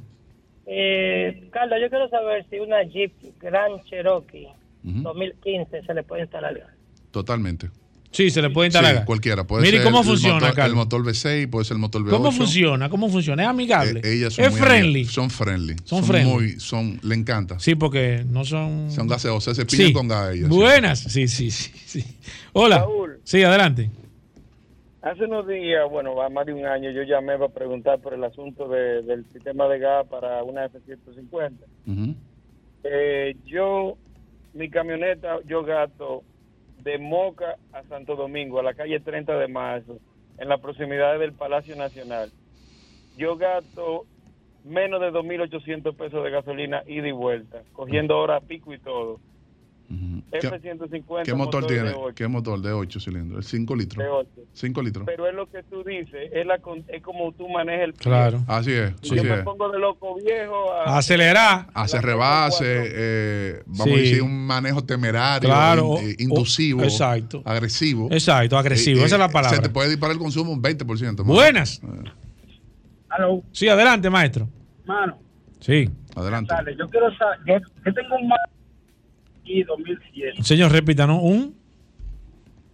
Eh, 0.66 1.48
Carlos, 1.52 1.78
yo 1.82 1.88
quiero 1.90 2.08
saber 2.10 2.46
si 2.50 2.58
una 2.60 2.82
Jeep 2.84 3.12
Grand 3.40 3.82
Cherokee 3.84 4.46
2015 4.82 5.82
se 5.82 5.94
le 5.94 6.02
puede 6.02 6.22
instalar. 6.22 6.66
Totalmente. 7.10 7.70
Sí, 8.12 8.28
se 8.30 8.42
le 8.42 8.50
puede 8.50 8.66
instalar. 8.68 8.98
Sí, 8.98 9.04
cualquiera. 9.04 9.44
Puede 9.44 9.62
Mire 9.62 9.76
ser 9.78 9.84
cómo 9.86 10.00
el 10.00 10.04
funciona, 10.04 10.34
motor, 10.40 10.54
Carlos. 10.54 10.70
El 10.72 10.76
motor 10.76 11.02
V6, 11.04 11.48
puede 11.48 11.64
ser 11.64 11.74
el 11.76 11.80
motor 11.80 12.02
V8. 12.02 12.10
¿Cómo 12.10 12.32
funciona? 12.32 12.88
¿Cómo 12.90 13.08
funciona? 13.08 13.42
¿Es 13.44 13.48
amigable? 13.48 14.00
Eh, 14.02 14.14
ellas 14.14 14.32
son 14.34 14.44
¿Es 14.46 14.50
muy 14.50 14.60
friendly? 14.60 14.88
amigables. 14.88 15.12
Son 15.12 15.30
friendly. 15.30 15.76
Son 15.84 16.04
friendly. 16.04 16.32
muy, 16.32 16.50
son, 16.60 16.98
le 17.04 17.14
encanta. 17.14 17.60
Sí, 17.60 17.76
porque 17.76 18.24
no 18.28 18.44
son... 18.44 18.90
Son 18.90 19.06
gaseosas, 19.06 19.56
se 19.56 19.64
pillan 19.64 19.86
Sí. 19.88 19.92
con 19.92 20.08
gas 20.08 20.34
ellas. 20.34 20.48
Buenas. 20.48 20.98
Sí, 20.98 21.28
sí, 21.28 21.50
sí. 21.52 21.70
sí. 21.86 22.04
Hola. 22.52 22.78
Raúl. 22.78 23.20
Sí, 23.22 23.42
adelante. 23.44 23.90
Hace 25.02 25.24
unos 25.24 25.46
días, 25.46 25.88
bueno, 25.88 26.14
va 26.16 26.28
más 26.28 26.44
de 26.46 26.52
un 26.52 26.66
año, 26.66 26.90
yo 26.90 27.02
llamé 27.04 27.38
para 27.38 27.48
preguntar 27.52 28.00
por 28.00 28.12
el 28.12 28.22
asunto 28.24 28.68
de- 28.68 29.02
del 29.02 29.24
sistema 29.32 29.66
de 29.68 29.78
gas 29.78 30.06
para 30.08 30.42
una 30.42 30.64
F-150. 30.66 31.52
Ujú. 31.86 32.14
Eh, 32.84 33.36
yo, 33.46 33.96
mi 34.52 34.68
camioneta, 34.68 35.38
yo 35.48 35.62
gasto 35.62 36.22
de 36.82 36.98
Moca 36.98 37.56
a 37.72 37.82
Santo 37.84 38.16
Domingo, 38.16 38.58
a 38.58 38.62
la 38.62 38.74
calle 38.74 39.00
30 39.00 39.36
de 39.36 39.48
marzo, 39.48 39.98
en 40.38 40.48
la 40.48 40.58
proximidad 40.58 41.18
del 41.18 41.34
Palacio 41.34 41.76
Nacional. 41.76 42.32
Yo 43.16 43.36
gasto 43.36 44.06
menos 44.64 45.00
de 45.00 45.10
2.800 45.10 45.96
pesos 45.96 46.24
de 46.24 46.30
gasolina 46.30 46.82
ida 46.86 47.08
y 47.08 47.12
vuelta, 47.12 47.62
cogiendo 47.72 48.18
hora 48.18 48.40
pico 48.40 48.72
y 48.72 48.78
todo. 48.78 49.20
¿Qué, 50.30 50.38
F-150. 50.38 51.22
qué 51.24 51.34
motor 51.34 51.66
de 51.66 51.74
tiene? 51.74 51.90
ocho. 51.90 52.14
¿Qué 52.14 52.28
motor 52.28 52.60
de 52.60 52.70
8 52.72 53.00
cilindros? 53.00 53.44
5 53.46 53.74
litros. 53.74 54.04
De 54.04 54.08
ocho. 54.08 54.30
5 54.52 54.82
litros. 54.82 55.04
Pero 55.04 55.26
es 55.26 55.34
lo 55.34 55.46
que 55.50 55.64
tú 55.64 55.82
dices, 55.82 56.30
es, 56.32 56.46
la, 56.46 56.58
con- 56.58 56.84
es 56.86 57.02
como 57.02 57.32
tú 57.32 57.48
manejas 57.48 57.82
el 57.86 57.92
pie. 57.94 58.02
Claro. 58.04 58.44
Así 58.46 58.70
es. 58.72 58.92
Y 59.02 59.06
así 59.08 59.16
yo 59.16 59.24
me 59.24 59.34
es. 59.34 59.42
pongo 59.42 59.68
de 59.70 59.80
loco 59.80 60.14
viejo 60.14 60.72
a... 60.72 60.96
Acelerar. 60.98 61.66
Hace 61.74 62.00
rebase, 62.00 62.64
eh, 62.68 63.62
vamos 63.66 63.84
Sí. 63.86 63.92
a 63.92 63.96
decir, 63.96 64.22
un 64.22 64.46
manejo 64.46 64.84
temerario, 64.84 65.48
Claro, 65.48 65.96
in- 66.00 66.10
eh, 66.10 66.14
inducivo, 66.20 66.82
o- 66.82 66.84
exacto. 66.84 67.42
agresivo. 67.44 68.08
Exacto, 68.12 68.56
agresivo, 68.56 69.00
Eh, 69.00 69.06
esa 69.06 69.16
es 69.16 69.20
la 69.20 69.28
palabra. 69.28 69.56
Se 69.56 69.62
te 69.62 69.70
puede 69.70 69.88
disparar 69.88 70.12
el 70.14 70.20
consumo 70.22 70.52
un 70.52 70.62
20%. 70.62 71.24
más. 71.24 71.34
Buenas. 71.34 71.80
Aló, 73.08 73.42
Sí, 73.50 73.68
adelante, 73.68 74.08
maestro. 74.08 74.48
mano. 74.86 75.18
Sí. 75.58 75.90
Adelante. 76.14 76.54
Dale, 76.54 76.76
yo 76.78 76.86
quiero 76.88 77.12
saber, 77.16 77.38
yo, 77.44 77.54
yo 77.84 77.92
tengo 77.94 78.14
un 78.16 78.28
y 79.52 79.62
2007, 79.64 80.42
Señor, 80.42 80.72
repítanos. 80.72 81.18
Un. 81.22 81.54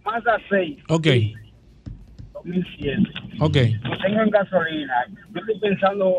Mazda 0.05 0.37
6, 0.49 0.77
Ok. 0.89 1.07
2007. 2.33 3.03
Ok. 3.39 3.55
Lo 3.83 3.97
tengo 3.99 4.21
en 4.21 4.29
gasolina. 4.29 4.93
Yo 5.33 5.39
estoy 5.41 5.59
pensando 5.59 6.13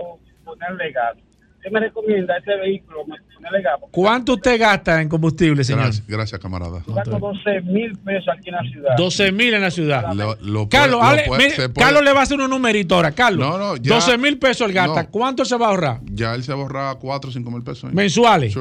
ponerle 0.45 0.93
gas. 0.93 1.17
¿Qué 1.63 1.71
me 1.71 1.81
recomienda 1.81 2.37
ese 2.37 2.55
vehículo? 2.57 2.99
Ponerle 3.35 3.63
gas. 3.63 3.75
¿Cuánto 3.91 4.35
usted 4.35 4.61
gasta 4.61 5.01
en 5.03 5.09
combustible, 5.09 5.65
señor? 5.65 5.85
Gracias, 5.85 6.07
gracias, 6.07 6.41
camarada. 6.41 6.83
yo 6.87 6.95
gasto 6.95 7.19
12 7.19 7.63
mil 7.63 7.97
pesos 7.99 8.29
aquí 8.37 8.49
en 8.51 8.55
la 8.55 8.63
ciudad. 8.71 8.97
12 8.97 9.33
mil 9.33 9.55
en 9.55 9.63
la 9.63 9.71
ciudad. 9.71 10.13
Lo- 10.15 10.37
lo 10.43 10.69
Carlos, 10.69 11.01
puede- 11.01 11.11
ale- 11.13 11.25
puede- 11.27 11.51
mire, 11.51 11.73
Carlos 11.75 12.05
le 12.05 12.13
va 12.13 12.21
a 12.21 12.23
hacer 12.23 12.39
un 12.41 12.51
numerito 12.51 12.95
ahora. 12.95 13.13
Carlos, 13.13 13.49
No, 13.49 13.59
no, 13.59 13.77
ya- 13.77 13.95
12 13.95 14.19
mil 14.19 14.39
pesos 14.39 14.69
el 14.69 14.73
gasta. 14.75 15.05
No. 15.05 15.11
¿Cuánto 15.11 15.45
se 15.45 15.57
va 15.57 15.67
a 15.67 15.71
ahorrar? 15.71 16.01
Ya 16.05 16.35
él 16.35 16.43
se 16.45 16.53
borra 16.53 16.95
4 16.97 17.31
o 17.31 17.33
5 17.33 17.51
mil 17.51 17.63
pesos. 17.63 17.93
¿Mensuales? 17.93 18.53
Sí, 18.53 18.61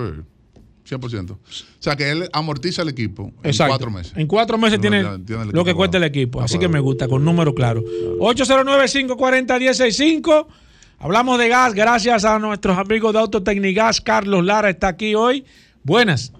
100%. 0.87 1.31
O 1.31 1.37
sea 1.79 1.95
que 1.95 2.11
él 2.11 2.29
amortiza 2.31 2.81
el 2.81 2.89
equipo 2.89 3.31
en. 3.43 3.55
4 3.55 3.91
meses. 3.91 4.13
En 4.15 4.27
cuatro 4.27 4.57
meses 4.57 4.79
No, 4.79 5.21
tiene 5.23 5.45
lo 5.51 5.65
que 5.65 5.73
cuesta 5.73 5.97
el 5.97 6.03
equipo. 6.03 6.41
Así 6.41 6.57
que 6.57 6.67
me 6.67 6.79
gusta, 6.79 7.07
con 7.07 7.23
número 7.25 7.53
claro. 7.53 7.83
809-540-165. 8.19 10.47
Hablamos 10.99 11.37
de 11.37 11.47
gas 11.49 11.75
gracias 11.75 12.25
a 12.25 12.39
nuestros 12.39 12.75
amigos 12.77 13.13
de 13.13 13.19
Autotecnigas. 13.19 14.01
Carlos 14.01 14.43
Lara 14.43 14.69
está 14.69 14.87
aquí 14.87 15.13
hoy. 15.13 15.45
Buenas. 15.83 16.33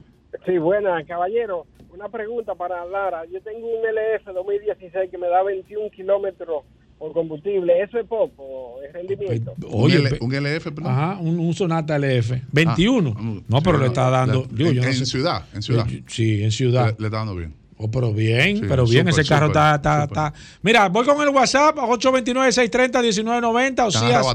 Sí, 0.45 0.57
buena, 0.57 1.03
caballero. 1.05 1.67
Una 1.93 2.09
pregunta 2.09 2.55
para 2.55 2.83
Lara. 2.85 3.25
Yo 3.25 3.39
tengo 3.41 3.67
un 3.67 3.83
LF 3.83 4.33
2016 4.33 5.11
que 5.11 5.17
me 5.17 5.27
da 5.27 5.43
21 5.43 5.89
kilómetros 5.91 6.63
por 6.99 7.13
combustible. 7.13 7.81
¿Eso 7.83 7.99
es 7.99 8.05
poco? 8.07 8.81
¿Es 8.87 8.93
rendimiento? 8.93 9.53
Oye, 9.71 9.99
un, 9.99 10.07
L- 10.07 10.17
pe- 10.17 10.23
un 10.25 10.33
LF, 10.33 10.63
perdón. 10.71 10.91
Ajá, 10.91 11.17
un, 11.19 11.39
un 11.39 11.53
Sonata 11.53 11.97
LF. 11.97 12.31
21. 12.51 13.13
Ah, 13.17 13.21
no, 13.47 13.61
pero 13.61 13.77
sí, 13.77 13.81
le 13.83 13.87
está 13.87 14.09
dando. 14.09 14.41
la- 14.49 14.57
digo, 14.57 14.71
yo 14.71 14.81
en, 14.81 14.87
no 14.87 14.91
en 14.93 14.97
sé. 14.97 15.05
ciudad, 15.05 15.45
en 15.53 15.61
ciudad. 15.61 15.87
Eh, 15.89 16.03
Sí, 16.07 16.43
en 16.43 16.51
ciudad. 16.51 16.87
Le, 16.87 16.95
le 16.99 17.05
está 17.07 17.17
dando 17.17 17.35
bien. 17.35 17.53
Oh, 17.79 17.91
pero 17.91 18.11
bien, 18.11 18.57
Sí, 18.57 18.63
pero 18.67 18.87
bien, 18.87 19.07
ese 19.07 19.23
carro 19.23 19.47
está, 19.47 19.75
está, 19.75 20.05
está. 20.05 20.33
Mira, 20.63 20.89
voy 20.89 21.05
con 21.05 21.21
el 21.21 21.29
WhatsApp, 21.29 21.77
829-630-1990. 21.77 23.67
Están 23.67 23.85
Osías, 23.87 24.25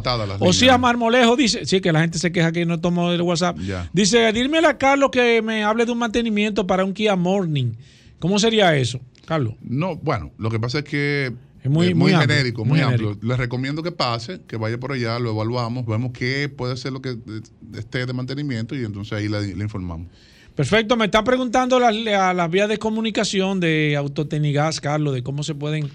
Osías. 0.40 0.78
Marmolejo 0.80 1.36
dice, 1.36 1.66
sí, 1.66 1.80
que 1.80 1.92
la 1.92 2.00
gente 2.00 2.18
se 2.18 2.30
queja 2.32 2.52
que 2.52 2.64
no 2.66 2.80
tomo 2.80 3.10
el 3.10 3.20
WhatsApp. 3.22 3.58
Ya. 3.58 3.88
Dice, 3.92 4.32
dímele 4.32 4.66
a 4.68 4.78
Carlos 4.78 5.10
que 5.10 5.42
me 5.42 5.64
hable 5.64 5.84
de 5.84 5.92
un 5.92 5.98
mantenimiento 5.98 6.66
para 6.66 6.84
un 6.84 6.92
Kia 6.92 7.16
Morning. 7.16 7.72
¿Cómo 8.18 8.38
sería 8.38 8.76
eso, 8.76 9.00
Carlos? 9.26 9.54
No, 9.62 9.96
bueno, 9.96 10.30
lo 10.38 10.48
que 10.48 10.60
pasa 10.60 10.78
es 10.78 10.84
que 10.84 11.32
Es 11.62 11.70
muy- 11.70 11.88
es 11.88 11.94
muy 11.96 12.12
genérico, 12.12 12.64
muy 12.64 12.78
muy, 12.78 12.80
amplio. 12.80 13.08
genérico. 13.10 13.26
Les 13.26 13.38
recomiendo 13.38 13.82
que 13.82 13.92
pase, 13.92 14.40
que 14.48 14.56
vaya 14.56 14.78
por 14.80 14.92
allá, 14.92 15.18
lo 15.20 15.30
evaluamos, 15.30 15.86
vemos 15.86 16.10
qué 16.12 16.48
puede 16.48 16.76
ser 16.76 16.92
lo 16.92 17.00
que 17.00 17.10
eh, 17.10 17.40
esté 17.76 18.04
de 18.04 18.12
mantenimiento 18.12 18.74
y 18.74 18.84
entonces 18.84 19.12
ahí 19.12 19.28
le, 19.28 19.54
le 19.54 19.62
informamos. 19.64 20.08
Perfecto, 20.56 20.96
me 20.96 21.04
están 21.06 21.24
preguntando 21.24 21.78
las, 21.80 21.94
las 21.94 22.50
vías 22.50 22.68
de 22.68 22.78
comunicación 22.78 23.60
de 23.60 23.94
Autotecnigas, 23.96 24.80
Carlos, 24.80 25.14
de 25.14 25.22
cómo 25.22 25.42
se 25.44 25.54
pueden 25.54 25.88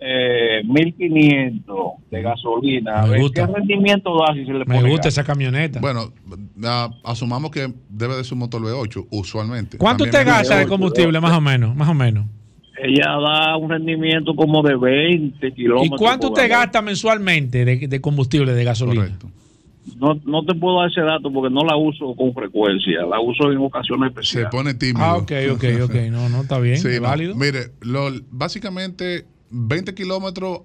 eh, 0.01 0.63
1500 0.65 1.77
de 2.13 2.23
gasolina, 2.23 3.01
a 3.01 3.03
Me 3.03 3.11
ver 3.11 3.21
gusta. 3.23 3.45
qué 3.49 3.53
rendimiento 3.53 4.17
da 4.21 4.33
si 4.35 4.45
se 4.45 4.53
le 4.53 4.61
Me 4.61 4.65
pone 4.67 4.83
gusta 4.91 5.07
gas? 5.09 5.15
esa 5.15 5.25
camioneta. 5.25 5.81
Bueno, 5.81 6.13
asumamos 7.03 7.51
que 7.51 7.75
debe 7.89 8.15
de 8.17 8.23
ser 8.23 8.35
un 8.35 8.39
motor 8.39 8.63
V8, 8.63 9.09
usualmente. 9.11 9.77
¿Cuánto 9.79 10.05
También 10.05 10.21
usted 10.23 10.33
me- 10.33 10.39
gasta 10.39 10.57
de 10.59 10.69
combustible, 10.69 11.21
más 11.21 11.37
o 11.37 11.41
menos? 11.41 11.75
Más 11.75 11.89
o 11.89 11.95
menos. 11.95 12.27
Ella 12.81 13.07
da 13.21 13.57
un 13.57 13.69
rendimiento 13.71 14.35
como 14.37 14.63
de 14.63 14.77
20 14.77 15.47
¿Y 15.49 15.53
kilómetros. 15.53 15.99
cuánto 15.99 16.29
por 16.29 16.37
usted 16.39 16.49
galón. 16.49 16.65
gasta 16.67 16.83
mensualmente 16.83 17.65
de, 17.65 17.89
de 17.89 18.01
combustible, 18.01 18.53
de 18.53 18.65
gasolina? 18.65 19.19
No, 19.97 20.21
no 20.27 20.45
te 20.45 20.55
puedo 20.55 20.81
dar 20.81 20.91
ese 20.91 21.01
dato 21.01 21.33
porque 21.33 21.53
no 21.53 21.65
la 21.65 21.77
uso 21.77 22.15
con 22.15 22.33
frecuencia, 22.35 23.01
la 23.09 23.21
uso 23.21 23.51
en 23.51 23.59
ocasiones 23.59 24.13
Se 24.15 24.21
especiales. 24.21 24.51
pone 24.51 24.75
tímido. 24.75 25.05
Ah, 25.05 25.17
ok, 25.17 25.33
ok, 25.53 25.65
ok. 25.85 25.95
No, 26.11 26.29
no, 26.29 26.43
está 26.43 26.59
bien. 26.61 26.79
Sí, 26.79 26.89
es 26.89 27.01
no. 27.01 27.09
válido. 27.09 27.35
Mire, 27.35 27.71
lo- 27.81 28.11
básicamente 28.31 29.25
20 29.51 29.95
kilómetros 29.95 30.61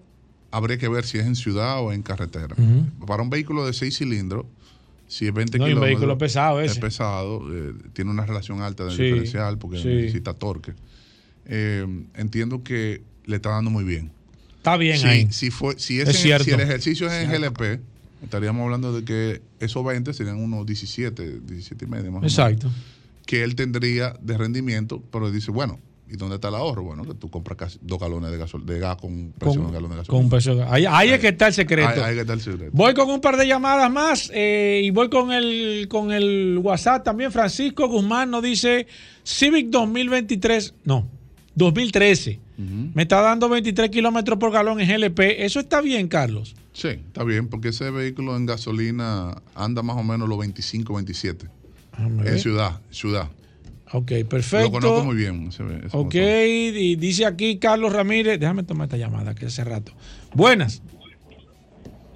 habría 0.51 0.77
que 0.77 0.87
ver 0.89 1.05
si 1.05 1.17
es 1.17 1.25
en 1.25 1.35
ciudad 1.35 1.81
o 1.83 1.93
en 1.93 2.03
carretera. 2.03 2.55
Para 3.07 3.23
un 3.23 3.29
vehículo 3.29 3.65
de 3.65 3.73
6 3.73 3.97
cilindros, 3.97 4.45
si 5.07 5.25
es 5.27 5.33
20 5.33 5.57
No, 5.57 5.63
y 5.65 5.69
un 5.69 5.75
kilómetros. 5.75 5.99
vehículo 5.99 6.17
pesado 6.17 6.59
ese. 6.61 6.73
Es 6.73 6.79
pesado, 6.79 7.41
eh, 7.51 7.73
tiene 7.93 8.11
una 8.11 8.25
relación 8.25 8.61
alta 8.61 8.83
del 8.83 8.93
Sí, 8.93 9.03
diferencial 9.03 9.57
porque 9.57 9.77
sí. 9.77 9.87
necesita 9.87 10.33
torque. 10.33 10.73
Eh, 11.45 11.85
entiendo 12.15 12.63
que 12.63 13.01
le 13.25 13.35
está 13.37 13.49
dando 13.49 13.69
muy 13.69 13.83
bien. 13.83 14.11
Está 14.57 14.77
bien 14.77 15.05
ahí. 15.05 15.27
Si, 15.31 15.51
fue, 15.51 15.77
si, 15.77 15.99
es 15.99 16.09
Es 16.09 16.15
en- 16.25 16.39
si 16.43 16.51
el 16.51 16.59
ejercicio 16.61 17.07
es 17.07 17.13
en 17.13 17.29
Cierto. 17.29 17.59
GLP, 17.59 17.81
estaríamos 18.23 18.63
hablando 18.63 18.93
de 18.97 19.03
que 19.03 19.41
esos 19.59 19.83
20 19.83 20.13
serían 20.13 20.37
unos 20.37 20.65
17, 20.65 21.39
17 21.41 21.85
y 21.85 21.87
medio 21.87 22.05
más 22.11 22.19
o 22.19 22.21
menos, 22.21 22.31
Exacto. 22.33 22.71
que 23.25 23.43
él 23.43 23.55
tendría 23.55 24.15
de 24.21 24.37
rendimiento, 24.37 25.03
pero 25.11 25.29
dice, 25.31 25.51
bueno, 25.51 25.79
¿y 26.09 26.15
dónde 26.15 26.35
está 26.35 26.47
el 26.47 26.55
ahorro? 26.55 26.83
Bueno, 26.83 27.03
que 27.03 27.13
tú 27.13 27.29
compras 27.29 27.77
dos 27.81 27.99
galones 27.99 28.31
de, 28.31 28.37
gasol 28.37 28.65
de 28.65 28.79
gas 28.79 28.95
con 28.97 29.11
un 29.11 29.33
precio 29.37 29.59
de 29.59 29.67
un 29.67 29.73
galón 29.73 29.89
de 29.91 29.97
gasolina. 29.97 30.09
Con 30.17 30.23
un 30.25 30.29
precio 30.29 30.55
de- 30.55 30.63
Ahí, 30.63 30.85
ahí 30.87 31.09
es 31.09 31.19
que 31.19 31.29
está 31.29 31.47
el 31.47 31.53
secreto. 31.53 31.89
Ahí, 31.89 31.99
ahí 31.99 32.15
que 32.15 32.21
está 32.21 32.33
el 32.33 32.41
secreto. 32.41 32.71
Voy 32.71 32.93
con 32.93 33.09
un 33.09 33.19
par 33.19 33.35
de 33.35 33.45
llamadas 33.47 33.91
más 33.91 34.31
eh, 34.33 34.81
y 34.83 34.91
voy 34.91 35.09
con 35.09 35.33
el, 35.33 35.87
con 35.89 36.11
el 36.13 36.57
WhatsApp 36.63 37.03
también. 37.03 37.31
Francisco 37.33 37.87
Guzmán 37.89 38.31
nos 38.31 38.43
dice 38.43 38.87
Civic 39.23 39.67
2023. 39.69 40.73
No, 40.85 41.09
2013. 41.55 42.39
Me 42.93 43.01
está 43.03 43.21
dando 43.21 43.49
23 43.49 43.89
kilómetros 43.89 44.37
por 44.39 44.51
galón 44.51 44.79
en 44.79 44.87
GLP. 44.87 45.43
¿Eso 45.43 45.59
está 45.59 45.81
bien, 45.81 46.07
Carlos? 46.07 46.55
Sí, 46.71 46.87
está 46.89 47.23
bien, 47.23 47.49
porque 47.49 47.69
ese 47.69 47.89
vehículo 47.91 48.35
en 48.37 48.45
gasolina 48.45 49.35
anda 49.55 49.81
más 49.83 49.97
o 49.97 50.03
menos 50.03 50.29
los 50.29 50.37
25, 50.39 50.93
27. 50.93 51.47
ver. 51.97 52.27
En 52.27 52.39
ciudad, 52.39 52.79
ciudad. 52.89 53.27
Ok, 53.91 54.11
perfecto. 54.27 54.65
Lo 54.65 54.71
conozco 54.71 55.03
muy 55.05 55.15
bien. 55.15 55.47
ese- 55.49 55.63
ese 55.85 55.95
Ok, 55.97 56.15
y 56.15 56.95
dice 56.95 57.25
aquí 57.27 57.57
Carlos 57.59 57.93
Ramírez. 57.93 58.39
Déjame 58.39 58.63
tomar 58.63 58.85
esta 58.85 58.97
llamada 58.97 59.35
que 59.35 59.45
hace 59.47 59.63
rato. 59.63 59.91
Buenas. 60.33 60.81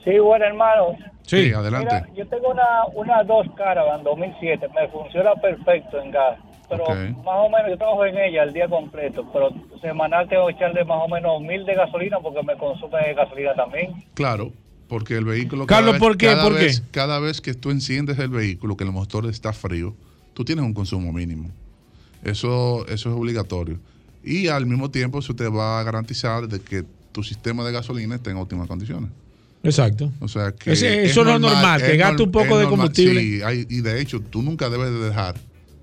Sí, 0.03 0.17
bueno, 0.19 0.45
hermano. 0.45 0.97
Sí, 1.23 1.51
adelante. 1.51 1.93
Mira, 1.93 2.07
yo 2.15 2.25
tengo 2.29 2.49
una, 2.51 2.85
una 2.95 3.23
dos 3.23 3.45
Caravan 3.57 4.03
2007, 4.03 4.67
me 4.73 4.87
funciona 4.87 5.33
perfecto 5.35 5.99
en 6.01 6.11
gas, 6.11 6.39
pero 6.69 6.83
más 6.87 7.35
o 7.37 7.49
menos 7.49 7.69
yo 7.69 7.77
trabajo 7.77 8.05
en 8.05 8.17
ella 8.17 8.43
el 8.43 8.53
día 8.53 8.67
completo, 8.67 9.25
pero 9.31 9.49
semanal 9.81 10.27
tengo 10.29 10.47
que 10.47 10.53
echarle 10.53 10.83
más 10.85 10.97
o 11.01 11.07
menos 11.07 11.41
mil 11.41 11.65
de 11.65 11.75
gasolina 11.75 12.17
porque 12.21 12.43
me 12.43 12.57
consume 12.57 13.13
gasolina 13.15 13.53
también. 13.55 13.91
Claro, 14.13 14.51
porque 14.89 15.15
el 15.15 15.25
vehículo. 15.25 15.65
Carlos, 15.65 15.93
vez- 15.93 15.99
¿por 16.01 16.17
qué? 16.17 16.27
Cada 16.27 16.43
¿Por 16.43 16.57
qué? 16.57 16.65
vez, 16.65 16.83
Cada 16.91 17.19
vez 17.19 17.41
que 17.41 17.53
tú 17.53 17.71
enciendes 17.71 18.19
el 18.19 18.29
vehículo, 18.29 18.75
que 18.77 18.83
el 18.83 18.91
motor 18.91 19.25
está 19.27 19.53
frío, 19.53 19.93
tú 20.33 20.43
tienes 20.45 20.63
un 20.65 20.73
consumo 20.73 21.11
mínimo. 21.13 21.49
Eso, 22.23 22.85
eso 22.87 23.09
es 23.09 23.15
obligatorio. 23.15 23.79
Y 24.23 24.47
al 24.47 24.65
mismo 24.65 24.89
tiempo, 24.91 25.19
eso 25.19 25.35
te 25.35 25.47
va 25.47 25.79
a 25.79 25.83
garantizar 25.83 26.47
de 26.47 26.59
que 26.59 26.83
tu 27.11 27.23
sistema 27.23 27.63
de 27.63 27.71
gasolina 27.71 28.15
esté 28.15 28.31
en 28.31 28.37
óptimas 28.37 28.67
condiciones. 28.67 29.09
Exacto. 29.63 30.11
O 30.19 30.27
sea 30.27 30.51
que. 30.51 30.71
Ese- 30.73 31.05
eso 31.05 31.23
no 31.23 31.35
es 31.35 31.39
normal, 31.39 31.81
que 31.81 31.97
gaste 31.97 32.23
un 32.23 32.31
poco 32.31 32.57
de 32.57 32.67
combustible. 32.67 33.21
Sí, 33.21 33.41
hay- 33.43 33.65
y 33.69 33.81
de 33.81 34.01
hecho, 34.01 34.19
tú 34.19 34.41
nunca 34.41 34.69
debes 34.69 34.91
de 34.91 34.99
dejar 34.99 35.35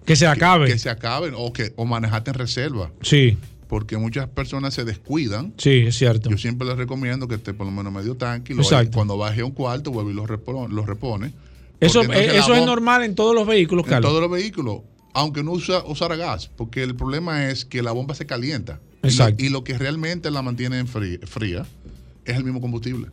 Que 0.04 0.16
se 0.16 0.26
acabe. 0.26 0.66
que 0.66 0.78
se 0.78 0.90
acaben 0.90 1.34
o 1.36 1.52
que 1.52 1.72
o 1.76 1.84
manejarte 1.84 2.30
en 2.30 2.34
reserva. 2.34 2.90
Sí, 3.02 3.38
Porque 3.68 3.96
muchas 3.96 4.28
personas 4.28 4.74
se 4.74 4.84
descuidan. 4.84 5.54
sí, 5.56 5.84
es 5.86 5.96
cierto. 5.96 6.28
Yo 6.30 6.38
siempre 6.38 6.66
les 6.68 6.76
recomiendo 6.76 7.26
que 7.26 7.34
esté 7.36 7.54
por 7.54 7.66
lo 7.66 7.72
menos 7.72 7.92
medio 7.92 8.14
tanque 8.14 8.52
y 8.52 8.56
lo- 8.56 8.62
Exacto. 8.62 8.92
cuando 8.92 9.16
baje 9.16 9.40
a 9.40 9.44
un 9.46 9.52
cuarto 9.52 9.90
vuelve 9.90 10.12
y 10.12 10.14
lo 10.14 10.26
repone. 10.26 10.72
Lo 10.74 10.84
repone 10.84 11.32
Eso, 11.80 12.02
la 12.04 12.14
eso 12.18 12.54
es 12.54 12.64
normal 12.66 13.02
en 13.02 13.14
todos 13.14 13.34
los 13.34 13.46
vehículos, 13.46 13.84
en 13.86 13.90
Carlos. 13.90 14.10
todos 14.10 14.20
los 14.22 14.30
vehículos, 14.30 14.80
aunque 15.12 15.42
no 15.42 15.52
usa, 15.52 15.82
usara 15.86 16.16
gas, 16.16 16.50
porque 16.56 16.82
el 16.82 16.94
problema 16.94 17.48
es 17.50 17.64
que 17.64 17.82
la 17.82 17.92
bomba 17.92 18.14
se 18.14 18.26
calienta. 18.26 18.80
Y 19.02 19.06
lo- 19.06 19.08
Exacto. 19.10 19.44
Y 19.44 19.48
lo, 19.48 19.64
que 19.64 19.76
realmente 19.78 20.30
la 20.30 20.42
mantiene 20.42 20.78
en 20.78 20.86
frí- 20.86 21.24
fría 21.26 21.66
es 22.26 22.36
el 22.36 22.44
mismo 22.44 22.60
combustible. 22.60 23.08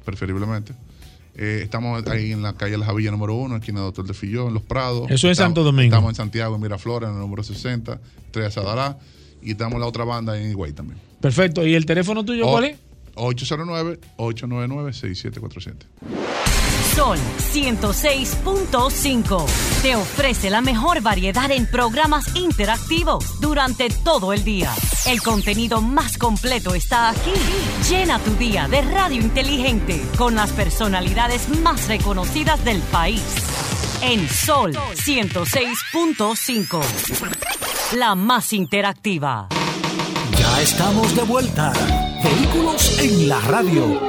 preferiblemente. 0.05 0.73
Eh, 1.35 1.61
estamos 1.63 2.05
ahí 2.07 2.31
en 2.33 2.41
la 2.41 2.53
calle 2.53 2.77
La 2.77 2.85
Javilla 2.85 3.11
número 3.11 3.35
1, 3.35 3.55
esquina 3.55 3.79
Doctor 3.79 4.05
de 4.05 4.13
Fillón, 4.13 4.49
en 4.49 4.53
Los 4.53 4.63
Prados. 4.63 5.09
Eso 5.09 5.29
Estamos- 5.29 5.35
Santo 5.49 5.63
Domingo. 5.63 5.93
Estamos 5.95 6.09
en 6.11 6.15
Santiago, 6.15 6.55
en 6.55 6.61
Miraflores, 6.61 7.07
en 7.09 7.15
el 7.15 7.21
número 7.21 7.43
60, 7.43 7.99
Estrella 8.25 8.51
Sadará. 8.51 8.97
Y 9.41 9.51
estamos 9.51 9.75
en 9.75 9.79
la 9.81 9.87
otra 9.87 10.03
banda 10.03 10.37
en 10.39 10.51
Higüey 10.51 10.73
también. 10.73 10.99
Perfecto. 11.21 11.65
¿Y 11.65 11.73
el 11.73 11.85
teléfono 11.85 12.23
tuyo 12.25 12.45
O- 12.47 12.51
cuál 12.51 12.65
es? 12.65 12.77
809-899-6747. 13.15 15.87
Sol 16.95 17.17
106.5 17.53 19.45
te 19.81 19.95
ofrece 19.95 20.49
la 20.49 20.59
mejor 20.61 21.01
variedad 21.01 21.49
en 21.49 21.65
programas 21.65 22.35
interactivos 22.35 23.39
durante 23.39 23.89
todo 23.89 24.33
el 24.33 24.43
día. 24.43 24.73
El 25.05 25.21
contenido 25.21 25.81
más 25.81 26.17
completo 26.17 26.75
está 26.75 27.07
aquí. 27.09 27.31
Llena 27.89 28.19
tu 28.19 28.35
día 28.35 28.67
de 28.67 28.81
radio 28.81 29.21
inteligente 29.21 30.01
con 30.17 30.35
las 30.35 30.51
personalidades 30.51 31.47
más 31.61 31.87
reconocidas 31.87 32.65
del 32.65 32.81
país. 32.81 33.23
En 34.01 34.27
Sol 34.27 34.73
106.5, 34.73 36.81
la 37.95 38.15
más 38.15 38.51
interactiva. 38.51 39.47
Ya 40.61 40.65
estamos 40.65 41.15
de 41.15 41.23
vuelta. 41.23 41.73
Vehículos 42.23 42.99
en 43.01 43.27
la 43.27 43.41
radio. 43.41 43.99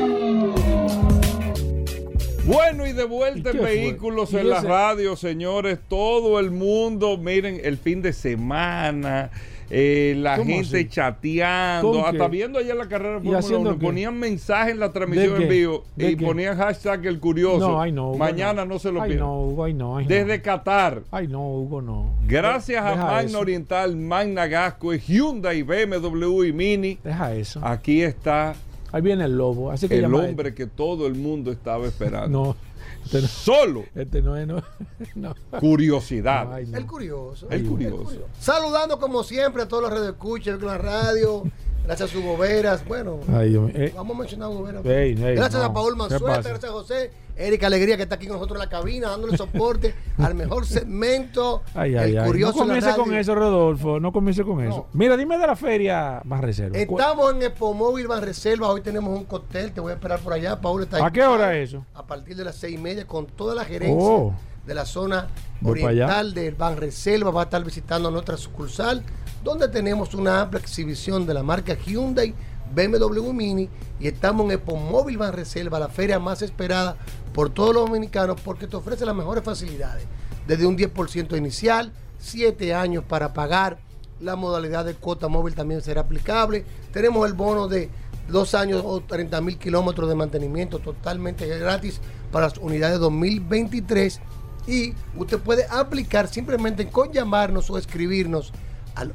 Bueno, 2.44 2.86
y 2.86 2.92
de 2.92 3.04
vuelta 3.04 3.52
¿Y 3.54 3.56
en 3.56 3.64
vehículos 3.64 4.34
¿Y 4.34 4.36
en 4.36 4.50
la 4.50 4.60
radio, 4.60 5.16
señores. 5.16 5.78
Todo 5.88 6.38
el 6.38 6.50
mundo, 6.50 7.16
miren, 7.16 7.58
el 7.64 7.78
fin 7.78 8.02
de 8.02 8.12
semana, 8.12 9.30
eh, 9.74 10.14
la 10.18 10.36
¿Cómo 10.36 10.50
gente 10.50 10.80
así? 10.80 10.88
chateando, 10.88 11.92
¿Con 11.92 12.00
hasta 12.04 12.28
viendo 12.28 12.58
ayer 12.58 12.76
la 12.76 12.88
carrera 12.88 13.12
de 13.14 13.16
¿Y 13.20 13.22
Fórmula 13.22 13.38
haciendo 13.38 13.70
1. 13.70 13.78
qué? 13.78 13.86
Ponían 13.86 14.18
mensajes 14.18 14.74
en 14.74 14.80
la 14.80 14.92
transmisión 14.92 15.38
¿De 15.38 15.42
en 15.44 15.48
vivo 15.48 15.84
¿De 15.96 16.10
y 16.10 16.16
qué? 16.16 16.26
ponían 16.26 16.58
hashtag 16.58 17.06
el 17.06 17.18
curioso. 17.20 17.70
No, 17.70 17.80
ay, 17.80 17.90
no, 17.90 18.08
Hugo, 18.10 18.18
Mañana 18.18 18.64
no. 18.66 18.74
no, 18.74 18.78
se 18.78 18.92
lo 18.92 19.00
Ay, 19.00 19.08
pierdan. 19.10 19.28
no, 19.28 19.40
Hugo, 19.40 19.64
ay, 19.64 19.72
no, 19.72 19.96
ay, 19.96 20.04
no. 20.04 20.08
Desde 20.10 20.42
Qatar. 20.42 21.02
Ay, 21.10 21.26
no, 21.26 21.48
Hugo, 21.48 21.80
no. 21.80 22.14
Gracias 22.26 22.84
a 22.84 22.94
Magna 22.96 23.20
eso. 23.22 23.40
Oriental, 23.40 23.96
Magna 23.96 24.46
Gasco, 24.46 24.92
Hyundai, 24.92 25.62
BMW 25.62 26.44
y 26.44 26.52
Mini. 26.52 26.98
Deja 27.02 27.34
eso. 27.34 27.60
Aquí 27.64 28.02
está 28.02 28.54
Ahí 28.92 29.00
viene 29.00 29.24
el 29.24 29.38
lobo. 29.38 29.70
Así 29.70 29.88
que 29.88 29.96
el 30.00 30.14
hombre 30.14 30.54
que 30.54 30.66
todo 30.66 31.06
el 31.06 31.14
mundo 31.14 31.50
estaba 31.50 31.86
esperando. 31.86 32.28
No. 32.48 32.56
Este 33.04 33.20
no- 33.22 33.28
Solo. 33.28 33.84
Este 33.94 34.22
no 34.22 34.36
es. 34.36 34.46
No, 34.46 34.62
no. 35.14 35.34
Curiosidad. 35.60 36.44
No, 36.46 36.52
ay, 36.54 36.66
no. 36.66 36.78
El 36.78 36.86
curioso. 36.86 37.46
El 37.50 37.66
curioso. 37.66 38.26
Saludando 38.40 38.98
como 38.98 39.22
siempre 39.24 39.62
a 39.62 39.68
todos 39.68 39.82
los 39.82 39.92
radioescuchas, 39.92 40.60
la 40.62 40.78
radio, 40.78 41.42
gracias 41.84 42.10
a 42.10 42.12
sus 42.12 42.22
goberas. 42.22 42.84
Bueno, 42.86 43.20
Ay, 43.32 43.50
Dios 43.50 43.64
mío. 43.64 43.72
Eh, 43.76 43.92
vamos 43.94 44.16
a 44.16 44.18
mencionar 44.20 44.48
goberas. 44.50 44.84
Ey, 44.84 45.10
ey, 45.12 45.34
gracias 45.36 45.62
no. 45.62 45.64
a 45.68 45.72
Paul 45.72 45.92
¿Qué 45.92 45.98
Manzueta, 45.98 46.40
gracias 46.42 46.64
a 46.64 46.72
José, 46.72 47.10
Erika 47.36 47.66
Alegría 47.66 47.96
que 47.96 48.02
está 48.04 48.16
aquí 48.16 48.26
con 48.26 48.36
nosotros 48.36 48.56
en 48.56 48.60
la 48.60 48.68
cabina, 48.68 49.08
dándole 49.10 49.36
soporte 49.36 49.94
al 50.18 50.34
mejor 50.34 50.66
segmento, 50.66 51.62
Ay, 51.74 51.96
ay, 51.96 52.12
el 52.12 52.18
ay. 52.18 52.26
curioso 52.26 52.58
No 52.60 52.66
comience 52.66 52.94
con 52.94 53.14
eso, 53.14 53.34
Rodolfo. 53.34 54.00
No 54.00 54.12
comience 54.12 54.44
con 54.44 54.62
eso. 54.64 54.86
Mira, 54.92 55.16
dime 55.16 55.38
de 55.38 55.46
la 55.46 55.56
feria 55.56 56.20
más 56.24 56.40
reserva. 56.40 56.76
Estamos 56.78 57.34
en 57.34 57.42
Expo 57.42 57.72
Móvil 57.74 58.06
Van 58.08 58.22
Reserva, 58.22 58.68
hoy 58.68 58.80
tenemos 58.82 59.16
un 59.16 59.24
cóctel, 59.24 59.72
te 59.72 59.80
voy 59.80 59.92
a 59.92 59.94
esperar 59.94 60.20
por 60.20 60.32
allá, 60.32 60.60
Paul 60.60 60.82
está. 60.82 61.04
¿A 61.04 61.10
qué 61.10 61.22
hora 61.22 61.56
es 61.56 61.70
eso? 61.70 61.84
A 61.94 62.06
partir 62.06 62.36
de 62.36 62.44
las 62.44 62.56
seis 62.56 62.74
y 62.74 62.78
media 62.78 63.06
con 63.06 63.26
toda 63.26 63.54
la 63.54 63.64
gerencia 63.64 63.96
Oh. 63.98 64.34
de 64.66 64.74
la 64.74 64.84
zona 64.84 65.28
Voy 65.60 65.82
oriental 65.82 66.34
del 66.34 66.54
Ban 66.54 66.76
Reserva, 66.76 67.30
va 67.30 67.42
a 67.42 67.44
estar 67.44 67.64
visitando 67.64 68.10
nuestra 68.10 68.36
sucursal, 68.36 69.02
donde 69.42 69.68
tenemos 69.68 70.14
una 70.14 70.42
amplia 70.42 70.60
exhibición 70.60 71.26
de 71.26 71.34
la 71.34 71.42
marca 71.42 71.74
Hyundai, 71.74 72.34
BMW 72.74 73.32
Mini, 73.32 73.68
y 74.00 74.08
estamos 74.08 74.46
en 74.46 74.52
Expo 74.52 74.76
Móvil 74.76 75.18
Ban 75.18 75.32
Reserva, 75.32 75.78
la 75.78 75.88
feria 75.88 76.18
más 76.18 76.42
esperada 76.42 76.96
por 77.32 77.50
todos 77.50 77.74
los 77.74 77.86
dominicanos, 77.86 78.40
porque 78.40 78.66
te 78.66 78.76
ofrece 78.76 79.06
las 79.06 79.14
mejores 79.14 79.44
facilidades, 79.44 80.04
desde 80.46 80.66
un 80.66 80.76
10% 80.76 81.36
inicial, 81.36 81.92
7 82.18 82.74
años 82.74 83.04
para 83.04 83.32
pagar, 83.32 83.78
la 84.20 84.36
modalidad 84.36 84.84
de 84.84 84.94
cuota 84.94 85.28
móvil 85.28 85.54
también 85.54 85.82
será 85.82 86.02
aplicable, 86.02 86.64
tenemos 86.92 87.26
el 87.26 87.32
bono 87.32 87.68
de 87.68 87.90
dos 88.28 88.54
años 88.54 88.82
o 88.84 89.00
30 89.00 89.40
mil 89.40 89.58
kilómetros 89.58 90.08
de 90.08 90.14
mantenimiento 90.14 90.78
totalmente 90.78 91.46
gratis 91.58 92.00
para 92.30 92.46
las 92.46 92.58
unidades 92.58 93.00
2023 93.00 94.20
y 94.66 94.94
usted 95.16 95.38
puede 95.38 95.66
aplicar 95.66 96.28
simplemente 96.28 96.86
con 96.88 97.12
llamarnos 97.12 97.68
o 97.70 97.78
escribirnos 97.78 98.52
al 98.94 99.12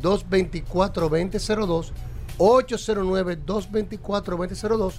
809-224-2002 0.00 1.92
809-224-2002 2.38 4.92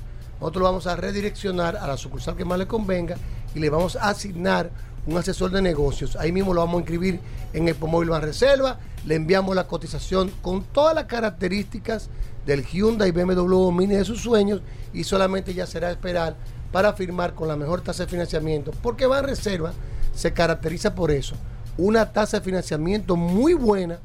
nosotros 0.44 0.62
lo 0.62 0.66
vamos 0.66 0.88
a 0.88 0.98
redireccionar 0.98 1.78
a 1.78 1.88
la 1.88 1.96
sucursal 1.96 2.36
que 2.36 2.44
más 2.44 2.60
le 2.60 2.68
convenga 2.68 3.16
y 3.56 3.60
le 3.60 3.70
vamos 3.70 3.96
a 3.96 4.10
asignar 4.10 4.72
un 5.06 5.18
asesor 5.18 5.52
de 5.52 5.62
negocios. 5.62 6.18
Ahí 6.18 6.34
mismo 6.34 6.54
lo 6.54 6.60
vamos 6.60 6.76
a 6.76 6.80
inscribir 6.80 7.22
en 7.54 7.70
Expo 7.70 7.88
Móvil 7.88 8.10
Ban 8.10 8.22
Reserva. 8.22 8.78
Le 9.06 9.16
enviamos 9.16 9.56
la 9.56 9.68
cotización 9.68 10.30
con 10.42 10.66
todas 10.66 10.96
las 10.96 11.06
características 11.06 12.10
del 12.46 12.66
Hyundai 12.66 13.12
BMW 13.12 13.72
Mini 13.72 13.96
de 13.96 14.04
sus 14.04 14.22
sueños 14.22 14.62
y 14.92 15.06
solamente 15.06 15.54
ya 15.54 15.66
será 15.66 15.92
esperar 15.92 16.36
para 16.74 16.92
firmar 16.92 17.36
con 17.36 17.48
la 17.48 17.56
mejor 17.56 17.80
tasa 17.80 18.04
de 18.04 18.10
financiamiento. 18.10 18.72
Porque 18.82 19.06
Ban 19.06 19.24
Reserva 19.24 19.72
se 20.14 20.34
caracteriza 20.34 20.94
por 20.94 21.12
eso. 21.12 21.36
Una 21.78 22.12
tasa 22.12 22.40
de 22.40 22.46
financiamiento 22.46 23.16
muy 23.16 23.54
buena 23.54 24.00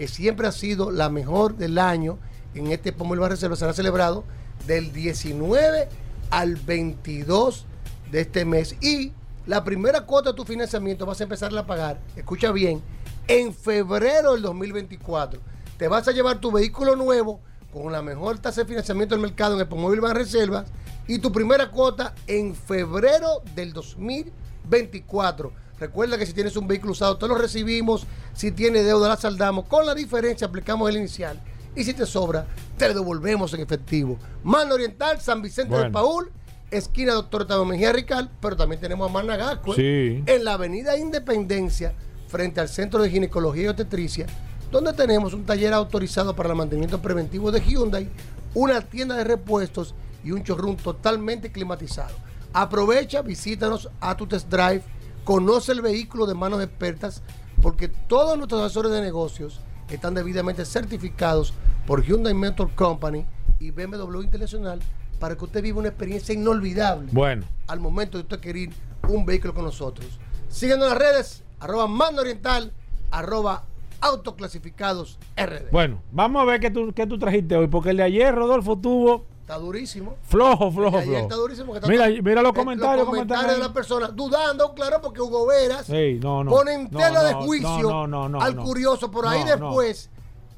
que 0.00 0.08
siempre 0.08 0.46
ha 0.46 0.52
sido 0.52 0.90
la 0.90 1.10
mejor 1.10 1.58
del 1.58 1.76
año 1.76 2.16
en 2.54 2.68
este 2.68 2.90
Ban 2.92 3.28
Reserva. 3.28 3.54
Será 3.54 3.74
celebrado 3.74 4.24
del 4.66 4.94
19 4.94 5.90
al 6.30 6.56
22 6.56 7.66
de 8.10 8.22
este 8.22 8.46
mes. 8.46 8.76
Y 8.80 9.12
la 9.44 9.62
primera 9.62 10.06
cuota 10.06 10.30
de 10.30 10.36
tu 10.36 10.46
financiamiento 10.46 11.04
vas 11.04 11.20
a 11.20 11.24
empezar 11.24 11.54
a 11.54 11.66
pagar, 11.66 12.00
escucha 12.16 12.50
bien, 12.50 12.80
en 13.28 13.52
febrero 13.52 14.32
del 14.32 14.40
2024. 14.40 15.38
Te 15.76 15.86
vas 15.86 16.08
a 16.08 16.12
llevar 16.12 16.40
tu 16.40 16.50
vehículo 16.50 16.96
nuevo 16.96 17.38
con 17.70 17.92
la 17.92 18.00
mejor 18.00 18.38
tasa 18.38 18.62
de 18.62 18.68
financiamiento 18.68 19.14
del 19.14 19.20
mercado 19.20 19.60
en 19.60 19.60
el 19.60 19.78
Móvil 19.78 20.00
Ban 20.00 20.16
Reservas 20.16 20.64
y 21.08 21.18
tu 21.18 21.30
primera 21.30 21.70
cuota 21.70 22.14
en 22.26 22.54
febrero 22.54 23.42
del 23.54 23.74
2024. 23.74 25.52
Recuerda 25.80 26.18
que 26.18 26.26
si 26.26 26.34
tienes 26.34 26.56
un 26.56 26.68
vehículo 26.68 26.92
usado, 26.92 27.16
te 27.16 27.26
lo 27.26 27.34
recibimos. 27.34 28.06
Si 28.34 28.52
tiene 28.52 28.82
deuda, 28.82 29.08
la 29.08 29.16
saldamos. 29.16 29.64
Con 29.64 29.86
la 29.86 29.94
diferencia, 29.94 30.46
aplicamos 30.46 30.88
el 30.90 30.98
inicial 30.98 31.40
y 31.74 31.84
si 31.84 31.94
te 31.94 32.04
sobra, 32.04 32.46
te 32.76 32.88
lo 32.88 32.94
devolvemos 32.94 33.54
en 33.54 33.60
efectivo. 33.60 34.18
Mano 34.44 34.74
Oriental, 34.74 35.20
San 35.20 35.40
Vicente 35.40 35.72
del 35.74 35.90
Bueno. 35.90 35.92
Paul, 35.92 36.30
esquina 36.70 37.14
Doctor 37.14 37.42
Octavio 37.42 37.64
Mejía 37.64 37.92
Rical, 37.92 38.30
pero 38.40 38.56
también 38.56 38.80
tenemos 38.80 39.08
a 39.08 39.12
Managascue, 39.12 39.74
Sí. 39.76 40.22
en 40.26 40.44
la 40.44 40.52
avenida 40.54 40.96
Independencia, 40.98 41.94
frente 42.28 42.60
al 42.60 42.68
Centro 42.68 43.02
de 43.02 43.10
Ginecología 43.10 43.64
y 43.64 43.68
Obstetricia, 43.68 44.26
donde 44.70 44.92
tenemos 44.92 45.32
un 45.32 45.44
taller 45.46 45.72
autorizado 45.72 46.36
para 46.36 46.50
el 46.50 46.56
mantenimiento 46.56 47.00
preventivo 47.00 47.50
de 47.50 47.60
Hyundai, 47.60 48.08
una 48.54 48.80
tienda 48.82 49.16
de 49.16 49.24
repuestos 49.24 49.94
y 50.22 50.32
un 50.32 50.42
showroom 50.42 50.76
totalmente 50.76 51.50
climatizado. 51.50 52.14
Aprovecha, 52.52 53.22
visítanos 53.22 53.88
a 54.00 54.16
tu 54.16 54.26
test 54.26 54.48
drive, 54.48 54.82
conoce 55.30 55.70
el 55.70 55.80
vehículo 55.80 56.26
de 56.26 56.34
manos 56.34 56.60
expertas, 56.60 57.22
porque 57.62 57.86
todos 57.86 58.36
nuestros 58.36 58.62
asesores 58.62 58.90
de 58.90 59.00
negocios 59.00 59.60
están 59.88 60.12
debidamente 60.12 60.64
certificados 60.64 61.54
por 61.86 62.02
Hyundai 62.02 62.34
Motor 62.34 62.74
Company 62.74 63.24
y 63.60 63.70
BMW 63.70 64.22
Internacional 64.22 64.80
para 65.20 65.36
que 65.36 65.44
usted 65.44 65.62
viva 65.62 65.78
una 65.78 65.86
experiencia 65.90 66.34
inolvidable 66.34 67.10
Bueno. 67.12 67.44
al 67.68 67.78
momento 67.78 68.18
de 68.18 68.22
usted 68.22 68.38
adquirir 68.38 68.70
un 69.08 69.24
vehículo 69.24 69.54
con 69.54 69.62
nosotros. 69.62 70.18
Síguenos 70.48 70.88
en 70.88 70.90
las 70.94 70.98
redes, 70.98 71.44
arroba 71.60 71.86
mando 71.86 72.22
oriental, 72.22 72.72
arroba 73.12 73.62
autoclasificados 74.00 75.16
RD. 75.36 75.70
Bueno, 75.70 76.02
vamos 76.10 76.42
a 76.42 76.44
ver 76.44 76.58
qué 76.58 76.72
tú, 76.72 76.92
qué 76.92 77.06
tú 77.06 77.20
trajiste 77.20 77.54
hoy, 77.54 77.68
porque 77.68 77.90
el 77.90 77.98
de 77.98 78.02
ayer, 78.02 78.34
Rodolfo, 78.34 78.76
tuvo 78.76 79.26
Está 79.50 79.58
durísimo. 79.60 80.14
flojo, 80.22 80.70
flojo, 80.70 80.98
Ayer 80.98 81.08
flojo. 81.08 81.22
está 81.24 81.34
durísimo. 81.34 81.66
porque 81.72 81.78
está 81.78 81.88
Mira, 81.88 82.22
mira 82.22 82.40
los 82.40 82.52
eh, 82.52 82.54
comentarios, 82.54 82.98
Los 82.98 83.06
comentarios 83.08 83.52
de 83.54 83.58
las 83.58 83.68
personas 83.70 84.14
dudando, 84.14 84.72
claro, 84.74 85.00
porque 85.02 85.20
Hugo 85.20 85.44
Veras 85.48 85.88
no, 86.20 86.44
no. 86.44 86.50
pone 86.52 86.74
en 86.74 86.88
No, 86.88 86.98
tela 87.00 87.24
de 87.24 87.34
juicio 87.34 88.04
al 88.40 88.56
curioso. 88.56 89.10
Por 89.10 89.26
ahí 89.26 89.42
después, 89.42 90.08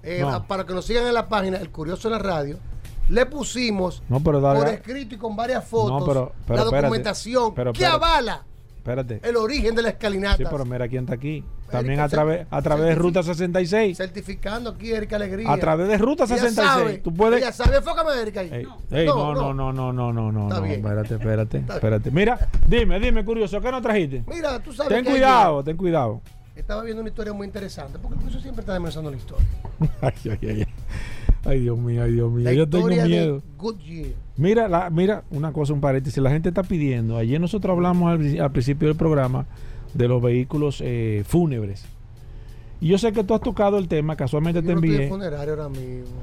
eh, 0.03 0.23
para 0.47 0.67
que 0.67 0.75
nos 0.75 0.85
sigan 0.85 1.07
en 1.07 1.15
la 1.15 1.27
página, 1.27 1.57
el 1.57 1.71
curioso 1.71 2.09
en 2.09 2.13
la 2.13 2.19
radio, 2.19 2.59
le 3.09 3.25
pusimos 3.25 4.03
No, 4.11 4.21
pero 4.21 4.43
dale- 4.43 4.59
por 4.61 4.69
escrito 4.69 5.15
y 5.15 5.19
con 5.19 5.35
varias 5.37 5.65
fotos 5.67 6.01
No, 6.01 6.07
pero- 6.07 6.33
pero 6.47 6.57
la 6.57 6.63
espérate, 6.65 6.77
documentación 6.87 7.55
pero 7.55 7.73
que 7.73 7.87
avala 7.87 8.45
Espérate. 8.83 9.21
el 9.23 9.37
origen 9.37 9.77
de 9.77 9.83
la 9.83 9.91
escalinata. 9.91 10.39
Sí, 10.39 10.45
pero 10.51 10.65
mira 10.65 10.89
quién 10.89 11.05
está 11.05 11.15
aquí. 11.15 11.45
También 11.71 12.01
Erika, 12.01 12.05
a 12.05 12.09
través, 12.09 12.47
a 12.51 12.63
través 12.63 12.87
de 12.87 12.95
Ruta 12.97 13.23
66. 13.23 13.97
Certificando 13.97 14.71
aquí, 14.71 14.91
Erika 14.91 15.15
Alegría. 15.15 15.53
A 15.53 15.57
través 15.57 15.87
de 15.87 15.99
Ruta 15.99 16.25
Ella 16.25 16.35
66. 16.37 16.69
sabe, 16.69 16.99
Tú 16.99 17.15
puedes. 17.15 17.41
Ella 17.41 17.53
sabe, 17.53 17.77
enfócame, 17.77 18.11
Erika. 18.21 18.41
ahí. 18.41 18.51
Ey, 18.53 18.67
ey, 18.91 19.07
no, 19.07 19.35
no, 19.35 19.55
no, 19.55 19.73
no, 19.73 19.93
no, 19.93 20.13
no, 20.13 20.33
no, 20.33 20.49
no. 20.49 20.65
Espérate, 20.67 21.15
espérate, 21.15 21.59
espérate. 21.59 22.11
Mira, 22.11 22.51
dime, 22.67 22.99
dime, 22.99 23.25
curioso, 23.25 23.61
¿qué 23.61 23.71
nos 23.71 23.83
trajiste? 23.83 24.25
Mira, 24.27 24.59
tú 24.59 24.73
sabes 24.73 24.93
Ten 24.93 25.05
que 25.05 25.11
cuidado, 25.13 25.63
ten 25.63 25.77
cuidado. 25.77 26.21
Estaba 26.57 26.83
viendo 26.83 27.03
una 27.03 27.09
historia 27.09 27.33
muy 27.33 27.47
interesante, 27.47 28.01
porque 28.01 28.15
el 28.17 28.21
curioso 28.21 28.41
siempre 28.43 28.63
está 28.63 28.73
demostrando 28.73 29.13
la 29.13 29.17
historia. 29.17 29.47
Ay, 30.01 30.13
ay, 30.25 30.39
ay, 30.43 30.67
ay. 31.45 31.61
Dios 31.61 31.79
mío, 31.79 32.03
ay, 32.03 32.13
Dios 32.13 32.31
mío. 32.31 32.45
La 32.45 32.53
Yo 32.53 32.69
tengo 32.69 32.89
miedo. 32.89 33.43
Mira, 34.37 34.69
la, 34.69 34.91
mira, 34.91 35.25
una 35.31 35.53
cosa, 35.53 35.73
un 35.73 35.81
paréntesis. 35.81 36.23
La 36.23 36.31
gente 36.31 36.49
está 36.49 36.63
pidiendo. 36.63 37.17
Ayer 37.17 37.41
nosotros 37.41 37.75
hablamos 37.75 38.11
al, 38.11 38.41
al 38.41 38.53
principio 38.53 38.89
del 38.89 38.97
programa 38.97 39.47
de 39.95 40.09
los 40.09 40.23
vehículos 40.23 40.81
eh, 40.85 41.23
fúnebres. 41.27 41.85
Y 42.81 42.89
yo 42.89 42.99
sé 42.99 43.13
que 43.13 43.23
tú 43.23 43.35
has 43.35 43.41
tocado 43.41 43.79
el 43.79 43.87
tema, 43.89 44.17
casualmente 44.17 44.61
te 44.61 44.69
no 44.69 44.75
estoy 44.75 44.91
envié. 44.91 45.05
en 45.05 45.11
funerario 45.11 45.53
ahora 45.55 45.69
mismo. 45.69 46.17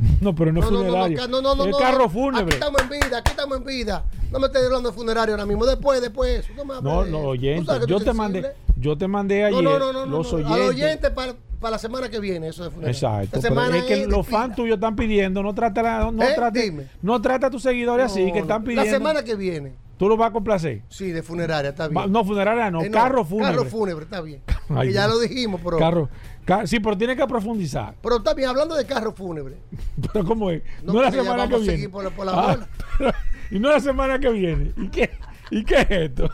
No, 0.20 0.34
pero 0.34 0.52
no, 0.52 0.60
no, 0.60 0.66
funerario. 0.66 1.28
no, 1.28 1.40
no, 1.42 1.54
no, 1.54 1.64
el 1.64 1.74
carro 1.76 2.04
Aquí 2.04 2.12
fúnebre. 2.14 2.54
estamos 2.54 2.80
en 2.82 2.88
vida, 2.88 3.18
aquí 3.18 3.30
estamos 3.30 3.58
en 3.58 3.64
vida. 3.64 4.04
No 4.30 4.38
me 4.38 4.46
estés 4.46 4.64
hablando 4.64 4.90
de 4.90 4.94
funerario 4.96 5.34
ahora 5.34 5.46
mismo. 5.46 5.66
Después, 5.66 6.00
después. 6.00 6.44
No, 6.56 6.64
me 6.64 6.74
No, 6.74 6.80
no, 6.82 7.02
eso. 7.04 7.18
Oyente. 7.20 7.72
Yo 7.86 8.00
te 8.00 8.12
mandé, 8.12 8.52
yo 8.76 8.96
te 8.96 9.08
mandé 9.08 9.44
ayer 9.44 9.62
No, 9.62 9.78
no, 9.78 9.78
no, 9.78 9.92
no, 9.92 10.06
no, 10.06 10.18
los 10.18 10.32
oyentes. 10.32 10.54
Al 10.56 10.68
oyente 10.68 11.10
para, 11.10 11.34
para 11.60 11.72
la 11.72 11.78
semana 11.78 12.08
que 12.08 12.20
viene, 12.20 12.48
eso 12.48 12.64
de 12.64 12.70
funerario. 12.70 12.94
Exacto. 12.94 13.36
Esta 13.36 13.48
semana 13.48 13.76
es 13.78 13.84
que 13.84 14.02
es 14.02 14.08
los 14.08 14.26
fans 14.26 14.54
tuyos 14.56 14.76
están 14.76 14.94
pidiendo, 14.96 15.42
no 15.42 15.54
trata, 15.54 16.10
no, 16.10 16.22
¿Eh? 16.22 16.34
trate- 16.36 16.86
no 17.02 17.20
trata 17.20 17.48
a 17.48 17.50
tus 17.50 17.62
seguidores 17.62 18.06
así, 18.06 18.30
que 18.32 18.38
están 18.40 18.62
pidiendo. 18.62 18.84
La 18.84 18.90
semana 18.90 19.22
que 19.24 19.34
viene. 19.34 19.72
Tú 20.00 20.08
lo 20.08 20.16
vas 20.16 20.30
a 20.30 20.32
complacer. 20.32 20.80
Sí, 20.88 21.10
de 21.10 21.22
funeraria, 21.22 21.70
está 21.70 21.86
bien. 21.86 22.10
No, 22.10 22.24
funeraria 22.24 22.70
no, 22.70 22.80
Eh, 22.82 22.90
carro 22.90 23.22
fúnebre. 23.22 23.52
Carro 23.54 23.64
fúnebre, 23.68 24.04
está 24.04 24.22
bien. 24.22 24.40
Ay, 24.70 24.88
que 24.88 24.94
ya 24.94 25.06
lo 25.06 25.18
dijimos, 25.20 25.60
pero. 25.62 25.76
Carro. 25.78 26.08
ca- 26.46 26.66
sí, 26.66 26.80
pero 26.80 26.96
tiene 26.96 27.14
que 27.14 27.26
profundizar. 27.26 27.94
Pero 28.02 28.16
está 28.16 28.32
bien, 28.32 28.48
hablando 28.48 28.74
de 28.74 28.86
carro 28.86 29.12
fúnebre. 29.12 29.56
Pero 30.12 30.24
¿cómo 30.24 30.50
es? 30.50 30.62
No, 30.82 30.94
No, 30.94 31.02
la 31.02 31.10
semana 31.10 31.46
que 31.46 31.58
viene. 31.58 31.88
por 31.90 32.02
la- 32.02 32.10
por 32.10 32.24
la 32.24 32.32
Ah, 32.32 32.66
pero- 32.98 33.12
y 33.50 33.58
no 33.58 33.68
la 33.68 33.78
semana 33.78 34.18
que 34.18 34.30
viene. 34.30 34.72
¿Y 34.78 34.88
qué, 34.88 35.10
¿Y 35.50 35.64
qué 35.64 35.80
es 35.82 35.90
esto? 35.90 36.30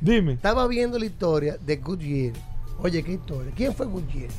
Dime. 0.00 0.34
Estaba 0.34 0.68
viendo 0.68 0.96
la 0.96 1.06
historia 1.06 1.56
de 1.60 1.76
Goodyear. 1.78 2.34
Oye, 2.78 3.02
qué 3.02 3.12
historia. 3.14 3.52
¿Quién 3.56 3.74
fue 3.74 3.86
Goodyear? 3.86 4.30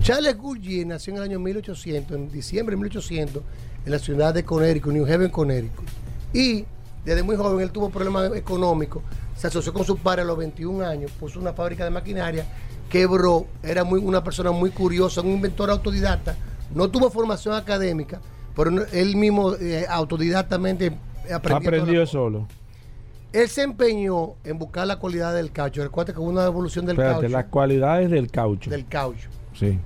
Charles 0.00 0.36
Goodyear 0.38 0.86
nació 0.86 1.12
en 1.12 1.16
el 1.18 1.22
año 1.24 1.38
1800, 1.38 2.16
en 2.16 2.32
diciembre 2.32 2.74
de 2.76 2.80
1800, 2.80 3.42
en 3.84 3.92
la 3.92 3.98
ciudad 3.98 4.32
de 4.32 4.42
Connecticut, 4.42 4.92
New 4.92 5.04
Haven, 5.04 5.28
Connecticut. 5.30 5.84
Y 6.32 6.64
desde 7.04 7.22
muy 7.22 7.36
joven 7.36 7.60
él 7.60 7.70
tuvo 7.70 7.90
problemas 7.90 8.34
económicos. 8.34 9.02
Se 9.36 9.46
asoció 9.48 9.72
con 9.72 9.84
su 9.84 9.96
padre 9.98 10.22
a 10.22 10.24
los 10.24 10.36
21 10.38 10.84
años, 10.86 11.10
puso 11.18 11.40
una 11.40 11.52
fábrica 11.52 11.84
de 11.84 11.90
maquinaria, 11.90 12.46
quebró, 12.88 13.46
era 13.62 13.82
muy, 13.84 14.00
una 14.00 14.22
persona 14.22 14.50
muy 14.52 14.70
curiosa, 14.70 15.20
un 15.20 15.28
inventor 15.32 15.70
autodidacta. 15.70 16.36
No 16.74 16.88
tuvo 16.90 17.10
formación 17.10 17.54
académica, 17.54 18.20
pero 18.54 18.70
él 18.92 19.16
mismo 19.16 19.54
eh, 19.56 19.84
autodidactamente 19.88 20.92
aprendió. 21.32 21.68
Aprendió 21.70 22.06
solo. 22.06 22.46
él 23.32 23.48
se 23.48 23.62
empeñó 23.62 24.34
en 24.44 24.58
buscar 24.58 24.86
la 24.86 24.96
cualidad 24.98 25.34
del 25.34 25.50
caucho. 25.52 25.82
Recuerda 25.82 26.12
que 26.12 26.20
hubo 26.20 26.28
una 26.28 26.44
evolución 26.44 26.84
del 26.86 26.94
Espérate, 26.96 27.20
caucho. 27.22 27.28
las 27.32 27.44
cualidades 27.46 28.10
del 28.10 28.30
caucho. 28.30 28.70
Del 28.70 28.86
caucho. 28.86 29.28
Sí. 29.54 29.78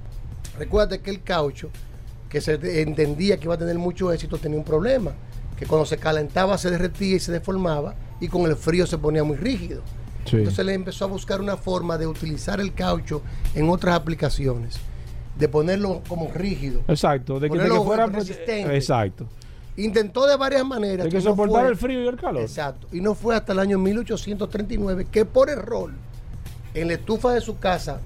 Recuerda 0.59 0.99
que 0.99 1.11
el 1.11 1.23
caucho, 1.23 1.71
que 2.29 2.41
se 2.41 2.59
te- 2.59 2.83
entendía 2.83 3.37
que 3.37 3.45
iba 3.45 3.55
a 3.55 3.59
tener 3.59 3.79
mucho 3.79 4.13
éxito, 4.13 4.37
tenía 4.39 4.59
un 4.59 4.65
problema. 4.65 5.13
Que 5.57 5.67
cuando 5.67 5.87
se 5.87 5.97
calentaba 5.97 6.59
se 6.59 6.71
derretía 6.71 7.17
y 7.17 7.21
se 7.21 7.33
deformaba 7.33 7.95
y 8.21 8.29
con 8.29 8.43
el 8.43 8.57
frío 8.57 8.87
se 8.87 8.99
ponía 8.99 9.25
muy 9.25 9.37
rígido. 9.37 9.83
Sí. 10.25 10.37
Entonces 10.37 10.65
le 10.67 10.75
empezó 10.75 11.05
a 11.05 11.09
buscar 11.09 11.41
una 11.41 11.57
forma 11.57 11.97
de 11.99 12.07
utilizar 12.07 12.61
el 12.61 12.75
caucho 12.75 13.23
en 13.55 13.69
otras 13.69 13.95
aplicaciones. 13.95 14.79
De 15.39 15.49
ponerlo 15.49 16.03
como 16.09 16.31
rígido. 16.33 16.81
Exacto. 16.89 17.39
De 17.39 17.51
que, 17.51 17.59
de 17.59 17.69
que 17.69 17.81
fuera. 17.81 18.07
resistente. 18.07 18.75
Exacto. 18.75 19.27
Intentó 19.77 20.27
de 20.27 20.37
varias 20.37 20.65
maneras. 20.65 21.05
De 21.05 21.11
que 21.11 21.21
soportar 21.21 21.63
fue. 21.63 21.71
el 21.71 21.77
frío 21.77 22.03
y 22.03 22.07
el 22.07 22.17
calor. 22.17 22.41
Exacto. 22.41 22.89
Y 22.93 23.01
no 23.01 23.15
fue 23.15 23.37
hasta 23.37 23.53
el 23.53 23.59
año 23.59 23.79
1839 23.79 25.07
que 25.11 25.27
por 25.27 25.51
error, 25.51 25.91
en 26.73 26.89
la 26.89 26.95
estufa 26.95 27.35
de 27.35 27.43
su 27.43 27.59
casa, 27.59 28.01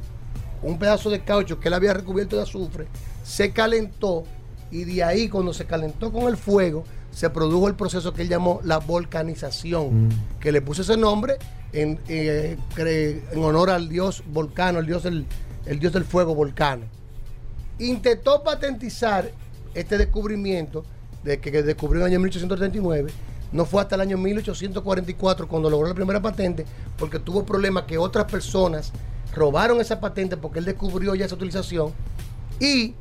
un 0.62 0.78
pedazo 0.78 1.10
de 1.10 1.20
caucho 1.20 1.60
que 1.60 1.68
él 1.68 1.74
había 1.74 1.94
recubierto 1.94 2.36
de 2.36 2.42
azufre, 2.42 2.86
se 3.22 3.52
calentó 3.52 4.24
y 4.70 4.84
de 4.84 5.02
ahí 5.02 5.28
cuando 5.28 5.52
se 5.52 5.64
calentó 5.66 6.12
con 6.12 6.24
el 6.24 6.36
fuego, 6.36 6.84
se 7.12 7.30
produjo 7.30 7.68
el 7.68 7.74
proceso 7.74 8.12
que 8.12 8.22
él 8.22 8.28
llamó 8.28 8.60
la 8.64 8.78
volcanización, 8.78 10.06
Mm. 10.06 10.08
que 10.40 10.52
le 10.52 10.62
puso 10.62 10.82
ese 10.82 10.96
nombre 10.96 11.36
en, 11.72 11.98
eh, 12.08 12.56
en 12.76 13.44
honor 13.44 13.70
al 13.70 13.88
dios 13.88 14.22
volcano, 14.26 14.78
el 14.78 14.86
dios 14.86 15.02
del, 15.02 15.26
el 15.66 15.78
dios 15.78 15.92
del 15.92 16.04
fuego 16.04 16.34
volcano. 16.34 16.84
Intentó 17.78 18.42
patentizar 18.42 19.30
este 19.74 19.96
descubrimiento 19.98 20.84
de 21.24 21.38
que, 21.40 21.50
que 21.52 21.62
descubrió 21.62 22.00
en 22.02 22.06
el 22.06 22.12
año 22.12 22.20
1839. 22.20 23.10
No 23.52 23.64
fue 23.64 23.82
hasta 23.82 23.94
el 23.96 24.02
año 24.02 24.16
1844 24.18 25.48
cuando 25.48 25.68
logró 25.70 25.88
la 25.88 25.94
primera 25.94 26.20
patente, 26.22 26.64
porque 26.98 27.18
tuvo 27.18 27.44
problemas 27.44 27.84
que 27.84 27.98
otras 27.98 28.26
personas 28.30 28.92
robaron 29.34 29.80
esa 29.80 30.00
patente 30.00 30.36
porque 30.36 30.58
él 30.60 30.64
descubrió 30.64 31.14
ya 31.14 31.26
esa 31.26 31.34
utilización. 31.34 31.92
Y 32.60 32.94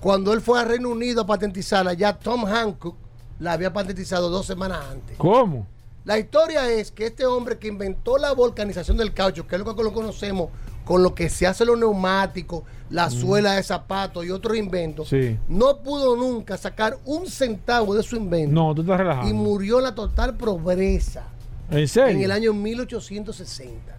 cuando 0.00 0.32
él 0.32 0.40
fue 0.40 0.60
a 0.60 0.64
Reino 0.64 0.88
Unido 0.88 1.22
a 1.22 1.26
patentizarla, 1.26 1.92
ya 1.94 2.12
Tom 2.18 2.44
Hancock 2.44 2.96
la 3.42 3.52
había 3.54 3.72
patentizado 3.72 4.30
dos 4.30 4.46
semanas 4.46 4.84
antes. 4.90 5.16
¿Cómo? 5.18 5.66
La 6.04 6.18
historia 6.18 6.70
es 6.70 6.90
que 6.92 7.06
este 7.06 7.26
hombre 7.26 7.58
que 7.58 7.68
inventó 7.68 8.18
la 8.18 8.32
volcanización 8.32 8.96
del 8.96 9.12
caucho, 9.12 9.46
que 9.46 9.56
es 9.56 9.62
lo 9.62 9.74
que 9.76 9.82
lo 9.82 9.92
conocemos 9.92 10.48
con 10.84 11.02
lo 11.02 11.14
que 11.14 11.28
se 11.28 11.46
hace 11.46 11.64
los 11.64 11.78
neumáticos, 11.78 12.62
la 12.90 13.08
suela 13.08 13.52
de 13.54 13.62
zapatos 13.62 14.24
y 14.24 14.30
otros 14.30 14.56
inventos, 14.56 15.08
Sí. 15.08 15.38
no 15.48 15.78
pudo 15.78 16.16
nunca 16.16 16.56
sacar 16.56 16.98
un 17.04 17.26
centavo 17.28 17.94
de 17.94 18.02
su 18.02 18.16
invento 18.16 18.52
No, 18.52 18.74
tú 18.74 18.82
estás 18.82 18.98
relajado. 18.98 19.28
y 19.28 19.32
murió 19.32 19.78
en 19.78 19.84
la 19.84 19.94
total 19.94 20.36
pobreza 20.36 21.24
¿En 21.70 21.86
serio? 21.88 22.16
en 22.16 22.22
el 22.22 22.32
año 22.32 22.52
1860. 22.52 23.94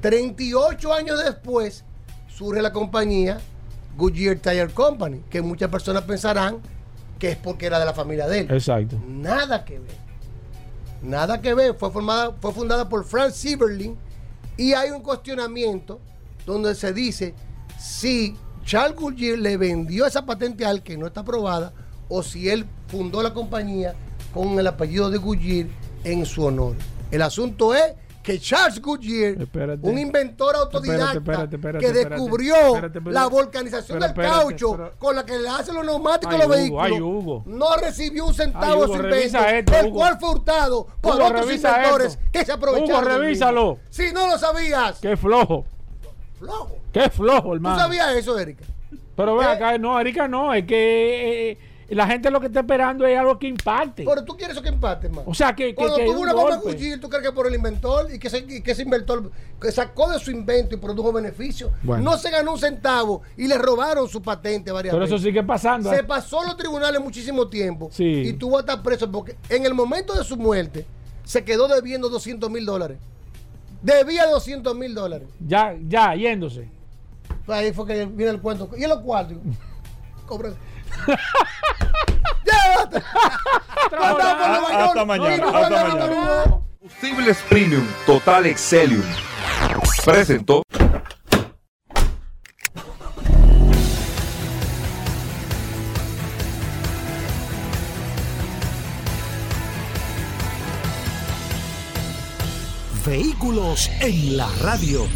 38 0.00 0.92
años 0.94 1.22
después 1.24 1.84
surge 2.28 2.62
la 2.62 2.72
compañía 2.72 3.38
Goodyear 3.96 4.36
Tire 4.38 4.68
Company, 4.68 5.20
que 5.28 5.42
muchas 5.42 5.68
personas 5.70 6.04
pensarán 6.04 6.58
que 7.18 7.30
es 7.30 7.36
porque 7.36 7.66
era 7.66 7.78
de 7.78 7.84
la 7.84 7.94
familia 7.94 8.26
de 8.26 8.40
él. 8.40 8.50
Exacto. 8.50 8.96
Nada 9.06 9.64
que 9.64 9.78
ver. 9.78 9.96
Nada 11.02 11.40
que 11.40 11.54
ver. 11.54 11.74
Fue, 11.74 11.90
formada, 11.90 12.32
fue 12.40 12.52
fundada 12.52 12.88
por 12.88 13.04
Frank 13.04 13.30
Sieberling 13.30 13.96
y 14.56 14.72
hay 14.72 14.90
un 14.90 15.02
cuestionamiento 15.02 16.00
donde 16.44 16.74
se 16.74 16.92
dice 16.92 17.34
si 17.78 18.36
Charles 18.64 18.96
Goodyear 18.96 19.38
le 19.38 19.56
vendió 19.56 20.06
esa 20.06 20.26
patente 20.26 20.64
al 20.64 20.82
que 20.82 20.96
no 20.96 21.06
está 21.06 21.20
aprobada 21.20 21.72
o 22.08 22.22
si 22.22 22.48
él 22.48 22.66
fundó 22.88 23.22
la 23.22 23.32
compañía 23.32 23.94
con 24.32 24.58
el 24.58 24.66
apellido 24.66 25.10
de 25.10 25.18
Goodyear 25.18 25.68
en 26.04 26.26
su 26.26 26.44
honor. 26.44 26.74
El 27.10 27.22
asunto 27.22 27.74
es 27.74 27.94
que 28.32 28.38
Charles 28.40 28.80
Goodyear, 28.82 29.40
Espérate. 29.40 29.88
un 29.88 29.98
inventor 29.98 30.54
autodidacta 30.56 31.18
Espérate, 31.18 31.56
espérate, 31.56 31.84
que 31.86 31.92
descubrió 31.92 32.54
la 33.06 33.26
volcanización 33.26 33.98
del 34.00 34.12
caucho 34.12 34.90
con 34.98 35.16
la 35.16 35.24
que 35.24 35.38
le 35.38 35.48
hacen 35.48 35.74
los 35.74 35.86
neumáticos 35.86 36.34
Ay, 36.34 36.40
a 36.42 36.46
los 36.46 36.56
vehículos, 36.56 36.84
ay, 36.86 37.00
Hugo. 37.00 37.42
no 37.46 37.76
recibió 37.76 38.26
un 38.26 38.34
centavo 38.34 38.64
Ay, 38.64 38.70
de 38.80 38.84
Hugo, 38.84 38.96
su 38.96 39.02
invento, 39.02 39.38
esto, 39.38 39.76
el 39.76 39.86
Hugo. 39.86 39.94
cual 39.96 40.18
fue 40.20 40.30
hurtado 40.30 40.86
por 41.00 41.14
Hugo, 41.14 41.24
otros 41.26 41.52
inventores 41.52 42.06
esto. 42.12 42.22
que 42.32 42.44
se 42.44 42.52
aprovecharon. 42.52 43.04
Hugo, 43.04 43.18
revísalo. 43.18 43.78
Si 43.88 44.12
no 44.12 44.26
lo 44.26 44.38
sabías, 44.38 44.98
Qué 45.00 45.16
flojo. 45.16 45.64
flojo. 46.38 46.76
Qué 46.92 47.08
flojo, 47.10 47.42
¿Tú 47.48 47.54
hermano. 47.54 47.78
sabías 47.78 48.14
eso, 48.14 48.38
Erika? 48.38 48.64
Pero 49.16 49.36
ve 49.36 49.44
Eh. 49.44 49.48
acá, 49.48 49.78
no, 49.78 49.98
Erika, 49.98 50.28
no, 50.28 50.52
es 50.54 50.64
que 50.66 51.50
eh, 51.52 51.58
la 51.94 52.06
gente 52.06 52.30
lo 52.30 52.38
que 52.40 52.46
está 52.48 52.60
esperando 52.60 53.06
es 53.06 53.18
algo 53.18 53.38
que 53.38 53.46
impacte. 53.46 54.04
Pero 54.04 54.22
tú 54.24 54.36
quieres 54.36 54.54
eso 54.54 54.62
que 54.62 54.68
empate, 54.68 55.08
man. 55.08 55.24
O 55.26 55.32
sea, 55.32 55.54
que, 55.54 55.68
que, 55.68 55.74
Cuando 55.74 55.96
que 55.96 56.04
tuvo 56.04 56.16
un 56.16 56.22
una 56.22 56.34
bomba. 56.34 56.56
Goodyear, 56.56 57.00
¿tú 57.00 57.08
crees 57.08 57.24
que 57.24 57.32
por 57.32 57.46
el 57.46 57.54
inventor 57.54 58.12
y 58.12 58.18
que, 58.18 58.28
ese, 58.28 58.44
y 58.46 58.60
que 58.60 58.72
ese 58.72 58.82
inventor 58.82 59.30
que 59.60 59.72
sacó 59.72 60.10
de 60.10 60.18
su 60.18 60.30
invento 60.30 60.74
y 60.74 60.78
produjo 60.78 61.12
beneficio? 61.12 61.72
Bueno. 61.82 62.04
No 62.04 62.18
se 62.18 62.30
ganó 62.30 62.52
un 62.52 62.58
centavo 62.58 63.22
y 63.36 63.46
le 63.48 63.56
robaron 63.56 64.06
su 64.08 64.20
patente 64.20 64.70
varias 64.70 64.92
Pero 64.92 65.02
veces. 65.04 65.14
eso 65.16 65.24
sigue 65.24 65.42
pasando. 65.42 65.88
Se 65.88 66.00
¿eh? 66.00 66.04
pasó 66.04 66.42
a 66.42 66.46
los 66.46 66.56
tribunales 66.58 67.00
muchísimo 67.00 67.48
tiempo 67.48 67.88
Sí. 67.90 68.04
y 68.04 68.32
tuvo 68.34 68.58
hasta 68.58 68.82
preso 68.82 69.10
porque 69.10 69.36
en 69.48 69.64
el 69.64 69.72
momento 69.72 70.14
de 70.14 70.24
su 70.24 70.36
muerte 70.36 70.84
se 71.24 71.42
quedó 71.44 71.68
debiendo 71.68 72.08
200 72.10 72.50
mil 72.50 72.66
dólares. 72.66 72.98
Debía 73.80 74.26
200 74.26 74.76
mil 74.76 74.94
dólares. 74.94 75.28
Ya, 75.46 75.74
ya, 75.88 76.14
yéndose. 76.14 76.68
Ahí 77.46 77.72
fue 77.72 77.86
que 77.86 78.04
viene 78.04 78.32
el 78.32 78.40
cuento. 78.40 78.68
¿Y 78.76 78.82
en 78.84 78.90
los 78.90 79.00
cuartos? 79.00 79.38
Hasta 84.00 85.04
mañana, 85.04 85.36
No, 85.38 85.56
hasta 85.56 85.84
mañana. 85.84 86.44
Combustibles 86.80 87.38
Premium 87.48 87.86
Total 88.06 88.46
Excelium 88.46 89.02
presentó. 90.04 90.62
Vehículos 103.04 103.90
en 104.00 104.36
la 104.36 104.48
radio. 104.60 105.06